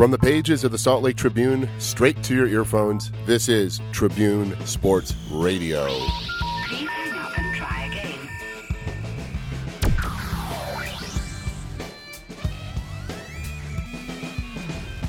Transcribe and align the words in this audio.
From 0.00 0.10
the 0.10 0.16
pages 0.16 0.64
of 0.64 0.72
the 0.72 0.78
Salt 0.78 1.02
Lake 1.02 1.16
Tribune 1.16 1.68
straight 1.76 2.22
to 2.22 2.34
your 2.34 2.46
earphones, 2.46 3.12
this 3.26 3.50
is 3.50 3.82
Tribune 3.92 4.56
Sports 4.64 5.14
Radio. 5.30 5.84
Please 6.68 6.88
hang 6.88 7.18
up 7.18 7.38
and 7.38 7.54
try 7.54 7.84
again. 7.84 8.18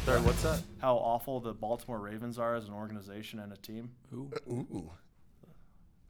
Sorry, 0.05 0.19
what's 0.23 0.43
that? 0.43 0.61
How 0.79 0.97
awful 0.97 1.39
the 1.39 1.53
Baltimore 1.53 1.99
Ravens 1.99 2.37
are 2.37 2.55
as 2.55 2.67
an 2.67 2.73
organization 2.73 3.39
and 3.39 3.53
a 3.53 3.57
team. 3.57 3.91
Ooh. 4.13 4.91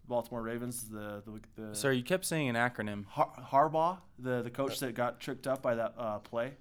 Baltimore 0.08 0.42
Ravens, 0.42 0.90
the 0.90 1.22
the, 1.24 1.40
the 1.62 1.76
Sorry, 1.76 1.98
you 1.98 2.04
kept 2.04 2.26
saying 2.26 2.50
an 2.50 2.56
acronym. 2.56 3.06
Har- 3.10 3.32
Harbaugh, 3.52 4.00
the 4.18 4.42
the 4.42 4.50
coach 4.50 4.80
that 4.80 4.96
got 4.96 5.20
tricked 5.20 5.46
up 5.46 5.62
by 5.62 5.76
that 5.76 5.94
uh, 6.00 6.18
play, 6.18 6.54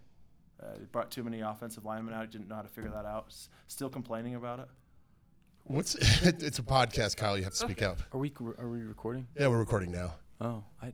uh, 0.62 0.78
he 0.78 0.84
brought 0.86 1.10
too 1.10 1.22
many 1.22 1.40
offensive 1.40 1.84
linemen 1.84 2.14
out. 2.14 2.30
Didn't 2.30 2.48
know 2.48 2.56
how 2.56 2.62
to 2.62 2.68
figure 2.68 2.90
that 2.90 3.06
out. 3.06 3.26
S- 3.28 3.48
Still 3.66 3.88
complaining 3.88 4.34
about 4.34 4.58
it. 4.60 4.68
What's 5.64 5.94
it's 6.22 6.58
a 6.58 6.62
podcast, 6.62 7.16
Kyle. 7.16 7.36
You 7.36 7.44
have 7.44 7.52
to 7.52 7.58
speak 7.58 7.82
up. 7.82 7.98
Are 8.12 8.18
we 8.18 8.32
are 8.58 8.68
we 8.68 8.82
recording? 8.82 9.26
Yeah, 9.38 9.48
we're 9.48 9.58
recording 9.58 9.92
now. 9.92 10.14
Oh, 10.42 10.64
I, 10.80 10.86
I, 10.86 10.92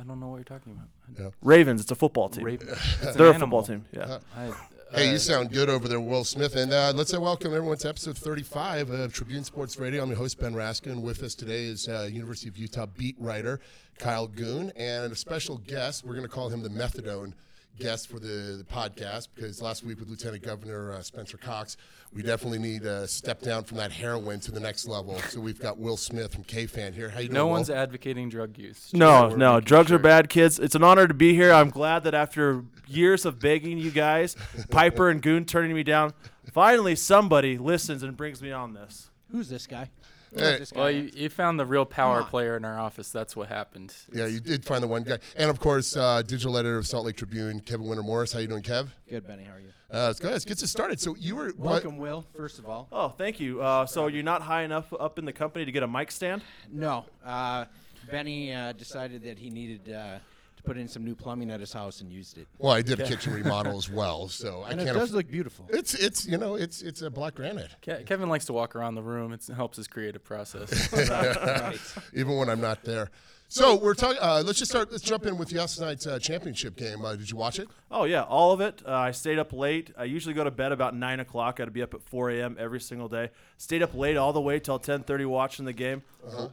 I 0.00 0.02
don't 0.02 0.18
know 0.18 0.26
what 0.28 0.36
you're 0.36 0.44
talking 0.44 0.72
about. 0.72 0.88
Yeah. 1.18 1.30
Ravens, 1.40 1.80
it's 1.80 1.90
a 1.92 1.94
football 1.94 2.28
team. 2.28 2.44
Raven- 2.44 2.68
it's 3.02 3.14
They're 3.14 3.28
a 3.30 3.38
football 3.38 3.62
team. 3.62 3.84
Yeah. 3.92 4.18
I, 4.36 4.52
Hey, 4.94 5.08
uh, 5.10 5.12
you 5.12 5.18
sound 5.18 5.52
good 5.52 5.68
over 5.68 5.86
there, 5.86 6.00
Will 6.00 6.24
Smith. 6.24 6.56
And 6.56 6.72
uh, 6.72 6.94
let's 6.96 7.12
uh, 7.12 7.20
welcome 7.20 7.54
everyone 7.54 7.76
to 7.76 7.88
episode 7.90 8.16
35 8.16 8.88
of 8.88 9.12
Tribune 9.12 9.44
Sports 9.44 9.78
Radio. 9.78 10.02
I'm 10.02 10.08
your 10.08 10.16
host, 10.16 10.40
Ben 10.40 10.54
Raskin. 10.54 11.02
With 11.02 11.22
us 11.22 11.34
today 11.34 11.64
is 11.64 11.88
uh, 11.88 12.08
University 12.10 12.48
of 12.48 12.56
Utah 12.56 12.86
beat 12.86 13.14
writer 13.18 13.60
Kyle 13.98 14.26
Goon 14.26 14.72
and 14.76 15.12
a 15.12 15.14
special 15.14 15.58
guest. 15.58 16.04
We're 16.06 16.14
going 16.14 16.22
to 16.24 16.30
call 16.30 16.48
him 16.48 16.62
the 16.62 16.70
Methadone 16.70 17.34
guest 17.78 18.08
for 18.08 18.18
the, 18.18 18.56
the 18.58 18.66
podcast 18.68 19.28
because 19.34 19.62
last 19.62 19.84
week 19.84 20.00
with 20.00 20.08
Lieutenant 20.08 20.42
Governor 20.42 20.92
uh, 20.92 21.02
Spencer 21.02 21.36
Cox, 21.36 21.76
we 22.12 22.22
definitely 22.22 22.58
need 22.58 22.82
a 22.84 23.06
step 23.06 23.40
down 23.40 23.64
from 23.64 23.76
that 23.78 23.92
heroin 23.92 24.40
to 24.40 24.50
the 24.50 24.60
next 24.60 24.88
level. 24.88 25.18
So 25.28 25.40
we've 25.40 25.60
got 25.60 25.78
Will 25.78 25.96
Smith 25.96 26.32
from 26.34 26.44
K-Fan 26.44 26.92
here. 26.92 27.08
How 27.08 27.20
you 27.20 27.28
doing, 27.28 27.34
no 27.34 27.46
Will? 27.46 27.52
one's 27.52 27.70
advocating 27.70 28.28
drug 28.28 28.58
use. 28.58 28.76
Just 28.80 28.94
No, 28.94 29.28
no, 29.28 29.54
making 29.54 29.66
drugs 29.66 29.92
are 29.92 29.98
bad, 29.98 30.28
kids. 30.28 30.58
It's 30.58 30.74
an 30.74 30.82
honor 30.82 31.06
to 31.06 31.14
be 31.14 31.34
here. 31.34 31.52
I'm 31.52 31.70
glad 31.70 32.04
that 32.04 32.14
after 32.14 32.64
years 32.86 33.24
of 33.24 33.38
begging 33.38 33.78
you 33.78 33.90
guys, 33.90 34.36
Piper 34.70 35.08
and 35.10 35.22
Goon 35.22 35.44
turning 35.44 35.74
me 35.74 35.82
down, 35.82 36.12
finally 36.52 36.96
somebody 36.96 37.58
listens 37.58 38.02
and 38.02 38.16
brings 38.16 38.42
me 38.42 38.50
on 38.50 38.74
this. 38.74 39.10
Who's 39.30 39.48
this 39.50 39.66
guy? 39.66 39.90
Who 40.34 40.40
Hey. 40.40 40.52
is 40.54 40.58
this 40.60 40.72
guy? 40.72 40.80
Well, 40.80 40.90
you, 40.90 41.10
you 41.14 41.28
found 41.28 41.58
the 41.58 41.66
real 41.66 41.84
power 41.84 42.22
player 42.22 42.56
in 42.56 42.64
our 42.64 42.78
office. 42.78 43.10
That's 43.10 43.34
what 43.34 43.48
happened. 43.48 43.94
Yeah, 44.12 44.26
you 44.26 44.40
did 44.40 44.64
find 44.64 44.82
the 44.82 44.88
one 44.88 45.02
guy. 45.02 45.18
And 45.36 45.50
of 45.50 45.58
course, 45.60 45.96
uh, 45.96 46.22
digital 46.22 46.56
editor 46.58 46.78
of 46.78 46.86
Salt 46.86 47.06
Lake 47.06 47.16
Tribune, 47.16 47.60
Kevin 47.60 47.86
Winter 47.86 48.02
Morris. 48.02 48.32
How 48.32 48.38
you 48.40 48.46
doing, 48.48 48.62
Kev? 48.62 48.88
Good, 49.08 49.26
Benny. 49.26 49.44
How 49.44 49.54
are 49.54 49.60
you? 49.60 49.68
Uh, 49.92 50.06
let's 50.08 50.20
go. 50.20 50.28
Let's 50.28 50.44
get 50.44 50.58
this 50.58 50.70
started. 50.70 51.00
So 51.00 51.16
you 51.16 51.34
were 51.36 51.46
what- 51.56 51.58
Welcome, 51.84 51.96
Will. 51.96 52.26
First 52.36 52.58
of 52.58 52.66
all, 52.68 52.88
Oh, 52.92 53.08
thank 53.08 53.40
you. 53.40 53.62
Uh, 53.62 53.86
so 53.86 54.06
you're 54.06 54.22
not 54.22 54.42
high 54.42 54.62
enough 54.62 54.92
up 55.00 55.18
in 55.18 55.24
the 55.24 55.32
company 55.32 55.64
to 55.64 55.72
get 55.72 55.82
a 55.82 55.88
mic 55.88 56.10
stand? 56.10 56.42
no. 56.70 57.06
Uh, 57.24 57.64
Benny 58.10 58.54
uh, 58.54 58.72
decided 58.72 59.22
that 59.24 59.38
he 59.38 59.50
needed 59.50 59.92
uh, 59.92 59.92
to 59.92 60.20
put 60.68 60.76
in 60.76 60.86
some 60.86 61.04
new 61.04 61.14
plumbing 61.14 61.50
at 61.50 61.60
his 61.60 61.72
house 61.72 62.00
and 62.02 62.12
used 62.12 62.36
it. 62.38 62.46
Well, 62.58 62.72
I 62.72 62.82
did 62.82 63.00
a 63.00 63.04
kitchen 63.06 63.32
remodel 63.32 63.78
as 63.78 63.90
well, 63.90 64.28
so 64.42 64.62
I 64.66 64.70
And 64.72 64.80
it 64.80 64.84
can't. 64.84 64.96
does 64.98 65.08
aff- 65.10 65.14
look 65.16 65.30
beautiful. 65.30 65.66
it's 65.70 65.94
it's 65.94 66.26
you 66.26 66.36
know 66.36 66.54
it's 66.56 66.82
it's 66.82 67.00
a 67.02 67.10
black 67.10 67.34
granite. 67.36 67.70
Ke- 67.82 68.04
Kevin 68.06 68.28
likes 68.28 68.44
to 68.46 68.52
walk 68.52 68.76
around 68.76 68.94
the 68.94 69.02
room. 69.02 69.32
It's, 69.32 69.48
it 69.48 69.54
helps 69.54 69.76
his 69.78 69.88
creative 69.88 70.22
process. 70.22 70.92
right. 71.10 71.78
even 72.14 72.36
when 72.36 72.48
I'm 72.50 72.60
not 72.60 72.84
there. 72.84 73.10
So 73.50 73.76
we're 73.76 73.94
talking. 73.94 74.18
Uh, 74.20 74.42
let's 74.44 74.58
just 74.58 74.70
start. 74.70 74.92
Let's 74.92 75.02
jump 75.02 75.24
in 75.24 75.38
with 75.38 75.50
last 75.52 75.80
night's 75.80 76.06
uh, 76.06 76.18
championship 76.18 76.76
game. 76.76 77.02
Uh, 77.02 77.16
did 77.16 77.30
you 77.30 77.36
watch 77.36 77.58
it? 77.58 77.66
Oh 77.90 78.04
yeah, 78.04 78.22
all 78.22 78.52
of 78.52 78.60
it. 78.60 78.82
Uh, 78.86 78.92
I 78.92 79.10
stayed 79.12 79.38
up 79.38 79.54
late. 79.54 79.90
I 79.96 80.04
usually 80.04 80.34
go 80.34 80.44
to 80.44 80.50
bed 80.50 80.70
about 80.70 80.94
nine 80.94 81.18
o'clock. 81.18 81.54
I 81.58 81.62
had 81.62 81.66
to 81.66 81.70
be 81.70 81.80
up 81.82 81.94
at 81.94 82.02
4 82.02 82.30
a.m. 82.30 82.56
every 82.58 82.78
single 82.80 83.08
day. 83.08 83.30
Stayed 83.56 83.82
up 83.82 83.94
late 83.94 84.18
all 84.18 84.34
the 84.34 84.40
way 84.40 84.60
till 84.60 84.78
10:30 84.78 85.24
watching 85.26 85.64
the 85.64 85.72
game. 85.72 86.02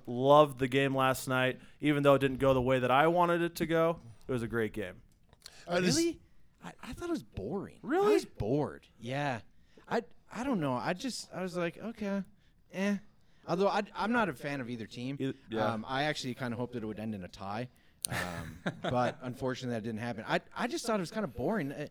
Loved 0.07 0.57
the 0.59 0.69
game 0.69 0.95
last 0.95 1.27
night, 1.27 1.59
even 1.81 2.01
though 2.03 2.13
it 2.13 2.19
didn't 2.19 2.39
go 2.39 2.53
the 2.53 2.61
way 2.61 2.79
that 2.79 2.91
I 2.91 3.07
wanted 3.07 3.41
it 3.41 3.55
to 3.55 3.65
go. 3.65 3.99
It 4.27 4.31
was 4.31 4.41
a 4.41 4.47
great 4.47 4.71
game. 4.73 4.95
Uh, 5.67 5.81
this- 5.81 5.97
Really? 5.97 6.19
I, 6.63 6.71
I 6.81 6.93
thought 6.93 7.09
it 7.09 7.11
was 7.11 7.23
boring. 7.23 7.77
Really? 7.83 8.11
I 8.11 8.13
was 8.13 8.25
bored. 8.25 8.87
Yeah. 9.01 9.39
I 9.89 10.01
I 10.33 10.45
don't 10.45 10.61
know. 10.61 10.73
I 10.73 10.93
just 10.93 11.27
I 11.35 11.41
was 11.43 11.57
like, 11.57 11.77
okay, 11.77 12.23
eh. 12.73 12.95
Although 13.47 13.67
I, 13.67 13.83
I'm 13.95 14.11
not 14.11 14.29
a 14.29 14.33
fan 14.33 14.61
of 14.61 14.69
either 14.69 14.85
team. 14.85 15.17
Either- 15.19 15.33
yeah. 15.49 15.65
Um, 15.73 15.85
I 15.87 16.03
actually 16.03 16.33
kind 16.33 16.53
of 16.53 16.59
hoped 16.59 16.73
that 16.73 16.83
it 16.83 16.85
would 16.85 16.99
end 16.99 17.15
in 17.15 17.23
a 17.23 17.27
tie. 17.27 17.67
Um, 18.09 18.73
but 18.81 19.17
unfortunately, 19.21 19.75
that 19.75 19.83
didn't 19.83 19.99
happen. 20.01 20.23
I, 20.27 20.39
I 20.55 20.67
just 20.67 20.85
thought 20.85 20.97
it 20.97 21.01
was 21.01 21.11
kind 21.11 21.23
of 21.23 21.33
boring. 21.35 21.71
Uh, 21.71 21.87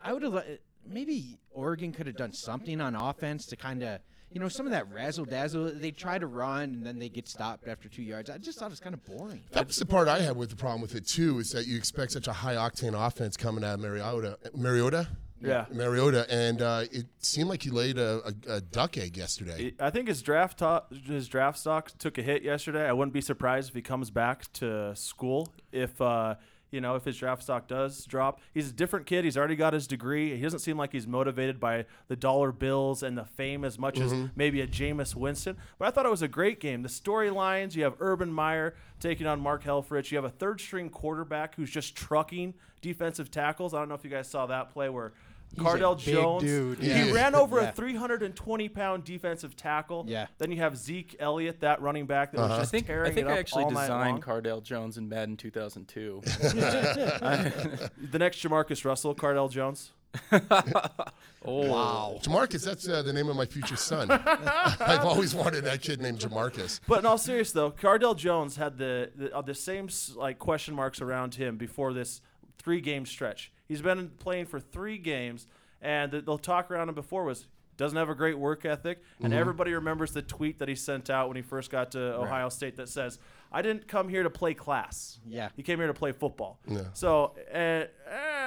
I 0.00 0.12
would 0.12 0.22
have 0.22 0.44
maybe 0.86 1.38
Oregon 1.50 1.92
could 1.92 2.06
have 2.06 2.16
done 2.16 2.32
something 2.32 2.80
on 2.80 2.94
offense 2.94 3.46
to 3.46 3.56
kind 3.56 3.82
of 3.82 4.00
you 4.30 4.40
know 4.40 4.48
some 4.48 4.66
of 4.66 4.72
that 4.72 4.90
razzle 4.92 5.24
dazzle. 5.24 5.72
They 5.74 5.90
try 5.90 6.18
to 6.18 6.26
run 6.26 6.62
and 6.62 6.86
then 6.86 6.98
they 6.98 7.08
get 7.08 7.28
stopped 7.28 7.66
after 7.66 7.88
two 7.88 8.02
yards. 8.02 8.30
I 8.30 8.38
just 8.38 8.58
thought 8.58 8.66
it 8.66 8.70
was 8.70 8.80
kind 8.80 8.94
of 8.94 9.04
boring. 9.04 9.42
That 9.52 9.66
was 9.66 9.76
the 9.76 9.86
part 9.86 10.08
I 10.08 10.20
had 10.20 10.36
with 10.36 10.50
the 10.50 10.56
problem 10.56 10.80
with 10.82 10.94
it 10.94 11.06
too. 11.06 11.38
Is 11.38 11.50
that 11.50 11.66
you 11.66 11.76
expect 11.76 12.12
such 12.12 12.28
a 12.28 12.32
high 12.32 12.54
octane 12.54 12.94
offense 12.94 13.36
coming 13.36 13.64
out 13.64 13.74
of 13.74 13.80
Mariota, 13.80 14.38
Mariota, 14.54 15.08
Yeah. 15.40 15.66
Mariota, 15.72 16.26
and 16.28 16.60
uh, 16.62 16.84
it 16.90 17.06
seemed 17.18 17.48
like 17.48 17.62
he 17.62 17.70
laid 17.70 17.98
a, 17.98 18.20
a, 18.48 18.54
a 18.54 18.60
duck 18.60 18.98
egg 18.98 19.16
yesterday. 19.16 19.72
I 19.78 19.90
think 19.90 20.08
his 20.08 20.20
draft 20.22 20.58
to- 20.58 20.82
his 21.06 21.28
draft 21.28 21.58
stock 21.58 21.92
took 21.98 22.18
a 22.18 22.22
hit 22.22 22.42
yesterday. 22.42 22.86
I 22.88 22.92
wouldn't 22.92 23.12
be 23.14 23.20
surprised 23.20 23.68
if 23.68 23.74
he 23.74 23.82
comes 23.82 24.10
back 24.10 24.52
to 24.54 24.94
school 24.96 25.48
if 25.70 26.00
uh, 26.00 26.34
you 26.70 26.80
know 26.80 26.96
if 26.96 27.04
his 27.04 27.16
draft 27.16 27.42
stock 27.44 27.68
does 27.68 28.04
drop. 28.04 28.40
He's 28.52 28.70
a 28.70 28.72
different 28.72 29.06
kid. 29.06 29.24
He's 29.24 29.36
already 29.38 29.54
got 29.56 29.72
his 29.74 29.86
degree. 29.86 30.34
He 30.36 30.42
doesn't 30.42 30.58
seem 30.58 30.76
like 30.76 30.92
he's 30.92 31.06
motivated 31.06 31.60
by 31.60 31.86
the 32.08 32.16
dollar 32.16 32.50
bills 32.52 33.02
and 33.04 33.16
the 33.16 33.24
fame 33.24 33.64
as 33.64 33.78
much 33.78 34.00
as 34.00 34.12
maybe 34.34 34.60
a 34.60 34.66
Jameis 34.66 35.14
Winston. 35.14 35.56
But 35.78 35.88
I 35.88 35.90
thought 35.92 36.04
it 36.04 36.10
was 36.10 36.22
a 36.22 36.28
great 36.28 36.58
game. 36.60 36.82
The 36.82 36.88
storylines. 36.88 37.74
You 37.76 37.84
have 37.84 37.94
Urban 38.00 38.32
Meyer 38.32 38.74
taking 39.00 39.26
on 39.26 39.40
Mark 39.40 39.62
Helfrich. 39.62 40.10
You 40.10 40.16
have 40.18 40.24
a 40.24 40.30
third 40.30 40.60
string 40.60 40.90
quarterback 40.90 41.54
who's 41.54 41.70
just 41.70 41.94
trucking 41.94 42.54
defensive 42.80 43.30
tackles. 43.30 43.72
I 43.72 43.78
don't 43.78 43.88
know 43.88 43.94
if 43.94 44.04
you 44.04 44.10
guys 44.10 44.28
saw 44.28 44.46
that 44.46 44.70
play 44.70 44.88
where. 44.88 45.12
A 45.56 45.60
Cardale 45.60 45.96
big 45.96 46.14
Jones. 46.14 46.42
dude, 46.42 46.78
He 46.78 47.10
ran 47.12 47.34
over 47.34 47.60
Yeah. 47.60 47.70
a 47.70 47.72
320 47.72 48.68
pound 48.68 49.04
defensive 49.04 49.56
tackle. 49.56 50.04
Yeah. 50.06 50.26
Then 50.38 50.52
you 50.52 50.58
have 50.58 50.76
Zeke 50.76 51.16
Elliott, 51.18 51.60
that 51.60 51.80
running 51.82 52.06
back 52.06 52.32
that 52.32 52.38
was 52.40 52.50
I 52.50 52.58
just 52.60 52.70
think 52.70 52.86
tearing 52.86 53.10
I 53.10 53.14
think 53.14 53.26
it 53.26 53.30
up 53.30 53.36
I 53.36 53.40
actually 53.40 53.64
all 53.64 53.70
night 53.70 53.82
designed 53.88 54.10
long. 54.26 54.42
Cardale 54.42 54.62
Jones 54.62 54.98
in 54.98 55.08
Madden 55.08 55.36
2002. 55.36 56.20
the 56.24 58.18
next 58.18 58.42
Jamarcus 58.42 58.84
Russell, 58.84 59.14
Cardale 59.14 59.50
Jones. 59.50 59.92
oh 60.32 61.68
Wow. 61.68 62.18
Jamarcus, 62.22 62.64
that's 62.64 62.88
uh, 62.88 63.02
the 63.02 63.12
name 63.12 63.28
of 63.28 63.36
my 63.36 63.44
future 63.46 63.76
son. 63.76 64.10
I've 64.10 65.04
always 65.04 65.34
wanted 65.34 65.64
that 65.64 65.82
kid 65.82 66.00
named 66.00 66.18
Jamarcus. 66.20 66.80
But 66.86 67.00
in 67.00 67.06
all 67.06 67.18
seriousness, 67.18 67.52
though, 67.52 67.70
Cardale 67.70 68.16
Jones 68.16 68.56
had 68.56 68.78
the 68.78 69.10
the, 69.14 69.34
uh, 69.36 69.42
the 69.42 69.54
same 69.54 69.88
like 70.16 70.38
question 70.38 70.74
marks 70.74 71.00
around 71.00 71.34
him 71.34 71.56
before 71.56 71.92
this 71.92 72.20
three 72.58 72.80
game 72.80 73.06
stretch. 73.06 73.52
He's 73.66 73.82
been 73.82 74.10
playing 74.18 74.46
for 74.46 74.60
three 74.60 74.98
games, 74.98 75.46
and 75.80 76.10
the, 76.12 76.20
the 76.20 76.36
talk 76.38 76.70
around 76.70 76.88
him 76.88 76.94
before 76.94 77.24
was 77.24 77.46
doesn't 77.76 77.96
have 77.96 78.08
a 78.08 78.14
great 78.14 78.36
work 78.36 78.64
ethic, 78.64 79.02
and 79.22 79.32
everybody 79.32 79.72
remembers 79.72 80.10
the 80.12 80.20
tweet 80.22 80.58
that 80.58 80.68
he 80.68 80.74
sent 80.74 81.08
out 81.10 81.28
when 81.28 81.36
he 81.36 81.42
first 81.42 81.70
got 81.70 81.92
to 81.92 82.16
Ohio 82.16 82.48
State 82.48 82.74
that 82.76 82.88
says, 82.88 83.20
"I 83.52 83.62
didn't 83.62 83.86
come 83.86 84.08
here 84.08 84.24
to 84.24 84.30
play 84.30 84.52
class. 84.54 85.20
Yeah. 85.24 85.50
he 85.56 85.62
came 85.62 85.78
here 85.78 85.86
to 85.86 85.94
play 85.94 86.10
football." 86.10 86.58
Yeah. 86.66 86.82
So, 86.94 87.36
uh, 87.54 87.84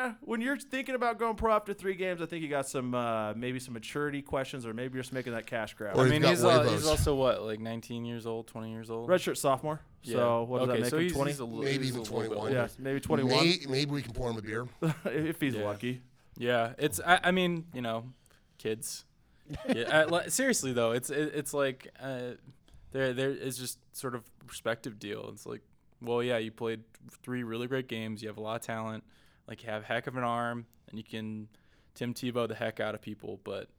eh, 0.05 0.11
when 0.21 0.41
you're 0.41 0.57
thinking 0.57 0.95
about 0.95 1.17
going 1.19 1.35
pro 1.35 1.53
after 1.53 1.73
three 1.73 1.95
games, 1.95 2.21
I 2.21 2.25
think 2.25 2.41
you 2.43 2.49
got 2.49 2.67
some 2.67 2.93
uh, 2.93 3.33
maybe 3.33 3.59
some 3.59 3.73
maturity 3.73 4.21
questions, 4.21 4.65
or 4.65 4.73
maybe 4.73 4.95
you're 4.95 5.03
just 5.03 5.13
making 5.13 5.33
that 5.33 5.45
cash 5.45 5.73
grab. 5.73 5.97
Or 5.97 6.05
I 6.05 6.09
mean, 6.09 6.21
got 6.21 6.29
he's, 6.29 6.43
uh, 6.43 6.63
he's 6.63 6.85
also 6.87 7.15
what, 7.15 7.41
like 7.43 7.59
19 7.59 8.05
years 8.05 8.25
old, 8.25 8.47
20 8.47 8.71
years 8.71 8.89
old. 8.89 9.09
Redshirt 9.09 9.37
sophomore. 9.37 9.81
So 10.03 10.43
what 10.43 10.59
does 10.59 10.67
that 10.69 10.79
make 10.81 10.89
so 10.89 10.97
him? 10.97 11.03
he's, 11.03 11.13
20? 11.13 11.31
he's 11.31 11.39
a 11.39 11.47
Maybe 11.47 11.85
he's 11.85 11.87
even 11.89 11.99
a 11.99 12.03
little 12.03 12.19
bit 12.21 12.27
21. 12.29 12.37
older. 12.37 12.51
yeah, 12.53 12.67
maybe 12.79 12.99
21 12.99 13.29
Maybe, 13.45 13.65
maybe 13.67 13.91
we 13.91 14.01
can 14.01 14.13
pour 14.13 14.29
him 14.31 14.37
a 14.37 14.41
beer. 14.41 14.67
if 15.05 15.39
he's 15.39 15.55
Yeah. 15.55 15.63
lucky. 15.63 16.01
Yeah, 16.37 16.73
it's. 16.77 16.99
I, 17.05 17.19
I 17.25 17.31
mean, 17.31 17.65
you 17.73 17.81
know, 17.81 18.05
kids. 18.57 19.05
Yeah, 19.67 20.03
uh, 20.03 20.05
li- 20.07 20.29
seriously 20.29 20.71
though, 20.71 20.91
it's 20.93 21.09
it, 21.09 21.33
it's 21.35 21.53
like 21.53 21.89
uh, 22.01 22.35
there 22.93 23.13
there 23.13 23.31
is 23.31 23.57
just 23.57 23.79
sort 23.93 24.15
of 24.15 24.23
perspective 24.47 24.97
deal. 24.97 25.29
It's 25.33 25.45
like, 25.45 25.59
well, 26.01 26.23
yeah, 26.23 26.37
you 26.37 26.51
played 26.51 26.81
three 27.21 27.43
really 27.43 27.67
great 27.67 27.87
games. 27.89 28.21
You 28.21 28.29
have 28.29 28.37
a 28.37 28.41
lot 28.41 28.55
of 28.55 28.61
talent. 28.65 29.03
Like 29.47 29.63
you 29.63 29.69
have 29.69 29.83
heck 29.83 30.07
of 30.07 30.15
an 30.15 30.23
arm, 30.23 30.65
and 30.89 30.97
you 30.97 31.03
can 31.03 31.47
Tim 31.95 32.13
Tebow 32.13 32.47
the 32.47 32.55
heck 32.55 32.79
out 32.79 32.95
of 32.95 33.01
people. 33.01 33.39
But 33.43 33.69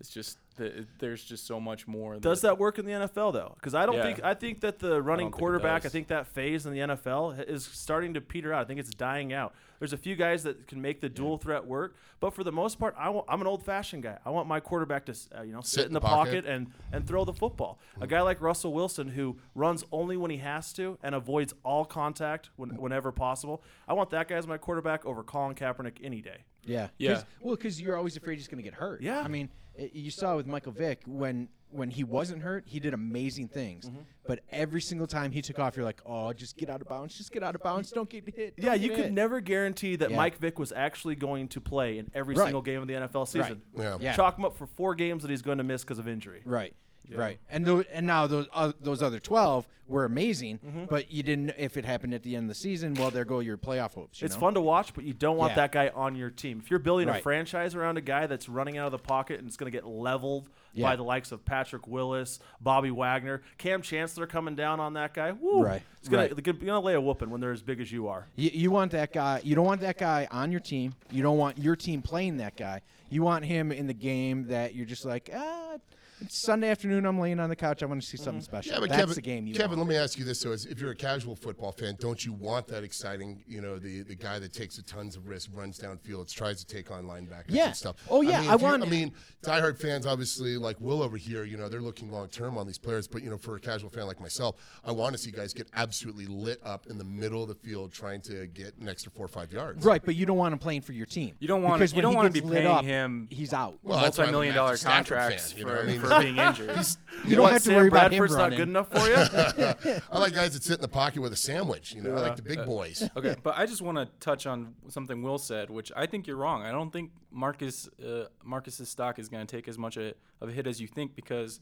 It's 0.00 0.08
just 0.10 0.38
the, 0.56 0.86
there's 0.98 1.22
just 1.22 1.46
so 1.46 1.60
much 1.60 1.86
more. 1.86 2.16
Does 2.18 2.40
that 2.40 2.58
work 2.58 2.78
in 2.78 2.86
the 2.86 2.92
NFL 2.92 3.32
though? 3.34 3.52
Because 3.56 3.74
I 3.74 3.84
don't 3.86 3.96
Yeah. 3.96 4.02
think 4.02 4.24
I 4.24 4.34
think 4.34 4.60
that 4.60 4.78
the 4.78 5.00
running 5.02 5.26
think 5.26 5.36
it 5.36 5.38
quarterback, 5.38 5.84
I 5.84 5.88
think 5.90 6.08
that 6.08 6.26
phase 6.26 6.64
in 6.66 6.72
the 6.72 6.80
NFL 6.80 7.32
is 7.48 7.64
starting 7.64 8.14
to 8.14 8.20
peter 8.20 8.52
out. 8.52 8.62
I 8.62 8.64
think 8.64 8.80
it's 8.80 8.90
dying 8.90 9.32
out. 9.32 9.54
There's 9.78 9.92
a 9.94 9.98
few 9.98 10.16
guys 10.16 10.42
that 10.42 10.66
can 10.66 10.80
make 10.82 11.00
the 11.00 11.08
dual 11.08 11.38
threat 11.38 11.66
work, 11.66 11.96
but 12.18 12.34
for 12.34 12.44
the 12.44 12.52
most 12.52 12.78
part, 12.78 12.94
I 12.98 13.08
want, 13.08 13.24
I'm 13.30 13.40
an 13.40 13.46
old 13.46 13.62
fashioned 13.64 14.02
guy. 14.02 14.18
I 14.26 14.30
want 14.30 14.46
my 14.46 14.60
quarterback 14.60 15.06
to 15.06 15.14
uh, 15.38 15.42
you 15.42 15.52
know 15.52 15.60
sit, 15.62 15.86
in 15.86 15.92
the 15.92 16.00
pocket, 16.00 16.44
and 16.46 16.68
and 16.92 17.06
throw 17.06 17.24
the 17.24 17.32
football. 17.32 17.78
A 18.00 18.06
guy 18.06 18.20
like 18.22 18.40
Russell 18.40 18.72
Wilson 18.72 19.08
who 19.08 19.38
runs 19.54 19.84
only 19.92 20.16
when 20.16 20.30
he 20.30 20.38
has 20.38 20.72
to 20.74 20.98
and 21.02 21.14
avoids 21.14 21.54
all 21.62 21.84
contact 21.84 22.50
when, 22.56 22.70
whenever 22.76 23.12
possible. 23.12 23.62
I 23.86 23.92
want 23.92 24.10
that 24.10 24.28
guy 24.28 24.36
as 24.36 24.46
my 24.46 24.58
quarterback 24.58 25.04
over 25.04 25.22
Colin 25.22 25.54
Kaepernick 25.54 25.98
any 26.02 26.20
day. 26.22 26.44
Yeah. 26.64 26.88
Yeah. 26.98 27.14
'Cause- 27.14 27.24
Well, 27.40 27.56
because 27.56 27.80
you're 27.80 27.96
always 27.96 28.16
afraid 28.16 28.36
he's 28.36 28.48
going 28.48 28.58
to 28.62 28.62
get 28.62 28.74
hurt. 28.74 29.00
Yeah. 29.00 29.20
I 29.22 29.28
mean, 29.28 29.48
i 29.69 29.69
you 29.92 30.10
saw 30.10 30.36
with 30.36 30.46
Michael 30.46 30.72
Vick 30.72 31.02
when 31.06 31.48
when 31.72 31.90
he 31.90 32.02
wasn't 32.02 32.42
hurt, 32.42 32.64
he 32.66 32.80
did 32.80 32.94
amazing 32.94 33.46
things. 33.48 33.86
Mm-hmm. 33.86 34.00
But 34.26 34.40
every 34.50 34.80
single 34.80 35.06
time 35.06 35.30
he 35.30 35.40
took 35.40 35.58
off, 35.60 35.76
you're 35.76 35.84
like, 35.84 36.00
oh, 36.04 36.32
just 36.32 36.56
get 36.56 36.68
out 36.68 36.80
of 36.80 36.88
bounds, 36.88 37.16
just 37.16 37.30
get 37.32 37.42
out 37.42 37.54
of 37.54 37.62
bounds, 37.62 37.90
don't 37.92 38.10
get 38.10 38.24
hit. 38.34 38.54
Yeah, 38.56 38.70
don't 38.70 38.80
you 38.80 38.88
get 38.88 38.94
could 38.96 39.04
hit." 39.06 39.12
never 39.12 39.40
guarantee 39.40 39.96
that 39.96 40.10
Yeah. 40.10 40.16
Mike 40.16 40.38
Vick 40.38 40.58
was 40.58 40.72
actually 40.72 41.14
going 41.14 41.48
to 41.48 41.60
play 41.60 41.98
in 41.98 42.10
every 42.12 42.34
Right. 42.34 42.46
single 42.46 42.62
game 42.62 42.82
of 42.82 42.88
the 42.88 42.94
NFL 42.94 43.26
season. 43.26 43.62
Right. 43.72 43.84
Yeah. 43.84 43.98
Yeah. 44.00 44.16
Chalk 44.16 44.36
him 44.36 44.44
up 44.44 44.56
for 44.56 44.66
four 44.66 44.94
games 44.94 45.22
that 45.22 45.30
he's 45.30 45.42
going 45.42 45.58
to 45.58 45.64
miss 45.64 45.82
because 45.82 45.98
of 45.98 46.08
injury. 46.08 46.42
Right. 46.44 46.74
Right, 47.12 47.38
and 47.50 47.66
and 47.92 48.06
now 48.06 48.26
those 48.28 48.46
uh, 48.52 48.72
those 48.80 49.02
other 49.02 49.18
twelve 49.18 49.66
were 49.88 50.04
amazing, 50.04 50.60
Mm-hmm. 50.64 50.84
but 50.84 51.10
you 51.10 51.24
didn't. 51.24 51.52
If 51.58 51.76
it 51.76 51.84
happened 51.84 52.14
at 52.14 52.22
the 52.22 52.36
end 52.36 52.44
of 52.44 52.48
the 52.50 52.54
season, 52.54 52.94
well, 52.94 53.10
there 53.10 53.24
go 53.24 53.40
your 53.40 53.56
playoff 53.58 53.94
hopes. 53.94 54.20
you 54.20 54.26
It's 54.26 54.36
know? 54.36 54.40
fun 54.40 54.54
to 54.54 54.60
watch, 54.60 54.94
but 54.94 55.02
you 55.02 55.12
don't 55.12 55.36
want 55.36 55.50
Yeah. 55.52 55.56
that 55.56 55.72
guy 55.72 55.88
on 55.92 56.14
your 56.14 56.30
team. 56.30 56.60
If 56.62 56.70
you're 56.70 56.78
building 56.78 57.08
a 57.08 57.18
franchise 57.20 57.74
around 57.74 57.96
a 57.96 58.00
guy 58.00 58.28
that's 58.28 58.48
running 58.48 58.78
out 58.78 58.86
of 58.86 58.92
the 58.92 58.98
pocket 58.98 59.40
and 59.40 59.48
it's 59.48 59.56
going 59.56 59.72
to 59.72 59.76
get 59.76 59.84
leveled 59.84 60.48
Yeah. 60.74 60.90
by 60.90 60.94
the 60.94 61.02
likes 61.02 61.32
of 61.32 61.44
Patrick 61.44 61.88
Willis, 61.88 62.38
Bobby 62.60 62.92
Wagner, 62.92 63.42
Kam 63.58 63.82
Chancellor 63.82 64.28
coming 64.28 64.54
down 64.54 64.78
on 64.78 64.92
that 64.92 65.12
guy, 65.12 65.32
woo, 65.32 65.64
Right. 65.64 65.82
It's 65.98 66.08
gonna, 66.08 66.28
Right. 66.32 66.60
gonna 66.64 66.78
lay 66.78 66.94
a 66.94 67.00
whooping 67.00 67.28
when 67.28 67.40
they're 67.40 67.50
as 67.50 67.62
big 67.62 67.80
as 67.80 67.90
you 67.90 68.06
are. 68.06 68.28
You, 68.36 68.50
you 68.54 68.70
want 68.70 68.92
that 68.92 69.12
guy. 69.12 69.40
You 69.42 69.56
don't 69.56 69.66
want 69.66 69.80
that 69.80 69.98
guy 69.98 70.28
on 70.30 70.52
your 70.52 70.60
team. 70.60 70.94
You 71.10 71.24
don't 71.24 71.36
want 71.38 71.58
your 71.58 71.74
team 71.74 72.00
playing 72.00 72.36
that 72.36 72.56
guy. 72.56 72.82
You 73.08 73.24
want 73.24 73.44
him 73.44 73.72
in 73.72 73.88
the 73.88 73.94
game 73.94 74.46
that 74.46 74.76
you're 74.76 74.86
just 74.86 75.04
like, 75.04 75.30
ah, 75.34 75.78
it's 76.20 76.38
Sunday 76.38 76.68
afternoon. 76.68 77.06
I'm 77.06 77.18
laying 77.18 77.40
on 77.40 77.48
the 77.48 77.56
couch. 77.56 77.82
I 77.82 77.86
want 77.86 78.00
to 78.00 78.06
see 78.06 78.16
something 78.16 78.40
mm. 78.40 78.44
special. 78.44 78.72
Yeah, 78.72 78.80
but 78.80 78.88
That's 78.88 79.00
Kevin, 79.00 79.14
the 79.14 79.20
game 79.22 79.46
you 79.46 79.54
Kevin, 79.54 79.78
want. 79.78 79.88
let 79.88 79.88
me 79.88 79.96
ask 79.96 80.18
you 80.18 80.24
this: 80.24 80.40
so, 80.40 80.52
as, 80.52 80.66
if 80.66 80.80
you're 80.80 80.90
a 80.90 80.96
casual 80.96 81.34
football 81.36 81.72
fan, 81.72 81.96
don't 81.98 82.24
you 82.24 82.32
want 82.32 82.66
that 82.68 82.84
exciting? 82.84 83.42
You 83.46 83.60
know, 83.60 83.78
the 83.78 84.02
the 84.02 84.14
guy 84.14 84.38
that 84.38 84.52
takes 84.52 84.78
a 84.78 84.82
tons 84.82 85.16
of 85.16 85.28
risk, 85.28 85.50
runs 85.54 85.78
downfield, 85.78 86.32
tries 86.32 86.62
to 86.64 86.66
take 86.66 86.90
on 86.90 87.04
linebackers 87.04 87.46
Yeah. 87.48 87.66
and 87.66 87.76
stuff. 87.76 87.96
Oh, 88.08 88.22
yeah, 88.22 88.40
mean, 88.40 88.50
I 88.50 88.54
if 88.54 88.60
you're- 88.60 88.70
want- 88.72 88.82
I 88.82 88.86
mean, 88.86 89.12
diehard 89.42 89.78
fans, 89.78 90.06
obviously, 90.06 90.56
like 90.56 90.80
Will 90.80 91.02
over 91.02 91.16
here, 91.16 91.44
you 91.44 91.56
know, 91.56 91.68
they're 91.68 91.80
looking 91.80 92.10
long 92.10 92.28
term 92.28 92.58
on 92.58 92.66
these 92.66 92.78
players. 92.78 93.06
But 93.08 93.22
you 93.22 93.30
know, 93.30 93.38
for 93.38 93.56
a 93.56 93.60
casual 93.60 93.90
fan 93.90 94.06
like 94.06 94.20
myself, 94.20 94.56
I 94.84 94.92
want 94.92 95.12
to 95.12 95.18
see 95.18 95.30
guys 95.30 95.52
get 95.52 95.68
absolutely 95.74 96.26
lit 96.26 96.60
up 96.64 96.86
in 96.86 96.98
the 96.98 97.04
middle 97.04 97.42
of 97.42 97.48
the 97.48 97.54
field, 97.54 97.92
trying 97.92 98.20
to 98.22 98.46
get 98.46 98.76
an 98.78 98.88
extra 98.88 99.10
four 99.12 99.24
or 99.24 99.28
five 99.28 99.52
yards. 99.52 99.84
Right, 99.84 100.02
but 100.04 100.14
you 100.14 100.26
don't 100.26 100.36
want 100.36 100.52
him 100.52 100.58
playing 100.58 100.82
for 100.82 100.92
your 100.92 101.06
team. 101.06 101.34
You 101.38 101.48
don't 101.48 101.62
want 101.62 101.78
because 101.78 101.92
you 101.92 101.96
when 101.96 102.02
don't 102.02 102.12
he 102.12 102.16
want 102.16 102.34
to 102.34 102.42
be 102.42 102.46
lit 102.46 102.58
paying 102.62 102.66
up, 102.66 102.84
him 102.84 103.28
He's 103.30 103.52
out. 103.52 103.78
Well, 103.82 104.00
that's 104.00 104.18
why 104.18 104.24
I'm 104.24 104.30
a 104.30 104.32
multi-million 104.32 104.54
dollar 104.54 104.76
contracts 104.76 105.52
fan, 105.52 105.58
you 105.58 105.66
know 105.66 105.74
for, 105.74 105.82
I 105.82 105.86
mean? 105.86 106.00
for 106.00 106.09
being 106.18 106.36
injured. 106.36 106.76
you 107.24 107.36
don't 107.36 107.42
What, 107.44 107.52
have 107.52 107.62
to 107.62 107.66
Sam 107.68 107.76
worry 107.76 107.88
about 107.88 108.12
him 108.12 108.18
Bradford's 108.18 108.32
not 108.36 108.42
running. 108.42 108.58
good 108.58 108.68
enough 108.68 108.90
for 108.90 109.06
you. 109.08 110.00
I 110.12 110.18
like 110.18 110.34
guys 110.34 110.52
that 110.54 110.62
sit 110.62 110.76
in 110.76 110.80
the 110.80 110.88
pocket 110.88 111.20
with 111.20 111.32
a 111.32 111.36
sandwich. 111.36 111.92
You 111.94 112.02
know, 112.02 112.14
I 112.16 112.20
like 112.20 112.36
the 112.36 112.42
big 112.42 112.64
boys. 112.64 113.08
okay, 113.16 113.36
but 113.42 113.56
I 113.56 113.66
just 113.66 113.82
want 113.82 113.98
to 113.98 114.06
touch 114.20 114.46
on 114.46 114.74
something 114.88 115.22
Will 115.22 115.38
said, 115.38 115.70
which 115.70 115.92
I 115.96 116.06
think 116.06 116.26
you're 116.26 116.36
wrong. 116.36 116.62
I 116.62 116.72
don't 116.72 116.92
think 116.92 117.10
Marcus 117.30 117.88
uh, 118.04 118.24
Marcus's 118.44 118.88
stock 118.88 119.18
is 119.18 119.28
going 119.28 119.46
to 119.46 119.56
take 119.56 119.68
as 119.68 119.78
much 119.78 119.96
a, 119.96 120.14
of 120.40 120.48
a 120.48 120.52
hit 120.52 120.66
as 120.66 120.80
you 120.80 120.86
think 120.86 121.14
because 121.14 121.60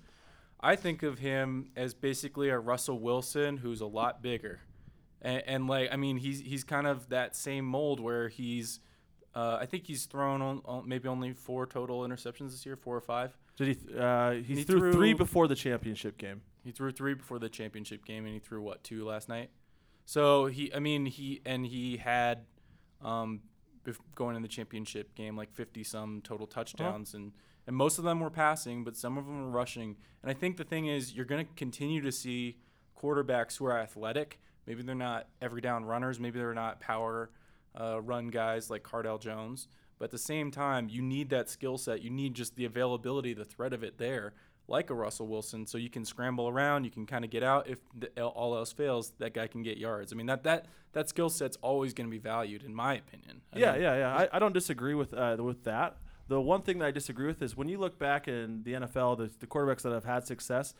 I 0.60 0.76
think 0.76 1.02
of 1.02 1.18
him 1.18 1.70
as 1.76 1.94
basically 1.94 2.48
a 2.48 2.58
Russell 2.58 2.98
Wilson 2.98 3.58
who's 3.58 3.80
a 3.80 3.86
lot 3.86 4.22
bigger, 4.22 4.60
and, 5.22 5.42
and 5.46 5.66
like 5.68 5.88
I 5.92 5.96
mean 5.96 6.16
he's 6.16 6.40
he's 6.40 6.64
kind 6.64 6.86
of 6.86 7.08
that 7.10 7.36
same 7.36 7.64
mold 7.64 8.00
where 8.00 8.28
he's. 8.28 8.80
Uh, 9.34 9.58
I 9.60 9.66
think 9.66 9.86
he's 9.86 10.06
thrown 10.06 10.42
on, 10.42 10.62
on 10.64 10.88
maybe 10.88 11.06
only 11.06 11.32
four 11.32 11.64
total 11.66 12.00
interceptions 12.00 12.50
this 12.50 12.66
year, 12.66 12.74
four 12.74 12.96
or 12.96 13.00
five. 13.00 13.36
Did 13.58 13.66
he? 13.68 13.74
th- 13.74 13.96
Uh, 13.96 14.30
he, 14.30 14.54
He 14.54 14.62
threw, 14.64 14.92
three 14.92 15.12
before 15.12 15.46
the 15.48 15.54
championship 15.54 16.16
game. 16.16 16.40
He 16.64 16.70
threw 16.70 16.90
three 16.90 17.14
before 17.14 17.38
the 17.38 17.48
championship 17.48 18.04
game, 18.04 18.24
and 18.24 18.32
he 18.32 18.40
threw 18.40 18.62
what 18.62 18.82
two 18.84 19.04
last 19.04 19.28
night. 19.28 19.50
So 20.06 20.46
he, 20.46 20.72
I 20.74 20.78
mean, 20.78 21.04
he 21.06 21.40
and 21.44 21.66
he 21.66 21.96
had, 21.98 22.46
um, 23.02 23.40
bef- 23.84 23.98
going 24.14 24.36
in 24.36 24.42
the 24.42 24.48
championship 24.48 25.14
game 25.14 25.36
like 25.36 25.52
fifty 25.52 25.82
some 25.84 26.20
total 26.22 26.46
touchdowns, 26.46 27.14
and 27.14 27.32
and 27.66 27.76
most 27.76 27.98
of 27.98 28.04
them 28.04 28.20
were 28.20 28.30
passing, 28.30 28.84
but 28.84 28.96
some 28.96 29.18
of 29.18 29.26
them 29.26 29.42
were 29.44 29.50
rushing. 29.50 29.96
And 30.22 30.30
I 30.30 30.34
think 30.34 30.56
the 30.56 30.64
thing 30.64 30.86
is, 30.86 31.12
you're 31.14 31.26
going 31.26 31.44
to 31.46 31.52
continue 31.54 32.00
to 32.00 32.10
see 32.12 32.56
quarterbacks 32.96 33.58
who 33.58 33.66
are 33.66 33.78
athletic. 33.78 34.40
Maybe 34.66 34.82
they're 34.82 34.94
not 34.94 35.28
every 35.42 35.60
down 35.60 35.84
runners. 35.84 36.18
Maybe 36.20 36.38
they're 36.38 36.54
not 36.54 36.80
power 36.80 37.30
uh, 37.78 38.00
run 38.00 38.28
guys 38.28 38.70
like 38.70 38.82
Cardale 38.82 39.20
Jones. 39.20 39.68
But 39.98 40.06
at 40.06 40.10
the 40.12 40.18
same 40.18 40.50
time, 40.50 40.88
you 40.88 41.02
need 41.02 41.30
that 41.30 41.48
skill 41.48 41.78
set. 41.78 42.02
You 42.02 42.10
need 42.10 42.34
just 42.34 42.56
the 42.56 42.64
availability, 42.64 43.34
the 43.34 43.44
threat 43.44 43.72
of 43.72 43.82
it 43.82 43.98
there, 43.98 44.32
like 44.68 44.90
a 44.90 44.94
Russell 44.94 45.26
Wilson, 45.26 45.66
so 45.66 45.78
you 45.78 45.90
can 45.90 46.04
scramble 46.04 46.48
around. 46.48 46.84
You 46.84 46.90
can 46.90 47.06
kind 47.06 47.24
of 47.24 47.30
get 47.30 47.42
out. 47.42 47.68
If 47.68 47.78
the, 47.94 48.08
all 48.22 48.56
else 48.56 48.72
fails, 48.72 49.12
that 49.18 49.34
guy 49.34 49.46
can 49.46 49.62
get 49.62 49.78
yards. 49.78 50.12
I 50.12 50.16
mean, 50.16 50.26
that 50.26 50.44
that 50.44 50.66
that 50.92 51.08
skill 51.08 51.30
set's 51.30 51.56
always 51.62 51.94
going 51.94 52.06
to 52.06 52.10
be 52.10 52.18
valued, 52.18 52.62
in 52.62 52.74
my 52.74 52.94
opinion. 52.94 53.40
I 53.52 53.58
Yeah, 53.58 53.72
mean, 53.72 53.82
yeah, 53.82 53.96
yeah. 53.96 54.16
I, 54.16 54.28
I 54.34 54.38
don't 54.38 54.52
disagree 54.54 54.94
with 54.94 55.12
uh, 55.14 55.36
with 55.40 55.64
that. 55.64 55.96
The 56.28 56.40
one 56.40 56.60
thing 56.60 56.78
that 56.80 56.86
I 56.86 56.90
disagree 56.90 57.26
with 57.26 57.40
is 57.40 57.56
when 57.56 57.68
you 57.68 57.78
look 57.78 57.98
back 57.98 58.28
in 58.28 58.62
the 58.62 58.74
NFL, 58.74 59.16
the, 59.16 59.30
the 59.40 59.46
quarterbacks 59.46 59.82
that 59.82 59.92
have 59.92 60.04
had 60.04 60.26
success. 60.26 60.74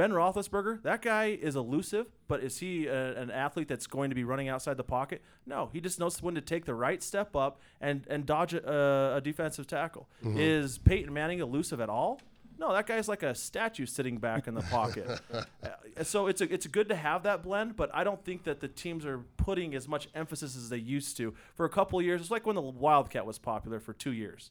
Ben 0.00 0.12
Roethlisberger, 0.12 0.82
that 0.84 1.02
guy 1.02 1.26
is 1.26 1.56
elusive, 1.56 2.06
but 2.26 2.42
is 2.42 2.56
he 2.56 2.86
a, 2.86 3.20
an 3.20 3.30
athlete 3.30 3.68
that's 3.68 3.86
going 3.86 4.08
to 4.08 4.14
be 4.14 4.24
running 4.24 4.48
outside 4.48 4.78
the 4.78 4.82
pocket? 4.82 5.20
No, 5.44 5.68
he 5.74 5.78
just 5.82 6.00
knows 6.00 6.22
when 6.22 6.34
to 6.36 6.40
take 6.40 6.64
the 6.64 6.72
right 6.72 7.02
step 7.02 7.36
up 7.36 7.60
and 7.82 8.06
and 8.08 8.24
dodge 8.24 8.54
a, 8.54 9.16
a 9.16 9.20
defensive 9.20 9.66
tackle. 9.66 10.08
Is 10.38 10.78
Peyton 10.78 11.12
Manning 11.12 11.40
elusive 11.40 11.82
at 11.82 11.90
all? 11.90 12.18
No, 12.58 12.72
that 12.72 12.86
guy's 12.86 13.08
like 13.08 13.22
a 13.22 13.34
statue 13.34 13.84
sitting 13.84 14.16
back 14.16 14.48
in 14.48 14.54
the 14.54 14.62
pocket. 14.62 15.20
Uh, 15.62 16.02
so 16.04 16.28
it's 16.28 16.40
a, 16.40 16.50
it's 16.50 16.66
good 16.66 16.88
to 16.88 16.94
have 16.94 17.24
that 17.24 17.42
blend, 17.42 17.76
but 17.76 17.90
I 17.92 18.02
don't 18.02 18.24
think 18.24 18.44
that 18.44 18.60
the 18.60 18.68
teams 18.68 19.04
are 19.04 19.18
putting 19.36 19.74
as 19.74 19.86
much 19.86 20.08
emphasis 20.14 20.56
as 20.56 20.70
they 20.70 20.78
used 20.78 21.18
to. 21.18 21.34
For 21.54 21.66
a 21.66 21.68
couple 21.68 21.98
of 21.98 22.06
years, 22.06 22.22
it's 22.22 22.30
like 22.30 22.46
when 22.46 22.56
the 22.56 22.62
Wildcat 22.62 23.26
was 23.26 23.38
popular 23.38 23.80
for 23.80 23.92
two 23.92 24.12
years. 24.12 24.50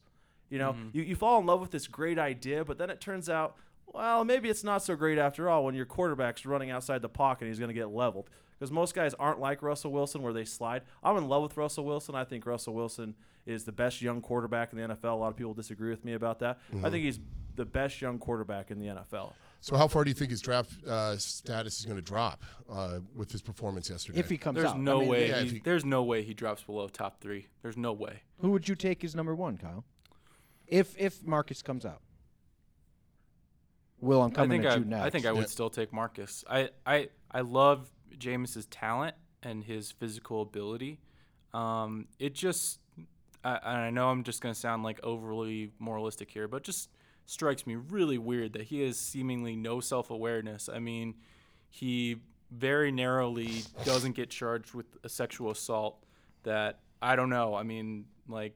You 0.51 0.59
know, 0.59 0.75
you, 0.93 1.01
you 1.03 1.15
fall 1.15 1.39
in 1.39 1.47
love 1.47 1.59
with 1.59 1.71
this 1.71 1.87
great 1.87 2.19
idea, 2.19 2.63
but 2.65 2.77
then 2.77 2.89
it 2.91 3.01
turns 3.01 3.29
out, 3.29 3.55
well, 3.94 4.24
maybe 4.25 4.50
it's 4.50 4.63
not 4.63 4.83
so 4.83 4.95
great 4.95 5.18
after 5.18 5.50
all 5.50 5.65
when 5.65 5.75
your 5.75 5.86
quarterback's 5.86 6.45
running 6.45 6.69
outside 6.71 7.01
the 7.01 7.09
pocket 7.09 7.44
and 7.45 7.50
he's 7.50 7.59
going 7.59 7.69
to 7.69 7.74
get 7.74 7.89
leveled. 7.89 8.30
Because 8.57 8.71
most 8.71 8.94
guys 8.94 9.13
aren't 9.13 9.39
like 9.39 9.62
Russell 9.62 9.91
Wilson 9.91 10.21
where 10.21 10.33
they 10.33 10.44
slide. 10.45 10.81
I'm 11.01 11.15
in 11.18 11.27
love 11.30 11.44
with 11.44 11.56
Russell 11.56 11.86
Wilson. 11.86 12.13
I 12.15 12.25
think 12.25 12.45
Russell 12.45 12.74
Wilson 12.74 13.15
is 13.45 13.63
the 13.63 13.71
best 13.71 14.01
young 14.01 14.21
quarterback 14.21 14.74
in 14.74 14.80
the 14.80 14.88
NFL. 14.95 15.12
A 15.13 15.15
lot 15.15 15.30
of 15.30 15.38
people 15.38 15.53
disagree 15.53 15.89
with 15.89 16.03
me 16.03 16.13
about 16.13 16.39
that. 16.39 16.59
I 16.83 16.89
think 16.89 17.06
he's 17.06 17.19
the 17.56 17.65
best 17.65 18.01
young 18.01 18.19
quarterback 18.19 18.69
in 18.69 18.80
the 18.80 18.88
NFL. 18.88 19.31
So, 19.62 19.75
how 19.75 19.88
far 19.89 20.03
do 20.06 20.09
you 20.09 20.13
think 20.13 20.31
his 20.31 20.39
draft 20.42 20.71
uh, 20.85 21.18
status 21.18 21.80
is 21.80 21.85
going 21.85 21.97
to 21.97 22.01
drop 22.01 22.44
uh, 22.69 23.00
with 23.15 23.30
his 23.31 23.42
performance 23.42 23.89
yesterday? 23.89 24.19
If 24.19 24.30
he 24.30 24.38
comes 24.38 24.56
There's 24.56 24.69
out, 24.69 24.75
I 24.75 24.80
no 24.80 24.99
mean, 25.02 25.09
way. 25.09 25.30
yeah, 25.30 25.42
he, 25.42 25.49
he- 25.49 25.59
there's 25.59 25.83
no 25.83 26.04
way 26.04 26.21
he 26.23 26.33
drops 26.33 26.63
below 26.63 26.87
top 26.87 27.19
three. 27.19 27.47
There's 27.61 27.75
no 27.75 27.92
way. 27.92 28.21
Who 28.40 28.52
would 28.52 28.69
you 28.69 28.75
take 28.75 29.04
as 29.04 29.16
number 29.16 29.35
one, 29.35 29.57
Kyle? 29.57 29.83
If 30.68 30.97
if 30.97 31.25
Marcus 31.25 31.61
comes 31.61 31.85
out, 31.85 32.02
Will, 34.01 34.21
I'm 34.21 34.31
coming 34.31 34.61
think 34.61 34.65
at 34.65 34.71
I, 34.73 34.79
you 34.79 34.85
next. 34.85 35.06
I 35.06 35.09
think 35.09 35.25
I 35.25 35.31
would 35.31 35.41
Yeah. 35.41 35.47
still 35.47 35.69
take 35.69 35.91
Marcus. 35.94 36.44
I, 36.49 36.69
I, 36.85 37.09
I 37.31 37.41
love 37.41 37.89
Jameis's 38.18 38.65
talent 38.68 39.15
and 39.44 39.63
his 39.63 39.91
physical 39.91 40.41
ability. 40.41 40.99
Um, 41.53 42.07
it 42.19 42.33
just, 42.33 42.79
I, 43.44 43.59
I 43.63 43.89
know 43.89 44.09
I'm 44.09 44.23
just 44.23 44.41
gonna 44.41 44.56
sound 44.56 44.83
like 44.83 44.99
overly 45.03 45.71
moralistic 45.79 46.29
here, 46.29 46.47
but 46.47 46.63
just 46.63 46.89
strikes 47.25 47.68
me 47.68 47.75
really 47.75 48.18
weird 48.18 48.53
that 48.53 48.63
he 48.63 48.81
has 48.81 48.97
seemingly 48.97 49.56
no 49.56 49.79
self-awareness. 49.79 50.69
I 50.69 50.79
mean, 50.79 51.15
he 51.69 52.18
very 52.51 52.91
narrowly 52.91 53.63
doesn't 53.85 54.15
get 54.15 54.29
charged 54.29 54.73
with 54.73 54.85
a 55.03 55.09
sexual 55.09 55.51
assault. 55.51 56.03
That 56.44 56.79
I 57.01 57.15
don't 57.15 57.29
know. 57.29 57.53
I 57.53 57.63
mean, 57.63 58.06
like 58.27 58.56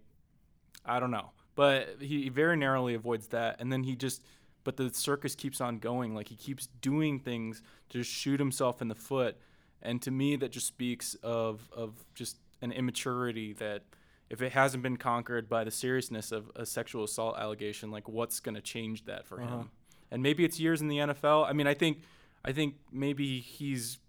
I 0.85 0.99
don't 0.99 1.11
know. 1.11 1.31
But 1.55 1.97
he 1.99 2.29
very 2.29 2.57
narrowly 2.57 2.95
avoids 2.95 3.27
that. 3.27 3.57
And 3.59 3.71
then 3.71 3.83
he 3.83 3.95
just, 3.95 4.23
but 4.63 4.77
the 4.77 4.93
circus 4.93 5.35
keeps 5.35 5.61
on 5.61 5.79
going. 5.79 6.15
Like 6.15 6.29
he 6.29 6.35
keeps 6.35 6.67
doing 6.81 7.19
things 7.19 7.61
to 7.89 7.99
just 7.99 8.11
shoot 8.11 8.39
himself 8.39 8.81
in 8.81 8.87
the 8.87 8.95
foot. 8.95 9.37
And 9.81 10.01
to 10.03 10.11
me, 10.11 10.35
that 10.37 10.51
just 10.51 10.67
speaks 10.67 11.15
of, 11.23 11.69
of 11.75 11.93
just 12.15 12.37
an 12.61 12.71
immaturity 12.71 13.53
that 13.53 13.83
if 14.29 14.41
it 14.41 14.53
hasn't 14.53 14.81
been 14.81 14.97
conquered 14.97 15.49
by 15.49 15.63
the 15.63 15.71
seriousness 15.71 16.31
of 16.31 16.49
a 16.55 16.65
sexual 16.65 17.03
assault 17.03 17.37
allegation, 17.37 17.91
like 17.91 18.07
what's 18.07 18.39
going 18.39 18.55
to 18.55 18.61
change 18.61 19.05
that 19.05 19.27
for 19.27 19.39
him? 19.39 19.69
And 20.09 20.23
maybe 20.23 20.45
it's 20.45 20.59
years 20.59 20.81
in 20.81 20.87
the 20.87 20.97
NFL. 20.97 21.47
I 21.47 21.53
mean, 21.53 21.67
I 21.67 21.73
think, 21.73 21.99
I 22.45 22.51
think 22.51 22.75
maybe 22.91 23.39
he's 23.39 23.99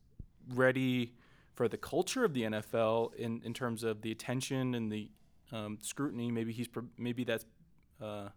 ready 0.54 1.14
for 1.54 1.68
the 1.68 1.76
culture 1.76 2.24
of 2.24 2.34
the 2.34 2.42
NFL 2.42 3.14
in, 3.14 3.40
in 3.44 3.54
terms 3.54 3.82
of 3.82 4.02
the 4.02 4.12
attention 4.12 4.74
and 4.74 4.90
the 4.90 5.10
um, 5.52 5.78
scrutiny. 5.80 6.30
Maybe 6.30 6.52
he's 6.52 6.68
pro- 6.68 6.88
maybe 6.98 7.24
that's 7.24 7.44
uh, 8.02 8.28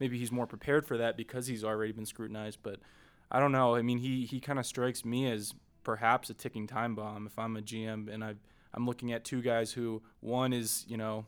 maybe 0.00 0.18
he's 0.18 0.32
more 0.32 0.46
prepared 0.46 0.86
for 0.86 0.96
that 0.98 1.16
because 1.16 1.46
he's 1.46 1.64
already 1.64 1.92
been 1.92 2.06
scrutinized. 2.06 2.58
But 2.62 2.80
I 3.30 3.40
don't 3.40 3.52
know. 3.52 3.74
I 3.74 3.82
mean, 3.82 3.98
he 3.98 4.24
he 4.24 4.40
kind 4.40 4.58
of 4.58 4.66
strikes 4.66 5.04
me 5.04 5.30
as 5.30 5.54
perhaps 5.84 6.30
a 6.30 6.34
ticking 6.34 6.66
time 6.66 6.94
bomb 6.94 7.26
if 7.26 7.38
I'm 7.38 7.56
a 7.56 7.62
GM 7.62 8.12
and 8.12 8.24
I 8.24 8.34
I'm 8.74 8.86
looking 8.86 9.12
at 9.12 9.24
two 9.24 9.40
guys 9.40 9.72
who 9.72 10.02
one 10.20 10.52
is 10.52 10.84
you 10.88 10.96
know 10.96 11.26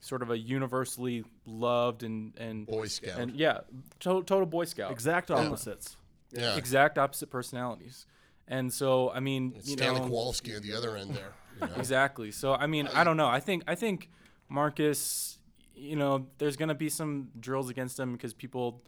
sort 0.00 0.22
of 0.22 0.30
a 0.30 0.38
universally 0.38 1.24
loved 1.44 2.02
and 2.02 2.32
and 2.38 2.66
Boy 2.66 2.86
Scout. 2.86 3.20
and 3.20 3.36
yeah 3.36 3.60
total, 3.98 4.22
total 4.22 4.46
Boy 4.46 4.64
Scout 4.64 4.90
Exact 4.90 5.30
opposites. 5.30 5.96
yeah. 6.32 6.56
exact 6.56 6.96
opposite 6.96 7.28
personalities. 7.30 8.06
And 8.48 8.72
so 8.72 9.10
I 9.10 9.20
mean 9.20 9.52
you 9.64 9.74
Stanley 9.74 10.00
know 10.00 10.06
Kowalski 10.06 10.54
at 10.54 10.62
the 10.62 10.72
other 10.72 10.96
end 10.96 11.14
there. 11.14 11.32
you 11.60 11.66
know. 11.66 11.74
exactly. 11.76 12.30
So 12.32 12.54
I 12.54 12.66
mean, 12.66 12.88
I 12.88 13.04
don't 13.04 13.18
know. 13.18 13.28
I 13.28 13.40
think 13.40 13.64
I 13.68 13.74
think 13.74 14.08
Marcus, 14.48 15.38
you 15.80 15.96
know, 15.96 16.26
there's 16.38 16.56
gonna 16.56 16.74
be 16.74 16.88
some 16.88 17.28
drills 17.38 17.70
against 17.70 17.98
him 17.98 18.12
because 18.12 18.34
people 18.34 18.82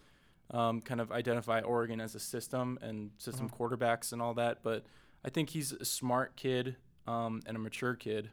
um, 0.51 0.81
kind 0.81 1.01
of 1.01 1.11
identify 1.11 1.61
Oregon 1.61 2.01
as 2.01 2.15
a 2.15 2.21
system 2.21 2.79
and 2.83 3.11
system 3.19 3.47
Uh-huh. 3.47 3.57
quarterbacks 3.57 4.13
and 4.13 4.21
all 4.21 4.35
that. 4.35 4.63
But 4.63 4.85
I 5.25 5.31
think 5.31 5.51
he's 5.51 5.73
a 5.73 5.85
smart 5.85 6.37
kid 6.37 6.77
um, 7.07 7.41
and 7.47 7.57
a 7.57 7.61
mature 7.61 7.95
kid 7.95 8.31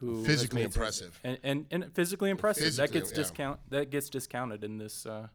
who 0.00 0.24
Physically 0.24 0.62
impressive. 0.62 1.18
and, 1.22 1.38
and, 1.44 1.66
and 1.70 1.94
physically 1.94 2.30
impressive. 2.30 2.64
Physically, 2.64 2.86
that 2.88 2.92
gets 2.92 3.10
yeah. 3.12 3.16
discount 3.16 3.60
that 3.70 3.90
gets 3.90 4.08
discounted 4.10 4.64
in 4.64 4.78
this. 4.78 5.06
Uh, 5.06 5.28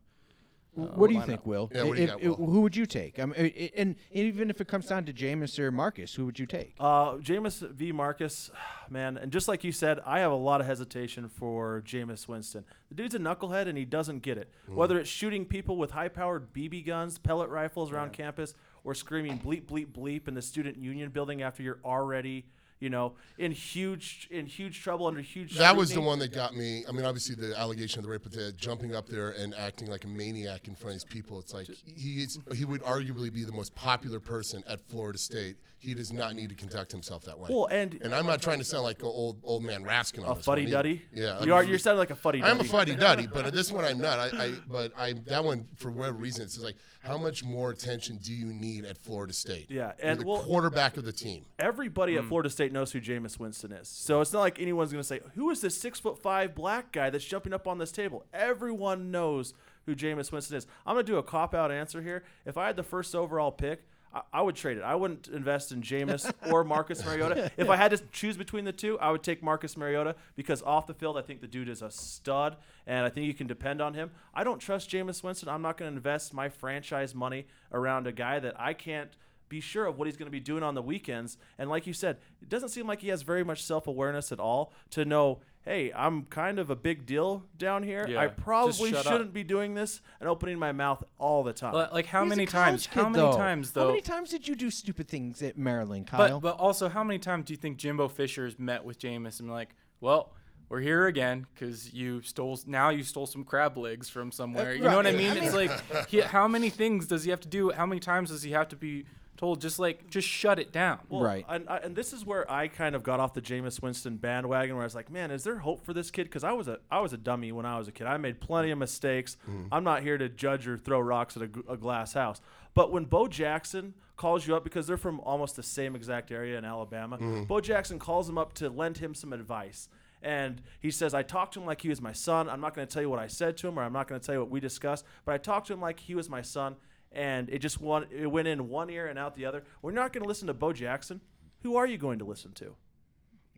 What 0.78 1.08
do 1.08 1.16
you 1.16 1.22
lineup. 1.22 1.26
think, 1.26 1.46
Will? 1.48 1.72
Yeah, 1.74 1.84
what 1.84 1.96
do 1.96 2.02
you 2.04 2.08
If- 2.08 2.22
got, 2.22 2.38
Will? 2.40 2.46
Who 2.52 2.62
would 2.62 2.76
you 2.76 2.86
take? 2.86 3.18
I 3.20 3.26
mean, 3.26 3.34
i- 3.38 3.42
i- 3.60 3.72
and 3.76 3.96
even 4.12 4.50
if 4.52 4.62
it 4.62 4.68
comes 4.68 4.86
down 4.88 5.06
to 5.06 5.14
Jameis 5.14 5.58
or 5.58 5.72
Marcus, 5.72 6.14
who 6.16 6.26
would 6.26 6.38
you 6.38 6.46
take? 6.46 6.76
Uh, 6.80 7.14
Jameis 7.18 7.68
v. 7.72 7.92
Marcus, 7.92 8.52
man, 8.90 9.18
and 9.18 9.32
just 9.32 9.48
like 9.48 9.64
you 9.64 9.72
said, 9.72 10.00
I 10.06 10.20
have 10.20 10.32
a 10.32 10.36
lot 10.36 10.62
of 10.62 10.68
hesitation 10.68 11.30
for 11.30 11.82
Jameis 11.86 12.28
Winston. 12.28 12.64
The 12.90 12.96
dude's 12.96 13.16
a 13.16 13.20
knucklehead 13.20 13.68
and 13.68 13.78
he 13.78 13.86
doesn't 13.86 14.20
get 14.20 14.38
it. 14.38 14.50
Mm. 14.70 14.76
Whether 14.76 15.00
it's 15.00 15.10
shooting 15.10 15.46
people 15.46 15.78
with 15.78 15.92
high-powered 15.92 16.54
BB 16.54 16.86
guns, 16.86 17.18
pellet 17.18 17.50
rifles 17.50 17.92
around 17.92 18.14
campus, 18.14 18.54
or 18.84 18.94
screaming 18.94 19.40
bleep 19.40 19.64
bleep 19.66 19.88
bleep 19.88 20.28
in 20.28 20.34
the 20.36 20.42
student 20.42 20.78
union 20.78 21.10
building 21.10 21.42
after 21.42 21.64
you're 21.64 21.80
already, 21.84 22.46
you 22.80 22.90
know, 22.90 23.14
in 23.38 23.52
huge 23.52 24.28
in 24.32 24.46
huge 24.46 24.82
trouble 24.82 25.08
under 25.08 25.22
huge. 25.22 25.56
That 25.58 25.76
was 25.76 25.92
the 25.92 26.02
one 26.02 26.20
that 26.20 26.32
got 26.32 26.56
me. 26.56 26.84
I 26.88 26.92
mean, 26.92 27.06
obviously 27.06 27.36
the 27.36 27.58
allegation 27.58 28.00
of 28.00 28.06
the 28.06 28.12
rape, 28.12 28.24
but 28.24 28.32
the 28.32 28.52
jumping 28.54 28.96
up 28.96 29.08
there 29.08 29.32
and 29.32 29.54
acting 29.56 29.90
like 29.90 30.04
a 30.04 30.08
maniac 30.08 30.68
in 30.68 30.76
front 30.76 30.92
of 30.92 31.02
his 31.02 31.06
people. 31.06 31.40
It's 31.40 31.54
like 31.54 31.68
he—he 31.86 32.66
would 32.66 32.82
arguably 32.84 33.34
be 33.34 33.44
the 33.44 33.52
most 33.52 33.74
popular 33.76 34.20
person 34.20 34.64
at 34.68 34.80
Florida 34.90 35.18
State. 35.18 35.58
He 35.80 35.94
does 35.94 36.12
not 36.12 36.34
need 36.36 36.50
to 36.50 36.56
conduct 36.56 36.92
himself 36.92 37.24
that 37.26 37.38
way. 37.40 37.50
Well, 37.52 37.68
and 37.68 38.00
and 38.02 38.14
I'm 38.14 38.26
not 38.26 38.42
trying 38.42 38.58
to 38.58 38.64
sound 38.66 38.84
like 38.84 39.00
an 39.02 39.08
old 39.08 39.40
old 39.44 39.64
man 39.64 39.84
Raskin 39.86 40.26
on 40.26 40.32
a 40.32 40.36
this 40.36 40.48
one 40.48 40.56
fuddy 40.56 40.64
either. 40.64 40.72
duddy. 40.72 41.02
Yeah, 41.14 41.44
you 41.44 41.54
are. 41.54 41.64
You're 41.64 41.78
sounding 41.78 42.00
like 42.00 42.10
a 42.10 42.16
fuddy 42.16 42.42
duddy. 42.42 42.52
I'm 42.52 42.60
a 42.60 42.64
fuddy 42.64 42.96
duddy, 42.96 43.28
but 43.32 43.54
this 43.54 43.72
one 43.72 43.86
I'm 43.86 44.00
not. 44.00 44.18
I, 44.18 44.46
I 44.46 44.54
but 44.68 44.92
I 44.98 45.14
that 45.28 45.44
one 45.44 45.68
for 45.76 45.92
whatever 45.92 46.18
reason 46.18 46.44
it's 46.44 46.54
just 46.56 46.66
like 46.66 46.78
how 47.02 47.18
much 47.18 47.44
more 47.44 47.70
attention 47.70 48.18
do 48.18 48.34
you 48.34 48.48
need 48.48 48.86
at 48.86 48.98
Florida 48.98 49.34
State? 49.34 49.68
Yeah, 49.70 49.92
You're 50.02 50.12
and 50.12 50.20
the 50.22 50.26
well- 50.26 50.42
quarterback 50.44 50.98
of 50.98 51.06
the 51.06 51.14
team. 51.14 51.46
everybody 51.60 52.14
Hmm. 52.14 52.20
at 52.20 52.26
Florida 52.26 52.50
State 52.50 52.74
knows 52.74 52.92
who 52.92 53.00
Jameis 53.00 53.40
Winston 53.40 53.72
is. 53.72 53.88
So 53.88 54.20
it's 54.22 54.34
not 54.34 54.40
like 54.40 54.60
anyone's 54.60 54.92
going 54.92 55.02
to 55.04 55.08
say, 55.08 55.20
"Who 55.36 55.52
is 55.52 55.62
this 55.62 55.80
six 55.80 56.00
foot 56.00 56.18
five 56.18 56.56
black 56.56 56.92
guy 56.92 57.12
that's 57.12 57.24
jumping 57.24 57.54
up 57.54 57.68
on 57.68 57.78
this 57.78 57.92
table?" 57.92 58.26
Everyone 58.34 59.12
knows 59.12 59.54
who 59.86 59.96
Jameis 59.96 60.32
Winston 60.32 60.58
is. 60.58 60.66
I'm 60.88 60.96
going 60.96 61.06
to 61.06 61.12
do 61.12 61.18
a 61.20 61.24
cop 61.24 61.54
out 61.54 61.72
answer 61.72 62.02
here. 62.02 62.24
If 62.46 62.58
I 62.58 62.66
had 62.66 62.76
the 62.76 62.84
first 62.84 63.14
overall 63.14 63.52
pick, 63.52 63.84
I, 64.14 64.22
I 64.34 64.42
would 64.42 64.56
trade 64.56 64.78
it. 64.78 64.84
I 64.84 64.96
wouldn't 64.96 65.28
invest 65.28 65.72
in 65.72 65.82
Jameis 65.82 66.32
or 66.52 66.64
Marcus 66.64 67.06
Mariota. 67.06 67.52
If 67.58 67.70
I 67.70 67.76
had 67.76 67.92
to 67.92 67.98
choose 68.12 68.38
between 68.38 68.66
the 68.66 68.72
two, 68.72 69.00
I 69.00 69.12
would 69.12 69.24
take 69.24 69.44
Marcus 69.44 69.78
Mariota 69.78 70.16
because 70.36 70.62
off 70.64 70.88
the 70.88 70.94
field, 70.94 71.18
I 71.18 71.22
think 71.22 71.42
the 71.42 71.48
dude 71.48 71.70
is 71.70 71.82
a 71.82 71.92
stud, 71.92 72.58
and 72.86 73.06
I 73.06 73.10
think 73.10 73.28
you 73.28 73.34
can 73.34 73.48
depend 73.48 73.82
on 73.82 73.94
him. 73.94 74.12
I 74.34 74.44
don't 74.44 74.60
trust 74.60 74.90
Jameis 74.90 75.24
Winston. 75.24 75.50
I'm 75.50 75.62
not 75.62 75.78
going 75.78 75.92
to 75.92 75.96
invest 75.96 76.34
my 76.34 76.50
franchise 76.50 77.14
money 77.14 77.48
around 77.72 78.08
a 78.08 78.12
guy 78.12 78.40
that 78.40 78.60
I 78.60 78.74
can't 78.74 79.12
be 79.50 79.62
sure 79.62 79.86
of 79.86 79.98
what 79.98 80.08
he's 80.08 80.18
going 80.18 80.28
to 80.28 80.32
be 80.32 80.40
doing 80.40 80.64
on 80.64 80.76
the 80.76 80.82
weekends. 80.82 81.38
And 81.58 81.70
like 81.70 81.88
you 81.88 81.94
said, 81.94 82.18
it 82.42 82.50
doesn't 82.50 82.70
seem 82.70 82.88
like 82.88 83.02
he 83.02 83.10
has 83.10 83.22
very 83.22 83.44
much 83.44 83.64
self 83.64 83.88
awareness 83.88 84.32
at 84.32 84.40
all 84.40 84.74
to 84.92 85.06
know, 85.06 85.40
hey, 85.68 85.92
I'm 85.94 86.24
kind 86.24 86.60
of 86.60 86.70
a 86.70 86.76
big 86.76 87.06
deal 87.06 87.44
down 87.58 87.84
here. 87.84 88.08
Yeah, 88.08 88.22
I 88.22 88.28
probably 88.28 88.94
shouldn't 88.94 89.34
be 89.34 89.44
doing 89.44 89.74
this 89.74 90.02
and 90.20 90.30
opening 90.30 90.58
my 90.58 90.72
mouth 90.72 91.04
all 91.20 91.44
the 91.44 91.54
time. 91.54 91.74
Li- 91.74 91.88
like 91.92 92.06
how 92.06 92.24
He's 92.24 92.30
many 92.30 92.46
times? 92.46 92.88
kid, 92.88 93.02
How 93.02 93.10
many 93.10 93.24
though. 93.24 93.38
times 93.38 93.72
though? 93.72 93.82
How 93.82 93.88
many 93.90 94.02
times 94.02 94.30
did 94.30 94.48
you 94.48 94.56
do 94.56 94.72
stupid 94.72 95.08
things 95.10 95.42
at 95.44 95.58
Maryland, 95.58 96.08
Kyle? 96.08 96.40
But 96.40 96.58
but 96.58 96.60
also, 96.60 96.88
how 96.88 97.04
many 97.04 97.20
times 97.20 97.46
do 97.46 97.54
you 97.54 97.58
think 97.58 97.78
Jimbo 97.78 98.08
Fisher's 98.08 98.58
met 98.58 98.86
with 98.86 98.98
Jameis 98.98 99.40
and 99.40 99.48
been 99.48 99.56
like, 99.56 99.76
well, 100.00 100.32
we're 100.70 100.82
here 100.82 101.08
again 101.08 101.48
because 101.54 101.94
you 101.94 102.22
stole 102.22 102.60
now 102.66 102.90
you 102.90 103.04
stole 103.04 103.26
some 103.26 103.44
crab 103.44 103.78
legs 103.78 104.10
from 104.10 104.32
somewhere. 104.32 104.74
You 104.74 104.84
know 104.84 104.96
what 104.96 105.08
I 105.08 105.12
mean? 105.12 105.32
I 105.32 105.46
it's 105.46 105.54
like 105.56 106.08
he, 106.08 106.22
how 106.22 106.48
many 106.48 106.70
things 106.70 107.08
does 107.08 107.24
he 107.24 107.30
have 107.30 107.42
to 107.42 107.48
do? 107.48 107.72
How 107.72 107.86
many 107.86 108.00
times 108.00 108.30
does 108.30 108.44
he 108.44 108.52
have 108.52 108.70
to 108.70 108.76
be 108.76 109.06
told 109.38 109.62
just 109.62 109.80
like 109.80 110.10
just 110.10 110.28
shut 110.28 110.60
it 110.60 110.72
down? 110.72 111.00
Well, 111.10 111.22
Right. 111.22 111.46
And, 111.48 111.68
and 111.70 111.96
this 111.96 112.12
is 112.12 112.26
where 112.26 112.50
I 112.52 112.68
kind 112.68 112.96
of 112.96 113.04
got 113.04 113.20
off 113.20 113.34
the 113.34 113.42
Jameis 113.42 113.82
Winston 113.82 114.18
bandwagon, 114.18 114.76
where 114.76 114.84
I 114.84 114.86
was 114.86 114.96
like, 114.96 115.12
man, 115.12 115.32
is 115.32 115.44
there 115.44 115.60
hope 115.60 115.86
for 115.86 115.94
this 115.94 116.12
kid? 116.12 116.24
Because 116.24 116.44
I 116.44 116.52
was 116.52 116.68
a 116.68 116.80
I 116.92 117.00
was 117.00 117.14
a 117.14 117.18
dummy 117.18 117.52
when 117.52 117.66
I 117.66 117.78
was 117.78 117.88
a 117.88 117.92
kid. 117.92 118.08
I 118.08 118.18
made 118.18 118.42
plenty 118.42 118.72
of 118.72 118.78
mistakes. 118.78 119.38
Mm-hmm. 119.50 119.74
I'm 119.74 119.84
not 119.84 120.02
here 120.02 120.18
to 120.18 120.28
judge 120.28 120.68
or 120.68 120.78
throw 120.78 121.00
rocks 121.00 121.38
at 121.38 121.44
a 121.44 121.78
glass 121.78 122.14
house. 122.14 122.42
But 122.74 122.92
when 122.92 123.06
Bo 123.06 123.28
Jackson 123.28 123.94
calls 124.18 124.48
you 124.48 124.56
up 124.56 124.64
because 124.64 124.88
they're 124.88 124.98
from 124.98 125.20
almost 125.22 125.56
the 125.56 125.64
same 125.64 125.96
exact 125.96 126.32
area 126.32 126.58
in 126.58 126.66
Alabama, 126.66 127.18
mm-hmm. 127.18 127.44
Bo 127.44 127.62
Jackson 127.62 128.00
calls 128.00 128.28
him 128.28 128.38
up 128.38 128.54
to 128.54 128.70
lend 128.70 128.98
him 128.98 129.14
some 129.14 129.34
advice. 129.34 129.90
And 130.22 130.62
he 130.80 130.90
says, 130.90 131.14
I 131.14 131.22
talked 131.22 131.54
to 131.54 131.60
him 131.60 131.66
like 131.68 131.82
he 131.82 131.90
was 131.90 132.02
my 132.02 132.12
son. 132.12 132.50
I'm 132.50 132.60
not 132.60 132.74
going 132.74 132.88
to 132.88 132.92
tell 132.92 133.04
you 133.04 133.10
what 133.10 133.20
I 133.20 133.28
said 133.28 133.56
to 133.58 133.68
him, 133.68 133.78
or 133.78 133.84
I'm 133.84 133.94
not 133.94 134.08
going 134.08 134.20
to 134.20 134.26
tell 134.26 134.34
you 134.34 134.42
what 134.42 134.50
we 134.50 134.60
discussed, 134.60 135.06
but 135.26 135.34
I 135.34 135.38
talked 135.38 135.68
to 135.68 135.74
him 135.74 135.82
like 135.82 136.00
he 136.00 136.16
was 136.16 136.28
my 136.30 136.42
son 136.42 136.76
and 137.18 137.50
it 137.50 137.60
just 137.60 137.82
won, 137.82 138.06
it 138.12 138.28
went 138.28 138.48
in 138.48 138.70
one 138.70 138.90
ear 138.90 139.08
and 139.08 139.18
out 139.20 139.36
the 139.36 139.46
other. 139.46 139.64
We're 139.82 139.92
not 139.92 140.14
going 140.14 140.22
to 140.24 140.28
listen 140.28 140.48
to 140.48 140.54
Bo 140.54 140.72
Jackson. 140.72 141.20
Who 141.64 141.76
are 141.76 141.86
you 141.88 141.98
going 141.98 142.20
to 142.20 142.26
listen 142.26 142.52
to? 142.54 142.76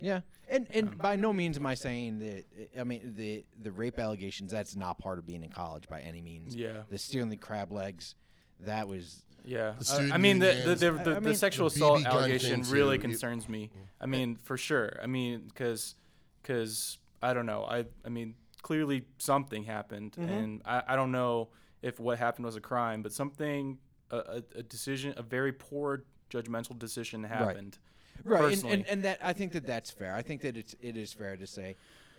yeah, 0.01 0.21
and 0.47 0.65
and 0.73 0.97
by 0.97 1.17
no 1.17 1.33
means 1.33 1.57
am 1.57 1.65
I 1.65 1.73
saying 1.75 2.19
that. 2.19 2.45
I 2.79 2.85
mean 2.85 3.13
the 3.17 3.43
the 3.61 3.71
rape 3.71 3.99
allegations. 3.99 4.49
That's 4.51 4.75
not 4.75 4.97
part 4.97 5.19
of 5.19 5.25
being 5.27 5.43
in 5.43 5.49
college 5.49 5.89
by 5.89 5.99
any 5.99 6.21
means. 6.21 6.55
Yeah. 6.55 6.83
the 6.89 6.97
stealing 6.97 7.29
the 7.29 7.35
crab 7.37 7.71
legs. 7.73 8.15
That 8.61 8.87
was 8.87 9.23
Yeah, 9.43 9.73
The 9.79 10.09
Uh, 10.09 10.15
I 10.15 10.17
mean 10.17 10.39
the 10.39 10.45
the, 10.47 10.53
unions. 10.55 10.79
the, 10.79 10.91
the, 10.91 11.11
I 11.11 11.13
the 11.15 11.21
mean- 11.21 11.35
sexual 11.35 11.67
The 11.69 11.75
assault 11.75 11.99
BB 12.01 12.05
allegation 12.05 12.61
really 12.69 12.97
too. 12.97 13.01
Concerns 13.01 13.49
me. 13.49 13.71
I 13.99 14.05
mean, 14.05 14.37
for 14.37 14.55
sure. 14.57 14.97
I 15.03 15.07
mean, 15.07 15.41
because 15.49 15.95
because 16.41 16.97
I 17.21 17.33
don't 17.33 17.45
know. 17.45 17.65
I 17.65 17.83
I 18.05 18.09
mean, 18.09 18.35
clearly 18.61 19.03
something 19.17 19.63
happened, 19.65 20.13
Mm-hmm. 20.13 20.29
and 20.31 20.61
I, 20.65 20.83
I 20.87 20.95
don't 20.95 21.11
know 21.11 21.49
if 21.81 21.99
what 21.99 22.17
happened 22.19 22.45
was 22.45 22.55
a 22.55 22.61
crime, 22.61 23.01
but 23.01 23.11
something 23.11 23.77
a, 24.11 24.43
a, 24.55 24.63
decision, 24.63 25.13
a 25.17 25.21
very 25.23 25.51
poor 25.53 26.03
judgmental 26.29 26.77
decision 26.77 27.23
happened. 27.23 27.77
right, 28.23 28.53
and, 28.63 28.71
and 28.73 28.87
and 28.87 29.03
that 29.03 29.19
I 29.23 29.33
think 29.33 29.53
that 29.53 29.65
that's 29.65 29.91
fair. 29.91 30.13
I 30.15 30.21
think 30.21 30.41
that 30.41 30.57
it's 30.57 30.75
it 30.81 30.97
is 30.97 31.13
fair 31.13 31.37
to 31.37 31.47
say, 31.47 31.75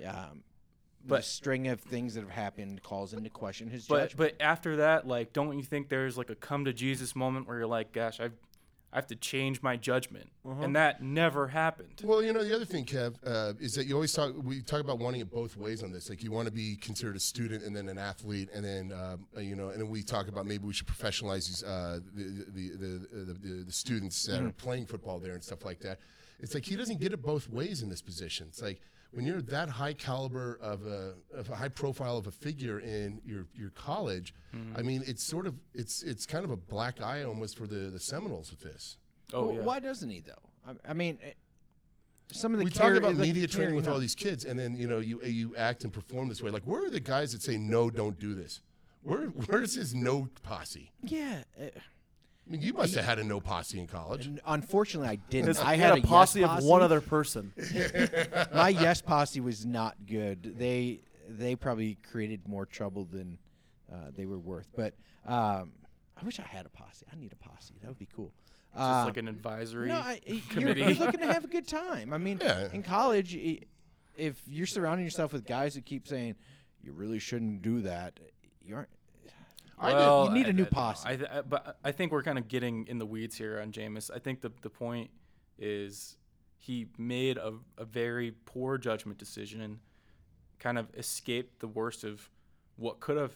um, 0.06 0.42
the 1.04 1.16
But- 1.16 1.24
string 1.24 1.68
of 1.68 1.80
things 1.80 2.14
that 2.14 2.20
have 2.22 2.30
happened 2.30 2.82
calls 2.82 3.12
into 3.12 3.30
question 3.30 3.68
his 3.68 3.86
But 3.86 4.10
judgment. 4.10 4.36
but 4.38 4.44
after 4.44 4.76
that, 4.76 5.06
like, 5.06 5.32
don't 5.32 5.56
you 5.56 5.64
think 5.64 5.88
there's 5.88 6.16
like 6.18 6.30
a 6.30 6.34
come 6.34 6.64
to 6.66 6.72
Jesus 6.72 7.14
moment 7.16 7.46
where 7.48 7.58
you're 7.58 7.66
like, 7.66 7.92
gosh, 7.92 8.20
I've 8.20 8.32
I 8.92 8.96
have 8.96 9.06
to 9.06 9.14
change 9.16 9.62
my 9.62 9.76
judgment, 9.76 10.30
Uh-huh. 10.44 10.62
and 10.62 10.74
that 10.74 11.00
never 11.00 11.46
happened. 11.48 12.00
Well, 12.02 12.22
you 12.24 12.32
know, 12.32 12.42
the 12.42 12.52
other 12.54 12.64
thing, 12.64 12.84
Kev, 12.84 13.14
uh, 13.24 13.52
is 13.60 13.74
that 13.74 13.86
you 13.86 13.94
always 13.94 14.12
talk. 14.12 14.34
We 14.42 14.62
talk 14.62 14.80
about 14.80 14.98
wanting 14.98 15.20
it 15.20 15.30
both 15.30 15.56
ways 15.56 15.84
on 15.84 15.92
this. 15.92 16.10
Like 16.10 16.24
you 16.24 16.32
want 16.32 16.46
to 16.46 16.52
be 16.52 16.74
considered 16.74 17.14
a 17.14 17.20
student 17.20 17.62
and 17.62 17.74
then 17.76 17.88
an 17.88 17.98
athlete, 17.98 18.48
and 18.52 18.64
then 18.64 18.92
um, 18.92 19.26
uh, 19.36 19.40
you 19.40 19.54
know, 19.54 19.68
and 19.68 19.80
then 19.80 19.88
we 19.88 20.02
talk 20.02 20.26
about 20.26 20.44
maybe 20.46 20.64
we 20.66 20.72
should 20.72 20.88
professionalize 20.88 21.46
these 21.46 21.62
uh, 21.62 22.00
the, 22.14 22.24
the, 22.24 22.76
the, 22.76 23.24
the, 23.24 23.32
the 23.34 23.64
the 23.66 23.72
students 23.72 24.24
that 24.24 24.42
are 24.42 24.50
playing 24.52 24.86
football 24.86 25.20
there 25.20 25.34
and 25.34 25.44
stuff 25.44 25.64
like 25.64 25.78
that. 25.80 26.00
It's 26.40 26.54
like 26.54 26.64
he 26.64 26.74
doesn't 26.74 26.98
get 27.00 27.12
it 27.12 27.22
both 27.22 27.48
ways 27.48 27.82
in 27.82 27.90
this 27.90 28.02
position. 28.02 28.46
It's 28.48 28.62
like 28.62 28.80
when 29.12 29.24
you're 29.26 29.42
that 29.42 29.68
high 29.68 29.92
caliber 29.92 30.58
of 30.62 30.86
a, 30.86 31.14
of 31.34 31.50
a 31.50 31.56
high 31.56 31.68
profile 31.68 32.16
of 32.16 32.26
a 32.26 32.30
figure 32.30 32.78
in 32.80 33.20
your 33.24 33.46
your 33.54 33.70
college. 33.70 34.34
I 34.76 34.82
mean, 34.82 35.02
it's 35.06 35.22
sort 35.22 35.46
of 35.46 35.54
it's 35.74 36.02
it's 36.02 36.26
kind 36.26 36.44
of 36.44 36.50
a 36.50 36.56
black 36.56 37.00
eye 37.00 37.22
almost 37.24 37.56
for 37.56 37.66
the 37.66 37.90
the 37.90 38.00
Seminoles 38.00 38.50
with 38.50 38.60
this. 38.60 38.96
Oh 39.32 39.46
Well, 39.46 39.54
yeah. 39.56 39.62
Why 39.62 39.78
doesn't 39.80 40.10
he 40.10 40.20
though? 40.20 40.32
I, 40.66 40.90
I 40.90 40.92
mean, 40.92 41.18
eh, 41.22 41.32
some 42.32 42.52
of 42.52 42.58
the 42.58 42.64
we 42.64 42.70
care- 42.70 42.90
talk 42.90 42.98
about 42.98 43.16
like, 43.16 43.28
media 43.28 43.46
training 43.46 43.74
with 43.76 43.86
no. 43.86 43.92
all 43.92 43.98
these 43.98 44.14
kids, 44.14 44.44
and 44.44 44.58
then 44.58 44.76
you 44.76 44.88
know 44.88 44.98
you 44.98 45.20
you 45.22 45.54
act 45.56 45.84
and 45.84 45.92
perform 45.92 46.28
this 46.28 46.42
way. 46.42 46.50
Like, 46.50 46.64
where 46.64 46.84
are 46.84 46.90
the 46.90 47.00
guys 47.00 47.32
that 47.32 47.42
say 47.42 47.56
no, 47.58 47.90
don't 47.90 48.18
do 48.18 48.34
this? 48.34 48.60
Where 49.02 49.26
where's 49.28 49.74
his 49.74 49.94
no 49.94 50.28
posse? 50.42 50.92
Yeah. 51.02 51.42
eh, 51.58 51.70
I 52.50 52.52
mean, 52.54 52.62
you 52.62 52.72
must 52.72 52.96
have 52.96 53.04
had 53.04 53.20
a 53.20 53.24
no 53.24 53.38
posse 53.38 53.78
in 53.78 53.86
college. 53.86 54.26
and 54.26 54.40
unfortunately, 54.44 55.08
I 55.08 55.16
didn't. 55.30 55.64
I 55.64 55.76
he 55.76 55.80
had 55.80 55.96
a 55.98 56.02
posse 56.02 56.40
yes 56.40 56.58
of 56.58 56.64
one 56.64 56.82
other 56.82 57.00
person. 57.00 57.52
My 58.54 58.70
yes 58.70 59.00
posse 59.00 59.38
was 59.40 59.64
not 59.64 59.94
good. 60.04 60.56
They 60.58 61.00
they 61.28 61.54
probably 61.54 61.96
created 62.10 62.48
more 62.48 62.66
trouble 62.66 63.04
than 63.04 63.38
uh, 63.92 64.10
they 64.16 64.26
were 64.26 64.38
worth. 64.38 64.66
But 64.74 64.94
um, 65.26 65.70
I 66.20 66.24
wish 66.24 66.40
I 66.40 66.42
had 66.42 66.66
a 66.66 66.70
posse. 66.70 67.06
I 67.12 67.16
need 67.16 67.32
a 67.32 67.36
posse. 67.36 67.74
That 67.82 67.86
would 67.88 67.98
be 68.00 68.08
cool. 68.14 68.32
Just 68.74 68.82
Uh, 68.84 69.04
like 69.04 69.16
an 69.16 69.28
advisory 69.28 69.88
no, 69.88 69.94
I, 69.96 70.20
you're, 70.26 70.40
committee. 70.50 70.80
you're 70.80 70.94
looking 70.94 71.20
to 71.20 71.32
have 71.32 71.44
a 71.44 71.48
good 71.48 71.68
time. 71.68 72.12
I 72.12 72.18
mean, 72.18 72.40
Yeah. 72.42 72.68
in 72.72 72.82
college, 72.82 73.36
if 74.16 74.42
you're 74.48 74.66
surrounding 74.66 75.04
yourself 75.04 75.32
with 75.32 75.44
guys 75.46 75.74
who 75.76 75.80
keep 75.82 76.06
saying 76.08 76.34
you 76.82 76.92
really 76.92 77.18
shouldn't 77.20 77.62
do 77.62 77.80
that, 77.82 78.18
you 78.64 78.74
aren't. 78.74 78.88
I 79.80 79.92
Well, 79.92 80.26
you 80.26 80.32
need 80.34 80.46
a 80.46 80.50
I- 80.50 80.52
new 80.52 80.64
I- 80.64 80.68
posse. 80.68 81.08
I, 81.08 81.16
th- 81.16 81.30
but 81.48 81.78
I 81.82 81.92
think 81.92 82.12
we're 82.12 82.22
kind 82.22 82.38
of 82.38 82.48
getting 82.48 82.86
in 82.86 82.98
the 82.98 83.06
weeds 83.06 83.36
here 83.36 83.58
on 83.60 83.72
Jameis. 83.72 84.10
I 84.14 84.18
think 84.18 84.40
the 84.42 84.52
the 84.62 84.70
point 84.70 85.10
is 85.58 86.16
he 86.58 86.86
made 86.98 87.38
a, 87.38 87.54
a 87.78 87.84
very 87.84 88.32
poor 88.44 88.76
judgment 88.78 89.18
decision 89.18 89.60
and 89.62 89.78
kind 90.58 90.78
of 90.78 90.88
escaped 90.96 91.60
the 91.60 91.68
worst 91.68 92.04
of 92.04 92.28
what 92.76 93.00
could 93.00 93.16
have 93.16 93.32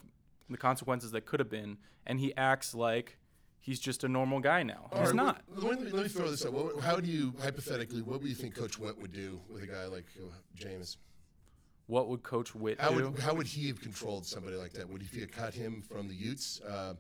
the 0.51 0.59
consequences 0.59 1.11
that 1.13 1.25
could 1.25 1.41
have 1.41 1.49
been, 1.49 1.79
and 2.07 2.21
he 2.21 2.37
acts 2.37 2.75
like 2.75 3.17
he's 3.61 3.81
just 3.81 4.05
a 4.05 4.09
normal 4.09 4.41
guy 4.41 4.63
now. 4.63 4.89
All 4.93 4.99
he's 5.01 5.09
right, 5.09 5.17
not. 5.17 5.43
well, 5.57 5.69
Let 5.71 5.81
me, 5.81 5.91
let 5.91 6.03
me 6.03 6.09
throw 6.11 6.31
this 6.31 6.45
out. 6.45 6.53
What, 6.53 6.81
how 6.81 6.97
do 7.01 7.11
you 7.11 7.33
hypothetically? 7.43 8.03
What 8.03 8.21
do 8.21 8.29
you 8.29 8.35
think 8.35 8.55
Coach 8.55 8.79
Whitt 8.79 9.01
would 9.01 9.13
do 9.13 9.41
with 9.49 9.63
a 9.63 9.67
guy 9.67 9.87
like 9.87 10.05
uh, 10.21 10.27
Jameis? 10.59 10.99
What 11.87 12.09
would 12.09 12.23
Coach 12.23 12.55
Whitt 12.55 12.81
How 12.81 12.91
do? 12.91 13.11
would 13.11 13.19
how 13.21 13.35
would 13.35 13.47
he 13.47 13.69
have 13.69 13.81
controlled 13.81 14.25
somebody 14.27 14.57
like 14.57 14.73
that? 14.73 14.89
Would 14.89 15.03
he 15.03 15.21
have 15.21 15.31
cut 15.33 15.53
him 15.55 15.83
from 15.83 16.09
the 16.09 16.15
Utes? 16.15 16.61
Uh, 16.67 16.95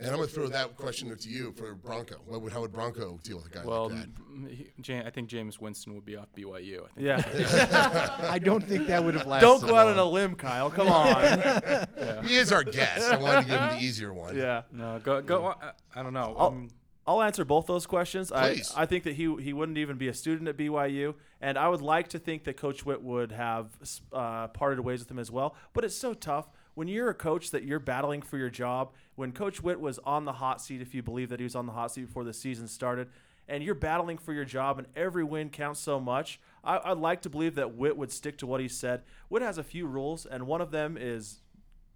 and 0.00 0.06
I'm 0.10 0.16
going 0.16 0.28
to 0.28 0.32
throw 0.34 0.46
that 0.46 0.76
question 0.76 1.14
to 1.16 1.28
you 1.28 1.50
for 1.56 1.74
Bronco. 1.74 2.16
What 2.24 2.40
would, 2.42 2.52
how 2.52 2.60
would 2.60 2.72
Bronco 2.72 3.18
deal 3.24 3.38
with 3.38 3.46
a 3.46 3.50
guy 3.50 3.64
well, 3.64 3.88
like 3.88 3.98
that? 3.98 4.08
m- 4.30 4.48
he- 4.48 4.70
Ja- 4.84 5.02
I 5.04 5.10
think 5.10 5.28
Jameis 5.28 5.60
Winston 5.60 5.92
would 5.94 6.04
be 6.04 6.14
off 6.14 6.28
BYU. 6.36 6.84
I 6.84 7.20
think. 7.22 7.50
Yeah. 7.50 8.16
I 8.30 8.38
don't 8.38 8.62
think 8.62 8.86
that 8.86 9.02
would 9.02 9.14
have 9.14 9.26
lasted. 9.26 9.44
Don't 9.46 9.60
go 9.66 9.74
out 9.74 9.88
on 9.88 9.98
a 9.98 10.04
limb, 10.04 10.36
Kyle. 10.36 10.70
Come 10.70 10.86
on. 10.88 11.86
He 12.24 12.36
is 12.36 12.52
our 12.52 12.62
guest. 12.62 13.10
I 13.10 13.16
wanted 13.16 13.42
to 13.42 13.48
give 13.48 13.60
him 13.60 13.68
the 13.78 13.82
easier 13.84 14.12
one. 14.12 14.36
yeah. 14.36 14.62
No, 14.72 15.00
go 15.02 15.20
go. 15.20 15.46
on. 15.46 15.56
I, 15.62 15.72
I 15.98 16.02
don't 16.04 16.12
know. 16.12 16.68
I'll, 17.08 17.22
answer 17.22 17.44
both 17.44 17.66
those 17.66 17.86
questions. 17.86 18.30
I, 18.30 18.54
Please. 18.54 18.72
I 18.76 18.86
think 18.86 19.04
that 19.04 19.14
he 19.14 19.34
he 19.40 19.52
wouldn't 19.52 19.78
even 19.78 19.96
be 19.96 20.08
a 20.08 20.14
student 20.14 20.48
at 20.48 20.56
BYU, 20.56 21.14
and 21.40 21.56
I 21.56 21.68
would 21.68 21.80
like 21.80 22.08
to 22.08 22.18
think 22.18 22.44
that 22.44 22.56
Coach 22.56 22.84
Whitt 22.84 23.02
would 23.02 23.32
have 23.32 23.70
uh, 24.12 24.48
parted 24.48 24.80
ways 24.80 25.00
with 25.00 25.10
him 25.10 25.18
as 25.18 25.30
well. 25.30 25.54
But 25.72 25.84
it's 25.84 25.96
so 25.96 26.14
tough 26.14 26.48
when 26.74 26.86
you're 26.86 27.08
a 27.08 27.14
coach 27.14 27.50
that 27.50 27.64
you're 27.64 27.80
battling 27.80 28.22
for 28.22 28.36
your 28.36 28.50
job. 28.50 28.92
When 29.16 29.32
Coach 29.32 29.62
Whitt 29.62 29.80
was 29.80 29.98
on 30.00 30.26
the 30.26 30.34
hot 30.34 30.60
seat, 30.60 30.80
if 30.80 30.94
you 30.94 31.02
believe 31.02 31.30
that 31.30 31.40
he 31.40 31.44
was 31.44 31.56
on 31.56 31.66
the 31.66 31.72
hot 31.72 31.92
seat 31.92 32.06
before 32.06 32.24
the 32.24 32.32
season 32.32 32.68
started, 32.68 33.08
and 33.48 33.64
you're 33.64 33.74
battling 33.74 34.18
for 34.18 34.32
your 34.32 34.44
job, 34.44 34.78
and 34.78 34.86
every 34.94 35.24
win 35.24 35.48
counts 35.50 35.80
so 35.80 35.98
much. 35.98 36.38
I, 36.62 36.78
I'd 36.84 36.98
like 36.98 37.22
to 37.22 37.30
believe 37.30 37.54
that 37.54 37.74
Whitt 37.74 37.96
would 37.96 38.12
stick 38.12 38.36
to 38.38 38.46
what 38.46 38.60
he 38.60 38.68
said. 38.68 39.02
Whitt 39.28 39.42
has 39.42 39.58
a 39.58 39.64
few 39.64 39.86
rules, 39.86 40.26
and 40.26 40.46
one 40.46 40.60
of 40.60 40.70
them 40.70 40.96
is 41.00 41.40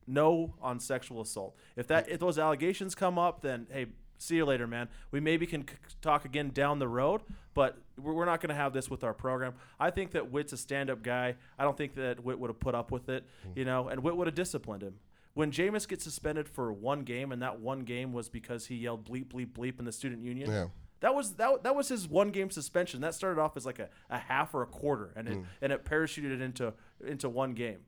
no 0.06 0.54
on 0.60 0.80
sexual 0.80 1.20
assault. 1.20 1.56
If 1.76 1.86
that 1.88 2.08
if 2.08 2.18
those 2.18 2.38
allegations 2.38 2.94
come 2.94 3.18
up, 3.18 3.42
then 3.42 3.66
hey, 3.70 3.86
see 4.22 4.36
you 4.36 4.44
later, 4.44 4.66
man. 4.66 4.88
We 5.10 5.20
maybe 5.20 5.46
can 5.46 5.66
c- 5.66 5.74
talk 6.00 6.24
again 6.24 6.50
down 6.50 6.78
the 6.78 6.88
road, 6.88 7.22
but 7.54 7.78
we're, 8.00 8.12
we're 8.12 8.24
not 8.24 8.40
going 8.40 8.50
to 8.50 8.54
have 8.54 8.72
this 8.72 8.88
with 8.88 9.04
our 9.04 9.14
program. 9.14 9.54
I 9.78 9.90
think 9.90 10.12
that 10.12 10.30
Whitt's 10.30 10.52
a 10.52 10.56
stand-up 10.56 11.02
guy. 11.02 11.36
I 11.58 11.64
don't 11.64 11.76
think 11.76 11.94
that 11.96 12.24
Whitt 12.24 12.38
would 12.38 12.48
have 12.48 12.60
put 12.60 12.74
up 12.74 12.90
with 12.90 13.08
it, 13.08 13.24
hmm. 13.44 13.58
you 13.58 13.64
know, 13.64 13.88
and 13.88 14.02
Whitt 14.02 14.16
would 14.16 14.26
have 14.26 14.34
disciplined 14.34 14.82
him. 14.82 14.94
When 15.34 15.50
Jameis 15.50 15.88
gets 15.88 16.04
suspended 16.04 16.48
for 16.48 16.72
one 16.72 17.04
game, 17.04 17.32
and 17.32 17.40
that 17.42 17.58
one 17.58 17.80
game 17.80 18.12
was 18.12 18.28
because 18.28 18.66
he 18.66 18.76
yelled 18.76 19.08
bleep 19.08 19.26
bleep 19.26 19.52
bleep 19.52 19.78
in 19.78 19.86
the 19.86 19.92
student 19.92 20.22
union. 20.22 20.50
Yeah. 20.50 20.66
That 21.00 21.14
was 21.14 21.32
that, 21.34 21.64
that 21.64 21.74
was 21.74 21.88
his 21.88 22.06
one 22.06 22.30
game 22.30 22.50
suspension. 22.50 23.00
That 23.00 23.14
started 23.14 23.40
off 23.40 23.56
as 23.56 23.66
like 23.66 23.78
a, 23.78 23.88
a 24.10 24.18
half 24.18 24.54
or 24.54 24.62
a 24.62 24.66
quarter, 24.66 25.12
and 25.16 25.28
it 25.28 25.34
hmm. 25.34 25.42
and 25.62 25.72
it 25.72 25.84
parachuted 25.84 26.40
into 26.40 26.74
into 27.04 27.28
one 27.28 27.54
game. 27.54 27.78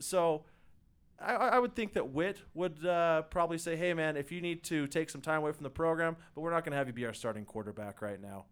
So 0.00 0.44
I, 1.20 1.34
I 1.34 1.58
would 1.58 1.74
think 1.74 1.94
that 1.94 2.10
Whitt 2.10 2.38
would 2.54 2.84
uh, 2.86 3.22
probably 3.22 3.58
say, 3.58 3.76
"Hey, 3.76 3.92
man, 3.94 4.16
if 4.16 4.30
you 4.30 4.40
need 4.40 4.62
to 4.64 4.86
take 4.86 5.10
some 5.10 5.20
time 5.20 5.38
away 5.38 5.52
from 5.52 5.64
the 5.64 5.70
program, 5.70 6.16
but 6.34 6.42
we're 6.42 6.52
not 6.52 6.64
going 6.64 6.72
to 6.72 6.78
have 6.78 6.86
you 6.86 6.92
be 6.92 7.06
our 7.06 7.12
starting 7.12 7.44
quarterback 7.44 8.00
right 8.00 8.20
now." 8.20 8.44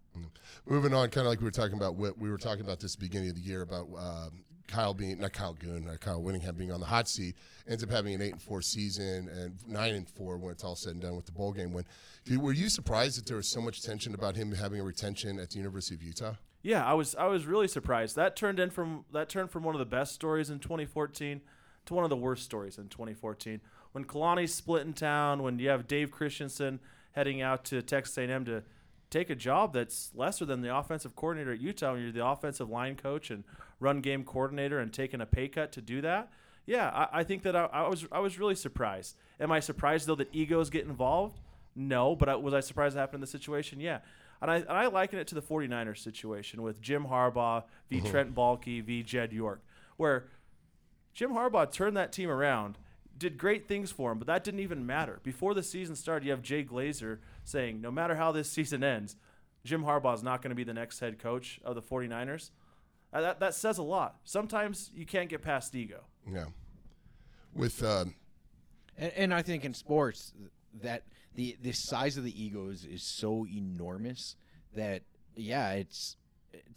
Moving 0.66 0.92
on, 0.94 1.10
kind 1.10 1.26
of 1.26 1.30
like 1.30 1.40
we 1.40 1.44
were 1.44 1.50
talking 1.50 1.76
about, 1.76 1.96
Whit, 1.96 2.18
we 2.18 2.30
were 2.30 2.38
talking 2.38 2.64
about 2.64 2.80
this 2.80 2.96
beginning 2.96 3.28
of 3.28 3.36
the 3.36 3.42
year 3.42 3.62
about 3.62 3.86
um, 3.96 4.44
Kyle 4.66 4.94
being 4.94 5.20
not 5.20 5.32
Kyle 5.32 5.54
Goon, 5.54 5.88
uh, 5.88 5.96
Kyle 5.96 6.20
Whittingham 6.20 6.56
being 6.56 6.72
on 6.72 6.80
the 6.80 6.86
hot 6.86 7.08
seat. 7.08 7.36
Ends 7.68 7.82
up 7.82 7.90
having 7.90 8.14
an 8.14 8.22
eight 8.22 8.32
and 8.32 8.42
four 8.42 8.62
season 8.62 9.28
and 9.28 9.54
nine 9.66 9.94
and 9.94 10.08
four 10.08 10.36
when 10.36 10.52
it's 10.52 10.64
all 10.64 10.76
said 10.76 10.92
and 10.92 11.02
done 11.02 11.16
with 11.16 11.26
the 11.26 11.32
bowl 11.32 11.52
game 11.52 11.72
win. 11.72 11.84
Were 12.38 12.52
you 12.52 12.68
surprised 12.68 13.18
that 13.18 13.26
there 13.26 13.36
was 13.36 13.48
so 13.48 13.60
much 13.60 13.82
tension 13.82 14.14
about 14.14 14.36
him 14.36 14.52
having 14.52 14.80
a 14.80 14.84
retention 14.84 15.38
at 15.38 15.50
the 15.50 15.58
University 15.58 15.94
of 15.94 16.02
Utah? 16.02 16.34
Yeah, 16.62 16.84
I 16.84 16.94
was 16.94 17.14
I 17.14 17.26
was 17.26 17.46
really 17.46 17.68
surprised. 17.68 18.16
That 18.16 18.34
turned 18.34 18.58
in 18.58 18.70
from 18.70 19.04
that 19.12 19.28
turned 19.28 19.50
from 19.50 19.62
one 19.62 19.74
of 19.74 19.78
the 19.78 19.86
best 19.86 20.14
stories 20.14 20.50
in 20.50 20.58
2014 20.58 21.40
to 21.86 21.94
one 21.94 22.04
of 22.04 22.10
the 22.10 22.16
worst 22.16 22.44
stories 22.44 22.78
in 22.78 22.88
2014. 22.88 23.60
When 23.92 24.04
Kalani's 24.04 24.52
split 24.52 24.86
in 24.86 24.92
town, 24.92 25.42
when 25.42 25.58
you 25.58 25.68
have 25.68 25.88
Dave 25.88 26.10
Christensen 26.10 26.80
heading 27.12 27.40
out 27.40 27.64
to 27.66 27.80
Texas 27.82 28.18
A&M 28.18 28.44
to 28.44 28.62
take 29.10 29.30
a 29.30 29.34
job 29.34 29.72
that's 29.72 30.10
lesser 30.14 30.44
than 30.44 30.60
the 30.60 30.76
offensive 30.76 31.16
coordinator 31.16 31.52
at 31.52 31.60
Utah, 31.60 31.92
when 31.92 32.02
you're 32.02 32.12
the 32.12 32.26
offensive 32.26 32.68
line 32.68 32.96
coach 32.96 33.30
and 33.30 33.44
run 33.80 34.00
game 34.00 34.24
coordinator 34.24 34.78
and 34.78 34.92
taking 34.92 35.20
a 35.20 35.26
pay 35.26 35.48
cut 35.48 35.72
to 35.72 35.80
do 35.80 36.00
that. 36.02 36.30
Yeah, 36.66 36.88
I, 36.88 37.20
I 37.20 37.24
think 37.24 37.42
that 37.44 37.54
I, 37.54 37.66
I 37.66 37.88
was 37.88 38.06
I 38.10 38.18
was 38.18 38.38
really 38.38 38.56
surprised. 38.56 39.16
Am 39.38 39.52
I 39.52 39.60
surprised 39.60 40.06
though 40.08 40.16
that 40.16 40.28
egos 40.32 40.68
get 40.68 40.84
involved? 40.84 41.38
No, 41.76 42.16
but 42.16 42.28
I, 42.28 42.34
was 42.36 42.54
I 42.54 42.60
surprised 42.60 42.96
it 42.96 42.98
happened 42.98 43.18
in 43.18 43.20
this 43.20 43.30
situation? 43.30 43.80
Yeah. 43.80 44.00
And 44.42 44.50
I, 44.50 44.56
and 44.56 44.70
I 44.70 44.86
liken 44.86 45.18
it 45.18 45.26
to 45.28 45.34
the 45.34 45.42
49ers 45.42 45.98
situation 45.98 46.62
with 46.62 46.80
Jim 46.80 47.06
Harbaugh 47.06 47.64
v. 47.88 47.98
Mm-hmm. 47.98 48.10
Trent 48.10 48.34
Baalke 48.34 48.82
v. 48.82 49.02
Jed 49.02 49.32
York, 49.32 49.62
where 49.96 50.26
Jim 51.16 51.30
Harbaugh 51.30 51.72
turned 51.72 51.96
that 51.96 52.12
team 52.12 52.28
around, 52.28 52.76
did 53.16 53.38
great 53.38 53.66
things 53.66 53.90
for 53.90 54.12
him, 54.12 54.18
but 54.18 54.26
that 54.26 54.44
didn't 54.44 54.60
even 54.60 54.84
matter. 54.84 55.18
Before 55.22 55.54
the 55.54 55.62
season 55.62 55.96
started, 55.96 56.26
you 56.26 56.30
have 56.30 56.42
Jay 56.42 56.62
Glazer 56.62 57.20
saying, 57.42 57.80
no 57.80 57.90
matter 57.90 58.16
how 58.16 58.32
this 58.32 58.50
season 58.52 58.84
ends, 58.84 59.16
Jim 59.64 59.82
Harbaugh 59.82 60.14
is 60.14 60.22
not 60.22 60.42
going 60.42 60.50
to 60.50 60.54
be 60.54 60.62
the 60.62 60.74
next 60.74 61.00
head 61.00 61.18
coach 61.18 61.58
of 61.64 61.74
the 61.74 61.80
49ers. 61.80 62.50
Uh, 63.14 63.22
that, 63.22 63.40
that 63.40 63.54
says 63.54 63.78
a 63.78 63.82
lot. 63.82 64.16
Sometimes 64.24 64.90
you 64.94 65.06
can't 65.06 65.30
get 65.30 65.40
past 65.40 65.74
ego. 65.74 66.04
Yeah. 66.30 66.46
With 67.54 67.82
um, 67.82 68.14
And, 68.98 69.12
and 69.16 69.34
I 69.34 69.40
think 69.40 69.64
in 69.64 69.72
sports 69.72 70.34
that 70.82 71.04
the 71.34 71.56
the 71.62 71.72
size 71.72 72.18
of 72.18 72.24
the 72.24 72.42
egos 72.44 72.84
is 72.84 73.02
so 73.02 73.46
enormous 73.46 74.36
that 74.74 75.02
yeah, 75.34 75.72
it's 75.72 76.16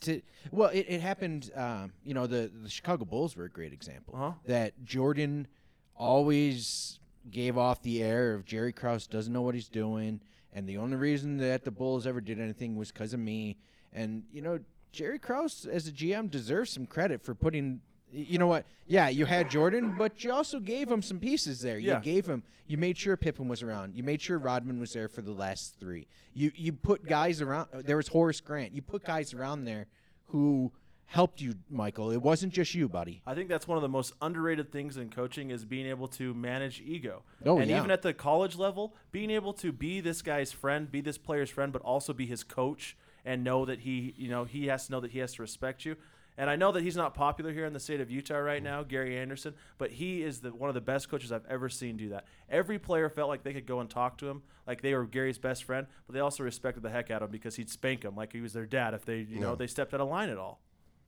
to 0.01 0.21
well, 0.51 0.69
it, 0.69 0.85
it 0.87 1.01
happened. 1.01 1.51
Um, 1.55 1.93
you 2.03 2.13
know, 2.13 2.27
the 2.27 2.51
the 2.63 2.69
Chicago 2.69 3.05
Bulls 3.05 3.35
were 3.35 3.45
a 3.45 3.49
great 3.49 3.73
example. 3.73 4.15
Uh-huh. 4.15 4.31
That 4.45 4.83
Jordan 4.83 5.47
always 5.95 6.99
gave 7.29 7.57
off 7.57 7.81
the 7.81 8.01
air 8.01 8.33
of 8.33 8.45
Jerry 8.45 8.71
Krause 8.71 9.07
doesn't 9.07 9.31
know 9.31 9.41
what 9.41 9.55
he's 9.55 9.69
doing, 9.69 10.21
and 10.53 10.67
the 10.67 10.77
only 10.77 10.97
reason 10.97 11.37
that 11.37 11.63
the 11.63 11.71
Bulls 11.71 12.07
ever 12.07 12.21
did 12.21 12.39
anything 12.39 12.75
was 12.75 12.91
because 12.91 13.13
of 13.13 13.19
me. 13.19 13.57
And 13.93 14.23
you 14.31 14.41
know, 14.41 14.59
Jerry 14.91 15.19
Krause 15.19 15.67
as 15.69 15.87
a 15.87 15.91
GM 15.91 16.29
deserves 16.29 16.71
some 16.71 16.85
credit 16.85 17.23
for 17.23 17.35
putting. 17.35 17.81
You 18.11 18.39
know 18.39 18.47
what? 18.47 18.65
Yeah, 18.87 19.09
you 19.09 19.25
had 19.25 19.49
Jordan, 19.49 19.95
but 19.97 20.23
you 20.23 20.31
also 20.31 20.59
gave 20.59 20.89
him 20.89 21.01
some 21.01 21.19
pieces 21.19 21.61
there. 21.61 21.77
You 21.77 21.89
Yeah. 21.89 21.99
gave 21.99 22.25
him. 22.25 22.43
You 22.67 22.77
made 22.77 22.97
sure 22.97 23.15
Pippen 23.17 23.47
was 23.47 23.61
around. 23.63 23.95
You 23.95 24.03
made 24.03 24.21
sure 24.21 24.37
Rodman 24.37 24.79
was 24.79 24.93
there 24.93 25.07
for 25.07 25.21
the 25.21 25.31
last 25.31 25.75
three. 25.79 26.07
You 26.33 26.51
you 26.55 26.73
put 26.73 27.05
guys 27.05 27.41
around. 27.41 27.69
There 27.73 27.97
was 27.97 28.07
Horace 28.09 28.41
Grant. 28.41 28.73
You 28.73 28.81
put 28.81 29.03
guys 29.03 29.33
around 29.33 29.65
there 29.65 29.87
who 30.27 30.71
helped 31.05 31.41
you, 31.41 31.55
Michael. 31.71 32.11
It 32.11 32.21
wasn't 32.21 32.53
just 32.53 32.75
you, 32.75 32.87
buddy. 32.87 33.21
I 33.25 33.33
think 33.33 33.49
that's 33.49 33.67
one 33.67 33.77
of 33.77 33.81
the 33.81 33.89
most 33.89 34.13
underrated 34.21 34.71
things 34.71 34.95
in 34.97 35.09
coaching 35.09 35.49
is 35.49 35.65
being 35.65 35.87
able 35.87 36.07
to 36.09 36.35
manage 36.35 36.81
ego. 36.81 37.23
Oh, 37.45 37.57
and 37.57 37.69
yeah. 37.69 37.79
even 37.79 37.89
at 37.89 38.03
the 38.03 38.13
college 38.13 38.55
level, 38.55 38.95
being 39.11 39.31
able 39.31 39.53
to 39.53 39.71
be 39.71 40.01
this 40.01 40.21
guy's 40.21 40.51
friend, 40.51 40.91
be 40.91 41.01
this 41.01 41.17
player's 41.17 41.49
friend, 41.49 41.73
but 41.73 41.81
also 41.81 42.13
be 42.13 42.27
his 42.27 42.43
coach 42.43 42.95
and 43.25 43.43
know 43.43 43.65
that 43.65 43.79
he, 43.79 44.13
you 44.17 44.29
know, 44.29 44.43
he 44.43 44.67
has 44.67 44.85
to 44.85 44.91
know 44.91 44.99
that 44.99 45.09
he 45.11 45.17
has 45.19 45.33
to 45.33 45.41
respect 45.41 45.83
you. 45.83 45.95
And 46.39 46.49
I 46.49 46.55
know 46.55 46.71
that 46.71 46.83
he's 46.83 46.95
not 46.95 47.13
popular 47.13 47.51
here 47.51 47.65
in 47.65 47.73
the 47.73 47.81
state 47.81 47.99
of 47.99 48.09
Utah 48.09 48.37
right 48.37 48.63
now, 48.63 48.81
Gary 48.81 49.17
Anderson, 49.17 49.55
but 49.77 49.91
he 49.91 50.23
is 50.23 50.39
the, 50.39 50.53
one 50.53 50.69
of 50.69 50.73
the 50.73 50.79
best 50.79 51.09
coaches 51.09 51.33
I've 51.33 51.45
ever 51.49 51.67
seen 51.67 51.97
do 51.97 52.07
that. 52.09 52.27
Every 52.49 52.79
player 52.79 53.09
felt 53.09 53.27
like 53.27 53.43
they 53.43 53.51
could 53.51 53.65
go 53.65 53.81
and 53.81 53.89
talk 53.89 54.17
to 54.19 54.29
him, 54.29 54.41
like 54.65 54.81
they 54.81 54.95
were 54.95 55.05
Gary's 55.05 55.37
best 55.37 55.65
friend, 55.65 55.85
but 56.07 56.13
they 56.13 56.21
also 56.21 56.43
respected 56.43 56.81
the 56.81 56.89
heck 56.89 57.11
out 57.11 57.21
of 57.21 57.27
him 57.27 57.33
because 57.33 57.57
he'd 57.57 57.69
spank 57.69 58.03
them 58.03 58.15
like 58.15 58.31
he 58.31 58.39
was 58.39 58.53
their 58.53 58.65
dad 58.65 58.93
if 58.93 59.03
they, 59.03 59.17
you 59.17 59.41
know, 59.41 59.53
they 59.55 59.67
stepped 59.67 59.93
out 59.93 59.99
of 59.99 60.07
line 60.07 60.29
at 60.29 60.37
all. 60.37 60.61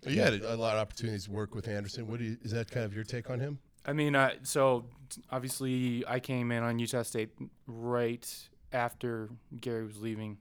you 0.06 0.20
had 0.20 0.34
a, 0.34 0.54
a 0.54 0.58
lot 0.58 0.76
of 0.76 0.82
opportunities 0.82 1.26
to 1.26 1.32
work 1.32 1.56
with 1.56 1.70
Anderson. 1.70 2.08
What 2.08 2.20
do 2.20 2.26
you, 2.26 2.38
is 2.42 2.52
that 2.52 2.70
kind 2.70 2.86
of 2.86 2.94
your 2.94 3.06
take 3.06 3.30
on 3.30 3.40
him? 3.40 3.58
I 3.86 3.94
mean, 3.94 4.18
uh, 4.18 4.32
so 4.44 4.84
obviously 5.30 6.04
I 6.10 6.20
came 6.20 6.52
in 6.52 6.62
on 6.62 6.78
Utah 6.78 7.04
State 7.04 7.30
right 7.68 8.28
after 8.74 9.30
Gary 9.62 9.86
was 9.86 10.02
leaving, 10.02 10.40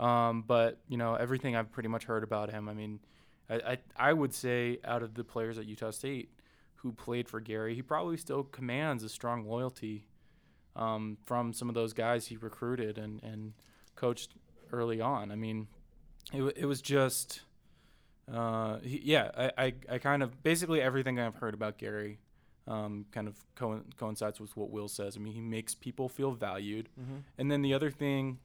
um, 0.00 0.42
but 0.44 0.80
you 0.88 0.96
know 0.96 1.14
everything 1.14 1.54
I've 1.54 1.70
pretty 1.70 1.88
much 1.88 2.04
heard 2.04 2.24
about 2.24 2.50
him. 2.50 2.68
I 2.68 2.74
mean, 2.74 2.98
I, 3.54 3.72
I 3.72 3.78
I 4.10 4.12
would 4.12 4.34
say 4.34 4.78
out 4.84 5.02
of 5.02 5.14
the 5.14 5.24
players 5.24 5.58
at 5.58 5.66
Utah 5.66 5.90
State 5.90 6.30
who 6.76 6.92
played 6.92 7.28
for 7.28 7.40
Gary, 7.40 7.74
he 7.74 7.82
probably 7.82 8.16
still 8.16 8.42
commands 8.42 9.02
a 9.04 9.08
strong 9.08 9.46
loyalty 9.46 10.06
um, 10.74 11.18
from 11.24 11.52
some 11.52 11.68
of 11.68 11.74
those 11.74 11.92
guys 11.92 12.26
he 12.26 12.36
recruited 12.36 12.98
and 12.98 13.22
and 13.22 13.52
coached 13.94 14.34
early 14.72 15.00
on. 15.00 15.30
I 15.30 15.36
mean, 15.36 15.68
it 16.32 16.42
it 16.56 16.66
was 16.66 16.80
just. 16.82 17.42
Uh, 18.32 18.78
he, 18.78 19.00
yeah, 19.04 19.30
I, 19.36 19.50
I, 19.58 19.74
I 19.90 19.98
kind 19.98 20.22
of 20.22 20.42
basically 20.44 20.80
everything 20.80 21.18
I've 21.18 21.34
heard 21.34 21.54
about 21.54 21.76
Gary 21.76 22.20
um, 22.68 23.04
kind 23.10 23.26
of 23.26 23.36
co- 23.56 23.82
coincides 23.96 24.40
with 24.40 24.56
what 24.56 24.70
Will 24.70 24.88
says. 24.88 25.16
I 25.16 25.20
mean, 25.20 25.32
he 25.32 25.40
makes 25.40 25.74
people 25.74 26.08
feel 26.08 26.30
valued. 26.30 26.88
And 27.36 27.50
then 27.50 27.62
the 27.62 27.74
other 27.74 27.90
thing 27.90 28.38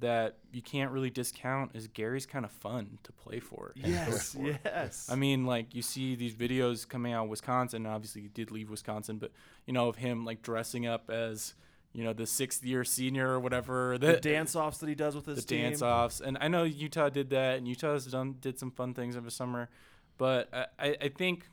that 0.00 0.38
you 0.52 0.60
can't 0.60 0.90
really 0.90 1.10
discount 1.10 1.70
is 1.74 1.86
Gary's 1.86 2.26
kind 2.26 2.44
of 2.44 2.50
fun 2.50 2.98
to 3.04 3.12
play 3.12 3.38
for. 3.40 3.72
Yes, 3.76 4.36
yes. 4.38 5.08
I 5.10 5.14
mean, 5.14 5.46
like 5.46 5.74
you 5.74 5.82
see 5.82 6.14
these 6.14 6.34
videos 6.34 6.86
coming 6.88 7.12
out 7.12 7.24
of 7.24 7.30
Wisconsin. 7.30 7.86
and 7.86 7.94
Obviously, 7.94 8.22
he 8.22 8.28
did 8.28 8.50
leave 8.50 8.70
Wisconsin, 8.70 9.18
but 9.18 9.30
you 9.66 9.72
know 9.72 9.88
of 9.88 9.96
him 9.96 10.24
like 10.24 10.42
dressing 10.42 10.86
up 10.86 11.10
as 11.10 11.54
you 11.94 12.02
know, 12.02 12.12
the 12.12 12.26
sixth 12.26 12.64
year 12.64 12.84
senior 12.84 13.28
or 13.28 13.40
whatever. 13.40 13.96
The 13.96 14.16
dance 14.16 14.56
offs 14.56 14.78
that 14.78 14.88
he 14.88 14.96
does 14.96 15.14
with 15.14 15.26
his 15.26 15.44
team. 15.44 15.62
dance 15.62 15.80
offs, 15.80 16.20
and 16.20 16.36
I 16.40 16.48
know 16.48 16.64
Utah 16.64 17.08
did 17.08 17.30
that, 17.30 17.58
and 17.58 17.68
Utah's 17.68 18.06
done 18.06 18.34
did 18.40 18.58
some 18.58 18.72
fun 18.72 18.94
things 18.94 19.16
over 19.16 19.30
summer, 19.30 19.70
but 20.18 20.48
I, 20.52 20.66
I, 20.78 20.96
I 21.02 21.08
think 21.08 21.46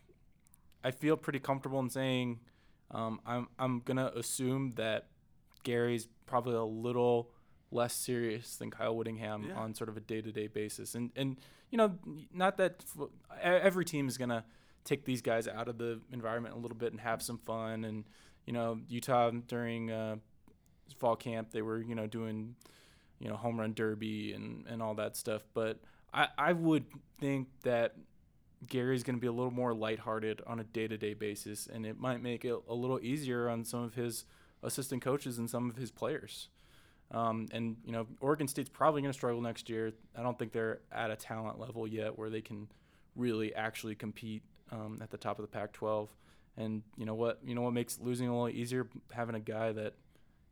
I 0.84 0.90
feel 0.90 1.16
pretty 1.16 1.40
comfortable 1.40 1.80
in 1.80 1.92
saying 1.92 2.40
um, 2.90 3.22
I'm 3.26 3.50
I'm 3.60 3.82
gonna 3.82 4.12
assume 4.16 4.72
that 4.72 5.10
Gary's 5.64 6.08
probably 6.26 6.56
a 6.56 6.64
little 6.64 7.30
less 7.72 7.94
serious 7.94 8.56
than 8.58 8.70
Kyle 8.70 8.96
Whittingham 8.96 9.46
Yeah. 9.50 9.56
on 9.58 9.74
sort 9.74 9.90
of 9.90 9.98
a 9.98 10.02
day 10.02 10.22
to 10.22 10.32
day 10.32 10.48
basis, 10.48 10.94
and 10.96 11.12
and 11.16 11.38
you 11.70 11.78
know 11.78 11.98
not 12.34 12.58
that 12.58 12.84
f- 12.98 13.08
every 13.42 13.86
team 13.86 14.08
is 14.08 14.18
gonna 14.18 14.44
take 14.84 15.06
these 15.06 15.22
guys 15.22 15.48
out 15.48 15.68
of 15.68 15.78
the 15.78 16.00
environment 16.12 16.56
a 16.56 16.58
little 16.58 16.78
bit 16.78 16.92
and 16.92 17.02
have 17.02 17.22
some 17.22 17.38
fun, 17.40 17.86
and 17.86 18.04
you 18.46 18.54
know 18.54 18.80
Utah 18.90 19.32
during 19.48 19.90
uh, 19.92 20.16
fall 20.98 21.16
camp 21.16 21.52
they 21.52 21.62
were 21.62 21.82
you 21.82 21.96
know 21.96 22.08
doing 22.08 22.56
you 23.20 23.30
know 23.30 23.36
home 23.36 23.60
run 23.60 23.74
derby 23.74 24.34
and 24.34 24.66
and 24.68 24.82
all 24.82 24.96
that 24.96 25.16
stuff, 25.16 25.44
but 25.54 25.80
I 26.14 26.28
I 26.38 26.54
would 26.54 26.86
think 27.20 27.48
that 27.64 27.96
Gary's 28.68 29.02
going 29.04 29.16
to 29.16 29.22
be 29.22 29.28
a 29.28 29.32
little 29.32 29.50
more 29.52 29.74
lighthearted 29.74 30.42
on 30.46 30.60
a 30.60 30.64
day-to-day 30.64 31.16
basis, 31.16 31.66
and 31.66 31.84
it 31.86 32.00
might 32.00 32.22
make 32.22 32.46
it 32.46 32.56
a 32.68 32.76
little 32.76 33.00
easier 33.02 33.50
on 33.50 33.64
some 33.66 33.82
of 33.84 33.96
his 33.96 34.24
assistant 34.62 35.02
coaches 35.02 35.40
and 35.40 35.50
some 35.50 35.68
of 35.68 35.78
his 35.78 35.90
players. 35.90 36.50
Um, 37.14 37.48
and 37.52 37.76
you 37.86 37.92
know, 37.92 38.08
Oregon 38.22 38.48
State's 38.48 38.70
probably 38.70 39.02
going 39.02 39.12
to 39.12 39.18
struggle 39.18 39.42
next 39.42 39.70
year. 39.70 39.92
I 40.18 40.24
don't 40.24 40.38
think 40.40 40.52
they're 40.52 40.80
at 40.92 41.12
a 41.12 41.16
talent 41.16 41.60
level 41.60 41.88
yet 41.88 42.18
where 42.18 42.30
they 42.30 42.42
can 42.42 42.68
really 43.16 43.54
actually 43.54 43.96
compete 43.96 44.44
um, 44.72 45.00
at 45.02 45.12
the 45.12 45.18
top 45.18 45.38
of 45.38 45.44
the 45.44 45.50
Pac-12. 45.50 46.08
And 46.58 46.84
you 46.98 47.06
know 47.06 47.16
what? 47.16 47.40
You 47.44 47.56
know 47.56 47.62
what 47.62 47.74
makes 47.74 48.00
losing 48.00 48.28
a 48.28 48.32
little 48.32 48.50
easier? 48.50 48.88
Having 49.12 49.36
a 49.36 49.40
guy 49.40 49.72
that 49.74 49.94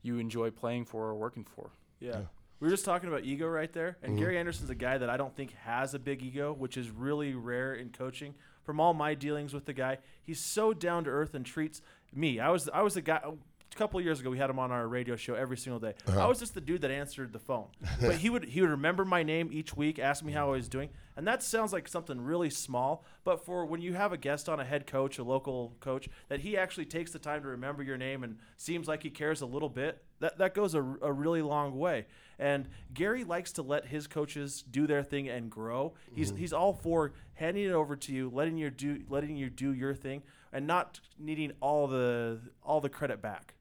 you 0.02 0.18
enjoy 0.18 0.50
playing 0.50 0.86
for 0.86 1.08
or 1.08 1.16
working 1.16 1.46
for. 1.46 1.72
Yeah. 2.00 2.22
We 2.60 2.68
were 2.68 2.72
just 2.72 2.84
talking 2.84 3.08
about 3.08 3.24
ego 3.24 3.48
right 3.48 3.72
there, 3.72 3.98
and 4.04 4.18
Gary 4.18 4.38
Anderson's 4.38 4.70
a 4.70 4.76
guy 4.76 4.98
that 4.98 5.10
I 5.10 5.16
don't 5.16 5.34
think 5.34 5.54
has 5.64 5.94
a 5.94 6.00
big 6.00 6.22
ego, 6.22 6.52
which 6.52 6.76
is 6.76 6.90
really 6.90 7.34
rare 7.34 7.74
in 7.74 7.90
coaching. 7.90 8.36
From 8.64 8.82
all 8.82 8.94
my 8.94 9.16
dealings 9.16 9.54
with 9.54 9.66
the 9.66 9.72
guy, 9.72 10.00
he's 10.22 10.42
so 10.42 10.74
down 10.74 11.06
to 11.06 11.10
earth 11.10 11.34
and 11.34 11.46
treats 11.46 11.82
me. 12.14 12.40
I 12.40 12.50
was 12.50 12.68
I 12.70 12.82
was 12.82 12.96
the 12.96 13.02
guy. 13.02 13.22
A 13.72 13.76
couple 13.76 14.00
of 14.00 14.06
years 14.06 14.20
ago, 14.20 14.30
we 14.30 14.38
had 14.38 14.50
him 14.50 14.60
on 14.60 14.72
our 14.72 14.88
radio 14.88 15.16
show 15.16 15.36
every 15.36 15.56
single 15.56 15.80
day. 15.80 15.94
Uh-huh. 16.08 16.24
I 16.24 16.28
was 16.28 16.40
just 16.40 16.54
the 16.54 16.62
dude 16.62 16.82
that 16.82 16.92
answered 16.92 17.32
the 17.32 17.40
phone, 17.40 17.68
but 18.02 18.16
he 18.16 18.30
would 18.30 18.46
he 18.46 18.62
would 18.62 18.72
remember 18.72 19.06
my 19.06 19.24
name 19.24 19.50
each 19.52 19.76
week, 19.76 20.00
ask 20.00 20.24
me 20.24 20.34
how 20.34 20.48
I 20.48 20.52
was 20.52 20.68
doing, 20.68 20.90
and 21.16 21.28
that 21.28 21.44
sounds 21.44 21.72
like 21.72 21.88
something 21.88 22.20
really 22.20 22.50
small. 22.50 23.06
But 23.24 23.46
for 23.46 23.66
when 23.66 23.82
you 23.82 23.94
have 23.94 24.12
a 24.12 24.18
guest 24.18 24.50
on, 24.50 24.60
a 24.60 24.66
head 24.66 24.88
coach, 24.88 25.18
a 25.20 25.24
local 25.24 25.76
coach, 25.80 26.10
that 26.30 26.40
he 26.40 26.58
actually 26.58 26.86
takes 26.86 27.12
the 27.12 27.20
time 27.20 27.44
to 27.44 27.48
remember 27.50 27.84
your 27.84 27.98
name 27.98 28.24
and 28.24 28.38
seems 28.58 28.88
like 28.88 29.04
he 29.04 29.10
cares 29.10 29.42
a 29.42 29.46
little 29.46 29.70
bit, 29.70 30.04
that 30.20 30.38
that 30.40 30.54
goes 30.56 30.74
a, 30.74 30.82
a 31.02 31.12
really 31.12 31.42
long 31.42 31.78
way. 31.78 32.08
And 32.40 32.70
Gary 32.94 33.24
likes 33.24 33.52
to 33.54 33.62
let 33.62 33.86
his 33.86 34.08
coaches 34.08 34.64
do 34.70 34.88
their 34.88 35.04
thing 35.04 35.30
and 35.30 35.50
grow. 35.50 35.94
He's 36.16 36.32
mm-hmm. 36.32 36.40
he's 36.40 36.54
all 36.54 36.74
for 36.74 37.14
handing 37.34 37.66
it 37.66 37.72
over 37.72 37.96
to 37.96 38.12
you, 38.12 38.32
letting 38.34 38.58
you 38.58 38.70
do 38.72 39.04
letting 39.10 39.38
you 39.38 39.50
do 39.50 39.74
your 39.74 39.94
thing, 39.94 40.24
and 40.52 40.66
not 40.66 41.00
needing 41.20 41.52
all 41.62 41.88
the 41.88 42.40
all 42.64 42.82
the 42.82 42.90
credit 42.90 43.22
back. 43.22 43.54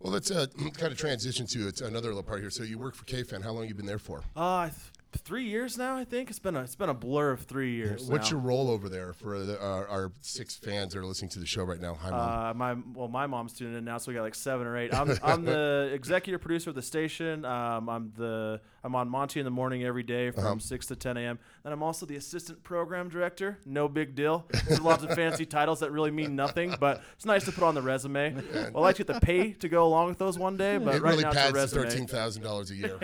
Well, 0.00 0.12
let's 0.12 0.30
uh, 0.30 0.46
kind 0.74 0.92
of 0.92 0.98
transition 0.98 1.46
to 1.48 1.68
it's 1.68 1.80
another 1.80 2.08
little 2.08 2.22
part 2.22 2.40
here. 2.40 2.50
So 2.50 2.62
you 2.62 2.78
work 2.78 2.94
for 2.94 3.04
KFan. 3.04 3.42
How 3.42 3.52
long 3.52 3.66
you 3.66 3.74
been 3.74 3.86
there 3.86 3.98
for? 3.98 4.22
Uh, 4.36 4.70
three 5.16 5.44
years 5.44 5.78
now, 5.78 5.96
I 5.96 6.04
think 6.04 6.28
it's 6.30 6.38
been 6.38 6.54
a 6.56 6.60
it's 6.60 6.74
been 6.76 6.88
a 6.90 6.94
blur 6.94 7.30
of 7.32 7.40
three 7.42 7.74
years. 7.74 8.08
What's 8.10 8.30
now. 8.30 8.36
your 8.36 8.44
role 8.46 8.70
over 8.70 8.88
there 8.88 9.12
for 9.12 9.38
the, 9.40 9.60
our, 9.60 9.86
our 9.88 10.12
six 10.20 10.56
fans 10.56 10.92
that 10.92 11.00
are 11.00 11.04
listening 11.06 11.30
to 11.30 11.38
the 11.38 11.46
show 11.46 11.64
right 11.64 11.80
now? 11.80 11.94
Hi, 11.94 12.10
mom. 12.10 12.20
Uh, 12.50 12.54
my 12.54 12.76
well, 12.94 13.08
my 13.08 13.26
mom's 13.26 13.52
tuning 13.54 13.76
in 13.76 13.84
now, 13.84 13.98
so 13.98 14.10
we 14.10 14.14
got 14.14 14.22
like 14.22 14.34
seven 14.34 14.66
or 14.66 14.76
eight. 14.76 14.92
I'm, 14.94 15.10
I'm 15.22 15.44
the 15.44 15.90
executive 15.94 16.40
producer 16.40 16.70
of 16.70 16.76
the 16.76 16.82
station. 16.82 17.44
Um, 17.44 17.88
I'm 17.88 18.12
the 18.16 18.60
I'm 18.84 18.94
on 18.94 19.08
Monty 19.08 19.40
in 19.40 19.44
the 19.44 19.50
morning 19.50 19.82
every 19.84 20.02
day 20.04 20.30
from 20.30 20.44
Uh-huh. 20.44 20.58
six 20.58 20.86
to 20.86 20.96
ten 20.96 21.16
a.m. 21.16 21.38
And 21.64 21.72
I'm 21.74 21.82
also 21.82 22.06
the 22.06 22.16
assistant 22.16 22.62
program 22.62 23.08
director. 23.08 23.58
No 23.66 23.88
big 23.88 24.14
deal. 24.14 24.46
There's 24.66 24.80
lots 24.80 25.02
of 25.04 25.14
fancy 25.14 25.44
titles 25.58 25.80
that 25.80 25.90
really 25.90 26.10
mean 26.10 26.36
nothing, 26.36 26.74
but 26.78 27.02
it's 27.14 27.24
nice 27.26 27.44
to 27.46 27.52
put 27.52 27.64
on 27.64 27.74
the 27.74 27.82
resume. 27.82 28.36
Well, 28.58 28.84
I'd 28.84 28.88
like 28.88 28.96
to 28.96 29.04
get 29.04 29.14
the 29.14 29.20
pay 29.20 29.52
to 29.52 29.68
go 29.68 29.86
along 29.86 30.08
with 30.08 30.18
those 30.18 30.38
one 30.38 30.56
day, 30.56 30.78
but 30.78 30.96
it 30.96 31.02
right 31.02 31.10
really 31.12 31.22
now 31.22 31.30
it's 31.30 31.50
a 31.50 31.52
resume. 31.52 31.82
thirteen 31.84 32.06
thousand 32.06 32.42
dollars 32.42 32.70
a 32.70 32.74
year. 32.74 32.98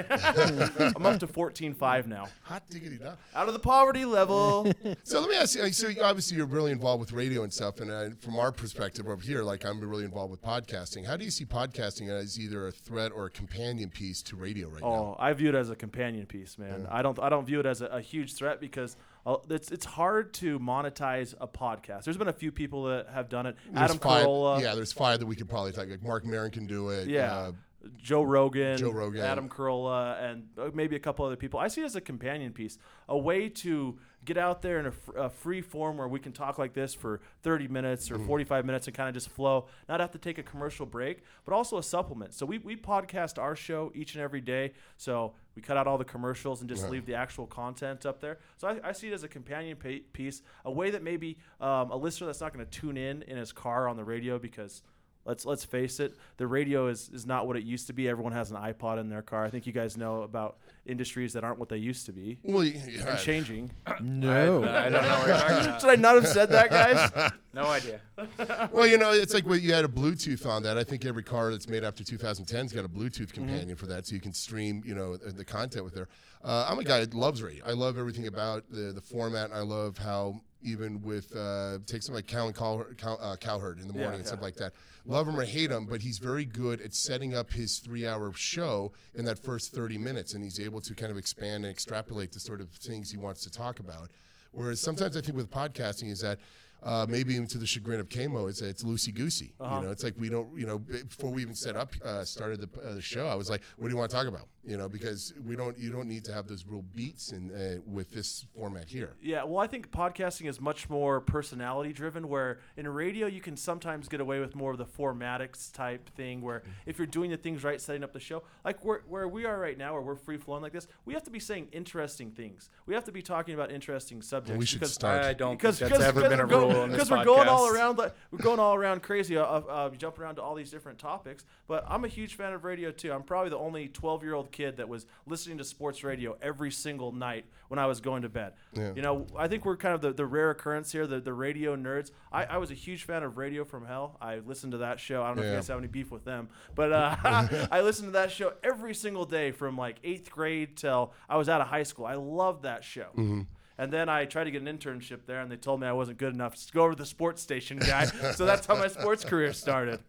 I'm 0.96 1.06
up 1.06 1.20
to 1.20 1.26
fourteen 1.26 1.74
five 1.74 1.93
now, 2.06 2.28
Hot 2.42 2.62
diggity 2.70 2.98
out 3.34 3.48
of 3.48 3.52
the 3.54 3.60
poverty 3.60 4.04
level. 4.04 4.70
So 5.04 5.20
let 5.20 5.28
me 5.30 5.36
ask 5.36 5.54
you. 5.56 5.70
So 5.72 5.88
obviously 6.02 6.36
you're 6.36 6.46
really 6.46 6.72
involved 6.72 7.00
with 7.00 7.12
radio 7.12 7.42
and 7.42 7.52
stuff, 7.52 7.80
and 7.80 7.90
uh, 7.90 8.10
from 8.20 8.38
our 8.38 8.52
perspective 8.52 9.06
over 9.06 9.20
here, 9.22 9.42
like 9.42 9.64
I'm 9.64 9.80
really 9.80 10.04
involved 10.04 10.30
with 10.30 10.42
podcasting. 10.42 11.06
How 11.06 11.16
do 11.16 11.24
you 11.24 11.30
see 11.30 11.44
podcasting 11.44 12.08
as 12.08 12.38
either 12.38 12.66
a 12.68 12.72
threat 12.72 13.12
or 13.12 13.26
a 13.26 13.30
companion 13.30 13.90
piece 13.90 14.22
to 14.22 14.36
radio 14.36 14.68
right 14.68 14.80
now? 14.82 14.86
Oh, 14.86 15.16
I 15.18 15.32
view 15.32 15.48
it 15.50 15.54
as 15.54 15.70
a 15.70 15.76
companion 15.76 16.26
piece, 16.26 16.58
man. 16.58 16.86
I 16.90 17.02
don't 17.02 17.18
I 17.18 17.28
don't 17.28 17.44
view 17.44 17.60
it 17.60 17.66
as 17.66 17.80
a, 17.82 17.86
a 17.86 18.00
huge 18.00 18.34
threat 18.34 18.60
because 18.60 18.96
uh, 19.26 19.36
it's 19.50 19.70
it's 19.70 19.86
hard 19.86 20.32
to 20.34 20.58
monetize 20.58 21.34
a 21.40 21.46
podcast. 21.48 22.04
There's 22.04 22.16
been 22.18 22.28
a 22.28 22.32
few 22.32 22.52
people 22.52 22.84
that 22.84 23.08
have 23.12 23.28
done 23.28 23.46
it. 23.46 23.56
There's 23.70 23.84
Adam 23.84 23.98
five, 23.98 24.26
Carolla, 24.26 24.60
Yeah, 24.62 24.74
there's 24.74 24.92
five 24.92 25.18
that 25.20 25.26
we 25.26 25.36
could 25.36 25.48
probably 25.48 25.72
talk. 25.72 25.88
Like 25.88 26.02
Marc 26.02 26.24
Maron 26.24 26.50
can 26.50 26.66
do 26.66 26.90
it. 26.90 27.08
yeah, 27.08 27.34
Uh, 27.34 27.52
Joe 27.96 28.22
Rogan, 28.22 28.78
Joe 28.78 28.90
Rogan. 28.90 29.20
Adam 29.22 29.48
Carolla, 29.48 30.22
and 30.22 30.48
uh, 30.58 30.70
maybe 30.74 30.96
a 30.96 31.00
couple 31.00 31.24
other 31.24 31.36
people. 31.36 31.60
I 31.60 31.68
see 31.68 31.82
it 31.82 31.84
as 31.84 31.96
a 31.96 32.00
companion 32.00 32.52
piece, 32.52 32.78
a 33.08 33.16
way 33.16 33.48
to 33.48 33.98
get 34.24 34.38
out 34.38 34.62
there 34.62 34.78
in 34.78 34.86
a, 34.86 34.90
fr- 34.90 35.18
a 35.18 35.28
free 35.28 35.60
form 35.60 35.98
where 35.98 36.08
we 36.08 36.18
can 36.18 36.32
talk 36.32 36.56
like 36.58 36.72
this 36.72 36.94
for 36.94 37.20
30 37.42 37.68
minutes 37.68 38.10
or 38.10 38.18
45 38.26 38.64
minutes 38.64 38.86
and 38.86 38.96
kind 38.96 39.06
of 39.08 39.14
just 39.14 39.28
flow, 39.28 39.66
not 39.86 40.00
have 40.00 40.12
to 40.12 40.18
take 40.18 40.38
a 40.38 40.42
commercial 40.42 40.86
break, 40.86 41.22
but 41.44 41.54
also 41.54 41.76
a 41.76 41.82
supplement. 41.82 42.32
So 42.32 42.46
we, 42.46 42.56
we 42.56 42.74
podcast 42.74 43.38
our 43.38 43.54
show 43.54 43.92
each 43.94 44.14
and 44.14 44.22
every 44.22 44.40
day. 44.40 44.72
So 44.96 45.34
we 45.54 45.60
cut 45.60 45.76
out 45.76 45.86
all 45.86 45.98
the 45.98 46.06
commercials 46.06 46.60
and 46.62 46.70
just 46.70 46.84
leave 46.90 47.04
the 47.04 47.14
actual 47.14 47.46
content 47.46 48.06
up 48.06 48.20
there. 48.20 48.38
So 48.56 48.68
I, 48.68 48.88
I 48.88 48.92
see 48.92 49.08
it 49.08 49.12
as 49.12 49.24
a 49.24 49.28
companion 49.28 49.76
pa- 49.76 50.04
piece, 50.14 50.40
a 50.64 50.70
way 50.72 50.90
that 50.90 51.02
maybe 51.02 51.36
um, 51.60 51.90
a 51.90 51.96
listener 51.96 52.26
that's 52.26 52.40
not 52.40 52.54
going 52.54 52.64
to 52.64 52.70
tune 52.80 52.96
in 52.96 53.22
in 53.24 53.36
his 53.36 53.52
car 53.52 53.88
on 53.88 53.96
the 53.98 54.04
radio 54.04 54.38
because 54.38 54.82
let's 55.24 55.44
let's 55.44 55.64
face 55.64 56.00
it, 56.00 56.14
the 56.36 56.46
radio 56.46 56.88
is, 56.88 57.10
is 57.12 57.26
not 57.26 57.46
what 57.46 57.56
it 57.56 57.64
used 57.64 57.86
to 57.88 57.92
be. 57.92 58.08
Everyone 58.08 58.32
has 58.32 58.50
an 58.50 58.56
iPod 58.56 58.98
in 58.98 59.08
their 59.08 59.22
car. 59.22 59.44
I 59.44 59.50
think 59.50 59.66
you 59.66 59.72
guys 59.72 59.96
know 59.96 60.22
about 60.22 60.58
industries 60.86 61.32
that 61.32 61.44
aren't 61.44 61.58
what 61.58 61.68
they 61.68 61.78
used 61.78 62.06
to 62.06 62.12
be 62.12 62.38
well, 62.42 62.62
yeah, 62.62 63.08
and 63.08 63.18
changing. 63.18 63.70
No. 64.00 64.64
I, 64.64 64.86
I 64.86 64.88
don't 64.90 65.02
know 65.02 65.08
what 65.18 65.26
you're 65.26 65.36
talking 65.36 65.56
about. 65.64 65.80
Should 65.80 65.90
I 65.90 65.96
not 65.96 66.14
have 66.16 66.26
said 66.26 66.50
that, 66.50 66.70
guys? 66.70 67.32
No 67.52 67.66
idea. 67.66 68.00
Well, 68.72 68.86
you 68.86 68.98
know, 68.98 69.12
it's 69.12 69.34
like 69.34 69.46
when 69.46 69.60
you 69.60 69.72
had 69.72 69.84
a 69.84 69.88
Bluetooth 69.88 70.46
on 70.46 70.62
that. 70.64 70.76
I 70.78 70.84
think 70.84 71.04
every 71.04 71.22
car 71.22 71.50
that's 71.50 71.68
made 71.68 71.84
after 71.84 72.02
2010's 72.02 72.72
got 72.72 72.84
a 72.84 72.88
Bluetooth 72.88 73.32
companion 73.32 73.76
for 73.76 73.86
that, 73.86 74.06
so 74.06 74.14
you 74.14 74.20
can 74.20 74.32
stream, 74.32 74.82
you 74.84 74.94
know, 74.94 75.16
the 75.16 75.32
the 75.32 75.44
content 75.44 75.84
with 75.84 75.94
there. 75.94 76.08
Uh, 76.42 76.66
I'm 76.68 76.78
a 76.78 76.84
guy 76.84 77.00
that 77.00 77.14
loves 77.14 77.42
radio. 77.42 77.64
I 77.66 77.72
love 77.72 77.98
everything 77.98 78.26
about 78.26 78.64
the 78.70 78.92
the 78.92 79.00
format. 79.00 79.50
I 79.52 79.60
love 79.60 79.98
how 79.98 80.40
even 80.64 81.00
with 81.02 81.34
uh, 81.36 81.78
take 81.86 82.02
something 82.02 82.16
like 82.16 82.26
Colin 82.26 82.54
Cow, 82.54 82.84
Cow, 82.96 83.14
uh, 83.20 83.36
Cowherd 83.36 83.78
in 83.78 83.86
the 83.86 83.92
morning 83.94 84.14
and 84.20 84.26
stuff 84.26 84.42
like 84.42 84.56
that. 84.56 84.72
Love 85.06 85.28
him 85.28 85.38
or 85.38 85.44
hate 85.44 85.70
him, 85.70 85.84
but 85.84 86.00
he's 86.00 86.18
very 86.18 86.44
good 86.46 86.80
at 86.80 86.94
setting 86.94 87.34
up 87.34 87.52
his 87.52 87.78
three-hour 87.78 88.32
show 88.34 88.90
in 89.14 89.24
that 89.26 89.38
first 89.38 89.72
30 89.74 89.98
minutes, 89.98 90.32
and 90.32 90.42
he's 90.42 90.58
able 90.58 90.80
to 90.80 90.94
kind 90.94 91.12
of 91.12 91.18
expand 91.18 91.64
and 91.64 91.70
extrapolate 91.70 92.32
the 92.32 92.40
sort 92.40 92.60
of 92.60 92.70
things 92.70 93.10
he 93.10 93.18
wants 93.18 93.42
to 93.44 93.50
talk 93.50 93.78
about. 93.80 94.08
Whereas 94.52 94.80
sometimes 94.80 95.16
I 95.16 95.20
think 95.20 95.36
with 95.36 95.50
podcasting 95.50 96.10
is 96.10 96.20
that 96.20 96.38
uh, 96.82 97.06
maybe 97.08 97.34
even 97.34 97.46
to 97.48 97.58
the 97.58 97.66
chagrin 97.66 98.00
of 98.00 98.08
Kamo, 98.08 98.46
it's 98.46 98.60
it's 98.62 98.82
loosey 98.82 99.12
goosey. 99.14 99.52
You 99.80 99.86
know, 99.86 99.90
it's 99.90 100.04
like 100.04 100.14
we 100.18 100.28
don't, 100.28 100.56
you 100.56 100.66
know, 100.66 100.78
before 100.78 101.30
we 101.30 101.42
even 101.42 101.54
set 101.54 101.76
up, 101.76 101.94
uh, 102.04 102.24
started 102.24 102.60
the, 102.60 102.88
uh, 102.88 102.94
the 102.94 103.02
show, 103.02 103.26
I 103.26 103.34
was 103.34 103.48
like, 103.50 103.62
what 103.76 103.88
do 103.88 103.92
you 103.92 103.98
want 103.98 104.10
to 104.10 104.16
talk 104.16 104.26
about? 104.26 104.48
You 104.66 104.78
know, 104.78 104.88
because 104.88 105.34
we 105.46 105.56
don't, 105.56 105.78
you 105.78 105.90
don't 105.92 106.08
need 106.08 106.24
to 106.24 106.32
have 106.32 106.46
those 106.46 106.64
real 106.66 106.84
beats 106.94 107.32
in 107.32 107.50
uh, 107.54 107.80
with 107.86 108.10
this 108.10 108.46
format 108.56 108.88
here. 108.88 109.14
Yeah, 109.20 109.44
well, 109.44 109.58
I 109.58 109.66
think 109.66 109.90
podcasting 109.90 110.48
is 110.48 110.60
much 110.60 110.88
more 110.88 111.20
personality 111.20 111.92
driven. 111.92 112.28
Where 112.28 112.60
in 112.76 112.88
radio, 112.88 113.26
you 113.26 113.42
can 113.42 113.56
sometimes 113.56 114.08
get 114.08 114.20
away 114.20 114.40
with 114.40 114.54
more 114.54 114.72
of 114.72 114.78
the 114.78 114.86
formatics 114.86 115.70
type 115.72 116.08
thing. 116.16 116.40
Where 116.40 116.62
if 116.86 116.96
you're 116.98 117.06
doing 117.06 117.30
the 117.30 117.36
things 117.36 117.62
right, 117.62 117.78
setting 117.80 118.02
up 118.02 118.12
the 118.14 118.20
show, 118.20 118.42
like 118.64 118.82
where, 118.84 119.02
where 119.06 119.28
we 119.28 119.44
are 119.44 119.58
right 119.58 119.76
now, 119.76 119.92
where 119.92 120.02
we're 120.02 120.16
free 120.16 120.38
flowing 120.38 120.62
like 120.62 120.72
this, 120.72 120.86
we 121.04 121.12
have 121.12 121.22
to 121.24 121.30
be 121.30 121.40
saying 121.40 121.68
interesting 121.72 122.30
things. 122.30 122.70
We 122.86 122.94
have 122.94 123.04
to 123.04 123.12
be 123.12 123.20
talking 123.22 123.54
about 123.54 123.70
interesting 123.70 124.22
subjects. 124.22 124.58
we 124.58 124.64
should 124.66 124.80
because 124.80 124.94
start. 124.94 125.24
I 125.24 125.34
don't 125.34 125.58
because 125.58 125.78
think 125.78 125.90
that's 125.90 126.04
ever 126.04 126.22
been 126.22 126.40
a 126.40 126.44
we're 126.44 126.48
go- 126.48 126.70
rule 126.70 126.88
because 126.88 127.10
we're 127.10 127.24
going 127.24 127.48
all 127.48 127.68
podcast. 127.68 127.74
around 127.74 127.98
like 127.98 128.14
we're 128.30 128.38
going 128.38 128.60
all 128.60 128.74
around 128.74 129.02
crazy, 129.02 129.36
uh, 129.36 129.42
uh, 129.44 129.90
jumping 129.90 130.22
around 130.22 130.36
to 130.36 130.42
all 130.42 130.54
these 130.54 130.70
different 130.70 130.98
topics. 130.98 131.44
But 131.66 131.84
I'm 131.86 132.04
a 132.04 132.08
huge 132.08 132.34
fan 132.36 132.54
of 132.54 132.64
radio 132.64 132.90
too. 132.90 133.12
I'm 133.12 133.22
probably 133.22 133.50
the 133.50 133.58
only 133.58 133.88
12 133.88 134.22
year 134.22 134.34
old 134.34 134.52
kid 134.54 134.76
that 134.76 134.88
was 134.88 135.06
listening 135.26 135.58
to 135.58 135.64
sports 135.64 136.04
radio 136.04 136.36
every 136.40 136.70
single 136.70 137.12
night 137.12 137.44
when 137.68 137.78
I 137.78 137.86
was 137.86 138.00
going 138.00 138.22
to 138.22 138.28
bed. 138.28 138.52
Yeah. 138.72 138.92
You 138.94 139.02
know, 139.02 139.26
I 139.36 139.48
think 139.48 139.64
we're 139.64 139.76
kind 139.76 139.94
of 139.94 140.00
the, 140.00 140.12
the 140.12 140.24
rare 140.24 140.50
occurrence 140.50 140.92
here, 140.92 141.06
the, 141.06 141.20
the 141.20 141.32
radio 141.32 141.76
nerds. 141.76 142.12
I, 142.32 142.44
I 142.44 142.56
was 142.58 142.70
a 142.70 142.74
huge 142.74 143.02
fan 143.04 143.22
of 143.22 143.36
Radio 143.36 143.64
from 143.64 143.84
Hell. 143.84 144.16
I 144.20 144.38
listened 144.38 144.72
to 144.72 144.78
that 144.78 145.00
show. 145.00 145.22
I 145.22 145.26
don't 145.26 145.36
know 145.36 145.42
if 145.42 145.48
you 145.48 145.54
guys 145.54 145.68
have 145.68 145.78
any 145.78 145.88
beef 145.88 146.10
with 146.10 146.24
them, 146.24 146.48
but 146.74 146.92
uh, 146.92 147.16
I 147.70 147.80
listened 147.80 148.08
to 148.08 148.12
that 148.12 148.30
show 148.30 148.52
every 148.62 148.94
single 148.94 149.24
day 149.24 149.50
from 149.50 149.76
like 149.76 149.96
eighth 150.04 150.30
grade 150.30 150.76
till 150.76 151.12
I 151.28 151.36
was 151.36 151.48
out 151.48 151.60
of 151.60 151.66
high 151.66 151.82
school. 151.82 152.06
I 152.06 152.14
loved 152.14 152.62
that 152.62 152.84
show. 152.84 153.08
Mm-hmm. 153.16 153.42
And 153.76 153.92
then 153.92 154.08
I 154.08 154.24
tried 154.24 154.44
to 154.44 154.52
get 154.52 154.62
an 154.62 154.78
internship 154.78 155.26
there, 155.26 155.40
and 155.40 155.50
they 155.50 155.56
told 155.56 155.80
me 155.80 155.88
I 155.88 155.92
wasn't 155.92 156.18
good 156.18 156.32
enough 156.32 156.54
to 156.54 156.72
go 156.72 156.84
over 156.84 156.92
to 156.92 156.98
the 156.98 157.06
sports 157.06 157.42
station 157.42 157.78
guy. 157.78 158.04
so 158.04 158.46
that's 158.46 158.66
how 158.66 158.76
my 158.76 158.86
sports 158.86 159.24
career 159.24 159.52
started. 159.52 160.00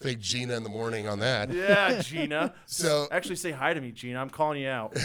Thank 0.00 0.18
Gina 0.20 0.54
in 0.54 0.62
the 0.62 0.68
morning 0.68 1.08
on 1.08 1.18
that. 1.20 1.52
Yeah, 1.52 2.00
Gina. 2.02 2.54
So- 2.66 3.08
actually, 3.10 3.36
say 3.36 3.52
hi 3.52 3.74
to 3.74 3.80
me, 3.80 3.92
Gina. 3.92 4.20
I'm 4.20 4.30
calling 4.30 4.60
you 4.60 4.68
out. 4.68 4.96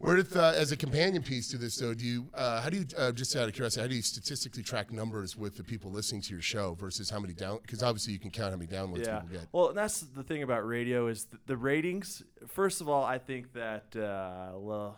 Where 0.00 0.16
did, 0.16 0.34
uh, 0.34 0.54
as 0.56 0.72
a 0.72 0.78
companion 0.78 1.22
piece 1.22 1.48
to 1.48 1.58
this, 1.58 1.76
though, 1.76 1.92
do 1.92 2.06
you, 2.06 2.26
uh, 2.32 2.62
how 2.62 2.70
do 2.70 2.78
you, 2.78 2.86
uh, 2.96 3.12
just 3.12 3.36
out 3.36 3.48
of 3.48 3.54
curiosity, 3.54 3.82
how 3.82 3.86
do 3.86 3.94
you 3.94 4.00
statistically 4.00 4.62
track 4.62 4.90
numbers 4.90 5.36
with 5.36 5.58
the 5.58 5.62
people 5.62 5.90
listening 5.90 6.22
to 6.22 6.32
your 6.32 6.40
show 6.40 6.74
versus 6.74 7.10
how 7.10 7.20
many 7.20 7.34
down? 7.34 7.58
Because 7.60 7.82
obviously 7.82 8.14
you 8.14 8.18
can 8.18 8.30
count 8.30 8.50
how 8.50 8.56
many 8.56 8.70
downloads 8.70 9.04
yeah. 9.04 9.18
people 9.18 9.36
get. 9.38 9.48
Well, 9.52 9.68
and 9.68 9.76
that's 9.76 10.00
the 10.00 10.22
thing 10.22 10.42
about 10.42 10.66
radio 10.66 11.08
is 11.08 11.24
th- 11.24 11.42
the 11.44 11.56
ratings. 11.56 12.22
First 12.46 12.80
of 12.80 12.88
all, 12.88 13.04
I 13.04 13.18
think 13.18 13.52
that 13.52 13.94
uh, 13.94 14.58
well, 14.58 14.96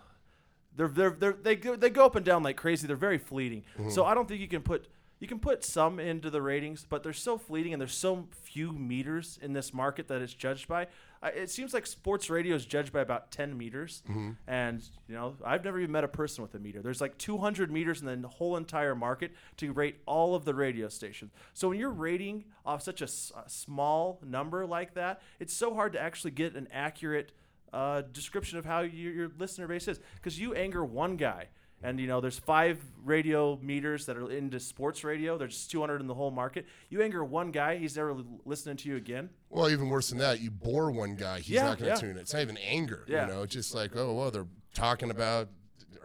they're, 0.76 0.86
they're, 0.86 1.10
they're, 1.10 1.32
they 1.32 1.56
go, 1.56 1.74
they 1.74 1.90
go 1.90 2.06
up 2.06 2.14
and 2.14 2.24
down 2.24 2.44
like 2.44 2.56
crazy. 2.56 2.86
They're 2.86 2.94
very 2.94 3.18
fleeting. 3.18 3.64
So 3.88 4.04
I 4.04 4.14
don't 4.14 4.28
think 4.28 4.40
you 4.40 4.48
can 4.48 4.62
put 4.62 4.86
you 5.22 5.28
can 5.28 5.38
put 5.38 5.62
some 5.64 6.00
into 6.00 6.28
the 6.30 6.42
ratings, 6.42 6.84
but 6.88 7.02
they're 7.04 7.12
so 7.12 7.38
fleeting 7.38 7.72
and 7.72 7.80
there's 7.80 7.94
so 7.94 8.26
few 8.42 8.72
meters 8.72 9.38
in 9.40 9.52
this 9.52 9.72
market 9.72 10.08
that 10.08 10.20
it's 10.20 10.34
judged 10.34 10.66
by. 10.66 10.88
I, 11.22 11.28
it 11.28 11.48
seems 11.50 11.72
like 11.72 11.86
sports 11.86 12.28
radio 12.28 12.56
is 12.56 12.66
judged 12.66 12.92
by 12.92 13.00
about 13.00 13.30
10 13.30 13.56
meters, 13.56 14.02
and 14.48 14.82
you 15.08 15.14
know 15.14 15.36
I've 15.44 15.64
never 15.64 15.78
even 15.78 15.92
met 15.92 16.02
a 16.02 16.08
person 16.08 16.42
with 16.42 16.54
a 16.56 16.58
meter. 16.58 16.82
There's 16.82 17.00
like 17.00 17.16
200 17.18 17.70
meters 17.70 18.02
in 18.02 18.20
the 18.20 18.26
whole 18.28 18.56
entire 18.56 18.96
market 18.96 19.30
to 19.58 19.72
rate 19.72 20.00
all 20.06 20.34
of 20.34 20.44
the 20.44 20.54
radio 20.54 20.88
stations. 20.88 21.30
So 21.54 21.68
when 21.68 21.78
you're 21.78 21.90
rating 21.90 22.44
off 22.66 22.82
such 22.82 23.00
a, 23.00 23.04
s- 23.04 23.30
a 23.36 23.48
small 23.48 24.18
number 24.26 24.66
like 24.66 24.94
that, 24.94 25.22
it's 25.38 25.54
so 25.54 25.72
hard 25.72 25.92
to 25.92 26.00
actually 26.02 26.32
get 26.32 26.56
an 26.56 26.66
accurate 26.72 27.30
uh, 27.72 28.02
description 28.12 28.58
of 28.58 28.64
how 28.64 28.80
your, 28.80 29.12
your 29.12 29.30
listener 29.38 29.66
base 29.68 29.86
is 29.88 30.00
because 30.16 30.38
you 30.38 30.52
anger 30.54 30.84
one 30.84 31.16
guy 31.16 31.46
and 31.82 31.98
you 32.00 32.06
know 32.06 32.20
there's 32.20 32.38
five 32.38 32.80
radio 33.04 33.58
meters 33.62 34.06
that 34.06 34.16
are 34.16 34.30
into 34.30 34.60
sports 34.60 35.02
radio 35.04 35.36
there's 35.36 35.66
200 35.66 36.00
in 36.00 36.06
the 36.06 36.14
whole 36.14 36.30
market 36.30 36.64
you 36.88 37.02
anger 37.02 37.24
one 37.24 37.50
guy 37.50 37.76
he's 37.76 37.96
never 37.96 38.14
listening 38.44 38.76
to 38.76 38.88
you 38.88 38.96
again 38.96 39.28
Well, 39.50 39.68
even 39.68 39.88
worse 39.88 40.08
than 40.10 40.18
that, 40.18 40.40
you 40.40 40.50
bore 40.50 40.90
one 40.90 41.16
guy, 41.16 41.38
he's 41.38 41.50
Yeah, 41.50 41.64
not 41.64 41.78
going 41.78 41.90
to 41.90 41.96
yeah. 41.96 42.00
tune 42.08 42.16
it. 42.16 42.20
It's 42.20 42.32
not 42.32 42.42
even 42.42 42.56
anger. 42.58 43.04
Yeah. 43.08 43.26
You 43.26 43.32
know, 43.32 43.42
it's 43.42 43.52
just 43.52 43.74
like, 43.74 43.96
oh, 43.96 44.14
well, 44.14 44.30
they're 44.30 44.46
talking 44.74 45.10
about 45.10 45.48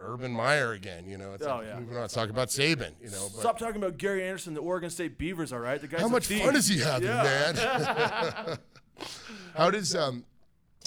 Urban 0.00 0.32
Meyer 0.32 0.72
again. 0.72 1.06
You 1.08 1.18
know, 1.18 1.32
it's 1.34 1.44
Oh, 1.46 1.56
like, 1.56 1.66
yeah. 1.66 1.78
moving 1.80 1.94
on, 1.96 2.02
let's 2.02 2.14
talk 2.14 2.28
about 2.30 2.48
Saban. 2.48 2.92
You 3.00 3.10
know, 3.10 3.28
but 3.32 3.40
stop 3.40 3.58
talking 3.58 3.76
about 3.76 3.96
gary 3.98 4.22
anderson 4.24 4.54
the 4.54 4.60
oregon 4.60 4.90
state 4.90 5.16
beavers 5.18 5.52
all 5.52 5.58
right 5.60 5.80
the 5.80 5.88
guy's 5.88 6.00
how 6.00 6.08
much 6.08 6.26
fun 6.26 6.54
is 6.56 6.66
he 6.68 6.78
having, 6.80 7.08
Yeah. 7.08 7.22
man? 7.56 8.58
how 9.56 9.70
does 9.70 9.94
um, 9.94 10.24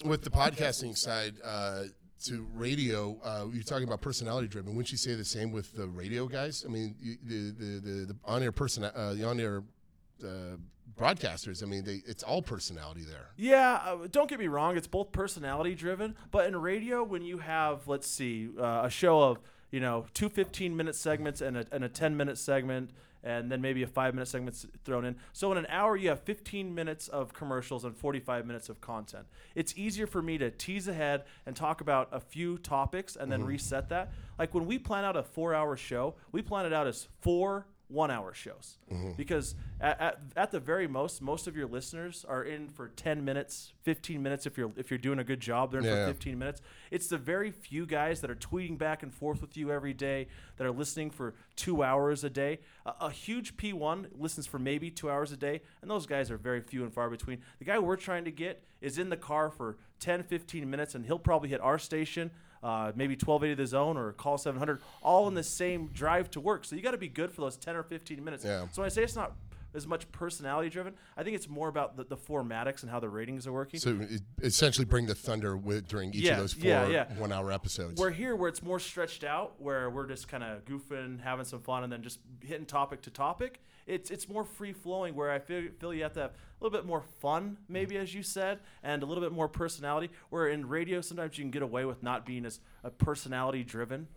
with 0.06 0.24
the 0.24 0.30
podcasting 0.30 0.98
side 0.98 1.36
uh, 1.44 1.84
to 2.26 2.48
radio? 2.54 3.18
Uh, 3.24 3.46
you're 3.52 3.64
talking 3.64 3.88
about 3.88 4.02
personality 4.02 4.48
driven. 4.48 4.76
Wouldn't 4.76 4.92
you 4.92 4.98
say 4.98 5.16
the 5.16 5.26
same 5.26 5.52
with 5.52 5.76
the 5.76 5.88
radio 5.88 6.28
guys? 6.28 6.66
I 6.68 6.72
mean, 6.72 6.96
you, 7.02 7.18
the, 7.24 7.52
the 7.52 7.80
the 7.80 8.06
the 8.06 8.16
on 8.26 8.44
air 8.44 8.52
person, 8.52 8.84
uh, 8.84 9.14
the 9.16 9.24
on 9.28 9.40
air 9.40 9.64
uh, 10.24 10.58
broadcasters. 10.98 11.64
I 11.64 11.66
mean, 11.66 11.84
they, 11.84 12.02
it's 12.06 12.24
all 12.24 12.42
personality 12.42 13.02
there. 13.02 13.30
Yeah, 13.38 13.82
uh, 13.86 14.08
don't 14.12 14.30
get 14.30 14.40
me 14.40 14.48
wrong. 14.48 14.78
It's 14.78 14.88
both 14.88 15.12
personality 15.12 15.76
driven, 15.76 16.16
but 16.32 16.46
in 16.48 16.56
radio, 16.56 17.04
when 17.04 17.24
you 17.24 17.40
have, 17.40 17.88
let's 17.88 18.08
see, 18.08 18.50
uh, 18.60 18.82
a 18.84 18.90
show 18.90 19.22
of 19.22 19.40
you 19.72 19.80
know 19.80 20.06
two 20.14 20.30
15 20.30 20.76
minute 20.76 20.96
segments 20.96 21.42
and 21.42 21.58
a, 21.58 21.66
and 21.72 21.84
a 21.84 21.90
10 21.90 22.16
minute 22.18 22.38
segment, 22.38 22.92
and 23.24 23.52
then 23.52 23.62
maybe 23.62 23.84
a 23.84 23.88
five 23.88 24.14
minute 24.14 24.28
segment 24.28 24.66
thrown 24.84 25.06
in. 25.06 25.16
So 25.34 25.52
in 25.52 25.58
an 25.58 25.68
hour, 25.70 25.96
you 25.96 26.10
have 26.10 26.22
15 26.22 26.74
minutes 26.74 27.08
of 27.08 27.34
commercials 27.34 27.86
and 27.86 27.96
45 27.96 28.46
minutes 28.46 28.70
of 28.70 28.82
content. 28.82 29.26
It's 29.56 29.74
easier 29.78 30.08
for 30.08 30.22
me 30.22 30.38
to 30.38 30.50
tease 30.52 30.88
ahead 30.88 31.24
and 31.46 31.56
talk 31.56 31.82
about 31.82 32.10
a 32.12 32.20
few 32.20 32.58
topics 32.58 33.16
and 33.16 33.32
then 33.32 33.40
mm-hmm. 33.40 33.50
reset 33.50 33.90
that. 33.90 34.12
Like 34.40 34.54
when 34.54 34.66
we 34.66 34.80
plan 34.80 35.04
out 35.06 35.16
a 35.16 35.24
four 35.24 35.54
hour 35.54 35.76
show, 35.76 36.16
we 36.32 36.42
plan 36.42 36.66
it 36.66 36.74
out 36.74 36.88
as 36.88 37.08
four 37.22 37.68
one 37.92 38.10
hour 38.10 38.34
shows 38.34 38.78
mm-hmm. 38.92 39.12
because 39.14 39.56
at, 39.80 40.00
at, 40.00 40.20
at 40.36 40.52
the 40.52 40.60
very 40.60 40.88
most 40.88 41.22
most 41.22 41.48
of 41.48 41.56
your 41.58 41.68
listeners 41.68 42.26
are 42.28 42.44
in 42.44 42.70
for 42.70 42.88
10 42.90 43.26
minutes 43.26 43.74
15 43.84 44.22
minutes 44.24 44.46
if 44.46 44.58
you're 44.58 44.72
if 44.78 44.90
you're 44.90 44.98
doing 44.98 45.20
a 45.20 45.24
good 45.24 45.40
job 45.40 45.72
they're 45.72 45.82
in 45.82 45.86
Yeah. 45.88 46.06
for 46.06 46.14
15 46.14 46.40
minutes. 46.40 46.62
It's 46.90 47.08
the 47.08 47.18
very 47.18 47.52
few 47.52 47.86
guys 47.86 48.22
that 48.22 48.30
are 48.30 48.36
tweeting 48.36 48.78
back 48.78 49.04
and 49.04 49.14
forth 49.14 49.42
with 49.42 49.58
you 49.58 49.72
every 49.72 49.94
day 49.94 50.28
that 50.58 50.66
are 50.66 50.72
listening 50.72 51.10
for 51.12 51.34
two 51.56 51.84
hours 51.84 52.24
a 52.24 52.30
day. 52.30 52.60
A, 52.86 52.94
a 53.02 53.12
huge 53.12 53.58
p1 53.58 54.08
listens 54.18 54.48
for 54.48 54.60
maybe 54.60 54.90
two 54.90 55.10
hours 55.10 55.32
a 55.32 55.38
day 55.38 55.62
and 55.82 55.90
those 55.90 56.06
guys 56.06 56.32
are 56.32 56.38
very 56.38 56.62
few 56.62 56.84
and 56.84 56.94
far 56.94 57.10
between. 57.10 57.40
The 57.60 57.66
guy 57.66 57.80
we're 57.80 57.96
trying 57.96 58.26
to 58.26 58.32
get 58.32 58.64
is 58.82 58.98
in 58.98 59.10
the 59.10 59.18
car 59.18 59.50
for 59.50 59.78
10 60.00 60.24
15 60.24 60.70
minutes 60.70 60.96
and 60.96 61.06
he'll 61.06 61.20
probably 61.20 61.50
hit 61.50 61.62
our 61.62 61.78
station 61.80 62.32
uh, 62.64 62.92
maybe 62.96 63.14
1280 63.16 63.56
the 63.56 63.66
zone 63.68 63.98
or 63.98 64.14
KALL 64.14 64.38
700 64.38 64.80
all 65.02 65.28
in 65.28 65.34
the 65.34 65.44
same 65.44 65.88
drive 65.88 66.30
to 66.32 66.40
work 66.40 66.64
so 66.66 66.76
you 66.76 66.82
got 66.82 66.92
to 66.92 66.98
be 66.98 67.08
good 67.10 67.32
for 67.32 67.42
those 67.42 67.58
10 67.58 67.76
or 67.76 67.84
15 67.84 68.24
minutes 68.24 68.46
Yeah. 68.46 68.66
so 68.72 68.82
when 68.82 68.86
i 68.86 68.90
say 68.90 69.04
it's 69.04 69.16
not 69.16 69.32
as 69.74 69.88
much 69.88 70.12
personality 70.12 70.70
driven 70.70 70.94
i 71.18 71.24
think 71.24 71.36
it's 71.36 71.48
more 71.50 71.68
about 71.68 71.96
the, 71.98 72.04
the 72.04 72.18
formatics 72.18 72.82
and 72.82 72.92
how 72.92 73.00
the 73.00 73.10
ratings 73.10 73.46
are 73.48 73.52
working 73.54 73.80
So 73.80 74.00
essentially, 74.42 74.86
bring 74.86 75.06
the 75.08 75.16
thunder 75.16 75.56
with 75.58 75.88
during 75.88 76.14
each 76.14 76.24
Yeah, 76.24 76.34
of 76.34 76.38
those 76.40 76.54
four 76.54 76.68
yeah, 76.70 76.88
yeah. 76.88 77.14
one-hour 77.18 77.52
episodes. 77.52 78.00
we're 78.00 78.12
here 78.12 78.36
where 78.36 78.50
it's 78.50 78.64
more 78.64 78.80
stretched 78.80 79.24
out 79.24 79.62
where 79.62 79.90
we're 79.90 80.08
just 80.08 80.28
kind 80.28 80.44
of 80.44 80.66
goofing 80.66 81.22
having 81.22 81.46
some 81.46 81.62
fun 81.62 81.84
and 81.84 81.92
then 81.92 82.02
just 82.04 82.20
hitting 82.44 82.66
topic 82.66 83.02
to 83.04 83.10
topic 83.10 83.60
it's 83.88 84.12
it's 84.12 84.30
more 84.30 84.44
free 84.44 84.74
flowing 84.74 85.16
where 85.16 85.32
i 85.32 85.40
feel, 85.40 85.64
feel 85.80 85.94
you 85.94 86.04
have 86.04 86.14
to 86.14 86.22
have 86.22 86.32
a 86.32 86.64
little 86.64 86.78
bit 86.78 86.86
more 86.86 87.02
fun 87.20 87.58
maybe 87.68 87.98
as 87.98 88.14
you 88.14 88.22
said 88.24 88.60
and 88.84 89.02
a 89.04 89.06
little 89.06 89.24
bit 89.24 89.32
more 89.32 89.48
personality 89.48 90.10
where 90.30 90.48
in 90.48 90.68
radio 90.68 91.02
sometimes 91.02 91.38
you 91.38 91.44
can 91.44 91.52
get 91.52 91.62
away 91.64 91.84
with 91.86 92.04
not 92.04 92.26
being 92.26 92.46
as 92.46 92.60
a 92.84 92.92
personality 92.92 93.64
driven 93.64 94.08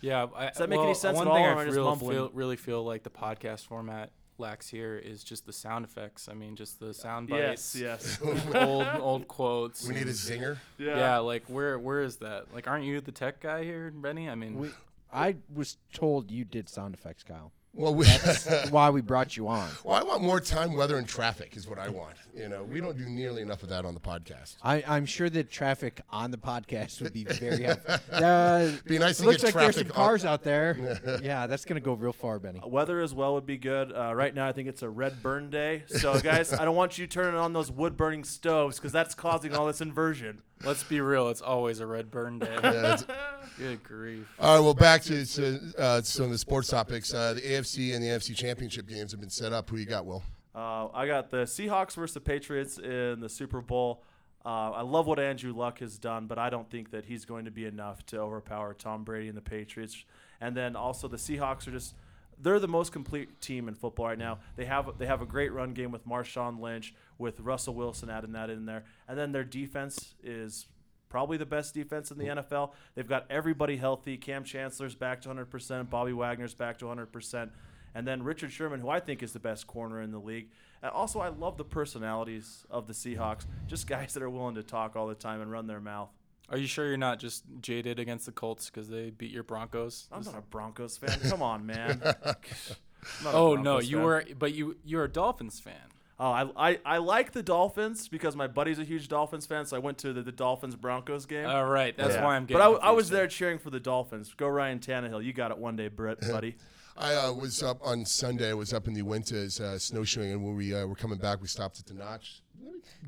Yeah. 0.00 0.26
I, 0.34 0.46
Does 0.48 0.58
that 0.58 0.68
make 0.70 0.80
any 0.80 0.94
sense 0.94 1.16
One 1.16 1.26
at 1.28 1.30
all, 1.30 1.36
thing 1.36 1.44
I 1.46 1.50
am 1.52 1.58
I 1.58 1.64
just 1.64 1.76
feel, 1.76 1.94
feel, 1.96 2.30
really 2.32 2.56
feel 2.56 2.82
like 2.84 3.02
the 3.02 3.10
podcast 3.10 3.66
format 3.66 4.10
lacks 4.38 4.68
here 4.68 4.96
is 4.96 5.22
just 5.22 5.46
the 5.46 5.52
sound 5.52 5.84
effects. 5.84 6.28
I 6.28 6.34
mean, 6.34 6.56
just 6.56 6.80
the 6.80 6.92
sound 6.94 7.28
bites. 7.28 7.74
yes 7.74 8.18
yes. 8.22 8.44
old 8.54 8.86
old 9.00 9.28
quotes. 9.28 9.86
we 9.86 9.94
need 9.94 10.00
a 10.04 10.06
and- 10.06 10.10
zinger. 10.10 10.56
Yeah. 10.78 11.18
like 11.18 11.44
where 11.46 11.78
where 11.78 12.02
is 12.02 12.16
that? 12.16 12.52
Like, 12.54 12.66
aren't 12.68 12.84
you 12.84 13.00
the 13.00 13.12
tech 13.12 13.40
guy 13.40 13.64
here, 13.64 13.90
Benny? 13.90 14.28
I 14.28 14.34
mean, 14.34 14.58
We, 14.58 14.70
I 15.12 15.36
was 15.52 15.76
told 15.92 16.30
you 16.30 16.44
did 16.44 16.68
sound 16.68 16.94
effects, 16.94 17.22
Kyle. 17.22 17.52
Well, 17.74 17.94
we, 17.94 18.04
That's 18.04 18.70
why 18.70 18.90
we 18.90 19.00
brought 19.00 19.34
you 19.36 19.48
on. 19.48 19.70
well, 19.82 19.96
I 19.96 20.02
want 20.02 20.22
more 20.22 20.40
time, 20.40 20.74
weather, 20.74 20.98
and 20.98 21.08
traffic 21.08 21.56
is 21.56 21.66
what 21.66 21.78
I 21.78 21.88
want. 21.88 22.16
You 22.36 22.48
know, 22.50 22.64
we 22.64 22.82
don't 22.82 22.98
do 22.98 23.06
nearly 23.08 23.40
enough 23.40 23.62
of 23.62 23.70
that 23.70 23.86
on 23.86 23.94
the 23.94 24.00
podcast. 24.00 24.56
I, 24.62 24.84
I'm 24.86 25.06
sure 25.06 25.30
that 25.30 25.50
traffic 25.50 26.02
on 26.10 26.30
the 26.30 26.36
podcast 26.36 27.00
would 27.00 27.14
be 27.14 27.24
very 27.24 27.62
helpful. 27.64 27.94
Uh, 28.12 28.72
Be 28.84 28.98
nice 28.98 29.18
to 29.18 29.24
looks 29.24 29.42
get 29.42 29.54
like 29.54 29.54
there's 29.54 29.74
some 29.76 29.84
traffic 29.84 29.98
on- 29.98 30.04
cars 30.04 30.24
out 30.26 30.42
there. 30.42 31.20
yeah, 31.22 31.46
that's 31.46 31.64
gonna 31.64 31.80
go 31.80 31.94
real 31.94 32.12
far, 32.12 32.38
Benny. 32.38 32.60
Weather 32.64 33.00
as 33.00 33.14
well 33.14 33.34
would 33.34 33.46
be 33.46 33.56
good. 33.56 33.90
Uh, 33.92 34.14
right 34.14 34.34
now, 34.34 34.46
I 34.46 34.52
think 34.52 34.68
it's 34.68 34.82
a 34.82 34.88
red 34.88 35.22
burn 35.22 35.48
day. 35.50 35.84
So, 35.86 36.20
guys, 36.20 36.52
I 36.52 36.64
don't 36.66 36.76
want 36.76 36.98
you 36.98 37.06
turning 37.06 37.38
on 37.40 37.52
those 37.54 37.70
wood 37.72 37.96
burning 37.96 38.22
stoves 38.24 38.76
because 38.76 38.92
that's 38.92 39.14
causing 39.14 39.54
all 39.54 39.66
this 39.66 39.80
inversion. 39.80 40.42
Let's 40.64 40.82
be 40.84 41.00
real. 41.00 41.28
It's 41.28 41.40
always 41.40 41.80
a 41.80 41.86
red 41.86 42.10
burn 42.10 42.38
day. 42.38 42.56
Yeah, 42.62 42.96
Good 43.58 43.82
grief. 43.82 44.32
All 44.38 44.56
right, 44.56 44.60
well, 44.60 44.74
back 44.74 45.02
to, 45.02 45.26
to 45.26 45.60
uh, 45.78 46.02
some 46.02 46.26
of 46.26 46.30
the 46.30 46.38
sports 46.38 46.68
topics. 46.68 47.12
Uh, 47.12 47.34
the 47.34 47.40
AFC 47.40 47.94
and 47.94 48.02
the 48.02 48.08
NFC 48.08 48.34
championship 48.34 48.86
games 48.86 49.12
have 49.12 49.20
been 49.20 49.30
set 49.30 49.52
up. 49.52 49.68
Who 49.70 49.76
you 49.76 49.86
got, 49.86 50.06
Will? 50.06 50.22
Uh, 50.54 50.88
I 50.92 51.06
got 51.06 51.30
the 51.30 51.44
Seahawks 51.44 51.94
versus 51.94 52.14
the 52.14 52.20
Patriots 52.20 52.78
in 52.78 53.20
the 53.20 53.28
Super 53.28 53.60
Bowl. 53.60 54.02
Uh, 54.44 54.70
I 54.72 54.82
love 54.82 55.06
what 55.06 55.18
Andrew 55.18 55.52
Luck 55.52 55.78
has 55.78 55.98
done, 55.98 56.26
but 56.26 56.38
I 56.38 56.50
don't 56.50 56.68
think 56.68 56.90
that 56.90 57.04
he's 57.04 57.24
going 57.24 57.44
to 57.44 57.50
be 57.50 57.64
enough 57.64 58.04
to 58.06 58.18
overpower 58.18 58.74
Tom 58.74 59.04
Brady 59.04 59.28
and 59.28 59.36
the 59.36 59.42
Patriots. 59.42 60.04
And 60.40 60.56
then 60.56 60.74
also 60.74 61.06
the 61.06 61.16
Seahawks 61.16 61.68
are 61.68 61.70
just 61.70 61.94
they're 62.42 62.58
the 62.58 62.68
most 62.68 62.92
complete 62.92 63.40
team 63.40 63.68
in 63.68 63.74
football 63.74 64.06
right 64.06 64.18
now. 64.18 64.38
They 64.56 64.64
have 64.64 64.98
they 64.98 65.06
have 65.06 65.22
a 65.22 65.26
great 65.26 65.52
run 65.52 65.72
game 65.72 65.92
with 65.92 66.06
Marshawn 66.06 66.60
Lynch, 66.60 66.94
with 67.18 67.40
Russell 67.40 67.74
Wilson 67.74 68.10
adding 68.10 68.32
that 68.32 68.50
in 68.50 68.66
there, 68.66 68.84
and 69.08 69.18
then 69.18 69.32
their 69.32 69.44
defense 69.44 70.14
is 70.22 70.66
probably 71.08 71.36
the 71.36 71.46
best 71.46 71.74
defense 71.74 72.10
in 72.10 72.16
the 72.16 72.24
NFL. 72.24 72.72
They've 72.94 73.06
got 73.06 73.26
everybody 73.28 73.76
healthy. 73.76 74.16
Kam 74.16 74.44
Chancellor's 74.44 74.94
back 74.94 75.20
to 75.20 75.28
100%. 75.28 75.90
Bobby 75.90 76.14
Wagner's 76.14 76.54
back 76.54 76.78
to 76.78 76.86
100%. 76.86 77.50
And 77.94 78.08
then 78.08 78.22
Richard 78.22 78.50
Sherman, 78.50 78.80
who 78.80 78.88
I 78.88 78.98
think 78.98 79.22
is 79.22 79.34
the 79.34 79.38
best 79.38 79.66
corner 79.66 80.00
in 80.00 80.10
the 80.10 80.18
league. 80.18 80.48
And 80.82 80.90
also, 80.90 81.20
I 81.20 81.28
love 81.28 81.58
the 81.58 81.66
personalities 81.66 82.64
of 82.70 82.86
the 82.86 82.94
Seahawks. 82.94 83.44
Just 83.66 83.86
guys 83.86 84.14
that 84.14 84.22
are 84.22 84.30
willing 84.30 84.54
to 84.54 84.62
talk 84.62 84.96
all 84.96 85.06
the 85.06 85.14
time 85.14 85.42
and 85.42 85.50
run 85.50 85.66
their 85.66 85.80
mouth. 85.80 86.08
Are 86.48 86.58
you 86.58 86.66
sure 86.66 86.86
you're 86.86 86.96
not 86.96 87.18
just 87.18 87.44
jaded 87.60 87.98
against 87.98 88.26
the 88.26 88.32
Colts 88.32 88.68
because 88.68 88.88
they 88.88 89.10
beat 89.10 89.30
your 89.30 89.42
Broncos? 89.42 90.08
I'm 90.12 90.22
not 90.22 90.36
a 90.36 90.42
Broncos 90.42 90.96
fan. 90.98 91.18
Come 91.28 91.42
on, 91.42 91.64
man. 91.64 92.02
I'm 92.24 93.24
not 93.24 93.34
a 93.34 93.36
Oh 93.36 93.54
no, 93.56 93.78
you 93.80 93.96
fan. 93.96 94.04
were, 94.04 94.24
but 94.38 94.52
you 94.54 94.76
you're 94.84 95.04
a 95.04 95.08
Dolphins 95.08 95.60
fan. 95.60 95.74
Oh, 96.20 96.30
I, 96.30 96.70
I, 96.70 96.78
I 96.84 96.98
like 96.98 97.32
the 97.32 97.42
Dolphins 97.42 98.06
because 98.06 98.36
my 98.36 98.46
buddy's 98.46 98.78
a 98.78 98.84
huge 98.84 99.08
Dolphins 99.08 99.44
fan, 99.46 99.66
so 99.66 99.76
I 99.76 99.80
went 99.80 99.98
to 99.98 100.12
the, 100.12 100.22
the 100.22 100.30
Dolphins 100.30 100.76
Broncos 100.76 101.26
game. 101.26 101.46
All 101.48 101.64
right, 101.64 101.96
that's 101.96 102.14
Yeah. 102.14 102.24
why 102.24 102.36
I'm 102.36 102.44
getting. 102.44 102.60
But 102.62 102.80
I, 102.80 102.88
I 102.88 102.90
was 102.92 103.08
there 103.08 103.26
cheering 103.26 103.58
for 103.58 103.70
the 103.70 103.80
Dolphins. 103.80 104.32
Go 104.36 104.46
Ryan 104.46 104.78
Tannehill. 104.78 105.24
You 105.24 105.32
got 105.32 105.50
it 105.50 105.58
one 105.58 105.74
day, 105.74 105.88
Britt, 105.88 106.20
buddy. 106.30 106.56
I 106.96 107.14
uh, 107.14 107.32
was 107.32 107.62
up 107.62 107.78
on 107.82 108.04
Sunday. 108.04 108.50
I 108.50 108.54
was 108.54 108.72
up 108.72 108.86
in 108.86 108.94
the 108.94 109.02
Uintas 109.02 109.60
uh, 109.60 109.78
snowshoeing, 109.78 110.32
and 110.32 110.44
when 110.44 110.54
we 110.56 110.74
uh, 110.74 110.86
were 110.86 110.94
coming 110.94 111.18
back, 111.18 111.40
we 111.40 111.48
stopped 111.48 111.78
at 111.80 111.86
the 111.86 111.94
Notch. 111.94 112.42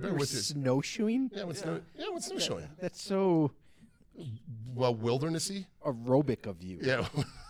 Bear 0.00 0.12
with 0.14 0.22
us. 0.34 0.46
Snowshoeing? 0.46 1.30
Yeah, 1.34 1.44
what's 1.44 1.60
snow? 1.60 1.80
Yeah, 1.96 2.06
what's 2.10 2.26
snowshoeing? 2.26 2.68
That's 2.80 3.00
so 3.02 3.52
Well, 4.74 4.94
wildernessy. 4.94 5.66
aerobic 5.86 6.46
of 6.46 6.62
you. 6.62 6.78
Yeah. 6.82 7.06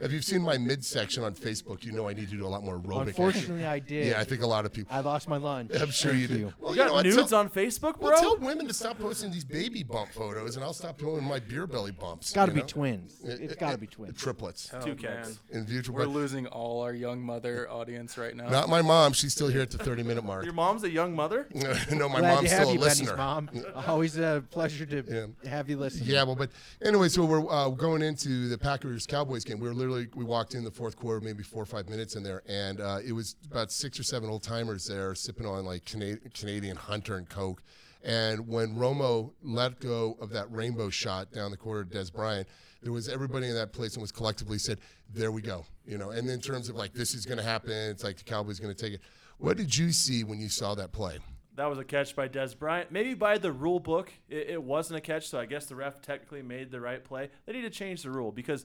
if 0.00 0.12
you've 0.12 0.24
seen 0.24 0.42
my 0.42 0.58
midsection 0.58 1.22
on 1.24 1.34
Facebook, 1.34 1.84
you 1.84 1.92
know 1.92 2.08
I 2.08 2.12
need 2.14 2.28
to 2.30 2.36
do 2.36 2.46
a 2.46 2.48
lot 2.48 2.62
more 2.64 2.78
aerobic. 2.78 3.08
Unfortunately, 3.08 3.64
I 3.64 3.78
did. 3.78 4.06
yeah, 4.08 4.20
I 4.20 4.24
think 4.24 4.42
a 4.42 4.46
lot 4.46 4.64
of 4.66 4.72
people. 4.72 4.94
I 4.94 5.00
lost 5.00 5.28
my 5.28 5.36
lunch. 5.36 5.70
I'm 5.78 5.90
sure 5.90 6.12
you 6.14 6.28
Thank 6.28 6.40
do. 6.40 6.52
Well, 6.60 6.72
You 6.72 6.76
got 6.78 6.88
know 6.88 7.00
nudes 7.02 7.30
Tell- 7.30 7.38
on 7.40 7.48
Facebook, 7.50 7.98
bro? 8.00 8.10
Well, 8.10 8.20
tell 8.20 8.38
women 8.38 8.66
to 8.68 8.74
stop 8.74 8.98
posting 8.98 9.30
these 9.30 9.44
baby 9.44 9.82
bump 9.82 10.10
photos, 10.12 10.56
and 10.56 10.64
I'll 10.64 10.72
stop 10.72 10.98
doing 10.98 11.24
my 11.24 11.38
beer 11.38 11.66
belly 11.66 11.92
bumps. 11.92 12.26
It's 12.28 12.34
got 12.34 12.46
to 12.46 12.52
be 12.52 12.60
know? 12.60 12.66
twins. 12.66 13.20
It- 13.24 13.40
It's 13.40 13.52
it- 13.54 13.58
got 13.58 13.68
to 13.68 13.74
it- 13.74 13.80
be 13.80 13.86
twins. 13.86 14.18
Triplets 14.18 14.70
Oh, 14.74 14.80
Two 14.80 14.88
man. 14.88 14.96
kids. 15.24 15.40
in 15.50 15.60
the 15.64 15.70
future. 15.70 15.92
We're 15.92 16.00
But 16.06 16.08
losing 16.10 16.46
all 16.46 16.82
our 16.82 16.92
young 16.94 17.20
mother 17.20 17.70
audience 17.70 18.16
right 18.18 18.34
now. 18.36 18.48
not 18.48 18.68
my 18.68 18.82
mom. 18.82 19.12
She's 19.12 19.32
still 19.32 19.48
here 19.48 19.62
at 19.62 19.70
the 19.70 19.78
30 19.78 20.02
minute 20.02 20.24
mark. 20.24 20.44
Your 20.44 20.52
mom's 20.54 20.84
a 20.84 20.90
young 20.90 21.14
mother? 21.14 21.46
no, 21.54 22.08
my 22.08 22.20
Glad 22.20 22.34
mom's 22.36 22.50
to 22.50 22.56
have 22.56 22.64
still 22.66 22.68
a 22.70 22.72
you, 22.74 22.78
Benny's 22.80 23.00
listener. 23.00 23.16
mom. 23.16 23.50
Always 23.86 24.16
a 24.18 24.42
pleasure 24.50 24.86
to 24.86 25.04
Yeah. 25.44 25.50
have 25.50 25.68
you 25.68 25.76
listen. 25.76 26.02
Yeah, 26.04 26.22
well, 26.24 26.34
but 26.36 26.50
anyway, 26.84 27.08
so 27.08 27.24
we're 27.24 27.48
uh, 27.50 27.68
going 27.70 28.02
into 28.02 28.48
the 28.48 28.58
Packers 28.58 29.06
Cowboys 29.06 29.44
game. 29.44 29.51
We 29.58 29.68
were 29.68 29.74
literally 29.74 30.08
we 30.14 30.24
walked 30.24 30.54
in 30.54 30.64
the 30.64 30.70
fourth 30.70 30.96
quarter, 30.96 31.20
maybe 31.20 31.42
four 31.42 31.62
or 31.62 31.66
five 31.66 31.88
minutes 31.88 32.16
in 32.16 32.22
there, 32.22 32.42
and 32.48 32.80
uh, 32.80 32.98
it 33.04 33.12
was 33.12 33.36
about 33.50 33.72
six 33.72 33.98
or 33.98 34.02
seven 34.02 34.28
old 34.28 34.42
timers 34.42 34.86
there 34.86 35.14
sipping 35.14 35.46
on 35.46 35.64
like 35.64 35.84
Cana- 35.84 36.18
Canadian 36.34 36.76
Hunter 36.76 37.16
and 37.16 37.28
Coke. 37.28 37.62
And 38.04 38.48
when 38.48 38.74
Romo 38.74 39.32
let 39.42 39.78
go 39.78 40.16
of 40.20 40.30
that 40.30 40.50
rainbow 40.50 40.90
shot 40.90 41.32
down 41.32 41.50
the 41.50 41.56
quarter, 41.56 41.84
to 41.84 41.98
Dez 41.98 42.12
Bryant, 42.12 42.48
there 42.82 42.92
was 42.92 43.08
everybody 43.08 43.48
in 43.48 43.54
that 43.54 43.72
place 43.72 43.94
and 43.94 44.02
was 44.02 44.10
collectively 44.10 44.58
said, 44.58 44.78
"There 45.12 45.30
we 45.30 45.42
go," 45.42 45.64
you 45.86 45.98
know. 45.98 46.10
And 46.10 46.28
in 46.28 46.40
terms 46.40 46.68
of 46.68 46.76
like 46.76 46.92
this 46.92 47.14
is 47.14 47.24
going 47.24 47.38
to 47.38 47.44
happen, 47.44 47.72
it's 47.72 48.02
like 48.02 48.18
the 48.18 48.24
Cowboys 48.24 48.58
going 48.58 48.74
to 48.74 48.80
take 48.80 48.94
it. 48.94 49.00
What 49.38 49.56
did 49.56 49.76
you 49.76 49.92
see 49.92 50.24
when 50.24 50.40
you 50.40 50.48
saw 50.48 50.74
that 50.74 50.92
play? 50.92 51.18
That 51.56 51.66
was 51.66 51.78
a 51.78 51.84
catch 51.84 52.16
by 52.16 52.28
Dez 52.28 52.58
Bryant. 52.58 52.90
Maybe 52.90 53.12
by 53.12 53.36
the 53.36 53.52
rule 53.52 53.78
book, 53.78 54.10
it, 54.28 54.50
it 54.50 54.62
wasn't 54.62 54.98
a 54.98 55.00
catch, 55.00 55.28
so 55.28 55.38
I 55.38 55.44
guess 55.44 55.66
the 55.66 55.76
ref 55.76 56.00
technically 56.00 56.42
made 56.42 56.70
the 56.70 56.80
right 56.80 57.04
play. 57.04 57.28
They 57.44 57.52
need 57.52 57.62
to 57.62 57.70
change 57.70 58.02
the 58.02 58.10
rule 58.10 58.32
because 58.32 58.64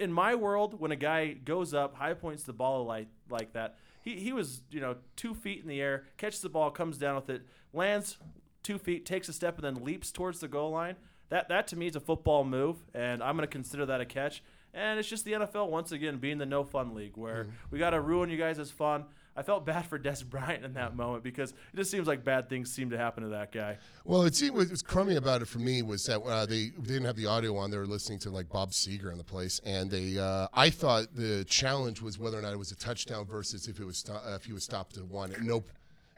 in 0.00 0.12
my 0.12 0.34
world, 0.34 0.80
when 0.80 0.90
a 0.90 0.96
guy 0.96 1.32
goes 1.32 1.74
up, 1.74 1.94
high 1.94 2.14
points 2.14 2.42
the 2.42 2.52
ball 2.52 2.84
like 2.84 3.08
like 3.28 3.52
that, 3.52 3.76
he, 4.02 4.16
he 4.18 4.32
was 4.32 4.62
you 4.70 4.80
know 4.80 4.96
two 5.14 5.34
feet 5.34 5.60
in 5.62 5.68
the 5.68 5.80
air, 5.80 6.04
catches 6.16 6.40
the 6.40 6.48
ball, 6.48 6.70
comes 6.70 6.98
down 6.98 7.14
with 7.14 7.28
it, 7.28 7.42
lands 7.72 8.16
two 8.62 8.78
feet, 8.78 9.06
takes 9.06 9.28
a 9.28 9.32
step, 9.32 9.56
and 9.56 9.64
then 9.64 9.84
leaps 9.84 10.10
towards 10.10 10.40
the 10.40 10.48
goal 10.48 10.70
line. 10.70 10.96
That 11.28 11.48
that 11.48 11.68
to 11.68 11.76
me 11.76 11.86
is 11.86 11.96
a 11.96 12.00
football 12.00 12.44
move, 12.44 12.78
and 12.94 13.22
I'm 13.22 13.36
going 13.36 13.46
to 13.46 13.52
consider 13.52 13.86
that 13.86 14.00
a 14.00 14.06
catch. 14.06 14.42
And 14.72 14.98
it's 14.98 15.08
just 15.08 15.24
the 15.24 15.32
NFL 15.32 15.68
once 15.68 15.92
again 15.92 16.18
being 16.18 16.38
the 16.38 16.46
no 16.46 16.64
fun 16.64 16.94
league 16.94 17.16
where 17.16 17.44
mm-hmm. 17.44 17.52
we 17.70 17.78
got 17.78 17.90
to 17.90 18.00
ruin 18.00 18.30
you 18.30 18.36
guys' 18.36 18.70
fun. 18.70 19.04
I 19.36 19.42
felt 19.42 19.64
bad 19.64 19.86
for 19.86 19.98
Dez 19.98 20.24
Bryant 20.24 20.64
in 20.64 20.74
that 20.74 20.96
moment 20.96 21.22
because 21.22 21.52
it 21.52 21.76
just 21.76 21.90
seems 21.90 22.06
like 22.08 22.24
bad 22.24 22.48
things 22.48 22.72
seem 22.72 22.90
to 22.90 22.98
happen 22.98 23.22
to 23.22 23.30
that 23.30 23.52
guy. 23.52 23.78
Well, 24.04 24.22
it 24.22 24.34
seemed 24.34 24.56
what 24.56 24.68
was 24.68 24.82
crummy 24.82 25.16
about 25.16 25.40
it 25.40 25.46
for 25.46 25.60
me 25.60 25.82
was 25.82 26.04
that 26.06 26.20
uh, 26.20 26.46
they 26.46 26.70
didn't 26.82 27.04
have 27.04 27.16
the 27.16 27.26
audio 27.26 27.56
on. 27.56 27.70
They 27.70 27.78
were 27.78 27.86
listening 27.86 28.18
to 28.20 28.30
like 28.30 28.48
Bob 28.48 28.72
Seger 28.72 29.12
in 29.12 29.18
the 29.18 29.24
place, 29.24 29.60
and 29.64 29.90
they. 29.90 30.18
Uh, 30.18 30.48
I 30.52 30.70
thought 30.70 31.14
the 31.14 31.44
challenge 31.44 32.02
was 32.02 32.18
whether 32.18 32.38
or 32.38 32.42
not 32.42 32.52
it 32.52 32.58
was 32.58 32.72
a 32.72 32.76
touchdown 32.76 33.24
versus 33.24 33.68
if 33.68 33.80
it 33.80 33.84
was 33.84 33.98
sto- 33.98 34.20
uh, 34.26 34.34
if 34.34 34.44
he 34.44 34.52
was 34.52 34.64
stopped 34.64 34.96
at 34.96 35.04
one. 35.04 35.32
At 35.32 35.42
no, 35.42 35.64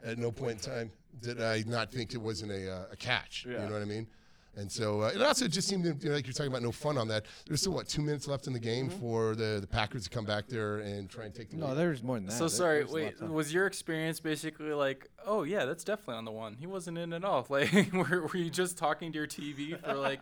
at 0.03 0.17
no 0.17 0.31
point 0.31 0.65
in 0.65 0.71
time 0.71 0.91
did 1.21 1.41
I 1.41 1.63
not 1.67 1.91
think 1.91 2.13
it 2.13 2.17
wasn't 2.21 2.51
a, 2.51 2.71
uh, 2.71 2.85
a 2.91 2.95
catch. 2.95 3.45
You 3.45 3.53
know 3.53 3.73
what 3.73 3.81
I 3.81 3.85
mean? 3.85 4.07
And 4.55 4.71
so 4.71 5.01
uh, 5.01 5.07
it 5.15 5.21
also 5.21 5.47
just 5.47 5.67
seemed 5.67 5.83
you 5.85 5.95
know, 6.09 6.15
like 6.15 6.27
you're 6.27 6.33
talking 6.33 6.51
about 6.51 6.61
no 6.61 6.71
fun 6.71 6.97
on 6.97 7.07
that. 7.07 7.25
There's 7.47 7.61
still 7.61 7.73
what 7.73 7.87
two 7.87 8.01
minutes 8.03 8.27
left 8.27 8.45
in 8.45 8.53
the 8.53 8.59
game 8.59 8.87
for 8.89 9.33
the, 9.35 9.57
the 9.59 9.65
Packers 9.67 10.03
to 10.03 10.09
come 10.11 10.25
back 10.25 10.47
there 10.47 10.77
and 10.77 11.09
try 11.09 11.25
and 11.25 11.33
take 11.33 11.49
the 11.49 11.57
No, 11.57 11.69
lead. 11.69 11.77
there's 11.77 12.03
more 12.03 12.17
than 12.17 12.27
that. 12.27 12.33
So 12.33 12.39
There- 12.41 12.49
sorry. 12.49 12.79
there's 12.83 12.91
Wait, 12.91 13.21
was 13.21 13.51
your 13.51 13.65
experience 13.65 14.19
basically 14.19 14.71
like, 14.73 15.09
oh 15.25 15.41
yeah, 15.41 15.65
that's 15.65 15.83
definitely 15.83 16.15
on 16.15 16.25
the 16.25 16.31
one. 16.31 16.53
He 16.53 16.67
wasn't 16.67 16.97
in 16.99 17.13
at 17.13 17.23
all. 17.25 17.45
Like, 17.49 17.91
were, 17.93 18.21
were 18.27 18.37
you 18.37 18.49
just 18.51 18.77
talking 18.77 19.11
to 19.11 19.17
your 19.17 19.27
TV 19.27 19.79
for 19.83 19.95
like 19.95 20.21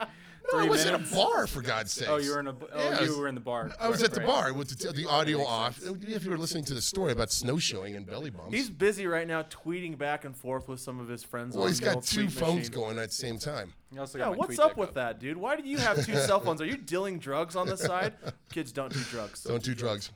No, 0.52 0.60
three 0.60 0.68
I 0.68 0.70
was 0.70 0.86
minutes? 0.86 1.12
in 1.12 1.18
a 1.18 1.22
bar 1.24 1.48
for 1.48 1.62
God's 1.62 1.92
sake. 1.94 2.10
Oh, 2.10 2.18
you 2.18 2.32
were 2.32 2.40
in 2.40 2.48
a. 2.48 2.52
Oh, 2.52 2.68
Yeah, 2.76 2.98
I 3.00 3.04
you 3.04 3.18
were 3.18 3.28
in 3.28 3.36
the 3.36 3.42
bar. 3.42 3.72
I 3.80 3.88
was 3.90 4.02
Right, 4.02 4.10
at 4.10 4.14
the 4.14 4.22
right. 4.22 4.28
bar 4.28 4.54
with 4.54 4.78
the, 4.78 4.92
the 4.92 5.06
audio 5.08 5.44
off. 5.46 5.80
If 5.84 6.24
you 6.26 6.32
were 6.32 6.38
listening 6.38 6.66
to 6.66 6.74
the 6.74 6.82
story 6.82 7.12
about 7.12 7.32
snowshoeing 7.32 7.96
and 7.96 8.06
belly 8.06 8.30
bumps. 8.32 8.54
He's 8.54 8.70
busy 8.70 9.06
right 9.08 9.28
now 9.28 9.44
tweeting 9.44 9.98
back 9.98 10.26
and 10.26 10.36
forth 10.36 10.68
with 10.68 10.80
some 10.80 11.00
of 11.00 11.08
his 11.08 11.24
friends. 11.24 11.56
well, 11.56 11.64
on 11.64 11.70
he's 11.70 11.80
the 11.80 11.86
got 11.94 12.04
two 12.04 12.30
phones 12.30 12.70
machine. 12.70 12.72
going 12.74 12.98
at 13.00 13.10
the 13.10 13.16
same 13.16 13.38
time. 13.40 13.74
Yeah, 13.94 14.02
what's 14.30 14.58
up 14.60 14.70
deck 14.70 14.78
with 14.78 14.94
that, 14.96 15.20
dude? 15.20 15.38
Why 15.38 15.56
do 15.56 15.68
you 15.68 15.78
have 15.78 16.06
two 16.06 16.16
cell 16.16 16.40
phones? 16.40 16.62
Are 16.62 16.66
you 16.66 16.78
dealing 16.78 17.20
drugs 17.20 17.56
on 17.56 17.68
the 17.68 17.78
side? 17.90 18.14
Kids 18.52 18.72
don't 18.72 18.92
do 18.92 19.00
drugs. 19.12 19.44
Don't 19.44 19.62
do 19.64 19.76
drugs. 19.76 20.12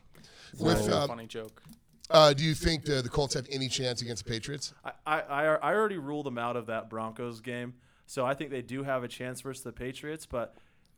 It's 0.54 0.62
a 0.62 0.64
With, 0.66 0.90
uh, 0.90 1.08
funny 1.08 1.28
joke. 1.28 1.62
uh, 2.10 2.34
do 2.34 2.44
you 2.44 2.54
think 2.54 2.86
the, 2.86 3.02
the 3.02 3.10
Colts 3.10 3.34
have 3.34 3.48
any 3.52 3.68
chance 3.68 4.02
against 4.02 4.24
the 4.26 4.32
Patriots? 4.32 4.74
I, 4.86 4.92
I, 5.06 5.22
I 5.22 5.44
I 5.56 5.74
already 5.76 5.98
ruled 5.98 6.26
them 6.26 6.38
out 6.38 6.56
of 6.56 6.68
that 6.68 6.90
Broncos 6.90 7.42
game, 7.42 7.74
so 8.06 8.26
I 8.26 8.34
think 8.34 8.52
they 8.52 8.62
do 8.62 8.84
have 8.84 9.04
a 9.04 9.08
chance 9.08 9.41
versus 9.41 9.63
the 9.63 9.72
Patriots. 9.72 10.26
But 10.26 10.56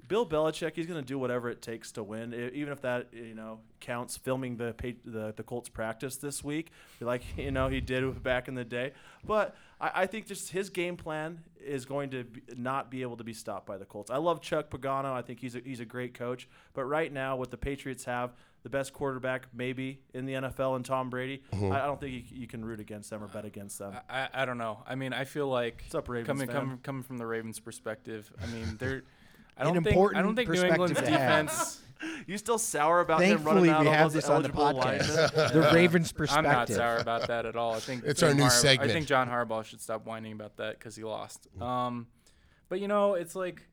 Bill 0.08 0.26
Belichick, 0.26 0.76
he's 0.76 0.86
going 0.86 1.00
to 1.02 1.06
do 1.06 1.20
whatever 1.20 1.50
it 1.50 1.62
takes 1.62 1.92
to 1.94 2.04
win, 2.04 2.34
even 2.54 2.72
if 2.72 2.82
that 2.82 3.08
you 3.12 3.36
know 3.36 3.60
counts 3.80 4.18
filming 4.18 4.58
the 4.58 4.74
the, 5.04 5.34
the 5.36 5.44
Colts 5.44 5.70
practice 5.70 6.18
this 6.18 6.44
week, 6.44 6.72
like 7.02 7.24
you 7.38 7.52
know 7.52 7.68
he 7.68 7.82
did 7.82 8.24
back 8.24 8.48
in 8.48 8.56
the 8.56 8.64
day. 8.64 8.94
But 9.26 9.56
I, 9.82 9.92
I 9.96 10.06
think 10.06 10.28
just 10.28 10.52
his 10.52 10.70
game 10.70 10.96
plan 10.96 11.44
is 11.64 11.86
going 11.86 12.12
to 12.12 12.24
be, 12.24 12.42
not 12.56 12.90
be 12.90 13.02
able 13.02 13.18
to 13.18 13.24
be 13.24 13.34
stopped 13.34 13.66
by 13.66 13.78
the 13.78 13.86
Colts. 13.86 14.10
I 14.10 14.18
love 14.18 14.42
Chuck 14.42 14.70
Pagano. 14.70 15.12
I 15.12 15.22
think 15.22 15.40
he's 15.40 15.56
a, 15.56 15.60
he's 15.60 15.80
a 15.80 15.86
great 15.86 16.14
coach. 16.14 16.48
But 16.74 16.86
right 16.86 17.12
now, 17.12 17.36
what 17.36 17.52
the 17.52 17.58
Patriots 17.58 18.06
have. 18.06 18.34
The 18.64 18.70
best 18.70 18.92
quarterback, 18.92 19.48
maybe 19.54 20.00
in 20.14 20.26
the 20.26 20.34
NFL, 20.34 20.76
and 20.76 20.84
Tom 20.84 21.10
Brady. 21.10 21.42
I, 21.54 21.70
I 21.70 21.86
don't 21.86 22.02
think 22.02 22.14
you, 22.14 22.24
you 22.42 22.48
can 22.48 22.66
root 22.66 22.80
against 22.82 23.10
them 23.10 23.24
or 23.24 23.28
bet 23.28 23.46
against 23.46 23.80
them. 23.80 23.94
I, 24.10 24.24
I, 24.24 24.30
I 24.42 24.46
don't 24.46 24.58
know. 24.58 24.84
I 24.86 24.96
mean, 24.96 25.14
I 25.14 25.24
feel 25.24 25.48
like 25.48 25.84
What's 25.86 25.96
up, 25.96 26.10
Ravens 26.10 26.28
coming 26.28 26.48
coming 26.48 26.78
coming 26.80 27.04
from 27.04 27.18
the 27.18 27.26
Ravens' 27.26 27.60
perspective. 27.60 28.32
I 28.42 28.48
mean, 28.48 28.76
they're. 28.78 29.04
I 29.58 29.62
An 29.62 29.74
don't 29.74 29.84
think 29.84 29.88
I 29.88 29.90
important 29.92 30.24
don't 30.26 30.36
think 30.36 30.50
New 30.50 30.56
perspective 30.56 30.74
England's 30.74 31.00
to 31.02 31.10
have. 31.18 31.46
defense. 31.46 31.80
You 32.28 32.38
still 32.38 32.60
sour 32.60 33.00
about 33.00 33.22
him 33.24 33.38
Thankfully, 33.40 33.70
running 33.70 33.72
out 33.72 33.82
we 33.82 33.88
all 33.88 33.94
have 33.94 34.14
those 34.14 34.22
this 34.22 34.30
on 34.30 34.44
the 34.44 34.50
eligible 34.54 34.82
podcast. 34.82 35.34
linemen. 35.36 35.54
the 35.64 35.72
Ravens' 35.74 36.12
perspective. 36.12 36.46
I'm 36.52 36.58
not 36.58 36.70
sour 36.70 36.98
about 36.98 37.28
that 37.30 37.48
at 37.48 37.56
all. 37.56 37.74
I 37.74 37.80
think 37.80 38.04
It's 38.06 38.20
John 38.20 38.30
our 38.30 38.36
new 38.36 38.42
Har- 38.44 38.52
segment. 38.52 38.92
I 38.92 38.94
think 38.94 39.08
John 39.08 39.28
Harbaugh 39.28 39.64
should 39.66 39.82
stop 39.82 40.06
whining 40.06 40.34
about 40.34 40.58
that 40.58 40.78
because 40.78 40.96
he 40.96 41.04
lost. 41.04 41.48
Um, 41.60 42.06
but 42.70 42.80
you 42.82 42.88
know, 42.88 43.16
it's 43.16 43.34
like 43.36 43.64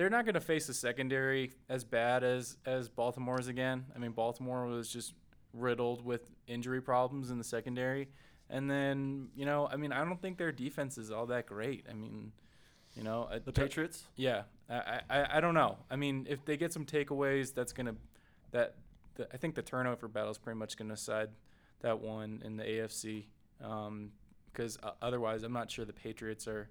they're 0.00 0.08
not 0.08 0.24
going 0.24 0.32
to 0.32 0.40
face 0.40 0.66
a 0.70 0.72
secondary 0.72 1.52
as 1.68 1.84
bad 1.84 2.24
as 2.24 2.56
as 2.64 2.88
Baltimore's 2.88 3.48
again. 3.48 3.84
I 3.94 3.98
mean, 3.98 4.12
Baltimore 4.12 4.64
was 4.64 4.88
just 4.88 5.12
riddled 5.52 6.02
with 6.02 6.30
injury 6.46 6.80
problems 6.80 7.30
in 7.30 7.36
the 7.36 7.44
secondary, 7.44 8.08
and 8.48 8.70
then 8.70 9.28
you 9.36 9.44
know, 9.44 9.68
I 9.70 9.76
mean, 9.76 9.92
I 9.92 10.02
don't 10.02 10.20
think 10.22 10.38
their 10.38 10.52
defense 10.52 10.96
is 10.96 11.10
all 11.10 11.26
that 11.26 11.44
great. 11.44 11.84
I 11.86 11.92
mean, 11.92 12.32
you 12.96 13.02
know, 13.02 13.28
The 13.44 13.52
Patriots? 13.52 14.04
yeah, 14.16 14.44
I, 14.70 15.02
I 15.10 15.36
I 15.36 15.40
don't 15.42 15.52
know. 15.52 15.76
I 15.90 15.96
mean, 15.96 16.26
if 16.30 16.46
they 16.46 16.56
get 16.56 16.72
some 16.72 16.86
takeaways, 16.86 17.52
that's 17.52 17.74
gonna 17.74 17.94
that 18.52 18.76
the, 19.16 19.28
I 19.34 19.36
think 19.36 19.54
the 19.54 19.62
turnover 19.62 20.08
battle 20.08 20.30
is 20.30 20.38
pretty 20.38 20.58
much 20.58 20.78
gonna 20.78 20.94
decide 20.94 21.28
that 21.82 22.00
one 22.00 22.40
in 22.42 22.56
the 22.56 22.64
AFC. 22.64 23.26
Because 23.58 24.78
uh, 24.82 24.92
otherwise, 25.02 25.42
I'm 25.42 25.52
not 25.52 25.70
sure 25.70 25.84
the 25.84 25.92
Patriots 25.92 26.48
are 26.48 26.70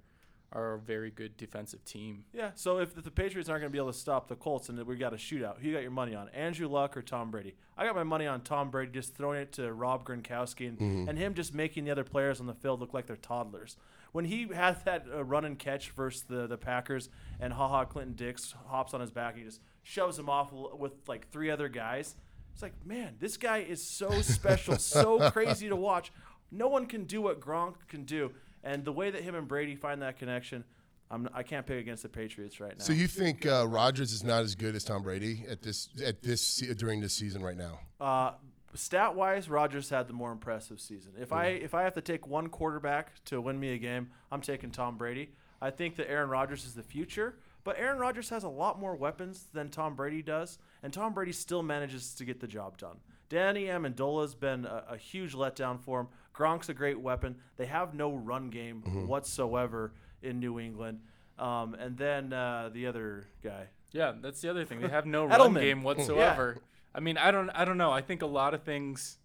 are 0.51 0.73
a 0.73 0.79
very 0.79 1.11
good 1.11 1.37
defensive 1.37 1.83
team. 1.85 2.23
Yeah. 2.33 2.51
So 2.55 2.79
if 2.79 2.95
the 2.95 3.11
Patriots 3.11 3.49
aren't 3.49 3.61
going 3.61 3.71
to 3.71 3.73
be 3.73 3.77
able 3.77 3.91
to 3.91 3.97
stop 3.97 4.27
the 4.27 4.35
Colts 4.35 4.69
and 4.69 4.83
we 4.85 4.95
got 4.95 5.13
a 5.13 5.17
shootout, 5.17 5.59
who 5.59 5.67
you 5.67 5.73
got 5.73 5.83
your 5.83 5.91
money 5.91 6.15
on? 6.15 6.29
Andrew 6.29 6.67
Luck 6.67 6.97
or 6.97 7.01
Tom 7.01 7.29
Brady? 7.29 7.55
I 7.77 7.85
got 7.85 7.95
my 7.95 8.03
money 8.03 8.25
on 8.25 8.41
Tom 8.41 8.71
Brady 8.71 8.91
just 8.91 9.15
throwing 9.15 9.39
it 9.41 9.51
to 9.53 9.71
Rob 9.73 10.05
Gronkowski 10.05 10.67
and, 10.67 11.09
and 11.09 11.17
him 11.17 11.33
just 11.33 11.53
making 11.53 11.85
the 11.85 11.91
other 11.91 12.03
players 12.03 12.39
on 12.39 12.47
the 12.47 12.55
field 12.55 12.79
look 12.79 12.93
like 12.93 13.05
they're 13.05 13.15
toddlers. 13.15 13.77
When 14.11 14.25
he 14.25 14.47
had 14.53 14.83
that 14.85 15.05
uh, 15.13 15.23
run 15.23 15.45
and 15.45 15.57
catch 15.57 15.91
versus 15.91 16.23
the, 16.23 16.47
the 16.47 16.57
Packers 16.57 17.09
and 17.39 17.53
Ha 17.53 17.67
Ha 17.67 17.85
Clinton 17.85 18.15
Dix 18.15 18.55
hops 18.67 18.95
on 18.95 19.01
his 19.01 19.11
back 19.11 19.33
and 19.33 19.43
he 19.43 19.45
just 19.45 19.61
shoves 19.83 20.17
him 20.17 20.29
off 20.29 20.51
with 20.51 20.93
like 21.07 21.29
three 21.29 21.51
other 21.51 21.69
guys. 21.69 22.15
It's 22.53 22.63
like, 22.63 22.73
man, 22.85 23.15
this 23.19 23.37
guy 23.37 23.59
is 23.59 23.83
so 23.83 24.09
special, 24.21 24.77
so 24.77 25.29
crazy 25.31 25.69
to 25.69 25.75
watch. 25.75 26.11
No 26.51 26.67
one 26.67 26.87
can 26.87 27.03
do 27.05 27.21
what 27.21 27.39
Gronk 27.39 27.75
can 27.87 28.03
do. 28.03 28.31
And 28.63 28.83
the 28.83 28.91
way 28.91 29.09
that 29.09 29.21
him 29.21 29.35
and 29.35 29.47
Brady 29.47 29.75
find 29.75 30.01
that 30.01 30.17
connection, 30.17 30.63
I'm, 31.11 31.29
I 31.33 31.43
can't 31.43 31.65
pick 31.65 31.79
against 31.79 32.03
the 32.03 32.09
Patriots 32.09 32.59
right 32.59 32.77
now. 32.77 32.83
So 32.83 32.93
you 32.93 33.07
think 33.07 33.45
uh, 33.45 33.67
Rodgers 33.67 34.11
is 34.11 34.23
not 34.23 34.43
as 34.43 34.55
good 34.55 34.75
as 34.75 34.83
Tom 34.83 35.01
Brady 35.01 35.43
at 35.49 35.61
this 35.61 35.89
at 36.05 36.21
this 36.21 36.57
during 36.77 37.01
this 37.01 37.13
season 37.13 37.41
right 37.41 37.57
now? 37.57 37.79
uh, 37.99 38.31
stat 38.75 39.15
wise, 39.15 39.49
Rodgers 39.49 39.89
had 39.89 40.07
the 40.07 40.13
more 40.13 40.31
impressive 40.31 40.79
season. 40.79 41.13
If 41.19 41.33
I 41.33 41.47
if 41.47 41.73
I 41.73 41.83
have 41.83 41.93
to 41.93 42.01
take 42.01 42.27
one 42.27 42.47
quarterback 42.49 43.23
to 43.25 43.41
win 43.41 43.59
me 43.59 43.73
a 43.73 43.77
game, 43.77 44.09
I'm 44.31 44.41
taking 44.41 44.71
Tom 44.71 44.97
Brady. 44.97 45.31
I 45.61 45.71
think 45.71 45.95
that 45.97 46.09
Aaron 46.09 46.29
Rodgers 46.29 46.65
is 46.65 46.73
the 46.73 46.83
future, 46.83 47.37
but 47.63 47.77
Aaron 47.77 47.97
Rodgers 47.97 48.29
has 48.29 48.43
a 48.43 48.49
lot 48.49 48.79
more 48.79 48.95
weapons 48.95 49.47
than 49.51 49.69
Tom 49.69 49.95
Brady 49.95 50.21
does, 50.21 50.57
and 50.83 50.93
Tom 50.93 51.13
Brady 51.13 51.33
still 51.33 51.63
manages 51.63 52.13
to 52.15 52.25
get 52.25 52.39
the 52.39 52.47
job 52.47 52.77
done. 52.77 52.97
Danny 53.27 53.65
Amendola's 53.65 54.35
been 54.35 54.65
a, 54.65 54.85
a 54.89 54.97
huge 54.97 55.33
letdown 55.33 55.79
for 55.79 56.01
him. 56.01 56.07
Gronk's 56.39 56.69
a 56.69 56.73
great 56.73 56.99
weapon. 56.99 57.35
They 57.57 57.65
have 57.65 57.93
no 57.93 58.13
run 58.13 58.49
game 58.49 58.81
whatsoever 59.07 59.91
in 60.21 60.39
New 60.39 60.59
England. 60.59 61.01
Um, 61.37 61.73
and 61.73 61.97
then 61.97 62.31
uh, 62.33 62.69
the 62.73 62.87
other 62.87 63.27
guy, 63.43 63.67
Yeah, 63.91 64.13
that's 64.21 64.41
the 64.41 64.49
other 64.49 64.65
thing. 64.65 64.79
They 64.81 64.87
have 64.89 65.05
no 65.05 65.25
run 65.37 65.53
game 65.53 65.83
whatsoever. 65.83 66.57
I 66.95 67.01
mean, 67.01 67.17
I 67.17 67.31
don't 67.31 67.49
I 67.51 67.65
don't 67.65 67.77
know. 67.77 67.91
I 67.91 68.01
think 68.01 68.21
a 68.21 68.25
lot 68.27 68.53
of 68.53 68.63
things 68.63 69.17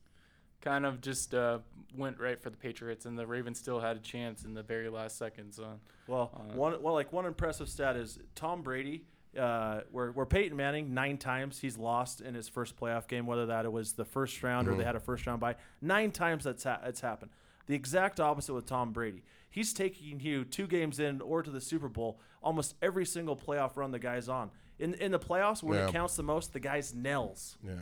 kind 0.60 0.86
of 0.86 1.00
just 1.00 1.34
uh, 1.34 1.58
went 1.96 2.18
right 2.18 2.40
for 2.40 2.50
the 2.50 2.56
Patriots, 2.56 3.06
and 3.06 3.18
the 3.18 3.26
Ravens 3.26 3.58
still 3.58 3.80
had 3.80 3.96
a 3.96 4.00
chance 4.00 4.44
in 4.44 4.54
the 4.54 4.62
very 4.62 4.88
last 4.88 5.16
seconds. 5.18 5.58
On 5.58 5.80
Well, 6.06 6.30
one 6.54 6.82
well 6.82 6.94
like 6.94 7.12
one 7.12 7.26
impressive 7.26 7.68
stat 7.68 7.96
is 7.96 8.18
Tom 8.34 8.62
Brady 8.62 9.04
Uh, 9.36 9.80
where, 9.90 10.12
where 10.12 10.26
Peyton 10.26 10.56
Manning 10.56 10.94
nine 10.94 11.18
times 11.18 11.58
he's 11.60 11.76
lost 11.76 12.20
in 12.20 12.34
his 12.34 12.48
first 12.48 12.76
playoff 12.78 13.08
game, 13.08 13.26
whether 13.26 13.46
that 13.46 13.64
it 13.64 13.72
was 13.72 13.92
the 13.92 14.04
first 14.04 14.42
round 14.42 14.68
or 14.68 14.74
they 14.76 14.84
had 14.84 14.96
a 14.96 15.00
first 15.00 15.26
round 15.26 15.40
bye. 15.40 15.56
Nine 15.82 16.10
times 16.12 16.44
that's 16.44 16.64
ha- 16.64 16.80
it's 16.84 17.00
happened. 17.00 17.30
The 17.66 17.74
exact 17.74 18.20
opposite 18.20 18.54
with 18.54 18.66
Tom 18.66 18.92
Brady. 18.92 19.22
He's 19.50 19.72
taking 19.72 20.20
you 20.20 20.44
two 20.44 20.66
games 20.66 20.98
in 21.00 21.20
or 21.20 21.42
to 21.42 21.50
the 21.50 21.60
Super 21.60 21.88
Bowl 21.88 22.18
almost 22.42 22.74
every 22.82 23.06
single 23.06 23.36
playoff 23.36 23.76
run 23.76 23.90
the 23.90 23.98
guy's 23.98 24.28
on. 24.28 24.50
In 24.78 24.94
in 24.94 25.12
the 25.12 25.18
playoffs, 25.18 25.62
when 25.62 25.78
Yeah. 25.78 25.88
it 25.88 25.92
counts 25.92 26.16
the 26.16 26.22
most, 26.22 26.52
the 26.52 26.60
guy's 26.60 26.94
nails. 26.94 27.56
Yeah. 27.64 27.74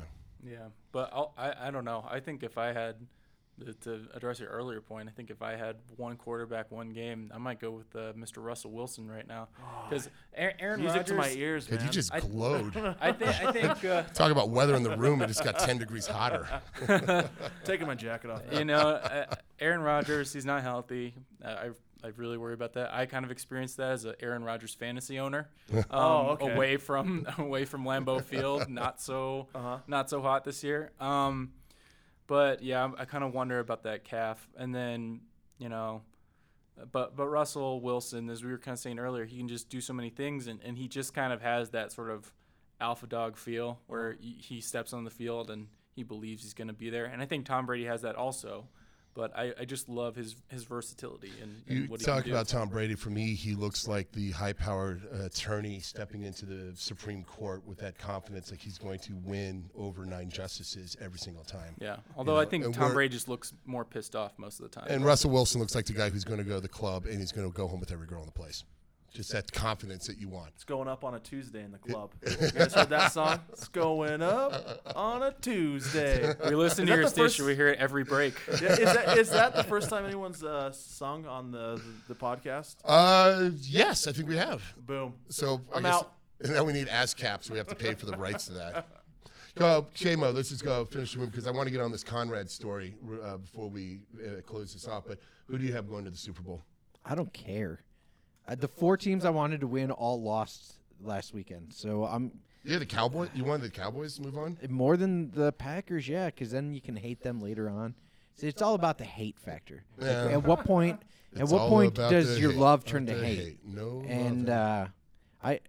Yeah, 0.45 0.59
but 0.91 1.11
I'll, 1.13 1.33
I 1.39 1.69
I 1.69 1.71
don't 1.71 1.85
know. 1.85 2.05
I 2.11 2.21
think 2.21 2.43
if 2.43 2.59
I 2.59 2.73
had 2.73 2.97
to- 3.61 3.75
to 3.75 4.01
address 4.15 4.41
your 4.41 4.49
earlier 4.49 4.81
point, 4.81 5.09
I 5.09 5.13
think 5.13 5.31
if 5.31 5.43
I 5.43 5.57
had 5.57 5.77
one 5.97 6.17
quarterback, 6.17 6.71
one 6.73 6.91
game, 6.91 7.31
I 7.35 7.39
might 7.39 7.61
go 7.61 7.71
with 7.71 7.95
uh, 7.95 8.13
Mr. 8.15 8.43
Russell 8.43 8.71
Wilson 8.73 9.11
right 9.11 9.27
now 9.27 9.49
because 9.89 10.09
Aaron 10.35 10.81
Music 10.81 10.97
Rodgers. 11.01 11.09
to 11.11 11.15
my 11.15 11.31
ears, 11.31 11.67
Dude, 11.67 11.79
man. 11.79 11.87
you 11.87 11.93
just 11.93 12.13
I- 12.15 12.21
glowed. 12.21 12.77
I 13.01 13.13
think 13.13 13.41
I 13.45 13.53
think 13.53 13.85
uh, 13.85 14.03
Talk 14.15 14.33
about 14.33 14.49
weather 14.51 14.75
in 14.75 14.83
the 14.83 14.97
room. 14.97 15.23
It 15.23 15.27
just 15.29 15.45
got 15.45 15.59
10 15.59 15.79
degrees 15.79 16.07
hotter. 16.07 16.49
taking 17.65 17.87
my 17.87 17.95
jacket 17.95 18.31
off. 18.31 18.43
you 18.53 18.65
know 18.65 18.79
uh, 18.79 19.27
Aaron 19.61 19.81
Rodgers. 19.81 20.33
He's 20.33 20.45
not 20.47 20.63
healthy. 20.63 21.15
Uh, 21.45 21.49
I 21.49 21.71
I 22.05 22.09
really 22.17 22.37
worry 22.37 22.55
about 22.55 22.73
that. 22.73 22.93
I 22.93 23.07
kind 23.07 23.25
of 23.25 23.31
experienced 23.31 23.77
that 23.77 23.93
as 23.93 24.05
an 24.05 24.15
Aaron 24.21 24.43
Rodgers 24.43 24.75
fantasy 24.75 25.21
owner. 25.21 25.49
Um, 25.73 25.85
Oh, 25.91 26.27
okay. 26.31 26.53
Away 26.53 26.77
from 26.77 27.27
away 27.39 27.65
from 27.65 27.85
Lambeau 27.85 28.23
Field, 28.25 28.69
not 28.69 29.01
so 29.01 29.47
Uh-huh. 29.55 29.79
not 29.87 30.11
so 30.11 30.21
hot 30.21 30.43
this 30.45 30.65
year. 30.65 30.91
Um, 31.01 31.53
but 32.27 32.63
yeah, 32.63 32.91
I 32.99 33.05
kind 33.05 33.25
of 33.25 33.33
wonder 33.35 33.59
about 33.59 33.83
that 33.85 34.05
calf. 34.05 34.49
And 34.57 34.75
then 34.75 35.21
you 35.59 35.69
know, 35.69 36.03
but 36.91 37.17
but 37.17 37.29
Russell 37.29 37.81
Wilson, 37.81 38.29
as 38.31 38.43
we 38.45 38.51
were 38.51 38.59
kind 38.59 38.75
of 38.75 38.79
saying 38.79 38.99
earlier, 38.99 39.25
he 39.25 39.39
can 39.39 39.49
just 39.49 39.69
do 39.69 39.81
so 39.81 39.93
many 39.93 40.11
things, 40.11 40.47
and, 40.47 40.61
and 40.63 40.77
he 40.77 40.89
just 40.89 41.15
kind 41.15 41.33
of 41.33 41.43
has 41.43 41.71
that 41.71 41.93
sort 41.93 42.11
of 42.11 42.33
alpha 42.81 43.07
dog 43.07 43.37
feel 43.37 43.81
where 43.87 44.17
he 44.21 44.37
he 44.41 44.61
steps 44.61 44.93
on 44.93 45.05
the 45.05 45.11
field 45.11 45.51
and 45.51 45.69
he 45.95 46.03
believes 46.03 46.43
he's 46.43 46.55
going 46.55 46.69
to 46.69 46.75
be 46.75 46.91
there. 46.91 47.05
And 47.05 47.23
I 47.23 47.27
think 47.27 47.47
Tom 47.47 47.67
Brady 47.67 47.85
has 47.85 48.03
that 48.03 48.17
also. 48.17 48.69
But 49.15 49.37
I, 49.37 49.53
I 49.61 49.65
just 49.65 49.89
love 49.89 50.17
his 50.17 50.37
his 50.49 50.65
versatility 50.65 51.33
and, 51.43 51.63
and 51.69 51.91
You 51.91 51.97
talk 51.99 52.27
about 52.27 52.49
Tom 52.49 52.69
Brady. 52.69 52.95
For 52.95 53.11
me, 53.11 53.35
he 53.35 53.55
looks 53.55 53.87
like 53.87 54.11
the 54.13 54.31
high-powered 54.31 55.03
uh, 55.13 55.25
attorney 55.25 55.81
stepping 55.81 56.23
into 56.23 56.47
the 56.47 56.75
Supreme 56.77 57.23
Court 57.25 57.63
with 57.67 57.79
that 57.79 57.99
confidence, 57.99 58.51
like 58.51 58.61
he's 58.61 58.79
going 58.79 59.01
to 59.01 59.13
win 59.25 59.69
over 59.77 60.07
nine 60.07 60.31
justices 60.31 60.97
every 61.01 61.19
single 61.19 61.45
time. 61.45 61.75
Yeah. 61.79 61.97
Although 62.17 62.35
know, 62.35 62.41
I 62.41 62.47
think 62.47 62.65
and 62.65 62.75
Tom 62.75 62.95
Brady 62.95 63.13
just 63.13 63.29
looks 63.29 63.53
more 63.67 63.85
pissed 63.85 64.17
off 64.17 64.33
most 64.39 64.61
of 64.61 64.71
the 64.71 64.81
time. 64.81 64.87
And 64.89 65.05
Russell 65.05 65.31
Wilson 65.31 65.61
looks 65.61 65.75
like 65.75 65.85
the 65.85 65.93
guy 65.93 66.09
who's 66.09 66.25
going 66.25 66.39
to 66.39 66.45
go 66.45 66.55
to 66.55 66.61
the 66.61 66.69
club 66.69 67.07
and 67.07 67.19
he's 67.19 67.33
going 67.33 67.51
to 67.51 67.55
go 67.55 67.69
home 67.69 67.81
with 67.81 67.93
every 67.93 68.07
girl 68.07 68.21
in 68.21 68.27
the 68.27 68.33
place. 68.33 68.65
Just 69.13 69.31
that 69.33 69.53
confidence 69.53 70.07
that 70.07 70.19
you 70.19 70.29
want. 70.29 70.49
It's 70.55 70.65
going 70.65 70.89
up 70.89 71.05
on 71.05 71.15
a 71.15 71.21
Tuesday 71.21 71.63
in 71.63 71.71
the 71.71 71.77
club. 71.79 72.13
you 72.23 72.51
guys 72.51 72.73
heard 72.73 72.89
that 72.89 73.13
song? 73.13 73.41
It's 73.51 73.69
going 73.69 74.23
up 74.23 74.81
on 74.97 75.23
a 75.23 75.33
Tuesday. 75.33 76.33
we 76.49 76.55
listen 76.55 76.85
Is 76.89 76.91
to 76.95 76.97
your 77.01 77.09
station. 77.09 77.25
first- 77.25 77.41
We 77.41 77.55
hear 77.55 77.69
it 77.69 77.79
every 77.79 78.05
break. 78.05 78.35
Yeah, 78.63 78.69
is 78.73 78.79
that 78.95 79.19
is 79.19 79.31
that 79.31 79.55
the 79.55 79.65
first 79.65 79.91
time 79.91 80.07
anyone's 80.07 80.43
uh, 80.43 80.73
sung 80.73 81.27
on 81.27 81.51
the, 81.51 81.77
the 82.09 82.15
the 82.15 82.15
podcast? 82.15 82.77
Uh, 82.87 83.51
yes, 83.61 84.07
I 84.07 84.13
think 84.13 84.29
we 84.29 84.37
have. 84.39 84.63
Boom. 84.79 85.13
So 85.29 85.61
I 85.73 85.77
I'm 85.77 85.83
guess- 85.83 85.95
out. 85.95 86.13
And 86.41 86.53
now 86.55 86.65
we 86.65 86.73
need 86.73 86.89
ASCAP, 86.89 87.45
so 87.45 87.53
we 87.53 87.59
have 87.59 87.69
to 87.69 87.75
pay 87.75 87.95
for 87.95 88.07
the 88.07 88.17
rights 88.17 88.47
to 88.47 88.55
that. 88.55 88.89
Go, 89.57 89.87
Shamo, 89.95 90.35
let's 90.35 90.49
just 90.49 90.65
go 90.65 90.85
finish 90.87 91.13
the 91.13 91.21
room 91.21 91.29
because 91.29 91.47
I 91.47 91.51
want 91.51 91.67
to 91.67 91.71
get 91.71 91.83
on 91.83 91.93
this 91.93 92.03
Konrad 92.03 92.49
story 92.51 92.95
uh, 93.23 93.37
before 93.37 93.69
we 93.69 94.01
uh, 94.25 94.41
close 94.41 94.73
this 94.73 94.89
off. 94.89 95.05
But 95.07 95.19
who 95.49 95.59
do 95.59 95.65
you 95.67 95.73
have 95.75 95.89
going 95.89 96.05
to 96.05 96.11
the 96.11 96.17
Super 96.17 96.41
Bowl? 96.43 96.63
I 97.05 97.15
don't 97.15 97.33
care. 97.35 97.81
Uh, 98.49 98.55
the 98.55 98.69
four 98.69 98.97
teams 98.97 99.25
I 99.25 99.31
wanted 99.31 99.61
to 99.61 99.67
win 99.67 99.91
all 99.91 100.21
lost 100.21 100.75
last 101.01 101.33
weekend, 101.35 101.73
so 101.73 102.05
I'm 102.05 102.33
Yeah, 102.65 102.79
the 102.79 102.87
Cowboys. 102.87 103.31
You 103.35 103.45
wanted 103.45 103.65
the 103.65 103.71
Cowboys 103.71 104.17
to 104.17 104.23
move 104.23 104.37
on? 104.37 104.59
more 104.69 104.97
than 104.97 105.31
the 105.31 105.53
Packers, 105.53 106.09
yeah, 106.09 106.27
because 106.27 106.51
then 106.51 106.73
you 106.73 106.81
can 106.81 106.97
hate 106.97 107.23
them 107.23 107.41
later 107.41 107.69
on. 107.69 107.95
See, 108.35 108.49
it's 108.49 108.63
all 108.63 108.75
about 108.75 108.99
the 108.99 109.05
hate 109.05 109.39
factor. 109.39 109.85
Like, 109.99 110.11
At 110.11 110.45
what 110.45 110.65
point? 110.65 111.01
at 111.37 111.49
what 111.49 111.69
point 111.69 111.95
does 111.95 112.39
your 112.39 112.51
hate. 112.51 112.61
love 112.61 112.85
turn 112.85 113.07
to 113.07 113.15
the 113.15 113.25
hate? 113.27 113.59
No, 113.65 114.03
And 114.07 114.49
uh, 114.49 114.87
I, 115.43 115.61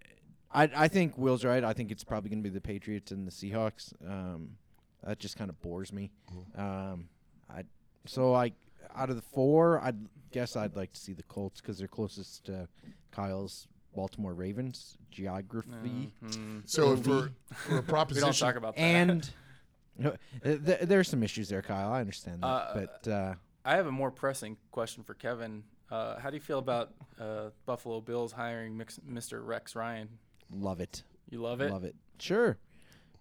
I, 0.51 0.69
I 0.75 0.87
think 0.87 1.17
Will's 1.17 1.43
right. 1.43 1.63
I 1.63 1.73
think 1.73 1.91
it's 1.91 2.03
probably 2.03 2.29
going 2.29 2.41
to 2.43 2.49
be 2.49 2.53
the 2.53 2.61
Patriots 2.61 3.11
and 3.11 3.27
the 3.27 3.31
Seahawks. 3.31 3.93
Um, 4.07 4.51
that 5.03 5.19
just 5.19 5.37
kind 5.37 5.49
of 5.49 5.61
bores 5.61 5.91
me. 5.91 6.11
Mm-hmm. 6.33 6.61
Um, 6.61 7.09
I, 7.49 7.63
so 8.05 8.33
I, 8.33 8.53
out 8.95 9.09
of 9.09 9.15
the 9.15 9.21
four, 9.21 9.81
I 9.81 9.91
guess 10.33 10.55
I'd 10.57 10.75
like 10.75 10.91
to 10.93 10.99
see 10.99 11.13
the 11.13 11.23
Colts 11.23 11.61
because 11.61 11.77
they're 11.77 11.87
closest 11.87 12.45
to 12.45 12.67
Kyle's 13.11 13.67
Baltimore 13.95 14.33
Ravens 14.33 14.97
geography. 15.11 16.13
so 16.65 16.91
Indeed. 16.93 17.05
for 17.05 17.31
for 17.55 17.77
a 17.77 17.81
We 17.81 17.87
proposition, 17.87 18.27
don't 18.27 18.37
talk 18.37 18.55
about 18.55 18.75
that. 18.75 18.81
And 18.81 19.29
no, 19.97 20.15
th- 20.43 20.65
th- 20.65 20.79
there's 20.81 21.07
some 21.07 21.21
issues 21.23 21.47
there, 21.49 21.61
Kyle. 21.61 21.91
I 21.91 21.99
understand 22.01 22.41
that, 22.41 22.47
Uh, 22.47 22.73
but 22.73 23.07
uh, 23.11 23.33
I 23.63 23.75
have 23.75 23.85
a 23.85 23.91
more 23.91 24.11
pressing 24.11 24.57
question 24.71 25.03
for 25.03 25.13
Kevin. 25.13 25.63
Uh, 25.91 26.17
how 26.19 26.29
do 26.31 26.35
you 26.35 26.41
feel 26.41 26.57
about 26.59 26.93
uh, 27.19 27.49
Buffalo 27.67 28.01
Bills 28.01 28.31
hiring 28.31 28.75
Mix- 28.75 28.99
Mr. 29.07 29.45
Rex 29.45 29.75
Ryan? 29.75 30.09
love 30.51 30.79
it, 30.81 31.03
You 31.29 31.39
love 31.41 31.61
it? 31.61 31.71
love 31.71 31.83
it. 31.83 31.95
Sure, 32.19 32.57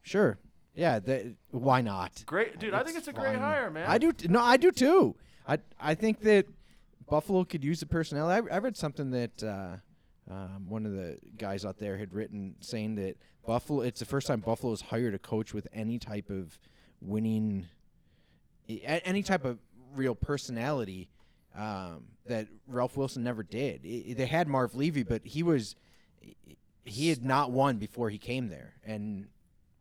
sure. 0.02 0.38
Yeah, 0.74 1.00
th- 1.00 1.34
why 1.50 1.82
not? 1.82 2.22
Great, 2.24 2.58
dude. 2.58 2.72
I 2.72 2.82
think 2.82 2.96
it's 2.96 3.08
a 3.08 3.12
great 3.12 3.32
fine. 3.32 3.38
hire, 3.40 3.70
man. 3.70 3.84
I 3.86 3.98
do. 3.98 4.10
T- 4.12 4.28
no, 4.28 4.40
I 4.40 4.56
do 4.56 4.70
too. 4.70 5.16
I 5.46 5.58
I 5.78 5.94
think 5.94 6.20
that 6.20 6.46
Buffalo 7.12 7.44
could 7.44 7.62
use 7.62 7.78
the 7.78 7.84
personnel. 7.84 8.26
I, 8.30 8.36
I 8.36 8.56
read 8.56 8.74
something 8.74 9.10
that 9.10 9.42
uh, 9.42 9.76
um, 10.30 10.64
one 10.70 10.86
of 10.86 10.92
the 10.92 11.18
guys 11.36 11.62
out 11.66 11.76
there 11.76 11.98
had 11.98 12.14
written 12.14 12.54
saying 12.60 12.94
that 12.94 13.18
Buffalo. 13.46 13.82
It's 13.82 14.00
the 14.00 14.06
first 14.06 14.26
time 14.26 14.40
Buffalo 14.40 14.72
has 14.72 14.80
hired 14.80 15.12
a 15.12 15.18
coach 15.18 15.52
with 15.52 15.68
any 15.74 15.98
type 15.98 16.30
of 16.30 16.58
winning, 17.02 17.66
any 18.66 19.22
type 19.22 19.44
of 19.44 19.58
real 19.94 20.14
personality 20.14 21.10
um, 21.54 22.04
that 22.24 22.48
Ralph 22.66 22.96
Wilson 22.96 23.22
never 23.22 23.42
did. 23.42 23.82
I- 23.84 24.04
I- 24.08 24.14
they 24.14 24.24
had 24.24 24.48
Marv 24.48 24.74
Levy, 24.74 25.02
but 25.02 25.20
he 25.26 25.42
was 25.42 25.76
he 26.86 27.10
had 27.10 27.22
not 27.22 27.50
won 27.50 27.76
before 27.76 28.08
he 28.08 28.16
came 28.16 28.48
there, 28.48 28.72
and 28.86 29.26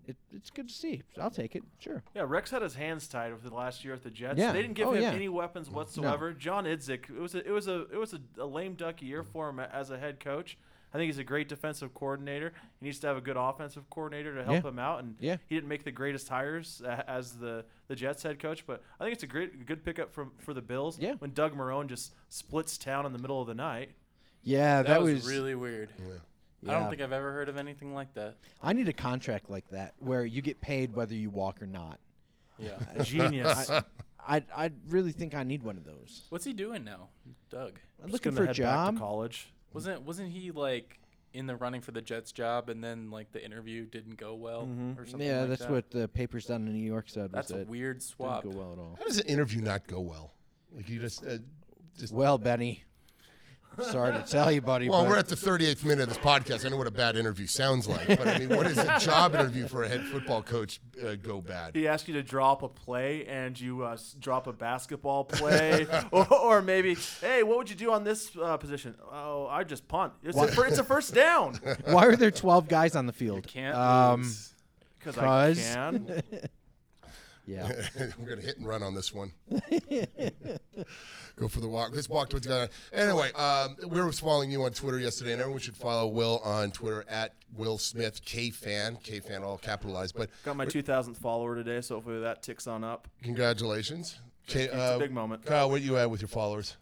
it, 0.08 0.16
it's 0.36 0.50
good 0.50 0.68
to 0.68 0.74
see. 0.74 1.02
I'll 1.20 1.30
take 1.32 1.56
it. 1.56 1.64
Sure. 1.80 2.04
Yeah, 2.16 2.24
Rex 2.28 2.52
had 2.52 2.62
his 2.62 2.76
hands 2.76 3.08
tied 3.08 3.32
with 3.34 3.44
the 3.44 3.54
last 3.54 3.84
year 3.86 3.94
at 3.94 4.04
the 4.04 4.10
Jets. 4.10 4.40
Yeah. 4.40 4.52
They 4.52 4.62
didn't 4.62 4.76
give 4.76 4.88
Oh, 4.88 4.94
him 4.94 5.04
yeah. 5.04 5.12
any 5.12 5.30
weapons 5.30 5.70
whatsoever. 5.70 6.34
John 6.34 6.66
Idzik, 6.66 7.10
it 7.10 7.20
was 7.20 7.36
a, 7.36 7.48
it 7.48 7.52
was 7.52 7.68
a 7.68 7.82
it 7.92 7.98
was 7.98 8.14
a, 8.14 8.20
a 8.42 8.46
lame 8.46 8.74
duck 8.76 9.02
year 9.02 9.24
for 9.24 9.50
him 9.50 9.60
as 9.60 9.92
a 9.92 9.98
head 9.98 10.20
coach. 10.20 10.58
I 10.94 10.98
think 10.98 11.08
he's 11.08 11.20
a 11.20 11.24
great 11.24 11.48
defensive 11.48 11.94
coordinator. 11.94 12.52
He 12.82 12.86
needs 12.88 13.00
to 13.00 13.08
have 13.08 13.16
a 13.16 13.22
good 13.22 13.38
offensive 13.38 13.90
coordinator 13.90 14.36
to 14.36 14.44
help 14.44 14.64
Yeah. 14.64 14.70
him 14.70 14.78
out. 14.80 15.02
And 15.02 15.16
Yeah. 15.22 15.38
he 15.48 15.56
didn't 15.56 15.70
make 15.70 15.86
the 15.86 15.92
greatest 15.92 16.28
hires 16.28 16.82
as 17.08 17.38
the, 17.38 17.64
the 17.88 17.96
Jets 17.96 18.24
head 18.24 18.40
coach, 18.40 18.66
but 18.68 18.84
I 19.00 19.06
think 19.06 19.14
it's 19.14 19.24
a 19.24 19.28
great 19.28 19.66
good 19.66 19.86
pickup 19.86 20.12
from 20.14 20.32
for 20.40 20.54
the 20.54 20.62
Bills. 20.62 21.00
Yeah. 21.00 21.14
When 21.20 21.32
Doug 21.32 21.56
Marrone 21.56 21.88
just 21.88 22.12
splits 22.28 22.78
town 22.78 23.06
in 23.06 23.14
the 23.14 23.20
middle 23.20 23.40
of 23.40 23.48
the 23.48 23.54
night. 23.56 23.92
Yeah, 24.44 24.82
That, 24.82 24.88
that, 24.90 25.02
was, 25.04 25.28
really 25.28 25.54
weird. 25.56 25.90
I 25.98 26.04
Yeah. 26.70 26.80
don't 26.80 26.90
think 26.90 27.02
I've 27.02 27.12
ever 27.12 27.32
heard 27.32 27.50
of 27.50 27.58
anything 27.58 27.94
like 27.94 28.14
that. 28.14 28.36
I 28.62 28.74
need 28.74 28.88
a 28.88 28.94
contract 28.94 29.50
like 29.50 29.68
that 29.70 29.94
where 30.00 30.26
you 30.26 30.42
get 30.42 30.62
paid 30.62 30.96
whether 30.96 31.16
you 31.16 31.30
walk 31.30 31.62
or 31.62 31.66
not. 31.68 32.00
Yeah. 32.60 32.78
Genius. 33.04 33.70
I 34.28 34.44
I 34.56 34.72
really 34.88 35.12
think 35.12 35.34
I 35.34 35.44
need 35.44 35.64
one 35.64 35.78
of 35.78 35.84
those. 35.86 36.24
What's 36.30 36.46
he 36.46 36.54
doing 36.54 36.84
now, 36.84 37.10
Doug? 37.50 37.80
I'm 38.04 38.10
Just 38.12 38.14
looking 38.26 38.36
gonna 38.36 38.38
for 38.38 38.44
a 38.44 38.48
head 38.48 38.58
back 38.64 38.86
to 38.88 38.92
job. 38.92 39.00
college. 39.00 39.52
Wasn't 39.74 40.04
wasn't 40.04 40.32
he 40.32 40.52
like 40.52 41.00
in 41.34 41.48
the 41.48 41.56
running 41.56 41.82
for 41.82 41.92
the 41.92 42.02
Jets 42.02 42.32
job, 42.32 42.70
and 42.70 42.84
then 42.84 43.10
like 43.10 43.32
the 43.32 43.44
interview 43.44 43.86
didn't 43.86 44.18
go 44.18 44.36
well 44.36 44.68
or 44.98 45.06
something? 45.06 45.28
Yeah, 45.28 45.40
like 45.42 45.50
that's 45.50 45.62
that? 45.62 45.72
what 45.72 45.90
the 45.90 46.08
papers 46.08 46.46
down 46.46 46.68
in 46.68 46.74
New 46.74 46.86
York 46.86 47.06
said. 47.10 47.32
That's 47.32 47.48
was 47.52 47.56
a 47.56 47.60
that 47.60 47.68
weird 47.70 48.00
Didn't 48.00 48.18
go 48.44 48.50
well 48.50 48.74
at 48.74 48.80
all. 48.80 48.96
how 49.00 49.06
does 49.06 49.20
an 49.20 49.28
interview 49.28 49.62
not 49.62 49.88
go 49.88 50.02
well? 50.02 50.34
Like 50.76 50.88
you 50.90 51.00
just, 51.00 51.26
uh, 51.26 51.38
just. 51.98 52.14
Well, 52.14 52.38
Benny, 52.38 52.84
sorry 53.80 54.14
to 54.14 54.24
tell 54.24 54.52
you, 54.52 54.62
buddy. 54.62 54.90
Well, 54.90 55.04
but 55.04 55.10
we're 55.10 55.18
at 55.18 55.28
the 55.28 55.36
38th 55.36 55.84
minute 55.84 56.04
of 56.04 56.10
this 56.10 56.18
podcast. 56.18 56.66
I 56.66 56.70
know 56.70 56.78
what 56.78 56.88
a 56.88 56.92
bad 56.92 57.16
interview 57.16 57.48
sounds 57.48 57.88
like, 57.88 58.08
but 58.08 58.28
I 58.28 58.40
mean, 58.40 58.50
what 58.50 58.68
does 58.68 58.78
a 58.78 59.00
job 59.06 59.34
interview 59.36 59.68
for 59.68 59.84
a 59.84 59.88
head 59.88 60.04
football 60.06 60.42
coach 60.44 60.80
uh, 61.06 61.16
go 61.16 61.42
bad? 61.42 61.76
He 61.76 61.88
asked 61.88 62.08
you 62.08 62.14
to 62.16 62.24
drop 62.24 62.64
a 62.64 62.70
play 62.70 63.26
and 63.26 63.60
you 63.60 63.84
uh, 63.84 63.98
drop 64.20 64.48
a 64.48 64.54
basketball 64.54 65.24
play, 65.24 65.88
or, 66.12 66.32
or 66.34 66.62
maybe, 66.62 66.96
hey, 67.22 67.44
what 67.44 67.58
would 67.58 67.70
you 67.70 67.76
do 67.76 67.92
on 67.92 68.04
this 68.04 68.32
uh, 68.42 68.58
position? 68.58 68.96
Oh, 69.12 69.48
I 69.48 69.64
just 69.64 69.88
punt. 69.88 70.14
It's 70.24 70.38
a, 70.38 70.62
it's 70.64 70.78
a 70.78 70.84
first 70.84 71.14
down 71.14 71.56
why 71.86 72.06
are 72.06 72.16
there 72.16 72.32
12 72.32 72.68
guys 72.68 72.96
on 72.96 73.06
the 73.06 73.14
field? 73.14 73.48
Can't 73.48 73.76
um, 73.76 74.22
lose. 74.22 74.54
because 75.00 75.18
I 75.18 75.22
'Cause- 75.54 75.74
can. 75.74 76.24
Yeah. 77.52 77.70
We're 78.18 78.30
gonna 78.30 78.42
hit 78.42 78.58
and 78.58 78.66
run 78.66 78.82
on 78.82 78.96
this 78.96 79.14
one. 79.14 79.34
Go 81.36 81.48
for 81.48 81.60
the 81.60 81.68
walk. 81.68 81.92
Let's 81.94 82.08
walk 82.08 82.30
towards 82.30 82.48
the 82.48 82.70
guy. 82.94 82.98
Anyway, 82.98 83.32
um, 83.34 83.76
we 83.90 84.00
were 84.00 84.12
following 84.14 84.52
you 84.52 84.64
on 84.64 84.72
Twitter 84.72 85.00
yesterday, 85.00 85.34
and 85.34 85.42
everyone 85.42 85.60
should 85.60 85.76
follow 85.76 86.08
Will 86.08 86.40
on 86.46 86.72
Twitter 86.72 87.04
at 87.10 87.36
Will 87.58 87.78
Smith 87.78 88.24
K 88.24 88.52
fan, 88.52 88.98
K 89.04 89.20
fan 89.20 89.44
all 89.44 89.58
capitalized. 89.58 90.16
But 90.16 90.30
Got 90.46 90.56
my 90.56 90.66
2,000th 90.66 91.18
follower 91.18 91.56
today, 91.56 91.82
so 91.82 91.96
hopefully 91.96 92.22
that 92.22 92.42
ticks 92.42 92.68
on 92.68 92.84
up. 92.86 93.10
congratulations, 93.22 94.20
K, 94.48 94.64
It's 94.64 94.74
a 94.74 94.78
uh, 94.78 94.98
big 94.98 95.12
moment. 95.12 95.46
Kyle, 95.46 95.70
where 95.70 95.80
you 95.80 95.98
at 95.98 96.10
with 96.10 96.22
your 96.22 96.30
followers? 96.30 96.78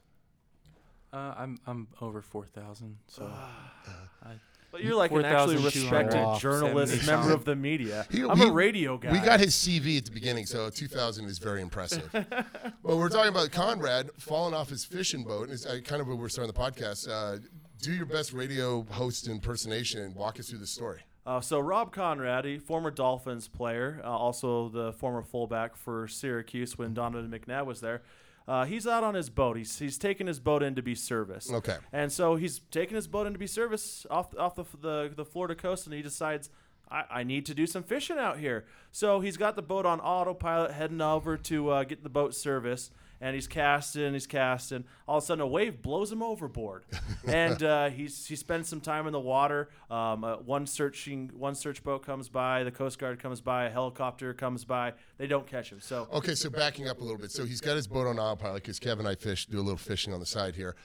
Uh, 1.11 1.33
I'm 1.35 1.57
I'm 1.65 1.87
over 2.01 2.21
four 2.21 2.45
thousand. 2.45 2.97
So 3.07 3.23
I, 4.23 4.33
But 4.71 4.83
you're 4.83 4.95
like 4.95 5.11
an 5.11 5.25
actually 5.25 5.57
4,200 5.57 6.05
respected 6.05 6.41
journalist, 6.41 7.07
member 7.07 7.33
of 7.33 7.43
the 7.43 7.55
media. 7.55 8.05
I'm 8.13 8.41
a 8.41 8.51
radio 8.51 8.97
guy. 8.97 9.11
We 9.11 9.19
got 9.19 9.39
his 9.39 9.55
CV 9.55 9.97
at 9.97 10.05
the 10.05 10.11
beginning, 10.11 10.45
so 10.45 10.69
2000 10.69 11.25
is 11.25 11.39
very 11.39 11.61
impressive. 11.61 12.07
but 12.11 12.73
we're 12.83 13.09
talking 13.09 13.29
about 13.29 13.49
Konrad 13.49 14.11
falling 14.19 14.53
off 14.53 14.69
his 14.69 14.85
fishing 14.85 15.23
boat. 15.23 15.45
And 15.45 15.53
it's 15.53 15.65
uh, 15.65 15.79
kind 15.83 16.01
of 16.01 16.07
what 16.07 16.17
we're 16.17 16.29
starting 16.29 16.53
the 16.53 16.59
podcast. 16.59 17.09
Uh, 17.09 17.39
do 17.81 17.93
your 17.93 18.05
best 18.05 18.33
radio 18.33 18.83
host 18.91 19.27
impersonation 19.27 20.01
and 20.01 20.15
walk 20.15 20.39
us 20.39 20.49
through 20.49 20.59
the 20.59 20.67
story. 20.67 21.01
Uh, 21.25 21.39
so 21.41 21.59
Rob 21.59 21.93
Konrad, 21.93 22.61
former 22.61 22.91
Dolphins 22.91 23.47
player, 23.47 24.01
uh, 24.03 24.07
also 24.07 24.69
the 24.69 24.93
former 24.93 25.21
fullback 25.21 25.75
for 25.75 26.07
Syracuse 26.07 26.77
when 26.77 26.93
Donovan 26.93 27.31
McNabb 27.31 27.65
was 27.65 27.81
there. 27.81 28.01
Uh, 28.49 28.65
he's 28.65 28.87
out 28.87 29.03
on 29.03 29.13
his 29.13 29.29
boat. 29.29 29.57
He's 29.57 29.77
he's 29.77 29.99
taking 29.99 30.25
his 30.25 30.39
boat 30.39 30.63
in 30.63 30.73
to 30.73 30.81
be 30.81 30.95
serviced. 30.95 31.53
Okay. 31.53 31.77
And 31.93 32.11
so 32.11 32.35
he's 32.35 32.61
taking 32.71 32.95
his 32.95 33.07
boat 33.07 33.27
in 33.27 33.33
to 33.33 33.39
be 33.39 33.45
serviced 33.45 34.07
off 34.09 34.35
off 34.39 34.55
the 34.55 34.65
the, 34.81 35.11
the 35.15 35.23
Florida 35.23 35.53
coast, 35.53 35.85
and 35.85 35.93
he 35.93 36.01
decides. 36.01 36.49
I, 36.91 37.03
I 37.11 37.23
need 37.23 37.45
to 37.45 37.53
do 37.53 37.67
some 37.67 37.83
fishing 37.83 38.17
out 38.17 38.39
here. 38.39 38.65
So 38.91 39.19
he's 39.19 39.37
got 39.37 39.55
the 39.55 39.61
boat 39.61 39.85
on 39.85 39.99
autopilot 39.99 40.71
heading 40.71 41.01
over 41.01 41.37
to 41.37 41.69
uh, 41.69 41.83
get 41.83 42.01
the 42.01 42.09
boat 42.09 42.33
serviced. 42.33 42.91
And 43.21 43.35
he's 43.35 43.47
casting, 43.47 44.13
he's 44.13 44.27
casting. 44.27 44.85
All 45.07 45.17
of 45.17 45.23
a 45.23 45.25
sudden, 45.25 45.41
a 45.41 45.47
wave 45.47 45.81
blows 45.81 46.09
him 46.09 46.23
overboard, 46.23 46.85
and 47.27 47.61
uh, 47.61 47.89
he's 47.89 48.25
he 48.25 48.37
spends 48.37 48.69
some 48.69 48.79
time 48.79 49.07
in 49.07 49.11
the 49.11 49.19
water. 49.19 49.69
Um, 49.91 50.23
uh, 50.23 50.37
one 50.37 50.65
searching, 50.65 51.29
one 51.37 51.53
search 51.53 51.83
boat 51.83 52.05
comes 52.05 52.29
by, 52.29 52.63
the 52.63 52.71
Coast 52.71 52.97
Guard 52.97 53.19
comes 53.19 53.41
by, 53.41 53.65
a 53.65 53.69
helicopter 53.69 54.33
comes 54.33 54.63
by. 54.63 54.93
They 55.17 55.27
don't 55.27 55.45
catch 55.45 55.69
him. 55.69 55.81
So 55.81 56.07
Okay, 56.13 56.33
so 56.33 56.49
backing 56.49 56.87
up 56.87 57.01
a 57.01 57.03
little 57.03 57.17
bit. 57.19 57.31
So 57.31 57.43
he's 57.43 57.59
got 57.59 57.75
his 57.75 57.87
boat 57.87 58.07
on 58.07 58.17
autopilot 58.19 58.63
because 58.63 58.79
Kevin 58.79 58.99
and 59.05 59.09
I 59.09 59.15
fish, 59.15 59.47
do 59.47 59.59
a 59.59 59.61
little 59.61 59.75
fishing 59.77 60.13
on 60.13 60.21
the 60.21 60.25
side 60.25 60.55
here. 60.55 60.77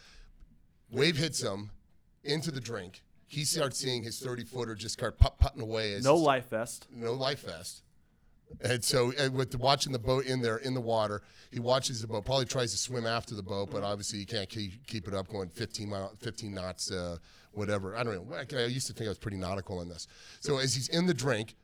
Wave 0.90 1.16
hits 1.16 1.40
him 1.40 1.70
into 2.24 2.50
the 2.50 2.60
drink. 2.60 3.02
He 3.26 3.44
starts 3.44 3.78
seeing 3.78 4.02
his 4.02 4.18
30 4.18 4.44
footer 4.44 4.74
just 4.74 4.94
start 4.94 5.18
putt 5.18 5.38
putting 5.38 5.62
away. 5.62 5.94
As 5.94 6.04
no 6.04 6.16
life 6.16 6.50
vest. 6.50 6.88
no 6.90 7.12
life 7.12 7.46
vest. 7.46 7.83
And 8.62 8.82
so, 8.82 9.12
and 9.18 9.34
with 9.34 9.50
the, 9.50 9.58
watching 9.58 9.92
the 9.92 9.98
boat 9.98 10.26
in 10.26 10.40
there 10.40 10.58
in 10.58 10.74
the 10.74 10.80
water, 10.80 11.22
he 11.50 11.60
watches 11.60 12.00
the 12.00 12.06
boat. 12.06 12.24
Probably 12.24 12.44
tries 12.44 12.72
to 12.72 12.78
swim 12.78 13.06
after 13.06 13.34
the 13.34 13.42
boat, 13.42 13.70
but 13.70 13.82
obviously 13.82 14.18
he 14.18 14.24
can't 14.24 14.48
keep, 14.48 14.86
keep 14.86 15.08
it 15.08 15.14
up 15.14 15.28
going 15.28 15.48
15 15.48 15.88
mile, 15.88 16.12
15 16.20 16.54
knots, 16.54 16.90
uh, 16.90 17.16
whatever. 17.52 17.96
I 17.96 18.02
don't 18.02 18.28
know. 18.28 18.36
I, 18.36 18.64
used 18.64 18.86
to 18.88 18.92
think 18.92 19.06
I 19.06 19.10
was 19.10 19.18
pretty 19.18 19.36
nautical 19.36 19.80
in 19.82 19.88
this. 19.88 20.06
So 20.40 20.58
as 20.58 20.74
he's 20.74 20.88
in 20.88 21.06
the 21.06 21.14
drink, 21.14 21.54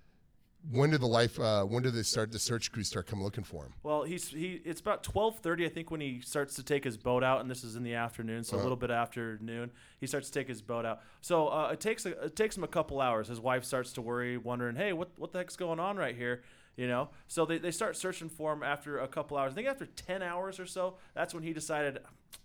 when 0.70 0.90
did 0.90 1.00
the 1.00 1.06
life? 1.06 1.40
Uh, 1.40 1.64
when 1.64 1.82
did 1.82 1.94
they 1.94 2.02
start? 2.02 2.32
The 2.32 2.38
search 2.38 2.70
crew 2.70 2.84
start 2.84 3.06
come 3.06 3.22
looking 3.22 3.44
for 3.44 3.64
him? 3.64 3.72
Well, 3.82 4.02
he's 4.02 4.28
he. 4.28 4.60
It's 4.64 4.80
about 4.80 5.02
twelve 5.02 5.38
thirty, 5.38 5.64
I 5.64 5.68
think, 5.68 5.90
when 5.90 6.00
he 6.00 6.20
starts 6.20 6.54
to 6.56 6.62
take 6.62 6.84
his 6.84 6.98
boat 6.98 7.24
out, 7.24 7.40
and 7.40 7.50
this 7.50 7.64
is 7.64 7.76
in 7.76 7.82
the 7.82 7.94
afternoon, 7.94 8.44
so 8.44 8.56
a 8.56 8.60
little 8.60 8.76
bit 8.76 8.90
after 8.90 9.38
noon. 9.40 9.70
He 10.00 10.06
starts 10.06 10.28
to 10.28 10.38
take 10.38 10.48
his 10.48 10.60
boat 10.60 10.84
out. 10.84 11.00
So 11.22 11.48
uh, 11.48 11.70
it 11.72 11.80
takes 11.80 12.04
a, 12.04 12.10
it 12.24 12.36
takes 12.36 12.56
him 12.56 12.64
a 12.64 12.68
couple 12.68 13.00
hours. 13.00 13.28
His 13.28 13.40
wife 13.40 13.64
starts 13.64 13.92
to 13.94 14.02
worry, 14.02 14.36
wondering, 14.36 14.76
"Hey, 14.76 14.92
what 14.92 15.08
what 15.16 15.32
the 15.32 15.38
heck's 15.38 15.56
going 15.56 15.80
on 15.80 15.96
right 15.96 16.14
here?" 16.14 16.42
You 16.76 16.88
know. 16.88 17.10
So 17.28 17.44
they, 17.44 17.58
they 17.58 17.70
start 17.70 17.96
searching 17.96 18.28
for 18.28 18.52
him 18.52 18.62
after 18.62 18.98
a 18.98 19.08
couple 19.08 19.36
hours. 19.36 19.52
I 19.52 19.54
think 19.56 19.68
after 19.68 19.86
ten 19.86 20.22
hours 20.22 20.58
or 20.58 20.66
so, 20.66 20.96
that's 21.14 21.34
when 21.34 21.42
he 21.42 21.52
decided, 21.52 21.98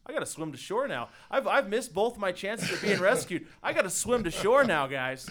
"I 0.05 0.13
got 0.13 0.19
to 0.19 0.25
swim 0.25 0.51
to 0.51 0.57
shore 0.57 0.87
now. 0.87 1.09
I've 1.31 1.47
I've 1.47 1.69
missed 1.69 1.93
both 1.93 2.17
my 2.17 2.31
chances 2.31 2.71
of 2.71 2.81
being 2.81 2.99
rescued. 2.99 3.47
I 3.63 3.73
got 3.73 3.83
to 3.83 3.89
swim 3.89 4.23
to 4.23 4.31
shore 4.31 4.63
now, 4.63 4.87
guys." 4.87 5.29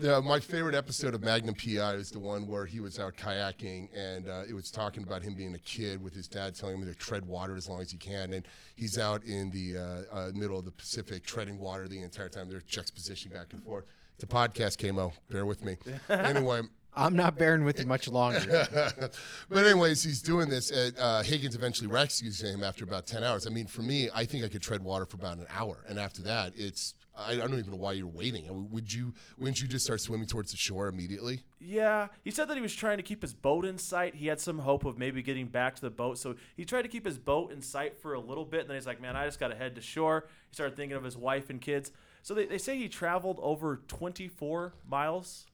Yeah, 0.00 0.18
my 0.18 0.40
favorite 0.40 0.74
episode 0.74 1.14
of 1.14 1.22
Magnum 1.22 1.54
PI 1.54 1.94
is 1.94 2.10
the 2.10 2.18
one 2.18 2.48
where 2.48 2.66
he 2.66 2.80
was 2.80 2.98
out 2.98 3.16
kayaking 3.16 3.88
and 3.96 4.28
uh, 4.28 4.42
it 4.48 4.52
was 4.52 4.68
talking 4.72 5.04
about 5.04 5.22
him 5.22 5.34
being 5.34 5.54
a 5.54 5.58
kid 5.60 6.02
with 6.02 6.12
his 6.12 6.26
dad 6.26 6.56
telling 6.56 6.78
him 6.78 6.84
to 6.84 6.94
tread 6.96 7.24
water 7.24 7.54
as 7.54 7.68
long 7.68 7.80
as 7.80 7.92
he 7.92 7.96
can. 7.96 8.32
And 8.32 8.44
he's 8.74 8.98
out 8.98 9.22
in 9.22 9.50
the 9.50 9.78
uh, 9.78 10.16
uh, 10.16 10.30
middle 10.34 10.58
of 10.58 10.64
the 10.64 10.72
Pacific 10.72 11.24
treading 11.24 11.58
water 11.60 11.86
the 11.86 12.02
entire 12.02 12.28
time. 12.28 12.48
They're 12.48 12.60
juxtaposition 12.66 13.30
back 13.30 13.52
and 13.52 13.62
forth. 13.62 13.84
It's 14.16 14.24
a 14.24 14.26
podcast, 14.26 14.78
Kamo. 14.78 15.12
Bear 15.30 15.46
with 15.46 15.64
me. 15.64 15.76
anyway. 16.08 16.62
I'm 16.96 17.16
not 17.16 17.36
bearing 17.36 17.64
with 17.64 17.80
you 17.80 17.86
much 17.86 18.08
longer. 18.08 18.66
but 19.48 19.66
anyways, 19.66 20.02
he's 20.02 20.22
doing 20.22 20.48
this. 20.48 20.70
And, 20.70 20.96
uh, 20.98 21.22
Higgins 21.22 21.54
eventually 21.54 21.88
rescues 21.88 22.40
him 22.40 22.62
after 22.62 22.84
about 22.84 23.06
ten 23.06 23.24
hours. 23.24 23.46
I 23.46 23.50
mean, 23.50 23.66
for 23.66 23.82
me, 23.82 24.08
I 24.14 24.24
think 24.24 24.44
I 24.44 24.48
could 24.48 24.62
tread 24.62 24.82
water 24.82 25.06
for 25.06 25.16
about 25.16 25.38
an 25.38 25.46
hour, 25.50 25.84
and 25.88 25.98
after 25.98 26.22
that, 26.22 26.52
it's 26.56 26.94
I, 27.16 27.32
I 27.32 27.36
don't 27.36 27.58
even 27.58 27.70
know 27.70 27.76
why 27.76 27.92
you're 27.92 28.06
waiting. 28.06 28.70
Would 28.70 28.92
you? 28.92 29.14
Wouldn't 29.38 29.60
you 29.60 29.68
just 29.68 29.84
start 29.84 30.00
swimming 30.00 30.26
towards 30.26 30.50
the 30.50 30.56
shore 30.56 30.88
immediately? 30.88 31.40
Yeah, 31.60 32.08
he 32.22 32.30
said 32.30 32.48
that 32.48 32.56
he 32.56 32.60
was 32.60 32.74
trying 32.74 32.96
to 32.96 33.02
keep 33.02 33.22
his 33.22 33.34
boat 33.34 33.64
in 33.64 33.78
sight. 33.78 34.14
He 34.14 34.26
had 34.26 34.40
some 34.40 34.58
hope 34.58 34.84
of 34.84 34.98
maybe 34.98 35.22
getting 35.22 35.46
back 35.46 35.76
to 35.76 35.80
the 35.80 35.90
boat, 35.90 36.18
so 36.18 36.36
he 36.56 36.64
tried 36.64 36.82
to 36.82 36.88
keep 36.88 37.04
his 37.04 37.18
boat 37.18 37.52
in 37.52 37.62
sight 37.62 37.98
for 37.98 38.14
a 38.14 38.20
little 38.20 38.44
bit. 38.44 38.62
And 38.62 38.70
then 38.70 38.76
he's 38.76 38.86
like, 38.86 39.00
"Man, 39.00 39.16
I 39.16 39.26
just 39.26 39.38
got 39.38 39.48
to 39.48 39.54
head 39.54 39.76
to 39.76 39.80
shore." 39.80 40.26
He 40.50 40.54
started 40.54 40.76
thinking 40.76 40.96
of 40.96 41.04
his 41.04 41.16
wife 41.16 41.50
and 41.50 41.60
kids. 41.60 41.92
So 42.24 42.32
they, 42.32 42.46
they 42.46 42.56
say 42.56 42.78
he 42.78 42.88
traveled 42.88 43.38
over 43.42 43.82
24 43.86 44.72
miles, 44.88 45.44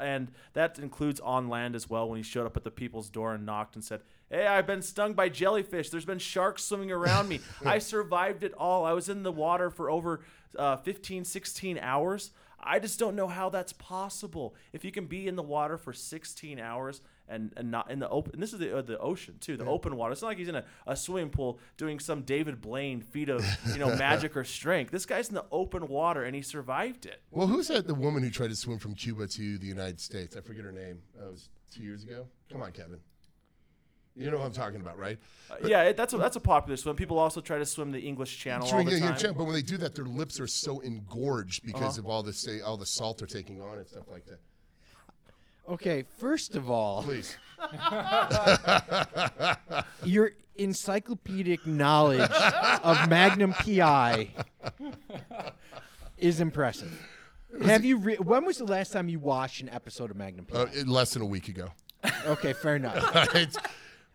and 0.00 0.28
that 0.54 0.78
includes 0.78 1.20
on 1.20 1.50
land 1.50 1.76
as 1.76 1.90
well. 1.90 2.08
When 2.08 2.16
he 2.16 2.22
showed 2.22 2.46
up 2.46 2.56
at 2.56 2.64
the 2.64 2.70
people's 2.70 3.10
door 3.10 3.34
and 3.34 3.44
knocked 3.44 3.74
and 3.74 3.84
said, 3.84 4.00
"Hey, 4.30 4.46
I've 4.46 4.66
been 4.66 4.80
stung 4.80 5.12
by 5.12 5.28
jellyfish. 5.28 5.90
There's 5.90 6.06
been 6.06 6.18
sharks 6.18 6.64
swimming 6.64 6.90
around 6.90 7.28
me. 7.28 7.40
I 7.66 7.78
survived 7.78 8.42
it 8.42 8.54
all. 8.54 8.86
I 8.86 8.92
was 8.92 9.10
in 9.10 9.22
the 9.22 9.30
water 9.30 9.68
for 9.68 9.90
over 9.90 10.20
uh, 10.58 10.78
15, 10.78 11.26
16 11.26 11.78
hours." 11.78 12.30
I 12.66 12.78
just 12.78 12.98
don't 12.98 13.14
know 13.14 13.28
how 13.28 13.50
that's 13.50 13.74
possible. 13.74 14.54
If 14.72 14.82
you 14.86 14.90
can 14.90 15.04
be 15.04 15.28
in 15.28 15.36
the 15.36 15.42
water 15.42 15.76
for 15.76 15.92
16 15.92 16.58
hours 16.58 17.02
and, 17.28 17.52
and 17.56 17.70
not 17.70 17.90
in 17.90 17.98
the 17.98 18.08
open, 18.08 18.34
and 18.34 18.42
this 18.42 18.52
is 18.52 18.58
the 18.58 18.78
uh, 18.78 18.82
the 18.82 18.98
ocean 18.98 19.36
too, 19.40 19.56
the 19.56 19.64
open 19.64 19.96
water. 19.96 20.12
It's 20.12 20.22
not 20.22 20.28
like 20.28 20.38
he's 20.38 20.48
in 20.48 20.56
a, 20.56 20.64
a 20.86 20.94
swimming 20.96 21.30
pool 21.30 21.58
doing 21.76 21.98
some 21.98 22.22
David 22.22 22.60
Blaine 22.60 23.00
feat 23.00 23.28
of 23.28 23.44
you 23.72 23.78
know 23.78 23.94
magic 23.96 24.36
or 24.36 24.44
strength. 24.44 24.90
This 24.90 25.06
guy's 25.06 25.28
in 25.28 25.34
the 25.34 25.44
open 25.50 25.88
water 25.88 26.24
and 26.24 26.34
he 26.36 26.42
survived 26.42 27.06
it. 27.06 27.22
Well, 27.30 27.46
who's 27.46 27.68
that? 27.68 27.86
The 27.86 27.94
woman 27.94 28.22
who 28.22 28.30
tried 28.30 28.50
to 28.50 28.56
swim 28.56 28.78
from 28.78 28.94
Cuba 28.94 29.26
to 29.26 29.58
the 29.58 29.66
United 29.66 30.00
States? 30.00 30.36
I 30.36 30.40
forget 30.40 30.64
her 30.64 30.72
name. 30.72 31.00
That 31.18 31.30
was 31.30 31.48
two 31.74 31.82
years 31.82 32.02
ago. 32.04 32.26
Come 32.52 32.62
on, 32.62 32.72
Kevin. 32.72 32.98
You 34.16 34.30
know 34.30 34.38
what 34.38 34.46
I'm 34.46 34.52
talking 34.52 34.80
about, 34.80 34.96
right? 34.96 35.18
Uh, 35.50 35.56
yeah, 35.66 35.82
it, 35.82 35.96
that's 35.96 36.12
a, 36.12 36.18
that's 36.18 36.36
a 36.36 36.40
popular 36.40 36.76
swim. 36.76 36.94
People 36.94 37.18
also 37.18 37.40
try 37.40 37.58
to 37.58 37.66
swim 37.66 37.90
the 37.90 37.98
English 37.98 38.38
Channel 38.38 38.68
all 38.70 38.84
the 38.84 39.00
time. 39.00 39.16
chin, 39.16 39.34
But 39.36 39.42
when 39.44 39.54
they 39.54 39.62
do 39.62 39.76
that, 39.78 39.96
their 39.96 40.04
lips 40.04 40.38
are 40.38 40.46
so 40.46 40.78
engorged 40.80 41.64
because 41.66 41.98
Uh-huh. 41.98 42.06
of 42.06 42.06
all 42.06 42.22
the 42.22 42.32
say, 42.32 42.60
all 42.60 42.76
the 42.76 42.86
salt 42.86 43.18
they're 43.18 43.26
taking 43.26 43.60
on 43.60 43.78
and 43.78 43.88
stuff 43.88 44.04
like 44.08 44.24
that. 44.26 44.38
Okay, 45.68 46.04
first 46.18 46.56
of 46.56 46.70
all, 46.70 47.02
Please. 47.02 47.36
your 50.04 50.32
encyclopedic 50.56 51.66
knowledge 51.66 52.30
of 52.82 53.08
Magnum 53.08 53.54
PI 53.54 54.28
is 56.18 56.40
impressive. 56.40 56.92
Have 57.64 57.84
you? 57.84 57.98
Re- 57.98 58.16
when 58.16 58.44
was 58.44 58.58
the 58.58 58.64
last 58.64 58.92
time 58.92 59.08
you 59.08 59.18
watched 59.18 59.62
an 59.62 59.70
episode 59.70 60.10
of 60.10 60.16
Magnum 60.16 60.44
PI? 60.44 60.58
Uh, 60.58 60.66
less 60.86 61.14
than 61.14 61.22
a 61.22 61.26
week 61.26 61.48
ago. 61.48 61.68
okay, 62.26 62.52
fair 62.52 62.76
enough. 62.76 63.28
it's, 63.34 63.56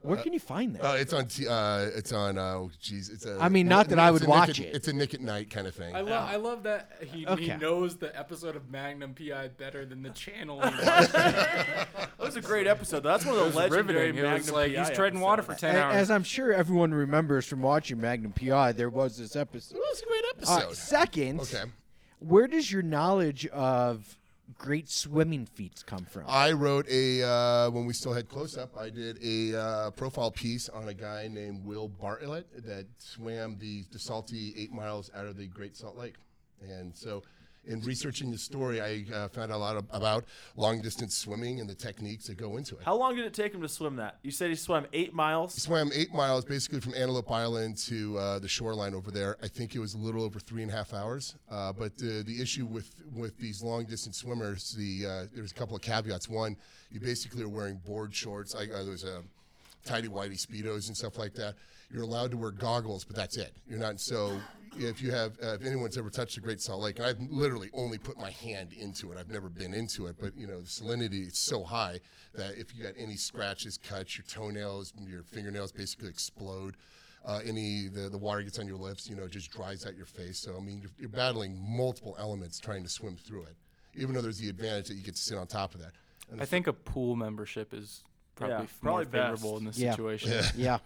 Where 0.01 0.15
can 0.17 0.31
you 0.31 0.39
find 0.39 0.75
that? 0.75 0.85
uh, 0.85 0.93
it's 0.93 1.11
on. 1.11 1.27
T- 1.27 1.45
uh, 1.47 1.89
it's 1.93 2.13
on. 2.13 2.37
Uh, 2.37 2.67
geez, 2.81 3.09
it's 3.09 3.25
a. 3.25 3.37
I 3.39 3.49
mean, 3.49 3.67
not 3.67 3.89
that 3.89 3.99
I 3.99 4.07
it's 4.07 4.13
would 4.13 4.21
a 4.23 4.25
Nick 4.27 4.33
watch 4.35 4.49
at- 4.51 4.59
it. 4.59 4.75
It's 4.75 4.87
a 4.87 4.93
Nick 4.93 5.13
at 5.13 5.19
Night 5.19 5.49
kind 5.49 5.67
of 5.67 5.75
thing. 5.75 5.93
I 5.95 5.99
love 6.01 6.29
I 6.29 6.35
love 6.37 6.63
that 6.63 6.91
he, 7.01 7.19
he 7.19 7.27
Okay. 7.27 7.57
knows 7.57 7.97
the 7.97 8.17
episode 8.17 8.55
of 8.55 8.69
Magnum 8.69 9.13
PI 9.13 9.49
better 9.49 9.85
than 9.85 10.01
the 10.03 10.09
channel. 10.11 10.61
he 10.61 10.71
That 10.81 11.87
was 12.17 12.35
a 12.37 12.41
great 12.41 12.67
episode. 12.67 13.03
though. 13.03 13.09
That's 13.09 13.25
one 13.25 13.33
of 13.35 13.39
the 13.39 13.45
was 13.47 13.55
legendary 13.55 14.11
riveting. 14.11 14.17
It 14.25 14.33
was 14.33 14.45
Magnum 14.47 14.55
like 14.55 14.73
PI 14.75 14.79
he's 14.87 14.95
treading 14.95 15.19
water 15.19 15.41
for 15.41 15.51
episodes. 15.51 15.73
ten 15.73 15.75
A- 15.75 15.85
hours. 15.85 15.95
As 15.95 16.11
I'm 16.11 16.23
sure 16.23 16.53
everyone 16.53 16.93
remembers 16.93 17.45
from 17.45 17.61
watching 17.61 17.99
Magnum 17.99 18.31
PI, 18.31 18.71
there 18.73 18.89
was 18.89 19.17
this 19.17 19.35
episode. 19.35 19.75
It 19.75 19.79
was 19.79 20.01
a 20.01 20.05
great 20.05 20.23
All 20.23 20.29
episode. 20.57 20.67
right, 20.67 20.75
second, 20.75 21.39
okay. 21.41 21.63
where 22.19 22.47
does 22.47 22.71
your 22.71 22.81
knowledge 22.83 23.47
of 23.47 24.17
great 24.57 24.89
swimming 24.89 25.45
feats 25.45 25.83
come 25.83 26.05
from? 26.05 26.23
I 26.27 26.51
wrote 26.51 26.87
a 26.89 27.23
uh, 27.23 27.69
when 27.71 27.85
we 27.85 27.93
still 27.93 28.13
had 28.13 28.29
close 28.29 28.57
up. 28.57 28.77
I 28.77 28.89
did 28.89 29.17
a 29.23 29.59
uh, 29.59 29.91
profile 29.91 30.31
piece 30.31 30.69
on 30.69 30.87
a 30.89 30.93
guy 30.93 31.29
named 31.31 31.65
Will 31.65 31.87
Bartlett 31.87 32.65
that 32.65 32.87
swam 32.97 33.57
the, 33.59 33.83
the 33.91 33.99
salty 33.99 34.53
eight 34.57 34.71
miles 34.71 35.11
out 35.15 35.25
of 35.25 35.37
the 35.37 35.47
Great 35.47 35.75
Salt 35.75 35.97
Lake, 35.97 36.15
and 36.61 36.95
so. 36.95 37.23
In 37.65 37.81
researching 37.81 38.31
the 38.31 38.37
story, 38.37 38.81
I 38.81 39.05
uh, 39.13 39.27
found 39.27 39.51
out 39.51 39.57
a 39.57 39.57
lot 39.57 39.75
of, 39.75 39.85
about 39.91 40.25
long 40.55 40.81
distance 40.81 41.15
swimming 41.15 41.59
and 41.59 41.69
the 41.69 41.75
techniques 41.75 42.25
that 42.27 42.37
go 42.37 42.57
into 42.57 42.75
it. 42.75 42.83
How 42.83 42.95
long 42.95 43.15
did 43.15 43.25
it 43.25 43.33
take 43.33 43.53
him 43.53 43.61
to 43.61 43.69
swim 43.69 43.97
that? 43.97 44.17
You 44.23 44.31
said 44.31 44.49
he 44.49 44.55
swam 44.55 44.87
eight 44.93 45.13
miles. 45.13 45.53
He 45.53 45.61
swam 45.61 45.91
eight 45.93 46.13
miles 46.13 46.45
basically 46.45 46.79
from 46.79 46.93
Antelope 46.95 47.29
Island 47.29 47.77
to 47.79 48.17
uh, 48.17 48.39
the 48.39 48.47
shoreline 48.47 48.95
over 48.95 49.11
there. 49.11 49.37
I 49.43 49.47
think 49.47 49.75
it 49.75 49.79
was 49.79 49.93
a 49.93 49.97
little 49.97 50.23
over 50.23 50.39
three 50.39 50.63
and 50.63 50.71
a 50.71 50.75
half 50.75 50.93
hours. 50.93 51.35
Uh, 51.51 51.73
but 51.73 51.91
uh, 52.01 52.23
the 52.25 52.37
issue 52.41 52.65
with, 52.65 52.95
with 53.13 53.37
these 53.37 53.61
long 53.61 53.85
distance 53.85 54.17
swimmers, 54.17 54.71
the 54.71 55.05
uh, 55.05 55.25
there's 55.35 55.51
a 55.51 55.55
couple 55.55 55.75
of 55.75 55.81
caveats. 55.81 56.27
One, 56.29 56.55
you 56.89 56.99
basically 56.99 57.43
are 57.43 57.49
wearing 57.49 57.77
board 57.85 58.15
shorts. 58.15 58.55
I, 58.55 58.63
uh, 58.63 58.83
there's 58.83 59.03
a 59.03 59.21
tidy 59.85 60.07
whitey 60.07 60.43
speedos 60.43 60.87
and 60.87 60.97
stuff 60.97 61.17
like 61.17 61.33
that. 61.35 61.55
You're 61.91 62.03
allowed 62.03 62.31
to 62.31 62.37
wear 62.37 62.51
goggles, 62.51 63.03
but 63.03 63.15
that's 63.15 63.37
it. 63.37 63.53
You're 63.67 63.79
not 63.79 63.99
so. 63.99 64.39
If 64.77 65.01
you 65.01 65.11
have, 65.11 65.33
uh, 65.43 65.53
if 65.53 65.65
anyone's 65.65 65.97
ever 65.97 66.09
touched 66.09 66.35
the 66.35 66.41
Great 66.41 66.61
Salt 66.61 66.81
Lake, 66.81 66.97
and 66.99 67.05
I've 67.07 67.19
literally 67.29 67.69
only 67.73 67.97
put 67.97 68.17
my 68.17 68.31
hand 68.31 68.73
into 68.73 69.11
it. 69.11 69.17
I've 69.17 69.29
never 69.29 69.49
been 69.49 69.73
into 69.73 70.07
it, 70.07 70.15
but 70.19 70.35
you 70.37 70.47
know 70.47 70.59
the 70.61 70.67
salinity 70.67 71.27
is 71.27 71.37
so 71.37 71.63
high 71.63 71.99
that 72.35 72.55
if 72.57 72.75
you 72.75 72.83
got 72.83 72.93
any 72.97 73.15
scratches, 73.15 73.77
cuts, 73.77 74.17
your 74.17 74.25
toenails, 74.25 74.93
your 75.07 75.23
fingernails 75.23 75.71
basically 75.71 76.09
explode. 76.09 76.75
Uh, 77.25 77.41
any 77.45 77.87
the, 77.89 78.09
the 78.09 78.17
water 78.17 78.41
gets 78.41 78.59
on 78.59 78.67
your 78.67 78.77
lips, 78.77 79.09
you 79.09 79.15
know, 79.15 79.27
just 79.27 79.51
dries 79.51 79.85
out 79.85 79.95
your 79.97 80.05
face. 80.05 80.39
So 80.39 80.55
I 80.57 80.61
mean, 80.61 80.79
you're, 80.79 80.91
you're 80.97 81.09
battling 81.09 81.59
multiple 81.61 82.15
elements 82.17 82.59
trying 82.59 82.83
to 82.83 82.89
swim 82.89 83.17
through 83.17 83.43
it. 83.43 83.55
even 83.95 84.15
though 84.15 84.21
there's 84.21 84.37
the 84.37 84.49
advantage 84.49 84.87
that 84.87 84.95
you 84.95 85.03
get 85.03 85.15
to 85.15 85.21
sit 85.21 85.37
on 85.37 85.45
top 85.47 85.73
of 85.75 85.81
that. 85.81 85.91
I 86.39 86.45
think 86.45 86.67
a 86.67 86.73
pool 86.73 87.15
membership 87.15 87.73
is 87.73 88.03
probably 88.35 88.55
Yeah, 88.55 88.61
f- 88.63 88.77
probably 88.81 89.03
more 89.05 89.11
favorable 89.11 89.57
in 89.57 89.65
this 89.65 89.77
Yeah. 89.77 89.91
situation. 89.91 90.29
Yeah. 90.31 90.51
Yeah. 90.55 90.77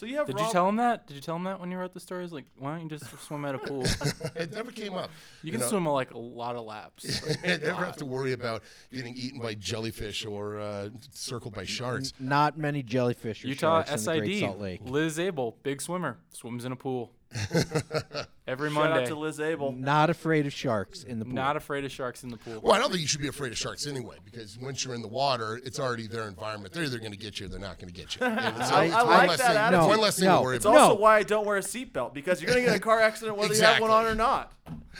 So 0.00 0.06
you 0.06 0.16
have 0.16 0.26
Did 0.26 0.36
Rob- 0.36 0.46
you 0.46 0.52
tell 0.52 0.66
him 0.66 0.76
that? 0.76 1.06
Did 1.06 1.12
you 1.12 1.20
tell 1.20 1.36
him 1.36 1.44
that 1.44 1.60
when 1.60 1.70
you 1.70 1.76
wrote 1.76 1.92
the 1.92 2.00
stories? 2.00 2.32
Like, 2.32 2.46
why 2.56 2.70
don't 2.70 2.84
you 2.84 2.88
just 2.88 3.04
swim 3.20 3.44
at 3.44 3.54
a 3.54 3.58
pool? 3.58 3.84
it 4.34 4.50
never 4.50 4.70
came 4.70 4.94
up. 4.94 5.10
You 5.42 5.52
can 5.52 5.60
know? 5.60 5.66
swim 5.66 5.84
like 5.84 6.12
a 6.12 6.18
lot 6.18 6.56
of 6.56 6.64
laps. 6.64 7.20
I 7.44 7.58
never 7.58 7.84
have 7.84 7.96
to 7.96 8.06
worry 8.06 8.32
about 8.32 8.62
getting 8.90 9.14
eaten 9.14 9.42
by 9.42 9.52
jellyfish 9.52 10.24
or 10.24 10.58
uh, 10.58 10.88
circled 11.12 11.52
by 11.52 11.64
sharks. 11.64 12.14
Not 12.18 12.56
many 12.56 12.82
jellyfish 12.82 13.44
or 13.44 13.48
Utah 13.48 13.84
sharks 13.84 14.06
in 14.06 14.14
the 14.14 14.20
Great 14.20 14.40
Salt 14.40 14.54
SID. 14.54 14.62
Lake. 14.62 14.80
Liz 14.84 15.18
Abel, 15.18 15.58
big 15.62 15.82
swimmer, 15.82 16.16
swims 16.30 16.64
in 16.64 16.72
a 16.72 16.76
pool 16.76 17.12
every 18.50 18.68
Shout 18.70 18.74
Monday. 18.90 19.02
out 19.02 19.06
to 19.08 19.14
Liz 19.14 19.38
Abel. 19.40 19.72
Not 19.72 20.10
afraid 20.10 20.46
of 20.46 20.52
sharks 20.52 21.04
in 21.04 21.18
the 21.18 21.24
pool. 21.24 21.34
Not 21.34 21.56
afraid 21.56 21.84
of 21.84 21.92
sharks 21.92 22.22
in 22.24 22.30
the 22.30 22.36
pool. 22.36 22.60
Well, 22.62 22.72
I 22.74 22.78
don't 22.78 22.90
think 22.90 23.00
you 23.02 23.08
should 23.08 23.20
be 23.20 23.28
afraid 23.28 23.52
of 23.52 23.58
sharks 23.58 23.86
anyway, 23.86 24.16
because 24.24 24.58
once 24.58 24.84
you're 24.84 24.94
in 24.94 25.02
the 25.02 25.08
water, 25.08 25.60
it's 25.64 25.78
already 25.78 26.06
their 26.06 26.26
environment. 26.28 26.74
They're 26.74 26.84
either 26.84 26.98
going 26.98 27.12
to 27.12 27.16
get 27.18 27.38
you 27.40 27.46
or 27.46 27.48
they're 27.48 27.60
not 27.60 27.78
going 27.78 27.92
to 27.92 27.98
get 27.98 28.16
you. 28.16 28.26
And 28.26 28.56
so 28.66 28.74
I- 28.74 28.84
it's 28.84 28.94
I 28.94 29.02
one 29.02 29.06
like 29.16 29.28
less 29.28 29.38
that 29.38 29.46
thing, 29.48 29.56
attitude. 29.56 29.88
One 29.88 30.00
less 30.00 30.16
thing 30.18 30.28
No. 30.28 30.36
to 30.38 30.42
worry 30.42 30.56
It's 30.56 30.64
about. 30.64 30.74
It's 30.74 30.82
also 30.82 30.94
No. 30.94 31.00
why 31.00 31.16
I 31.18 31.22
don't 31.22 31.46
wear 31.46 31.56
a 31.56 31.60
seatbelt 31.60 32.12
because 32.14 32.42
you're 32.42 32.48
gonna 32.50 32.60
get 32.62 32.70
in 32.70 32.74
a 32.74 32.80
car 32.80 33.00
accident 33.00 33.38
whether 33.38 33.54
you 33.54 33.62
have 33.62 33.80
one 33.80 33.90
on 33.90 34.04
or 34.06 34.14
not. 34.14 34.52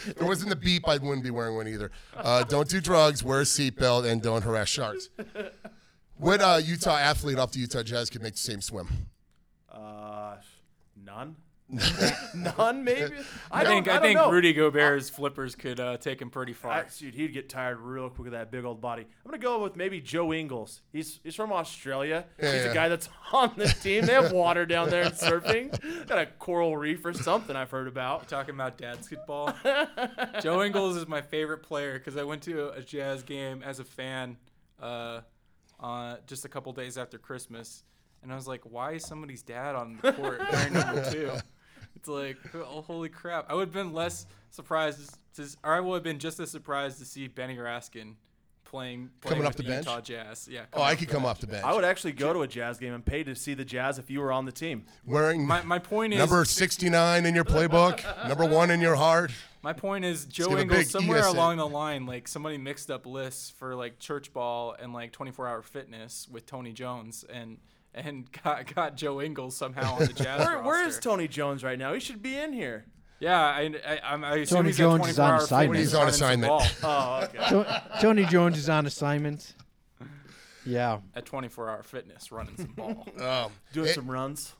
If 0.06 0.08
it 0.20 0.22
wasn't 0.22 0.50
the 0.50 0.56
beep, 0.56 0.88
I 0.88 0.96
wouldn't 0.98 1.22
be 1.24 1.30
wearing 1.30 1.56
one 1.56 1.66
either. 1.68 1.90
Uh, 2.16 2.44
don't 2.44 2.68
do 2.68 2.80
drugs, 2.80 3.22
wear 3.24 3.40
a 3.40 3.44
seatbelt, 3.44 4.04
and 4.10 4.22
don't 4.22 4.42
harass 4.42 4.68
sharks. 4.68 5.08
What 6.16 6.42
uh, 6.42 6.60
Utah 6.62 6.98
athlete 6.98 7.38
off 7.38 7.52
the 7.52 7.60
Utah 7.60 7.82
Jazz 7.82 8.10
could 8.10 8.22
make 8.22 8.34
the 8.34 8.38
same 8.40 8.60
swim? 8.60 9.06
Uh, 9.72 10.36
none. 11.02 11.34
none, 12.34 12.84
maybe. 12.84 13.14
I, 13.50 13.62
I 13.62 13.64
think 13.64 13.88
I, 13.88 13.96
I, 13.96 14.00
think 14.00 14.18
know. 14.18 14.30
Rudy 14.30 14.52
Gobert's 14.52 15.08
flippers 15.08 15.54
could 15.54 15.78
uh, 15.78 15.96
take 15.96 16.20
him 16.20 16.30
pretty 16.30 16.52
far. 16.52 16.72
I, 16.72 16.84
dude, 16.98 17.14
he'd 17.14 17.32
get 17.32 17.48
tired 17.48 17.78
real 17.78 18.08
quick 18.08 18.24
with 18.24 18.32
that 18.32 18.50
big 18.50 18.64
old 18.64 18.80
body. 18.80 19.02
I'm 19.02 19.30
gonna 19.30 19.38
go 19.38 19.62
with 19.62 19.76
maybe 19.76 20.00
Joe 20.00 20.32
Ingles. 20.32 20.82
He's 20.92 21.20
he's 21.22 21.34
from 21.34 21.52
Australia. 21.52 22.24
Yeah, 22.38 22.52
he's 22.52 22.64
yeah. 22.64 22.70
a 22.70 22.74
guy 22.74 22.88
that's 22.88 23.08
on 23.32 23.52
the 23.56 23.66
team. 23.66 24.06
They 24.06 24.14
have 24.14 24.32
water 24.32 24.66
down 24.66 24.90
there 24.90 25.04
and 25.04 25.14
surfing. 25.14 26.06
Got 26.06 26.18
a 26.18 26.26
coral 26.26 26.76
reef 26.76 27.04
or 27.04 27.12
something 27.12 27.54
I've 27.54 27.70
heard 27.70 27.88
about. 27.88 28.28
Talking 28.28 28.54
about 28.54 28.76
dad's 28.76 29.08
football. 29.08 29.54
Joe 30.42 30.62
Ingles 30.62 30.96
is 30.96 31.06
my 31.06 31.22
favorite 31.22 31.62
player 31.62 31.98
because 31.98 32.16
I 32.16 32.24
went 32.24 32.42
to 32.42 32.70
a 32.70 32.82
Jazz 32.82 33.22
game 33.22 33.62
as 33.62 33.78
a 33.78 33.84
fan 33.84 34.36
uh, 34.80 35.20
uh, 35.78 36.16
just 36.26 36.44
a 36.44 36.48
couple 36.48 36.72
days 36.72 36.98
after 36.98 37.18
Christmas, 37.18 37.84
and 38.22 38.32
I 38.32 38.34
was 38.34 38.46
like, 38.46 38.62
"Why 38.64 38.92
is 38.92 39.06
somebody's 39.06 39.42
dad 39.42 39.74
on 39.74 39.98
the 40.02 40.12
court 40.12 40.40
wearing 40.52 40.72
number 40.74 41.10
two? 41.10 41.32
It's 41.96 42.08
like, 42.08 42.38
oh, 42.54 42.82
holy 42.82 43.08
crap! 43.08 43.50
I 43.50 43.54
would 43.54 43.68
have 43.68 43.74
been 43.74 43.92
less 43.92 44.26
surprised, 44.50 45.16
to, 45.36 45.46
or 45.62 45.74
I 45.74 45.80
would 45.80 45.94
have 45.94 46.02
been 46.02 46.18
just 46.18 46.40
as 46.40 46.50
surprised 46.50 46.98
to 46.98 47.04
see 47.04 47.28
Benny 47.28 47.56
Raskin 47.56 48.14
playing, 48.70 49.10
playing 49.20 49.34
Coming 49.34 49.46
off 49.46 49.56
with 49.56 49.66
the 49.66 49.72
bench? 49.72 49.86
Utah 49.86 50.00
Jazz. 50.00 50.48
Yeah. 50.50 50.62
Oh, 50.72 50.82
I 50.82 50.94
could 50.94 51.08
come 51.08 51.24
off 51.24 51.40
the 51.40 51.46
bench. 51.46 51.64
I 51.64 51.74
would 51.74 51.84
actually 51.84 52.12
go 52.12 52.32
to 52.32 52.42
a 52.42 52.48
Jazz 52.48 52.78
game 52.78 52.94
and 52.94 53.04
pay 53.04 53.24
to 53.24 53.34
see 53.34 53.54
the 53.54 53.64
Jazz 53.64 53.98
if 53.98 54.10
you 54.10 54.20
were 54.20 54.32
on 54.32 54.44
the 54.44 54.52
team. 54.52 54.84
Wearing 55.04 55.46
My, 55.46 55.62
my 55.62 55.78
point 55.78 56.12
is 56.12 56.18
number 56.18 56.44
69 56.44 57.26
in 57.26 57.34
your 57.34 57.44
playbook, 57.44 58.28
number 58.28 58.44
one 58.44 58.70
in 58.70 58.80
your 58.80 58.94
heart. 58.94 59.32
My 59.62 59.72
point 59.72 60.04
is 60.04 60.24
Joe 60.24 60.50
have 60.50 60.58
a 60.58 60.62
Ingles 60.62 60.90
somewhere 60.90 61.18
ESA. 61.18 61.30
along 61.30 61.58
the 61.58 61.68
line, 61.68 62.06
like 62.06 62.28
somebody 62.28 62.56
mixed 62.56 62.90
up 62.90 63.04
lists 63.04 63.50
for 63.50 63.74
like 63.74 63.98
church 63.98 64.32
ball 64.32 64.74
and 64.80 64.94
like 64.94 65.12
24 65.12 65.48
hour 65.48 65.62
fitness 65.62 66.28
with 66.30 66.46
Tony 66.46 66.72
Jones 66.72 67.24
and 67.30 67.58
and 67.94 68.28
got, 68.42 68.72
got 68.74 68.96
Joe 68.96 69.20
Ingles 69.20 69.56
somehow 69.56 69.94
on 69.94 70.00
the 70.06 70.12
Jazz 70.14 70.46
Where, 70.46 70.62
where 70.62 70.86
is. 70.86 70.98
Tony 70.98 71.28
Jones 71.28 71.62
right 71.64 71.78
now? 71.78 71.92
He 71.92 72.00
should 72.00 72.22
be 72.22 72.36
in 72.36 72.52
here. 72.52 72.84
Yeah, 73.18 73.38
I, 73.38 73.70
I, 73.86 73.96
I'm- 73.98 74.24
I 74.24 74.36
assume 74.36 74.56
Tony 74.58 74.68
he's 74.70 74.78
Jones 74.78 75.02
at 75.04 75.08
is 75.10 75.16
24 75.16 75.24
on 75.24 75.30
hour 75.30 75.36
assignment. 75.44 75.72
fitness 75.76 75.90
He's 75.90 75.94
on 75.94 76.00
running 76.00 76.14
some 76.14 76.26
assignment. 76.26 76.80
ball 76.80 77.20
Oh, 77.44 77.60
okay. 77.64 77.82
Tony 78.00 78.24
Jones 78.24 78.56
is 78.58 78.68
on 78.70 78.86
assignment. 78.86 79.54
Yeah. 80.66 80.98
at 81.14 81.26
24 81.26 81.68
hour 81.70 81.82
fitness 81.82 82.30
running 82.32 82.56
some 82.56 82.72
ball. 82.76 83.06
Um, 83.20 83.52
Doing 83.72 83.88
it- 83.88 83.94
some 83.94 84.10
runs. 84.10 84.54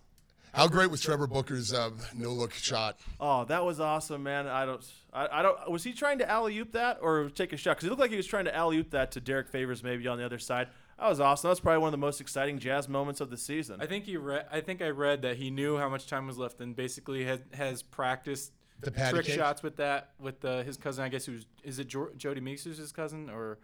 how 0.53 0.66
great 0.68 0.91
was 0.91 1.01
Trevor 1.01 1.26
Booker's 1.26 1.72
uh, 1.72 1.91
no 2.14 2.31
look 2.31 2.53
shot? 2.53 2.99
Oh, 3.20 3.45
that 3.45 3.64
was 3.64 3.81
awesome, 3.81 4.22
man. 4.22 4.47
I 4.47 4.66
don't, 4.66 4.85
I, 5.12 5.28
I 5.39 5.43
don't. 5.43 5.70
Was 5.70 5.85
he 5.85 5.93
trying 5.93 6.18
to 6.18 6.28
alley 6.28 6.59
oop 6.59 6.72
that 6.72 6.99
or 7.01 7.31
take 7.31 7.53
a 7.53 7.57
shot? 7.57 7.76
Because 7.76 7.87
it 7.87 7.91
looked 7.91 8.01
like 8.01 8.11
he 8.11 8.16
was 8.16 8.26
trying 8.26 8.47
to 8.47 8.55
alley 8.55 8.78
oop 8.78 8.91
that 8.91 9.12
to 9.12 9.20
Derrick 9.20 9.49
Favors, 9.49 9.83
maybe 9.85 10.07
on 10.09 10.18
the 10.18 10.24
other 10.24 10.39
side. 10.39 10.68
That 11.01 11.09
was 11.09 11.19
awesome. 11.19 11.49
That 11.49 11.53
was 11.53 11.61
probably 11.61 11.79
one 11.79 11.89
of 11.89 11.93
the 11.93 11.99
most 11.99 12.21
exciting 12.21 12.59
Jazz 12.59 12.87
moments 12.89 13.23
of 13.23 13.31
the 13.31 13.39
season. 13.39 13.81
I 13.81 13.87
think 13.87 14.05
he 14.05 14.17
read. 14.19 14.45
I 14.53 14.61
think 14.61 14.83
I 14.83 14.91
read 14.91 15.23
that 15.23 15.39
he 15.39 15.51
knew 15.51 15.79
how 15.79 15.89
much 15.89 16.07
time 16.07 16.27
was 16.27 16.37
left 16.37 16.61
and 16.61 16.77
basically 16.77 17.25
has 17.25 17.41
has 17.55 17.83
practiced 17.83 18.53
The 18.81 18.91
trick 18.91 19.25
cake? 19.25 19.35
shots 19.35 19.63
with 19.63 19.77
that 19.77 20.11
with 20.21 20.45
uh, 20.45 20.63
his 20.63 20.77
cousin. 20.77 21.03
I 21.05 21.09
guess 21.09 21.25
who's 21.25 21.47
is 21.65 21.79
it 21.79 21.89
Jor- 21.89 22.13
Jodie 22.19 22.43
Meeks 22.43 22.65
who's 22.65 22.77
his 22.77 22.93
cousin 22.93 23.31
or 23.31 23.59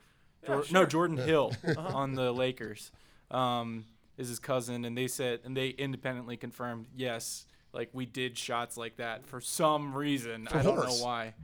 Jor- 0.46 0.64
no 0.72 0.86
Jordan 0.86 1.18
Hill 1.18 1.52
on 1.76 2.14
the 2.14 2.32
Lakers 2.32 2.90
um, 3.30 3.84
is 4.16 4.28
his 4.30 4.38
cousin, 4.38 4.86
and 4.86 4.96
they 4.96 5.06
said 5.08 5.40
and 5.44 5.54
they 5.54 5.68
independently 5.68 6.38
confirmed 6.38 6.86
yes, 6.96 7.44
like 7.74 7.90
we 7.92 8.06
did 8.06 8.38
shots 8.38 8.78
like 8.78 8.96
that 8.96 9.26
for 9.26 9.42
some 9.42 9.92
reason. 9.94 10.46
For 10.46 10.56
I 10.56 10.62
don't 10.62 10.76
horse. 10.76 11.00
know 11.00 11.04
why. 11.04 11.34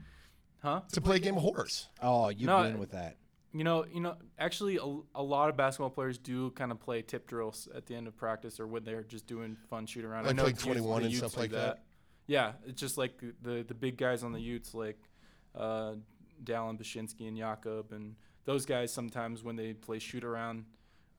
Huh? 0.63 0.81
To 0.93 1.01
play 1.01 1.17
a 1.17 1.19
game 1.19 1.35
of 1.35 1.43
horse. 1.43 1.87
Oh, 2.01 2.29
you 2.29 2.47
No, 2.47 2.61
win 2.61 2.79
with 2.79 2.91
that. 2.93 3.17
You 3.53 3.63
know, 3.63 3.85
you 3.85 4.01
know. 4.01 4.15
Actually, 4.39 4.77
a, 4.77 4.99
a 5.15 5.21
lot 5.21 5.49
of 5.49 5.55
basketball 5.55 5.91
players 5.91 6.17
do 6.17 6.49
kind 6.51 6.71
of 6.71 6.79
play 6.79 7.01
tip 7.03 7.27
drills 7.27 7.67
at 7.75 7.85
the 7.85 7.95
end 7.95 8.07
of 8.07 8.17
practice, 8.17 8.59
or 8.59 8.65
when 8.65 8.83
they're 8.83 9.03
just 9.03 9.27
doing 9.27 9.55
fun 9.69 9.85
shoot 9.85 10.03
around. 10.03 10.23
Like 10.23 10.33
I 10.33 10.35
know 10.35 10.43
the 10.43 10.49
Utes- 10.49 10.63
21 10.63 11.03
and 11.03 11.15
stuff 11.15 11.37
like 11.37 11.51
that? 11.51 11.83
Yeah, 12.25 12.53
it's 12.65 12.79
just 12.79 12.97
like 12.97 13.21
the 13.41 13.63
the, 13.63 13.73
big 13.73 13.97
guys 13.97 14.23
on 14.23 14.31
the 14.31 14.39
Utes, 14.39 14.73
like 14.73 14.97
uh, 15.55 15.93
Dallin 16.43 16.79
Bachynski 16.79 17.27
and 17.27 17.37
Jakob, 17.37 17.91
and 17.91 18.15
those 18.45 18.65
guys. 18.65 18.91
Sometimes 18.91 19.43
when 19.43 19.55
they 19.55 19.73
play 19.73 19.99
shoot 19.99 20.23
around, 20.23 20.65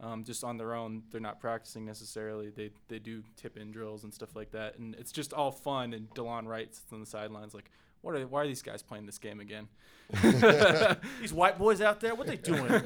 um, 0.00 0.24
just 0.24 0.42
on 0.42 0.56
their 0.56 0.74
own, 0.74 1.02
they're 1.10 1.20
not 1.20 1.38
practicing 1.40 1.84
necessarily. 1.84 2.50
They 2.50 2.70
they 2.88 2.98
do 2.98 3.22
tip 3.36 3.56
in 3.56 3.70
drills 3.70 4.02
and 4.02 4.12
stuff 4.12 4.34
like 4.34 4.50
that, 4.52 4.78
and 4.78 4.94
it's 4.96 5.12
just 5.12 5.32
all 5.32 5.52
fun. 5.52 5.92
And 5.92 6.10
Delon 6.10 6.46
Wright 6.46 6.74
sits 6.74 6.92
on 6.92 7.00
the 7.00 7.06
sidelines 7.06 7.54
like. 7.54 7.70
What 8.04 8.16
are, 8.16 8.26
why 8.26 8.42
are 8.42 8.46
these 8.46 8.60
guys 8.60 8.82
playing 8.82 9.06
this 9.06 9.16
game 9.16 9.40
again? 9.40 9.66
These 11.22 11.32
white 11.32 11.58
boys 11.58 11.80
out 11.80 12.00
there, 12.00 12.14
what 12.14 12.28
are 12.28 12.30
they 12.30 12.36
doing? 12.36 12.70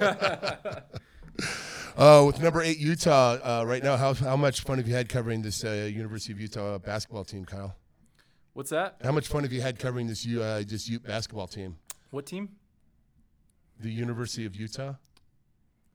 Uh, 1.96 2.22
with 2.24 2.40
number 2.40 2.62
eight 2.62 2.78
Utah 2.78 3.38
uh, 3.42 3.64
right 3.64 3.82
now, 3.82 3.96
how, 3.96 4.14
how 4.14 4.36
much 4.36 4.60
fun 4.60 4.78
have 4.78 4.86
you 4.86 4.94
had 4.94 5.08
covering 5.08 5.42
this 5.42 5.64
uh, 5.64 5.88
University 5.92 6.32
of 6.32 6.40
Utah 6.40 6.78
basketball 6.78 7.24
team, 7.24 7.44
Kyle? 7.44 7.74
What's 8.52 8.70
that? 8.70 9.00
How 9.02 9.10
much 9.10 9.26
fun 9.26 9.42
have 9.42 9.52
you 9.52 9.60
had 9.60 9.80
covering 9.80 10.06
this 10.06 10.24
U, 10.24 10.40
uh, 10.40 10.62
this 10.64 10.88
Ute 10.88 11.02
basketball 11.02 11.48
team? 11.48 11.76
What 12.10 12.24
team? 12.24 12.50
The 13.80 13.90
University 13.90 14.46
of 14.46 14.54
Utah 14.54 14.94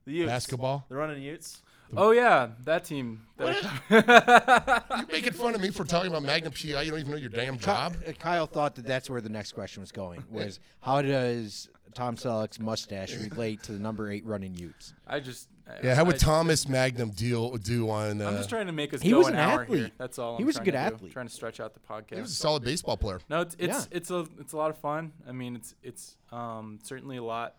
the 0.05 0.11
Utes. 0.11 0.29
basketball. 0.29 0.85
They're 0.89 0.97
running 0.97 1.23
Utes. 1.23 1.61
Oh 1.97 2.11
yeah, 2.11 2.49
that 2.65 2.85
team. 2.85 3.21
That 3.37 3.63
You 4.99 5.07
making 5.11 5.33
fun 5.33 5.55
of 5.55 5.61
me 5.61 5.69
for 5.69 5.83
talking 5.83 6.09
about 6.09 6.23
Magnum 6.23 6.53
PI? 6.53 6.81
You 6.83 6.91
don't 6.91 6.99
even 6.99 7.11
know 7.11 7.17
your 7.17 7.29
damn 7.29 7.57
job. 7.57 7.95
Ky- 8.03 8.09
uh, 8.11 8.13
Kyle 8.13 8.45
thought 8.47 8.75
that 8.75 8.85
that's 8.85 9.09
where 9.09 9.21
the 9.21 9.29
next 9.29 9.53
question 9.53 9.81
was 9.81 9.91
going. 9.91 10.23
Was 10.31 10.59
how 10.81 11.01
does 11.01 11.69
Tom 11.93 12.15
Selleck's 12.15 12.59
mustache 12.59 13.15
relate 13.15 13.63
to 13.63 13.71
the 13.73 13.79
number 13.79 14.09
eight 14.11 14.25
running 14.25 14.53
Utes? 14.55 14.93
I 15.07 15.19
just. 15.19 15.47
I- 15.67 15.79
Yeah, 15.83 15.95
how 15.95 16.03
would 16.05 16.15
I- 16.15 16.17
Thomas 16.17 16.67
Magnum 16.67 17.11
deal 17.11 17.55
do 17.57 17.89
on? 17.89 18.21
Uh, 18.21 18.27
I'm 18.29 18.37
just 18.37 18.49
trying 18.49 18.67
to 18.67 18.73
make 18.73 18.93
us 18.93 19.01
He 19.01 19.11
go 19.11 19.19
was 19.19 19.27
an, 19.27 19.35
an 19.35 19.39
hour 19.39 19.63
here. 19.65 19.75
athlete. 19.77 19.93
That's 19.97 20.19
all. 20.19 20.37
He 20.37 20.43
I'm 20.43 20.47
was 20.47 20.57
a 20.57 20.59
good 20.59 20.65
to 20.65 20.71
do. 20.71 20.77
athlete. 20.77 21.11
Trying 21.13 21.27
to 21.27 21.33
stretch 21.33 21.59
out 21.59 21.73
the 21.73 21.79
podcast. 21.79 22.15
he 22.15 22.21
was 22.21 22.31
a 22.31 22.35
solid 22.35 22.63
baseball 22.63 22.97
player. 22.97 23.19
No, 23.29 23.41
it's 23.41 23.55
it's 23.59 23.67
Yeah. 23.91 23.97
it's 23.97 24.11
a 24.11 24.25
it's 24.39 24.53
a 24.53 24.57
lot 24.57 24.69
of 24.69 24.77
fun. 24.77 25.11
I 25.27 25.31
mean, 25.31 25.55
it's 25.55 25.73
it's 25.83 26.17
um, 26.31 26.79
certainly 26.83 27.17
a 27.17 27.23
lot 27.23 27.55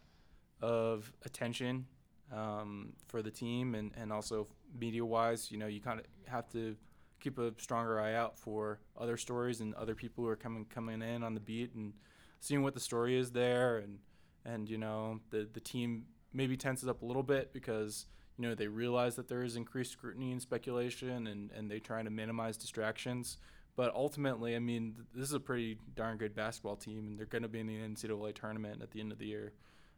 of 0.60 1.12
attention 1.24 1.86
um, 2.34 2.92
for 3.08 3.22
the 3.22 3.30
team 3.30 3.74
and 3.74 3.92
and 3.96 4.12
also 4.12 4.48
media 4.78 5.04
wise. 5.04 5.50
You 5.50 5.58
know, 5.58 5.66
you 5.66 5.80
kind 5.80 6.00
of 6.00 6.06
have 6.26 6.48
to 6.52 6.76
keep 7.20 7.38
a 7.38 7.52
stronger 7.58 7.98
eye 7.98 8.14
out 8.14 8.38
for 8.38 8.80
other 8.98 9.16
stories 9.16 9.60
and 9.60 9.74
other 9.74 9.94
people 9.94 10.22
who 10.24 10.30
are 10.30 10.36
coming 10.36 10.66
coming 10.66 11.00
in 11.00 11.22
on 11.22 11.34
the 11.34 11.40
beat 11.40 11.74
and 11.74 11.94
seeing 12.40 12.62
what 12.62 12.74
the 12.74 12.80
story 12.80 13.16
is 13.16 13.30
there 13.32 13.78
and 13.78 13.98
and 14.44 14.68
you 14.68 14.76
know 14.76 15.20
the 15.30 15.48
the 15.54 15.60
team 15.60 16.04
maybe 16.34 16.56
tenses 16.56 16.88
up 16.88 17.00
a 17.00 17.06
little 17.06 17.22
bit 17.22 17.52
because 17.52 18.06
you 18.36 18.46
know 18.46 18.54
they 18.54 18.66
realize 18.66 19.16
that 19.16 19.28
there 19.28 19.42
is 19.42 19.56
increased 19.56 19.92
scrutiny 19.92 20.32
and 20.32 20.42
speculation 20.42 21.26
and 21.26 21.50
and 21.52 21.70
they 21.70 21.78
trying 21.78 22.04
to 22.04 22.10
minimize 22.10 22.58
distractions 22.58 23.38
but 23.74 23.94
ultimately 23.94 24.54
i 24.54 24.58
mean 24.58 24.92
th- 24.94 25.06
this 25.14 25.28
is 25.28 25.34
a 25.34 25.40
pretty 25.40 25.78
darn 25.94 26.18
good 26.18 26.34
basketball 26.34 26.76
team 26.76 27.08
and 27.08 27.18
they're 27.18 27.26
going 27.26 27.42
to 27.42 27.48
be 27.48 27.60
in 27.60 27.66
the 27.66 27.78
ncaa 27.78 28.34
tournament 28.34 28.82
at 28.82 28.90
the 28.90 29.00
end 29.00 29.12
of 29.12 29.18
the 29.18 29.26
year 29.26 29.52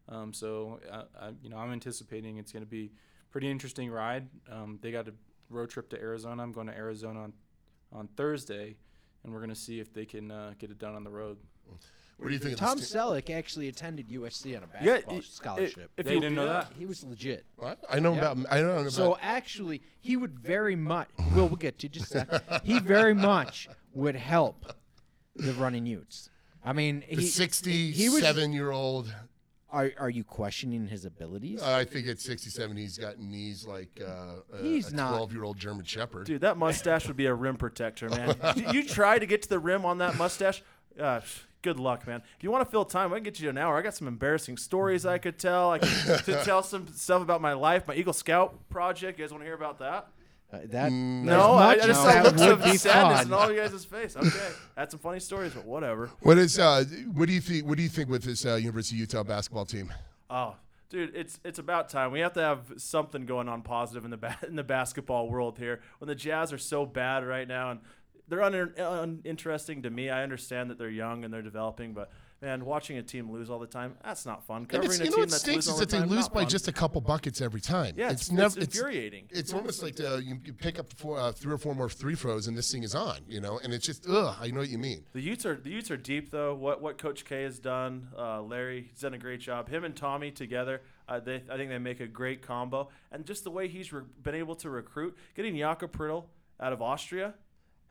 um, 0.08 0.32
so 0.32 0.80
uh, 0.90 1.02
I, 1.20 1.30
you 1.42 1.48
know 1.50 1.56
i'm 1.58 1.72
anticipating 1.72 2.36
it's 2.38 2.52
going 2.52 2.64
to 2.64 2.70
be 2.70 2.92
pretty 3.30 3.50
interesting 3.50 3.90
ride 3.90 4.28
um, 4.50 4.78
they 4.82 4.90
got 4.92 5.08
a 5.08 5.12
road 5.50 5.70
trip 5.70 5.88
to 5.90 6.00
arizona 6.00 6.42
i'm 6.42 6.52
going 6.52 6.66
to 6.68 6.76
arizona 6.76 7.20
on, 7.22 7.32
on 7.92 8.08
thursday 8.16 8.76
and 9.24 9.32
we're 9.32 9.40
going 9.40 9.50
to 9.50 9.54
see 9.56 9.80
if 9.80 9.92
they 9.92 10.04
can 10.04 10.30
uh, 10.30 10.52
get 10.58 10.70
it 10.70 10.78
done 10.78 10.94
on 10.94 11.02
the 11.04 11.10
road 11.10 11.36
What 12.18 12.28
do 12.28 12.32
you 12.32 12.38
think? 12.38 12.56
Tom 12.56 12.78
the 12.78 12.84
sta- 12.84 12.98
Selleck 13.10 13.28
actually 13.28 13.66
attended 13.68 14.08
USC 14.08 14.56
on 14.56 14.62
a 14.62 14.68
Yeah, 14.84 14.92
basketball 14.94 15.18
it- 15.18 15.24
scholarship. 15.24 15.90
If 15.98 16.06
They 16.06 16.14
you 16.14 16.20
didn't 16.20 16.36
know 16.36 16.46
that 16.46 16.72
he 16.78 16.86
was 16.86 17.02
legit. 17.04 17.44
What? 17.56 17.78
I 17.90 17.98
know 17.98 18.14
Yeah. 18.14 18.30
about. 18.30 18.46
I 18.50 18.58
don't 18.60 18.68
know 18.68 18.80
about. 18.82 18.92
So 18.92 19.18
actually, 19.20 19.82
he 20.00 20.16
would 20.16 20.38
very 20.38 20.76
much. 20.76 21.08
Well, 21.34 21.48
we'll 21.48 21.56
get 21.56 21.78
to 21.80 21.88
just 21.90 22.12
that. 22.14 22.62
He 22.64 22.78
very 22.78 23.12
much 23.14 23.68
would 23.92 24.14
help 24.16 24.64
the 25.34 25.52
running 25.54 25.84
Utes. 25.86 26.30
I 26.64 26.72
mean, 26.72 27.00
the 27.00 27.16
he, 27.20 27.90
he 27.90 28.08
was 28.08 28.22
67-year-old 28.22 29.12
Are 29.70 29.90
are 29.98 30.10
you 30.10 30.22
questioning 30.22 30.86
his 30.86 31.04
abilities? 31.04 31.60
I 31.62 31.84
think 31.84 32.06
at 32.06 32.20
67, 32.20 32.76
he's 32.76 32.98
got 32.98 33.18
knees 33.18 33.66
like 33.66 34.00
uh, 34.00 34.56
a, 34.56 34.62
He's 34.62 34.92
a 34.92 34.96
not- 34.96 35.10
12 35.10 35.32
year 35.32 35.44
old 35.44 35.58
German 35.58 35.84
Shepherd. 35.84 36.26
Dude, 36.26 36.42
that 36.42 36.56
mustache 36.56 37.08
would 37.08 37.16
be 37.16 37.26
a 37.26 37.34
rim 37.34 37.56
protector, 37.56 38.08
man. 38.08 38.36
you, 38.56 38.70
you 38.72 38.82
try 38.84 39.18
to 39.18 39.26
get 39.26 39.42
to 39.42 39.48
the 39.48 39.58
rim 39.58 39.84
on 39.84 39.98
that 39.98 40.16
mustache. 40.16 40.62
Uh, 40.98 41.20
good 41.62 41.80
luck, 41.80 42.06
man. 42.06 42.22
If 42.36 42.44
you 42.44 42.50
want 42.52 42.64
to 42.64 42.70
fill 42.70 42.84
time, 42.84 43.12
I 43.12 43.16
can 43.16 43.24
get 43.24 43.40
you 43.40 43.50
an 43.50 43.58
hour. 43.58 43.76
I 43.76 43.82
got 43.82 43.94
some 43.94 44.06
embarrassing 44.06 44.56
stories 44.56 45.04
I 45.04 45.18
could 45.18 45.38
tell. 45.38 45.72
I 45.72 45.78
could 45.80 45.88
to 46.26 46.44
tell 46.44 46.62
some 46.62 46.86
stuff 46.94 47.20
about 47.20 47.40
my 47.40 47.52
life, 47.54 47.88
my 47.88 47.94
Eagle 47.96 48.12
Scout 48.12 48.68
project. 48.68 49.18
You 49.18 49.24
guys 49.24 49.32
want 49.32 49.42
to 49.42 49.46
hear 49.46 49.54
about 49.54 49.80
that? 49.80 50.08
Uh, 50.52 50.58
that 50.66 50.92
No, 50.92 51.52
I, 51.54 51.70
I 51.72 51.76
just 51.76 51.88
as 51.90 51.96
saw 51.96 52.04
that 52.06 52.24
looks 52.24 52.40
would 52.40 52.50
of 52.50 52.62
be 52.64 52.76
sadness 52.76 53.18
fun. 53.18 53.26
in 53.26 53.32
all 53.32 53.50
you 53.50 53.56
guys' 53.60 53.84
face. 53.84 54.16
Okay, 54.16 54.48
had 54.76 54.90
some 54.90 55.00
funny 55.00 55.18
stories, 55.20 55.52
but 55.52 55.64
whatever. 55.64 56.10
What 56.20 56.38
is 56.38 56.58
uh, 56.58 56.84
what 57.14 57.26
do 57.26 57.32
you 57.34 57.40
think? 57.40 57.66
What 57.66 57.76
do 57.76 57.82
you 57.82 57.88
think 57.88 58.08
with 58.08 58.22
this 58.22 58.46
uh, 58.46 58.54
University 58.54 58.96
of 58.96 59.00
Utah 59.00 59.24
basketball 59.24 59.64
team? 59.64 59.92
Oh, 60.30 60.54
dude, 60.88 61.14
it's 61.16 61.40
it's 61.44 61.58
about 61.58 61.88
time. 61.88 62.12
We 62.12 62.20
have 62.20 62.32
to 62.34 62.40
have 62.42 62.60
something 62.76 63.26
going 63.26 63.48
on 63.48 63.62
positive 63.62 64.04
in 64.04 64.12
the 64.12 64.16
ba- 64.18 64.38
in 64.46 64.54
the 64.54 64.62
basketball 64.64 65.28
world 65.28 65.58
here. 65.58 65.80
When 65.98 66.06
the 66.06 66.14
Jazz 66.14 66.52
are 66.52 66.58
so 66.58 66.86
bad 66.86 67.26
right 67.26 67.48
now, 67.48 67.72
and 67.72 67.80
they're 68.28 68.42
un- 68.42 68.72
uninteresting 68.76 69.82
to 69.82 69.90
me. 69.90 70.10
I 70.10 70.22
understand 70.22 70.70
that 70.70 70.78
they're 70.78 70.88
young 70.88 71.24
and 71.24 71.32
they're 71.32 71.42
developing, 71.42 71.92
but 71.92 72.10
man, 72.42 72.64
watching 72.64 72.98
a 72.98 73.02
team 73.02 73.30
lose 73.30 73.48
all 73.48 73.58
the 73.58 73.66
time, 73.66 73.94
that's 74.04 74.26
not 74.26 74.44
fun. 74.44 74.66
Covering 74.66 74.90
it's, 74.90 75.00
a 75.00 75.04
you 75.04 75.10
know 75.10 75.16
team 75.16 75.20
what 75.22 75.30
that 75.30 75.38
stinks 75.38 75.66
loses 75.66 75.70
all 75.70 75.78
the 75.78 75.86
that 75.86 75.90
they 75.90 75.98
time, 76.00 76.08
lose 76.08 76.28
by 76.28 76.40
fun. 76.40 76.48
just 76.48 76.68
a 76.68 76.72
couple 76.72 77.00
buckets 77.00 77.40
every 77.40 77.60
time. 77.60 77.94
yeah, 77.96 78.10
it's, 78.10 78.22
it's, 78.22 78.32
never. 78.32 78.58
it's 78.58 78.76
infuriating. 78.76 79.26
It's 79.30 79.52
almost 79.52 79.82
like 79.82 79.98
uh, 80.00 80.16
you, 80.16 80.38
you 80.44 80.52
pick 80.52 80.78
up 80.78 80.92
four, 80.92 81.18
uh, 81.18 81.32
three 81.32 81.52
or 81.52 81.58
four 81.58 81.74
more 81.74 81.88
three 81.88 82.14
throws 82.14 82.46
and 82.46 82.56
this 82.56 82.70
thing 82.70 82.82
is 82.82 82.94
on, 82.94 83.20
you 83.28 83.40
know, 83.40 83.58
and 83.62 83.72
it's 83.72 83.86
just 83.86 84.06
ugh. 84.08 84.36
I 84.40 84.48
know 84.48 84.60
what 84.60 84.68
you 84.68 84.78
mean. 84.78 85.04
The 85.12 85.20
Utes 85.20 85.46
are 85.46 85.56
the 85.56 85.70
Utes 85.70 85.90
are 85.90 85.96
deep 85.96 86.30
though. 86.30 86.54
What 86.54 86.82
what 86.82 86.98
Coach 86.98 87.24
K 87.24 87.42
has 87.44 87.58
done, 87.58 88.08
uh, 88.16 88.42
Larry, 88.42 88.88
he's 88.90 89.00
done 89.00 89.14
a 89.14 89.18
great 89.18 89.40
job. 89.40 89.68
Him 89.68 89.84
and 89.84 89.96
Tommy 89.96 90.30
together, 90.30 90.82
uh, 91.08 91.20
they 91.20 91.42
I 91.50 91.56
think 91.56 91.70
they 91.70 91.78
make 91.78 92.00
a 92.00 92.06
great 92.06 92.42
combo. 92.42 92.88
And 93.12 93.24
just 93.24 93.44
the 93.44 93.50
way 93.50 93.68
he's 93.68 93.92
re- 93.92 94.02
been 94.22 94.34
able 94.34 94.56
to 94.56 94.70
recruit, 94.70 95.16
getting 95.34 95.56
Jakob 95.56 95.96
Poeltl 95.96 96.24
out 96.60 96.72
of 96.72 96.82
Austria. 96.82 97.34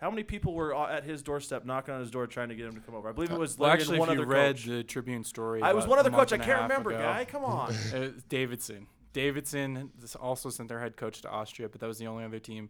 How 0.02 0.10
many 0.10 0.24
people 0.24 0.54
were 0.54 0.76
uh, 0.76 0.98
at 0.98 1.04
his 1.06 1.24
doorstep 1.24 1.66
knocking 1.66 1.94
on 1.94 2.02
his 2.02 2.12
door 2.12 2.28
trying 2.28 2.50
to 2.50 2.56
get 2.56 2.66
him 2.66 2.74
to 2.76 2.82
come 2.82 2.96
over? 2.96 3.08
I 3.10 3.12
believe 3.14 3.32
it 3.32 3.40
was 3.40 3.58
Well, 3.58 3.70
Larry 3.70 3.82
actually, 3.82 4.00
one 4.00 4.10
if 4.10 4.16
you 4.16 4.22
other 4.24 4.30
read 4.30 4.56
coach. 4.58 4.66
the 4.66 4.84
Tribune 4.84 5.24
story, 5.24 5.62
I 5.62 5.74
was 5.74 5.88
one 5.88 6.00
other 6.00 6.10
coach. 6.12 6.34
I 6.34 6.38
can't 6.38 6.64
remember, 6.64 6.92
ago, 6.92 7.00
guy. 7.00 7.26
Come 7.26 7.44
on. 7.46 7.74
Uh, 7.94 8.10
Davidson. 8.30 8.88
Davidson 9.14 9.92
also 10.20 10.50
sent 10.50 10.68
their 10.70 10.80
head 10.82 10.98
coach 10.98 11.22
to 11.22 11.30
Austria, 11.30 11.70
but 11.70 11.80
that 11.80 11.88
was 11.88 11.98
the 11.98 12.08
only 12.08 12.26
other 12.26 12.40
team. 12.40 12.70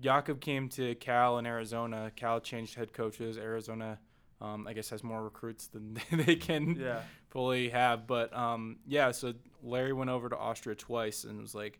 Jakob 0.00 0.40
came 0.40 0.68
to 0.70 0.94
Cal 0.96 1.38
in 1.38 1.46
Arizona. 1.46 2.10
Cal 2.16 2.40
changed 2.40 2.74
head 2.74 2.92
coaches. 2.92 3.38
Arizona, 3.38 3.98
um, 4.40 4.66
I 4.66 4.72
guess, 4.72 4.90
has 4.90 5.04
more 5.04 5.22
recruits 5.22 5.68
than 5.68 5.98
they 6.12 6.34
can 6.36 6.74
Yeah. 6.74 7.02
fully 7.30 7.68
have. 7.68 8.06
But 8.08 8.36
um, 8.36 8.78
yeah, 8.86 9.12
so 9.12 9.32
Larry 9.62 9.92
went 9.92 10.10
over 10.10 10.28
to 10.28 10.36
Austria 10.36 10.74
twice 10.74 11.22
and 11.24 11.40
was 11.40 11.54
like, 11.54 11.78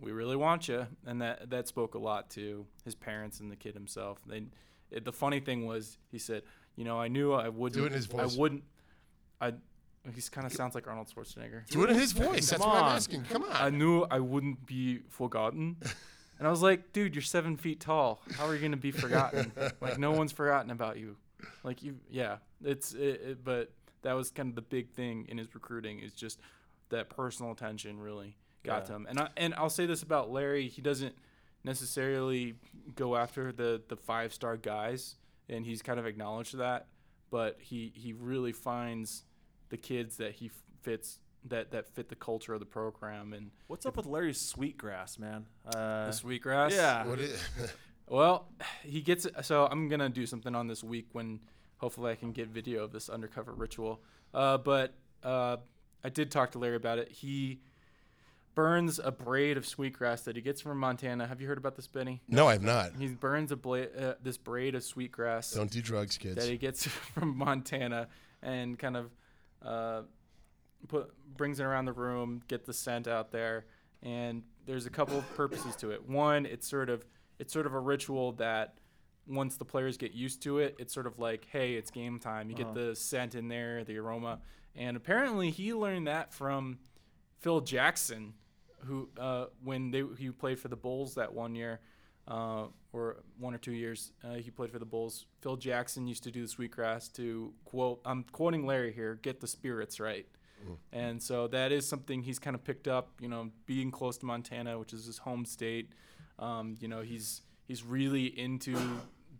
"We 0.00 0.12
really 0.12 0.36
want 0.36 0.68
you," 0.68 0.86
and 1.06 1.20
that 1.22 1.50
that 1.50 1.68
spoke 1.68 1.94
a 1.94 1.98
lot 1.98 2.30
to 2.30 2.66
his 2.84 2.94
parents 2.94 3.40
and 3.40 3.50
the 3.50 3.56
kid 3.56 3.74
himself. 3.74 4.18
They, 4.26 4.44
it, 4.90 5.04
the 5.04 5.12
funny 5.12 5.40
thing 5.40 5.66
was, 5.66 5.98
he 6.10 6.18
said, 6.18 6.42
"You 6.76 6.84
know, 6.84 6.98
I 6.98 7.08
knew 7.08 7.32
I 7.32 7.48
wouldn't. 7.48 7.80
Do 7.80 7.84
it 7.84 7.88
in 7.88 7.92
his 7.94 8.06
voice. 8.06 8.36
I 8.36 8.38
wouldn't. 8.38 8.64
I." 9.40 9.54
He 10.14 10.22
kind 10.30 10.46
of 10.46 10.52
sounds 10.54 10.74
like 10.74 10.86
Arnold 10.86 11.12
Schwarzenegger. 11.14 11.66
Do 11.68 11.84
it 11.84 11.90
in 11.90 11.96
his 11.96 12.12
voice. 12.12 12.48
That's 12.48 12.64
what 12.64 12.76
I'm 12.76 12.84
on. 12.84 12.92
asking. 12.96 13.24
Come 13.24 13.42
on. 13.42 13.50
I 13.52 13.68
knew 13.68 14.04
I 14.04 14.20
wouldn't 14.20 14.64
be 14.64 15.00
forgotten. 15.08 15.76
And 16.38 16.46
I 16.46 16.50
was 16.50 16.62
like, 16.62 16.92
dude, 16.92 17.14
you're 17.14 17.22
seven 17.22 17.56
feet 17.56 17.80
tall. 17.80 18.22
How 18.36 18.46
are 18.46 18.54
you 18.54 18.60
gonna 18.60 18.76
be 18.76 18.92
forgotten? 18.92 19.52
like 19.80 19.98
no 19.98 20.12
one's 20.12 20.32
forgotten 20.32 20.70
about 20.70 20.96
you. 20.98 21.16
Like 21.64 21.82
you, 21.82 21.96
yeah. 22.08 22.36
It's 22.64 22.94
it, 22.94 23.00
it, 23.00 23.44
but 23.44 23.72
that 24.02 24.12
was 24.12 24.30
kind 24.30 24.48
of 24.48 24.54
the 24.54 24.62
big 24.62 24.90
thing 24.90 25.26
in 25.28 25.36
his 25.36 25.54
recruiting 25.54 25.98
is 25.98 26.12
just 26.12 26.40
that 26.90 27.10
personal 27.10 27.52
attention 27.52 27.98
really 27.98 28.36
got 28.64 28.86
to 28.86 28.92
him. 28.94 29.06
And 29.08 29.18
I 29.20 29.28
and 29.36 29.54
I'll 29.54 29.70
say 29.70 29.86
this 29.86 30.02
about 30.02 30.30
Larry, 30.30 30.68
he 30.68 30.82
doesn't 30.82 31.14
necessarily 31.64 32.54
go 32.94 33.16
after 33.16 33.52
the 33.52 33.82
the 33.88 33.96
five 33.96 34.32
star 34.32 34.56
guys, 34.56 35.16
and 35.48 35.64
he's 35.64 35.82
kind 35.82 35.98
of 35.98 36.06
acknowledged 36.06 36.56
that. 36.58 36.86
But 37.30 37.58
he 37.60 37.92
he 37.94 38.12
really 38.12 38.52
finds 38.52 39.24
the 39.68 39.76
kids 39.76 40.16
that 40.16 40.32
he 40.32 40.50
fits 40.82 41.18
that 41.44 41.70
that 41.72 41.88
fit 41.94 42.08
the 42.08 42.16
culture 42.16 42.54
of 42.54 42.60
the 42.60 42.66
program 42.66 43.32
and 43.32 43.50
What's 43.66 43.86
up 43.86 43.96
with 43.96 44.06
Larry's 44.06 44.40
sweetgrass, 44.40 45.18
man? 45.18 45.46
Uh, 45.66 46.06
the 46.06 46.12
sweetgrass. 46.12 46.72
yeah. 46.74 47.06
What 47.06 47.18
is, 47.20 47.40
Well, 48.08 48.48
he 48.82 49.02
gets 49.02 49.26
it. 49.26 49.34
so 49.42 49.66
I'm 49.70 49.88
gonna 49.88 50.08
do 50.08 50.24
something 50.24 50.54
on 50.54 50.66
this 50.66 50.82
week 50.82 51.08
when 51.12 51.40
hopefully 51.76 52.10
I 52.12 52.14
can 52.14 52.32
get 52.32 52.48
video 52.48 52.82
of 52.84 52.92
this 52.92 53.08
undercover 53.10 53.52
ritual. 53.52 54.00
Uh, 54.32 54.56
but 54.58 54.94
uh, 55.22 55.58
I 56.02 56.08
did 56.08 56.30
talk 56.30 56.52
to 56.52 56.58
Larry 56.58 56.76
about 56.76 56.98
it. 56.98 57.10
He 57.10 57.60
burns 58.58 58.98
a 58.98 59.12
braid 59.12 59.56
of 59.56 59.64
sweetgrass 59.64 60.22
that 60.22 60.34
he 60.34 60.42
gets 60.42 60.60
from 60.60 60.78
Montana. 60.78 61.28
Have 61.28 61.40
you 61.40 61.46
heard 61.46 61.58
about 61.58 61.76
this, 61.76 61.86
Benny? 61.86 62.20
no, 62.26 62.48
I've 62.48 62.60
not. 62.60 62.90
He 62.98 63.06
burns 63.06 63.52
a 63.52 63.56
bla- 63.56 63.82
uh, 63.96 64.14
this 64.20 64.36
braid 64.36 64.74
of 64.74 64.82
sweetgrass 64.82 65.52
Don't 65.52 65.70
do 65.70 65.80
drugs, 65.80 66.18
kids. 66.18 66.34
that 66.34 66.46
he 66.46 66.56
gets 66.56 66.84
from 67.14 67.38
Montana 67.38 68.08
and 68.42 68.76
kind 68.76 68.96
of 68.96 69.12
uh, 69.62 70.02
put 70.88 71.12
brings 71.36 71.60
it 71.60 71.62
around 71.62 71.84
the 71.84 71.92
room, 71.92 72.42
get 72.48 72.66
the 72.66 72.72
scent 72.72 73.06
out 73.06 73.30
there, 73.30 73.66
and 74.02 74.42
there's 74.66 74.86
a 74.86 74.90
couple 74.90 75.16
of 75.16 75.36
purposes 75.36 75.76
to 75.76 75.92
it. 75.92 76.08
One, 76.08 76.44
it's 76.44 76.66
sort 76.66 76.90
of 76.90 77.04
it's 77.38 77.52
sort 77.52 77.64
of 77.66 77.74
a 77.74 77.80
ritual 77.80 78.32
that 78.32 78.78
once 79.28 79.56
the 79.56 79.64
players 79.64 79.96
get 79.96 80.14
used 80.14 80.42
to 80.42 80.58
it, 80.58 80.74
it's 80.80 80.92
sort 80.92 81.06
of 81.06 81.20
like, 81.20 81.46
hey, 81.52 81.74
it's 81.74 81.92
game 81.92 82.18
time. 82.18 82.50
You 82.50 82.56
get 82.56 82.74
the 82.74 82.96
scent 82.96 83.36
in 83.36 83.46
there, 83.46 83.84
the 83.84 83.98
aroma, 83.98 84.40
and 84.74 84.96
apparently 84.96 85.50
he 85.50 85.72
learned 85.74 86.08
that 86.08 86.34
from 86.34 86.80
Phil 87.38 87.60
Jackson, 87.60 88.34
who 88.80 89.08
uh, 89.18 89.46
when 89.62 89.90
they 89.90 90.04
he 90.18 90.30
played 90.30 90.58
for 90.58 90.68
the 90.68 90.76
Bulls 90.76 91.14
that 91.14 91.32
one 91.32 91.54
year, 91.54 91.80
uh, 92.26 92.66
or 92.92 93.16
one 93.38 93.54
or 93.54 93.58
two 93.58 93.72
years, 93.72 94.12
uh, 94.24 94.34
he 94.34 94.50
played 94.50 94.70
for 94.70 94.78
the 94.78 94.86
Bulls. 94.86 95.26
Phil 95.40 95.56
Jackson 95.56 96.06
used 96.06 96.24
to 96.24 96.30
do 96.30 96.42
the 96.42 96.48
sweetgrass 96.48 97.08
to 97.10 97.52
quote. 97.64 98.00
I'm 98.04 98.24
quoting 98.32 98.66
Larry 98.66 98.92
here. 98.92 99.18
Get 99.22 99.40
the 99.40 99.46
spirits 99.46 100.00
right. 100.00 100.26
And 100.92 101.22
so 101.22 101.46
that 101.48 101.70
is 101.72 101.88
something 101.88 102.22
he's 102.22 102.38
kind 102.38 102.54
of 102.56 102.64
picked 102.64 102.88
up, 102.88 103.12
you 103.20 103.28
know, 103.28 103.50
being 103.66 103.90
close 103.90 104.18
to 104.18 104.26
Montana, 104.26 104.78
which 104.78 104.92
is 104.92 105.06
his 105.06 105.18
home 105.18 105.44
state. 105.44 105.92
Um, 106.38 106.76
you 106.80 106.88
know, 106.88 107.00
he's 107.00 107.42
he's 107.66 107.84
really 107.84 108.26
into 108.38 108.76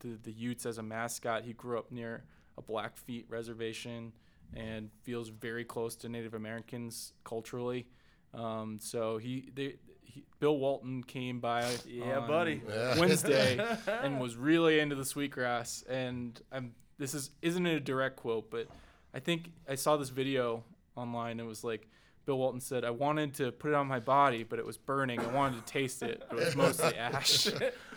the, 0.00 0.18
the 0.22 0.32
Utes 0.32 0.64
as 0.66 0.78
a 0.78 0.82
mascot. 0.82 1.44
He 1.44 1.52
grew 1.52 1.78
up 1.78 1.90
near 1.90 2.24
a 2.56 2.62
Blackfeet 2.62 3.26
reservation 3.28 4.12
and 4.54 4.90
feels 5.02 5.28
very 5.28 5.64
close 5.64 5.96
to 5.96 6.08
Native 6.08 6.34
Americans 6.34 7.12
culturally. 7.24 7.86
Um, 8.34 8.78
so 8.80 9.18
he, 9.18 9.50
they, 9.54 9.76
he, 10.02 10.24
Bill 10.40 10.58
Walton 10.58 11.02
came 11.02 11.40
by, 11.40 11.68
Yeah, 11.86 12.18
on 12.18 12.28
buddy. 12.28 12.62
Wednesday, 12.98 13.58
and 13.86 14.20
was 14.20 14.36
really 14.36 14.80
into 14.80 14.94
the 14.94 15.04
sweetgrass. 15.04 15.84
And 15.88 16.40
I'm 16.52 16.74
this 16.98 17.14
is 17.14 17.30
isn't 17.42 17.64
a 17.66 17.80
direct 17.80 18.16
quote, 18.16 18.50
but 18.50 18.66
I 19.14 19.20
think 19.20 19.52
I 19.68 19.74
saw 19.76 19.96
this 19.96 20.08
video 20.10 20.64
online. 20.96 21.40
It 21.40 21.46
was 21.46 21.64
like 21.64 21.88
Bill 22.26 22.38
Walton 22.38 22.60
said, 22.60 22.84
"I 22.84 22.90
wanted 22.90 23.34
to 23.36 23.52
put 23.52 23.68
it 23.68 23.74
on 23.74 23.86
my 23.86 24.00
body, 24.00 24.42
but 24.42 24.58
it 24.58 24.66
was 24.66 24.76
burning. 24.76 25.20
I 25.20 25.32
wanted 25.32 25.64
to 25.64 25.72
taste 25.72 26.02
it, 26.02 26.22
but 26.28 26.38
it 26.38 26.44
was 26.44 26.56
mostly 26.56 26.94
ash." 26.98 27.48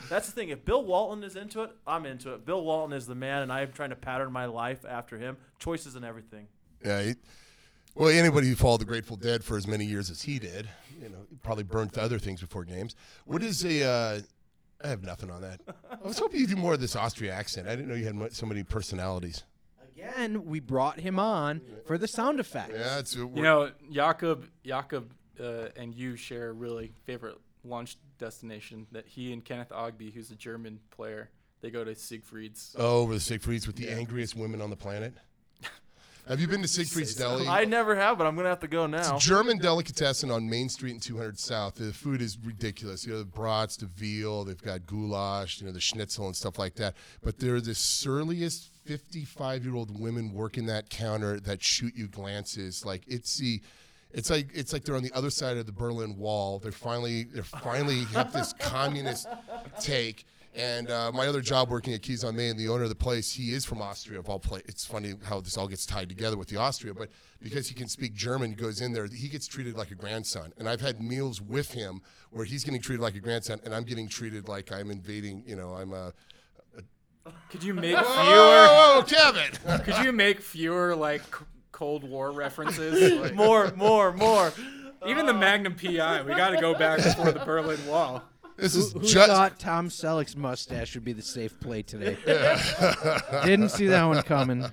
That's 0.10 0.28
the 0.28 0.32
thing. 0.32 0.50
If 0.50 0.64
Bill 0.64 0.86
Walton 0.86 1.24
is 1.24 1.36
into 1.36 1.64
it, 1.64 1.72
I'm 1.86 2.06
into 2.06 2.34
it. 2.34 2.46
Bill 2.46 2.64
Walton 2.64 2.94
is 2.94 3.08
the 3.08 3.16
man, 3.16 3.42
and 3.42 3.52
I'm 3.52 3.72
trying 3.72 3.90
to 3.90 3.96
pattern 3.96 4.32
my 4.32 4.46
life 4.46 4.86
after 4.88 5.18
him. 5.18 5.38
Choices 5.60 5.96
and 5.96 6.06
everything. 6.06 6.48
Yeah. 6.86 7.02
He, 7.04 7.16
well, 7.96 8.10
anybody 8.10 8.48
who 8.48 8.56
followed 8.56 8.82
the 8.82 8.86
Grateful 8.86 9.18
Dead 9.18 9.44
for 9.44 9.58
as 9.58 9.68
many 9.68 9.86
years 9.86 10.10
as 10.10 10.22
he 10.22 10.40
did, 10.40 10.70
you 11.02 11.10
know, 11.10 11.26
probably 11.44 11.64
burnt 11.64 11.98
other 11.98 12.20
things 12.20 12.42
before 12.42 12.64
games. 12.64 12.96
What 13.26 13.44
is 13.44 13.64
a? 13.66 13.84
Uh, 13.84 14.20
I 14.84 14.88
have 14.88 15.04
nothing 15.04 15.30
on 15.30 15.42
that. 15.42 15.62
I 15.92 16.08
was 16.08 16.18
hoping 16.18 16.40
you'd 16.40 16.50
do 16.50 16.56
more 16.56 16.74
of 16.74 16.82
this 16.82 16.96
Austria 16.96 17.34
accent. 17.34 17.68
I 17.68 17.76
didn't 17.76 17.88
know 17.90 17.96
you 17.96 18.06
had 18.06 18.34
so 18.34 18.46
many 18.46 18.64
personalities. 18.64 19.44
Again, 19.96 20.46
we 20.46 20.60
brought 20.60 21.00
him 21.00 21.20
on 21.20 21.62
for 21.86 21.98
the 21.98 22.08
sound 22.08 22.40
effects. 22.40 22.74
Yeah, 22.76 22.98
it's 22.98 23.16
you 23.16 23.30
know, 23.36 23.72
Jakob, 23.92 24.48
Jakob, 24.66 25.14
uh, 25.40 25.68
and 25.76 25.94
you 25.94 26.16
share 26.16 26.50
a 26.50 26.54
really 26.54 26.94
favorite 27.06 27.38
lunch 27.64 27.98
destination 28.18 28.88
that 28.92 29.06
he 29.06 29.32
and 29.34 29.46
Kenneth 29.46 29.70
Ogbe, 29.70 30.12
who's 30.12 30.32
a 30.32 30.36
German 30.36 30.80
player, 30.90 31.30
they 31.62 31.70
go 31.70 31.84
to 31.84 31.94
Siegfried's. 31.94 32.76
oh, 32.80 33.02
over 33.02 33.14
the 33.14 33.20
Siegfrieds 33.20 33.68
with 33.68 33.76
the 33.76 33.90
angriest 33.90 34.36
women 34.36 34.62
on 34.62 34.72
the 34.72 34.76
planet. 34.76 35.14
Have 36.28 36.40
you 36.40 36.48
been 36.48 36.62
to 36.62 36.68
Siegfried's 36.68 37.16
Deli? 37.16 37.48
I 37.48 37.66
never 37.66 37.96
have, 37.96 38.18
but 38.18 38.28
I'm 38.28 38.36
gonna 38.36 38.50
have 38.50 38.60
to 38.62 38.68
go 38.68 38.88
now. 38.88 39.18
German 39.18 39.58
delicatessen 39.58 40.32
on 40.32 40.50
Main 40.50 40.70
Street 40.70 40.92
and 40.92 41.02
200 41.02 41.38
South. 41.38 41.76
The 41.76 41.92
food 41.92 42.22
is 42.22 42.38
ridiculous. 42.44 43.06
You 43.06 43.14
know, 43.14 43.20
the 43.20 43.26
brats, 43.26 43.78
the 43.78 43.86
veal, 43.88 44.44
they've 44.44 44.62
got 44.62 44.86
goulash, 44.86 45.60
you 45.60 45.68
know, 45.68 45.74
the 45.74 45.82
schnitzel 45.82 46.28
and 46.28 46.36
stuff 46.36 46.58
like 46.58 46.76
that. 46.76 46.96
But 47.22 47.40
they're 47.40 47.62
the 47.62 47.76
surliest 47.76 48.70
55 48.86 49.66
year 49.66 49.76
old 49.76 50.00
women 50.00 50.34
working 50.34 50.66
that 50.68 50.90
counter 50.90 51.40
that 51.42 51.64
shoot 51.64 51.96
you 51.96 52.08
glances. 52.08 52.86
Like 52.86 53.04
it's 53.08 53.38
the. 53.38 53.62
It's 54.14 54.30
like 54.30 54.50
it's 54.54 54.74
like 54.74 54.84
they're 54.84 54.98
on 54.98 55.04
the 55.04 55.14
other 55.14 55.30
side 55.30 55.56
of 55.56 55.66
the 55.66 55.72
Berlin 55.72 56.18
Wall. 56.18 56.60
They're 56.60 56.74
finally 56.74 57.24
they're 57.24 57.44
finally 57.44 58.04
have 58.14 58.34
this 58.34 58.52
communist 58.52 59.26
take, 59.80 60.26
And 60.54 60.90
uh, 60.90 61.12
my 61.14 61.28
other 61.28 61.40
job 61.40 61.70
working 61.70 61.94
at 61.94 62.02
Keys 62.02 62.26
on 62.26 62.36
Main, 62.36 62.58
the 62.58 62.68
owner 62.68 62.84
of 62.84 62.90
the 62.90 62.96
place, 62.96 63.32
he 63.32 63.54
is 63.54 63.64
from 63.64 63.82
Austria. 63.82 64.20
Of 64.20 64.28
all 64.28 64.40
place, 64.40 64.64
it's 64.66 64.86
funny 64.86 65.14
how 65.24 65.40
this 65.40 65.58
all 65.58 65.68
gets 65.68 65.86
tied 65.86 66.10
together 66.10 66.38
with 66.38 66.50
the 66.50 66.58
Austria, 66.58 66.94
but 66.94 67.10
because 67.42 67.70
he 67.70 67.74
can 67.74 67.88
speak 67.88 68.14
German, 68.14 68.50
he 68.50 68.56
goes 68.56 68.82
in 68.82 68.92
there, 68.92 69.08
he 69.08 69.30
gets 69.30 69.48
treated 69.48 69.78
like 69.78 69.92
a 69.92 69.96
grandson. 69.96 70.52
And 70.58 70.68
I've 70.68 70.82
had 70.82 71.02
meals 71.02 71.42
with 71.42 71.72
him 71.72 72.02
where 72.32 72.44
he's 72.44 72.66
getting 72.66 72.82
treated 72.82 73.02
like 73.02 73.16
a 73.16 73.22
grandson, 73.22 73.62
and 73.64 73.74
I'm 73.74 73.84
getting 73.84 74.10
treated 74.10 74.50
like 74.50 74.74
I'm 74.74 74.92
invading. 74.92 75.44
You 75.46 75.56
know, 75.56 75.74
I'm 75.74 75.94
a. 75.94 76.12
Could 77.50 77.64
you 77.64 77.74
make 77.74 77.96
fewer? 77.96 78.06
Oh, 78.08 79.06
Kevin! 79.08 79.52
Could 79.86 80.04
you 80.04 80.12
make 80.12 80.42
fewer 80.42 80.96
like 80.96 81.22
Cold 81.72 82.04
War 82.04 82.32
references? 82.32 83.20
Like, 83.20 83.36
more, 83.36 83.72
more, 83.78 84.12
more. 84.12 84.52
even 85.08 85.28
the 85.28 85.34
Magnum 85.34 85.76
PI. 85.76 86.24
We 86.24 86.36
got 86.36 86.50
to 86.50 86.60
go 86.60 86.74
back 86.74 86.98
before 87.04 87.32
the 87.32 87.40
Berlin 87.40 87.80
Wall. 87.88 88.24
This 88.62 88.76
is 88.76 88.94
Who 88.94 89.02
just. 89.02 89.28
thought 89.32 89.60
Tom 89.60 89.90
Selleck's 89.90 90.36
mustache 90.36 90.94
would 90.94 91.04
be 91.04 91.14
the 91.14 91.22
safe 91.24 91.60
play 91.60 91.82
today? 91.82 92.16
Didn't 93.44 93.70
see 93.70 93.88
that 93.88 94.04
one 94.04 94.22
coming. 94.22 94.72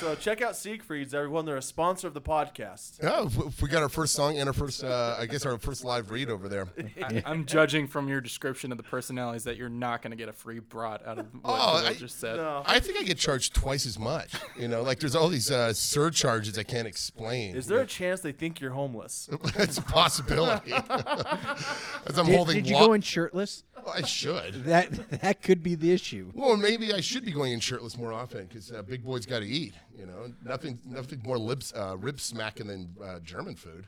So 0.00 0.14
check 0.14 0.40
out 0.40 0.56
Siegfried's, 0.56 1.12
everyone. 1.12 1.44
They're 1.44 1.56
a 1.56 1.62
sponsor 1.62 2.06
of 2.06 2.14
the 2.14 2.20
podcast. 2.20 3.02
Yeah, 3.02 3.28
we 3.60 3.68
got 3.68 3.82
our 3.82 3.88
first 3.88 4.14
song 4.14 4.38
and 4.38 4.48
our 4.48 4.52
first, 4.54 4.82
uh, 4.82 5.16
I 5.18 5.26
guess 5.26 5.44
our 5.44 5.58
first 5.58 5.84
live 5.84 6.10
read 6.10 6.30
over 6.30 6.48
there. 6.48 6.68
I, 7.02 7.22
I'm 7.26 7.44
judging 7.44 7.86
from 7.86 8.08
your 8.08 8.20
description 8.20 8.72
of 8.72 8.78
the 8.78 8.84
personalities 8.84 9.44
that 9.44 9.56
you're 9.56 9.68
not 9.68 10.00
going 10.02 10.12
to 10.12 10.16
get 10.16 10.28
a 10.28 10.32
free 10.32 10.60
brat 10.60 11.06
out 11.06 11.18
of 11.18 11.26
what 11.34 11.40
Oh, 11.44 11.84
I- 11.86 11.92
just 11.94 12.18
said. 12.20 12.36
No. 12.36 12.62
I 12.66 12.80
think 12.80 12.98
I 12.98 13.02
get 13.02 13.18
charged 13.18 13.54
twice 13.54 13.84
as 13.86 13.98
much. 13.98 14.32
You 14.58 14.68
know, 14.68 14.82
like 14.82 14.98
there's 14.98 15.14
all 15.14 15.28
these 15.28 15.50
uh, 15.50 15.72
surcharges 15.74 16.58
I 16.58 16.62
can't 16.62 16.88
explain. 16.88 17.54
Is 17.54 17.66
there 17.66 17.80
a 17.80 17.86
chance 17.86 18.20
they 18.20 18.32
think 18.32 18.60
you're 18.60 18.70
homeless? 18.72 19.28
That's 19.56 19.76
a 19.78 19.82
possibility. 19.82 20.72
As 22.06 22.18
I'm 22.18 22.26
Did, 22.26 22.36
holding. 22.36 22.56
did 22.56 22.68
you 22.68 22.74
wa- 22.76 22.86
go 22.86 22.92
in 22.94 23.00
shirtless? 23.02 23.64
I 23.92 24.02
should. 24.02 24.64
That 24.64 25.10
that 25.22 25.42
could 25.42 25.62
be 25.62 25.74
the 25.76 25.92
issue. 25.92 26.30
Well, 26.34 26.56
maybe 26.56 26.92
I 26.92 27.00
should 27.00 27.24
be 27.24 27.30
going 27.30 27.52
in 27.52 27.60
shirtless 27.60 27.96
more 27.96 28.12
often 28.12 28.46
because 28.46 28.72
uh, 28.72 28.82
big 28.82 29.04
boys 29.04 29.26
got 29.26 29.40
to 29.40 29.46
eat. 29.46 29.65
You 29.96 30.06
know, 30.06 30.32
nothing, 30.44 30.78
nothing 30.84 31.22
more 31.24 31.38
lips, 31.38 31.72
uh, 31.74 31.96
rib 31.98 32.20
smacking 32.20 32.66
than 32.66 32.94
uh, 33.02 33.18
German 33.20 33.56
food. 33.56 33.86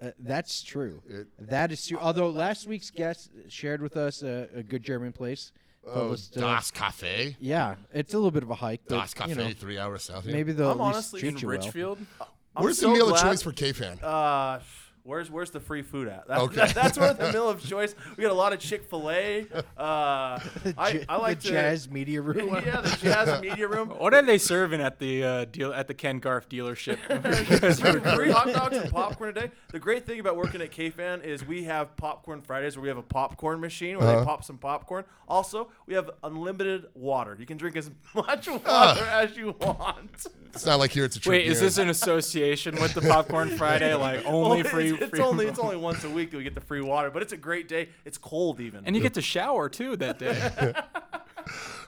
Uh, 0.00 0.10
that's 0.20 0.62
true. 0.62 1.02
It- 1.08 1.26
that 1.48 1.72
is 1.72 1.86
true. 1.86 1.98
Although 2.00 2.30
last 2.30 2.66
week's 2.68 2.90
guest 2.90 3.30
shared 3.48 3.82
with 3.82 3.96
us 3.96 4.22
a, 4.22 4.48
a 4.54 4.62
good 4.62 4.82
German 4.82 5.12
place. 5.12 5.52
Oh, 5.86 6.12
us 6.12 6.28
to- 6.28 6.40
Das 6.40 6.70
Cafe. 6.70 7.36
yeah, 7.40 7.76
it's 7.92 8.12
a 8.12 8.16
little 8.16 8.30
bit 8.30 8.42
of 8.42 8.50
a 8.50 8.54
hike. 8.56 8.82
But, 8.88 8.96
Das 8.96 9.14
Cafe, 9.14 9.30
you 9.30 9.36
know, 9.36 9.50
three 9.54 9.78
hours 9.78 10.02
south. 10.04 10.24
here. 10.24 10.32
maybe 10.34 10.52
they'll 10.52 10.70
I'm 10.72 10.80
at 10.80 10.84
least 10.86 10.94
honestly 10.96 11.20
treat 11.20 11.32
In 11.34 11.38
you 11.38 11.48
well. 11.48 11.56
Richfield? 11.58 11.98
I'm 12.56 12.62
Where's 12.64 12.78
so 12.78 12.88
the 12.88 12.94
meal 12.94 13.08
glad- 13.08 13.24
of 13.24 13.30
choice 13.30 13.42
for 13.42 13.52
K 13.52 13.72
fan? 13.72 13.98
Uh, 14.02 14.60
where's 15.08 15.30
where's 15.30 15.50
the 15.50 15.58
free 15.60 15.80
food 15.82 16.06
at? 16.06 16.28
That, 16.28 16.38
Okay. 16.40 16.70
that's 16.72 16.98
where 16.98 17.14
the 17.14 17.32
meal 17.32 17.48
of 17.48 17.64
choice. 17.64 17.94
We 18.16 18.22
got 18.22 18.30
a 18.30 18.34
lot 18.34 18.52
of 18.52 18.60
Chick 18.60 18.84
Fil 18.88 19.10
A. 19.10 19.46
Uh, 19.78 20.40
I, 20.76 20.92
J- 20.92 21.04
I 21.08 21.16
like 21.18 21.40
the 21.40 21.48
to, 21.48 21.52
Jazz 21.54 21.88
Media 21.88 22.20
Room. 22.20 22.48
Yeah, 22.66 22.80
the 22.80 22.96
Jazz 23.00 23.40
Media 23.40 23.66
Room. 23.68 23.88
What 23.90 24.12
are 24.12 24.22
they 24.22 24.36
serving 24.38 24.80
at 24.80 24.98
the 24.98 25.24
uh, 25.24 25.44
deal 25.46 25.72
at 25.72 25.86
the 25.86 25.94
Ken 25.94 26.18
Garff 26.18 26.48
dealership? 26.48 26.98
Free 28.16 28.30
hot 28.30 28.52
dogs 28.52 28.76
and 28.76 28.90
popcorn 28.90 29.30
a 29.30 29.32
day. 29.32 29.50
The 29.72 29.78
great 29.78 30.04
thing 30.04 30.20
about 30.20 30.36
working 30.36 30.60
at 30.60 30.72
KFan 30.72 31.24
is 31.24 31.46
we 31.46 31.64
have 31.64 31.96
popcorn 31.96 32.42
Fridays 32.42 32.76
where 32.76 32.82
we 32.82 32.88
have 32.88 32.98
a 32.98 33.02
popcorn 33.02 33.60
machine 33.60 33.98
where 33.98 34.08
Uh-huh. 34.08 34.20
they 34.20 34.26
pop 34.26 34.44
some 34.44 34.58
popcorn. 34.58 35.04
Also, 35.28 35.68
we 35.86 35.94
have 35.94 36.10
unlimited 36.24 36.86
water. 36.94 37.36
You 37.38 37.46
can 37.46 37.56
drink 37.56 37.76
as 37.76 37.90
much 38.14 38.48
water 38.48 38.62
Ah. 38.66 39.20
as 39.20 39.36
you 39.36 39.54
want. 39.60 40.26
It's 40.54 40.66
not 40.66 40.78
like 40.80 40.90
here 40.90 41.04
it's 41.04 41.24
a 41.24 41.30
Wait, 41.30 41.46
is 41.46 41.60
this 41.60 41.78
an 41.78 41.88
association 41.90 42.74
with 42.80 42.94
the 42.94 43.02
Popcorn 43.02 43.50
Friday? 43.56 43.94
Like 43.94 44.24
only 44.26 44.62
free? 44.62 44.97
It's, 44.98 45.02
it's 45.06 45.10
free 45.10 45.20
only 45.20 45.46
it's 45.46 45.58
only 45.58 45.76
once 45.76 46.04
a 46.04 46.10
week 46.10 46.30
that 46.30 46.36
we 46.36 46.44
get 46.44 46.54
the 46.54 46.60
free 46.60 46.80
water, 46.82 47.10
but 47.10 47.22
it's 47.22 47.32
a 47.32 47.36
great 47.36 47.68
day. 47.68 47.88
It's 48.04 48.18
cold 48.18 48.60
even. 48.60 48.84
and 48.84 48.94
you 48.96 49.02
get 49.02 49.14
to 49.14 49.22
shower 49.22 49.68
too 49.68 49.96
that 49.96 50.18
day. 50.18 50.34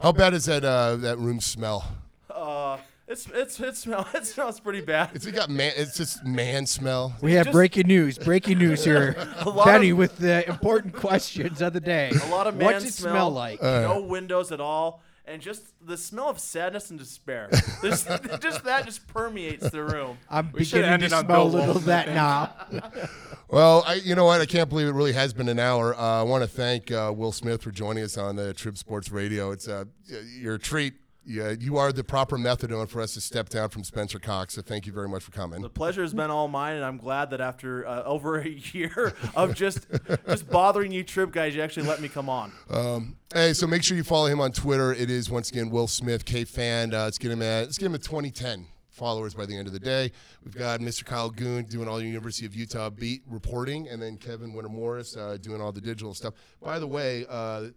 How 0.02 0.12
bad 0.12 0.32
is 0.34 0.46
that 0.46 0.64
uh, 0.64 0.96
that 0.96 1.18
room 1.18 1.40
smell? 1.40 1.84
uh, 2.34 2.78
it's 3.06 3.26
it's 3.34 3.58
it 3.61 3.76
smells 3.76 4.06
it 4.14 4.24
smells 4.26 4.61
pretty 4.61 4.80
bad. 4.80 5.11
It's 5.14 5.26
it 5.26 5.32
got 5.34 5.50
man. 5.50 5.72
It's 5.76 5.96
just 5.96 6.24
man 6.24 6.64
smell. 6.66 7.14
We 7.20 7.32
have 7.34 7.46
just- 7.46 7.54
breaking 7.54 7.86
news. 7.88 8.16
Breaking 8.18 8.58
news 8.58 8.84
here. 8.84 9.16
lot 9.44 9.66
Benny 9.66 9.90
of- 9.90 9.98
with 9.98 10.16
the 10.18 10.48
important 10.48 10.94
questions 10.94 11.61
of 11.61 11.72
the 11.72 11.80
day. 11.80 12.11
a 12.11 12.28
lot 12.30 12.46
of 12.46 12.56
man 12.56 12.66
What's 12.72 12.84
it 12.84 12.92
smell, 12.94 13.12
smell 13.12 13.30
like? 13.30 13.61
no 13.62 14.00
windows 14.02 14.52
at 14.52 14.61
all, 14.61 15.02
and 15.30 15.40
just 15.40 15.62
the 15.86 15.96
smell 15.96 16.28
of 16.28 16.40
sadness 16.40 16.90
and 16.90 16.98
despair. 16.98 17.48
There's, 17.82 18.04
just 18.40 18.64
that 18.64 18.84
just 18.84 19.06
permeates 19.06 19.70
the 19.70 19.84
room. 19.84 20.18
I'm 20.28 20.50
We 20.52 20.60
beginning 20.60 21.00
to 21.00 21.08
smell 21.08 21.42
a 21.42 21.44
little 21.44 21.76
of 21.76 21.84
that 21.86 22.08
now. 22.08 22.52
Well, 23.52 23.82
I, 23.84 23.94
you 23.94 24.14
know 24.14 24.26
what? 24.26 24.40
I 24.40 24.46
can't 24.46 24.68
believe 24.68 24.86
it 24.86 24.92
really 24.92 25.12
has 25.12 25.32
been 25.32 25.48
an 25.48 25.58
hour. 25.58 25.92
Uh, 25.96 26.20
I 26.20 26.22
want 26.22 26.44
to 26.44 26.48
thank 26.48 26.92
uh, 26.92 27.12
Will 27.12 27.32
Smith 27.32 27.60
for 27.62 27.72
joining 27.72 28.04
us 28.04 28.16
on 28.16 28.36
the 28.36 28.54
Trib 28.54 28.78
Sports 28.78 29.10
Radio. 29.10 29.50
It's 29.50 29.66
uh, 29.66 29.86
your 30.38 30.56
treat. 30.56 30.94
Yeah, 31.30 31.50
you 31.50 31.76
are 31.76 31.92
the 31.92 32.02
proper 32.02 32.36
methadone 32.36 32.88
for 32.88 33.00
us 33.00 33.14
to 33.14 33.20
step 33.20 33.48
down 33.50 33.68
from 33.68 33.84
Spencer 33.84 34.18
Cox. 34.18 34.54
So 34.54 34.62
thank 34.62 34.84
you 34.84 34.92
very 34.92 35.08
much 35.08 35.22
for 35.22 35.30
coming. 35.30 35.62
The 35.62 35.70
pleasure 35.70 36.02
has 36.02 36.12
been 36.12 36.28
all 36.28 36.48
mine, 36.48 36.74
and 36.74 36.84
I'm 36.84 36.96
glad 36.96 37.30
that 37.30 37.40
after 37.40 37.86
uh, 37.86 38.02
over 38.02 38.40
a 38.40 38.48
year 38.48 39.14
of 39.36 39.54
just 39.54 39.86
just 40.26 40.50
bothering 40.50 40.90
you, 40.90 41.04
Trib 41.04 41.32
guys, 41.32 41.54
you 41.54 41.62
actually 41.62 41.86
let 41.86 42.00
me 42.00 42.08
come 42.08 42.28
on. 42.28 42.50
Hey, 43.32 43.52
so 43.52 43.68
make 43.68 43.84
sure 43.84 43.96
you 43.96 44.02
follow 44.02 44.26
him 44.26 44.40
on 44.40 44.50
Twitter. 44.50 44.92
It 44.92 45.08
is 45.08 45.30
once 45.30 45.50
again 45.50 45.70
Will 45.70 45.86
Smith, 45.86 46.24
K 46.24 46.44
fan. 46.44 46.92
Uh, 46.92 47.04
let's 47.04 47.18
get 47.18 47.30
him 47.30 47.42
at 47.42 47.66
let's 47.66 47.78
get 47.78 47.86
him 47.86 47.94
at 47.94 48.02
2010 48.02 48.66
followers 48.88 49.32
by 49.32 49.46
the 49.46 49.56
end 49.56 49.68
of 49.68 49.72
the 49.72 49.78
day. 49.78 50.10
We've 50.44 50.56
got 50.56 50.80
Mr. 50.80 51.04
Kyle 51.04 51.30
Goon 51.30 51.64
doing 51.64 51.86
all 51.86 51.98
the 51.98 52.06
University 52.06 52.44
of 52.44 52.56
Utah 52.56 52.90
beat 52.90 53.22
reporting, 53.28 53.88
and 53.88 54.02
then 54.02 54.16
Kevin 54.16 54.52
Winter 54.52 54.68
Morris 54.68 55.16
uh, 55.16 55.38
doing 55.40 55.60
all 55.60 55.70
the 55.70 55.80
digital 55.80 56.12
stuff. 56.12 56.34
By 56.60 56.80
the 56.80 56.88
way, 56.88 57.24
uh, 57.28 57.68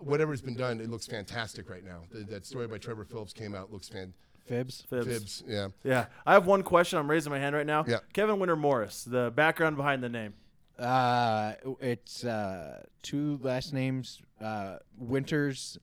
whatever's 0.00 0.40
been 0.40 0.56
done, 0.56 0.80
it 0.80 0.88
looks 0.90 1.06
fantastic 1.06 1.68
right 1.68 1.84
now. 1.84 2.02
Th- 2.12 2.26
that 2.26 2.46
story 2.46 2.66
by 2.66 2.78
Trevor 2.78 3.04
Phillips 3.04 3.32
came 3.32 3.54
out. 3.54 3.72
Looks 3.72 3.88
fan- 3.88 4.14
Fibs. 4.46 4.82
Fibs. 4.88 5.06
fibs. 5.06 5.44
Yeah. 5.46 5.68
Yeah, 5.84 6.06
I 6.26 6.32
have 6.32 6.46
one 6.46 6.62
question. 6.62 6.98
I'm 6.98 7.10
raising 7.10 7.30
my 7.30 7.38
hand 7.38 7.54
right 7.54 7.66
now. 7.66 7.84
Yeah. 7.86 7.98
Kevin 8.14 8.38
Winter 8.38 8.56
Morris, 8.56 9.04
the 9.04 9.30
background 9.34 9.76
behind 9.76 10.02
the 10.02 10.08
name. 10.08 10.32
Uh, 10.78 11.52
it's 11.80 12.24
uh, 12.24 12.82
two 13.02 13.38
last 13.42 13.74
names. 13.74 14.22
Uh, 14.40 14.78
Winters, 14.96 15.76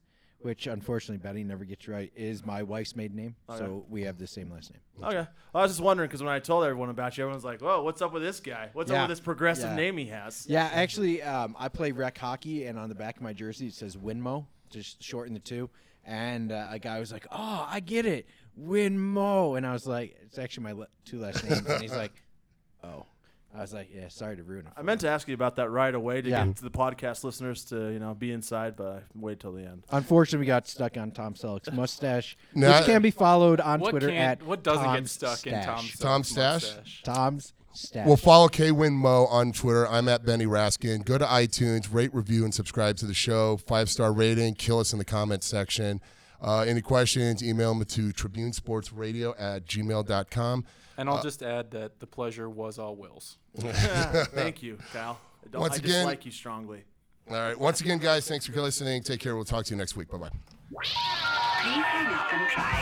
which 0.45 0.67
unfortunately 0.67 1.17
Betty 1.17 1.43
never 1.43 1.65
gets 1.65 1.87
right, 1.87 2.11
is 2.15 2.45
my 2.45 2.61
wife's 2.61 2.95
maiden 2.95 3.17
name. 3.17 3.35
So 3.57 3.83
we 3.89 4.03
have 4.03 4.19
the 4.19 4.27
same 4.27 4.51
last 4.51 4.71
name. 4.71 4.81
Okay. 5.03 5.27
I 5.55 5.61
was 5.63 5.71
just 5.71 5.81
wondering 5.81 6.07
because 6.07 6.21
when 6.21 6.31
I 6.31 6.37
told 6.37 6.63
everyone 6.65 6.91
about 6.91 7.17
you, 7.17 7.23
everyone's 7.23 7.43
like, 7.43 7.61
"Whoa, 7.61 7.81
what's 7.81 7.99
up 8.03 8.13
with 8.13 8.21
this 8.21 8.39
guy? 8.39 8.69
What's 8.73 8.91
up 8.91 9.09
with 9.09 9.17
this 9.17 9.19
progressive 9.25 9.71
Yeah. 9.71 9.75
name 9.75 9.97
he 9.97 10.05
has?" 10.05 10.45
Yeah, 10.47 10.69
actually, 10.71 11.23
um, 11.23 11.55
I 11.57 11.67
play 11.67 11.91
rec 11.91 12.15
hockey, 12.19 12.65
and 12.67 12.77
on 12.77 12.89
the 12.89 12.95
back 12.95 13.15
of 13.17 13.23
my 13.23 13.33
jersey 13.33 13.67
it 13.67 13.73
says 13.73 13.97
Winmo, 13.97 14.45
just 14.69 15.01
shorten 15.01 15.33
the 15.33 15.39
two. 15.39 15.67
And 16.05 16.51
uh, 16.51 16.67
a 16.69 16.77
guy 16.77 16.99
was 16.99 17.11
like, 17.11 17.25
"Oh, 17.31 17.65
I 17.67 17.79
get 17.79 18.05
it, 18.05 18.27
Winmo," 18.61 19.57
and 19.57 19.65
I 19.65 19.73
was 19.73 19.87
like, 19.87 20.15
"It's 20.21 20.37
actually 20.37 20.65
my 20.65 20.71
le- 20.73 20.87
two 21.05 21.19
last 21.21 21.43
names." 21.43 21.65
and 21.65 21.81
he's 21.81 21.95
like, 21.95 22.13
"Oh," 22.83 23.07
I 23.55 23.61
was 23.61 23.73
like, 23.73 23.89
"Yeah, 23.93 24.09
sorry 24.09 24.35
to 24.35 24.43
ruin 24.43 24.65
it." 24.67 24.73
I 24.75 24.81
meant 24.81 25.01
to 25.01 25.07
ask 25.09 25.27
you 25.27 25.33
about 25.33 25.55
that 25.55 25.69
right 25.69 25.93
away 25.95 26.21
to 26.21 26.29
Yeah. 26.29 26.45
get 26.45 26.57
to 26.57 26.63
the 26.63 26.69
podcast 26.71 27.23
listeners 27.23 27.63
to 27.65 27.89
you 27.91 27.99
know 27.99 28.13
be 28.13 28.31
inside, 28.31 28.75
but 28.75 28.87
I 28.87 28.99
waited 29.15 29.39
till 29.39 29.53
the 29.53 29.63
end. 29.65 29.83
Unfortunately, 29.91 30.39
we 30.43 30.47
got 30.47 30.67
stuck 30.67 30.97
on 30.97 31.11
Tom 31.11 31.33
Selleck's 31.35 31.71
mustache, 31.71 32.37
No, 32.53 32.71
which 32.71 32.85
can 32.85 33.01
be 33.01 33.11
followed 33.11 33.61
on 33.61 33.79
What 33.79 33.91
Twitter 33.91 34.09
can't- 34.09 34.41
at 34.41 34.45
what 34.47 34.63
doesn't 34.63 34.83
get 34.83 34.93
Tom's 34.95 35.11
stuck 35.11 35.47
in 35.47 35.53
Stash. 35.53 35.65
Tom's 35.65 35.97
Tom's 35.99 36.27
stash? 36.29 36.61
mustache? 36.63 37.01
Tom's 37.03 37.53
stash. 37.73 38.07
Well, 38.07 38.17
follow 38.17 38.47
K 38.47 38.71
Win 38.71 38.93
Mo 38.93 39.25
on 39.27 39.51
Twitter. 39.53 39.87
I'm 39.87 40.07
at 40.09 40.25
Benny 40.25 40.45
Raskin. 40.45 41.05
Go 41.05 41.17
to 41.17 41.25
iTunes, 41.25 41.93
rate, 41.93 42.13
review, 42.13 42.43
and 42.43 42.53
subscribe 42.53 42.97
to 42.97 43.05
the 43.05 43.13
show. 43.13 43.57
Five 43.57 43.89
star 43.89 44.11
rating. 44.13 44.55
Kill 44.55 44.79
us 44.79 44.91
in 44.93 44.99
the 44.99 45.05
comments 45.05 45.45
section. 45.47 46.01
Uh, 46.41 46.59
any 46.67 46.81
questions, 46.81 47.41
email 47.41 47.73
them 47.73 47.85
to 47.85 48.11
tribunesportsradio 48.11 49.33
at 49.39 49.65
gmail.com. 49.65 50.65
And 50.97 51.09
I'll 51.09 51.17
uh, 51.17 51.21
just 51.23 51.43
add 51.43 51.71
that 51.71 51.99
the 51.99 52.07
pleasure 52.07 52.49
was 52.49 52.79
all 52.79 52.95
Will's. 52.95 53.37
Thank 53.57 54.63
you, 54.63 54.77
Cal. 54.93 55.19
I, 55.43 55.49
don't, 55.49 55.61
Once 55.61 55.73
I 55.73 55.77
again- 55.77 55.91
dislike 55.91 56.25
you 56.25 56.31
strongly. 56.31 56.83
All 57.29 57.35
right. 57.37 57.59
Once 57.59 57.81
again, 57.81 57.97
guys, 57.97 58.27
thanks 58.27 58.45
for 58.45 58.61
listening. 58.61 59.01
Take 59.01 59.19
care. 59.19 59.35
We'll 59.35 59.45
talk 59.45 59.65
to 59.65 59.71
you 59.71 59.77
next 59.77 59.95
week. 59.95 60.09
Bye 60.11 60.17
bye. 60.19 60.29
Please 60.29 60.91
hang 60.93 62.13
up 62.13 62.31
and 62.31 62.49
try 62.51 62.81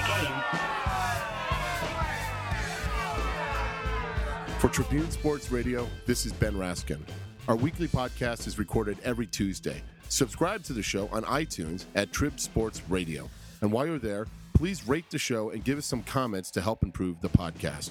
again. 4.50 4.60
For 4.60 4.68
Tribune 4.70 5.10
Sports 5.12 5.50
Radio, 5.52 5.88
this 6.06 6.26
is 6.26 6.34
Ben 6.34 6.54
Raskin. 6.56 7.00
Our 7.48 7.56
weekly 7.56 7.88
podcast 7.88 8.48
is 8.48 8.60
recorded 8.60 8.98
every 9.04 9.28
Tuesday. 9.28 9.82
Subscribe 10.10 10.64
to 10.64 10.74
the 10.74 10.84
show 10.84 11.08
on 11.12 11.24
iTunes 11.24 11.86
at 11.96 12.12
Trib 12.12 12.40
Sports 12.40 12.82
Radio. 12.90 13.30
And 13.62 13.72
while 13.72 13.86
you're 13.86 13.98
there, 14.00 14.28
please 14.54 14.88
rate 14.88 15.10
the 15.10 15.18
show 15.18 15.50
and 15.50 15.64
give 15.64 15.78
us 15.78 15.86
some 15.86 16.04
comments 16.04 16.52
to 16.52 16.62
help 16.62 16.84
improve 16.84 17.20
the 17.22 17.30
podcast. 17.30 17.90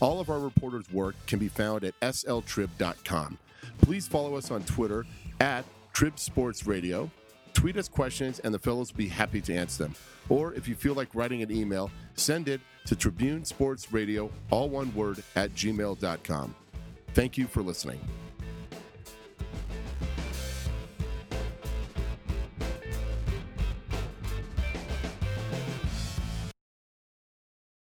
All 0.00 0.20
of 0.20 0.30
our 0.30 0.38
reporters' 0.38 0.90
work 0.90 1.14
can 1.26 1.38
be 1.38 1.48
found 1.48 1.84
at 1.84 1.98
sltrib.com. 2.00 3.38
Please 3.80 4.08
follow 4.08 4.36
us 4.36 4.50
on 4.50 4.62
Twitter 4.64 5.06
at 5.40 5.64
Trib 5.92 6.18
Sports 6.18 6.66
Radio. 6.66 7.10
Tweet 7.54 7.76
us 7.76 7.88
questions, 7.88 8.38
and 8.40 8.52
the 8.52 8.58
fellows 8.58 8.92
will 8.92 8.98
be 8.98 9.08
happy 9.08 9.40
to 9.42 9.54
answer 9.54 9.84
them. 9.84 9.94
Or 10.28 10.54
if 10.54 10.66
you 10.66 10.74
feel 10.74 10.94
like 10.94 11.14
writing 11.14 11.42
an 11.42 11.50
email, 11.50 11.90
send 12.14 12.48
it 12.48 12.60
to 12.86 12.96
Tribune 12.96 13.44
Sports 13.44 13.92
Radio, 13.92 14.30
all 14.50 14.68
one 14.70 14.92
word, 14.94 15.22
at 15.36 15.52
gmail.com. 15.54 16.54
Thank 17.14 17.36
you 17.36 17.46
for 17.46 17.62
listening. 17.62 18.00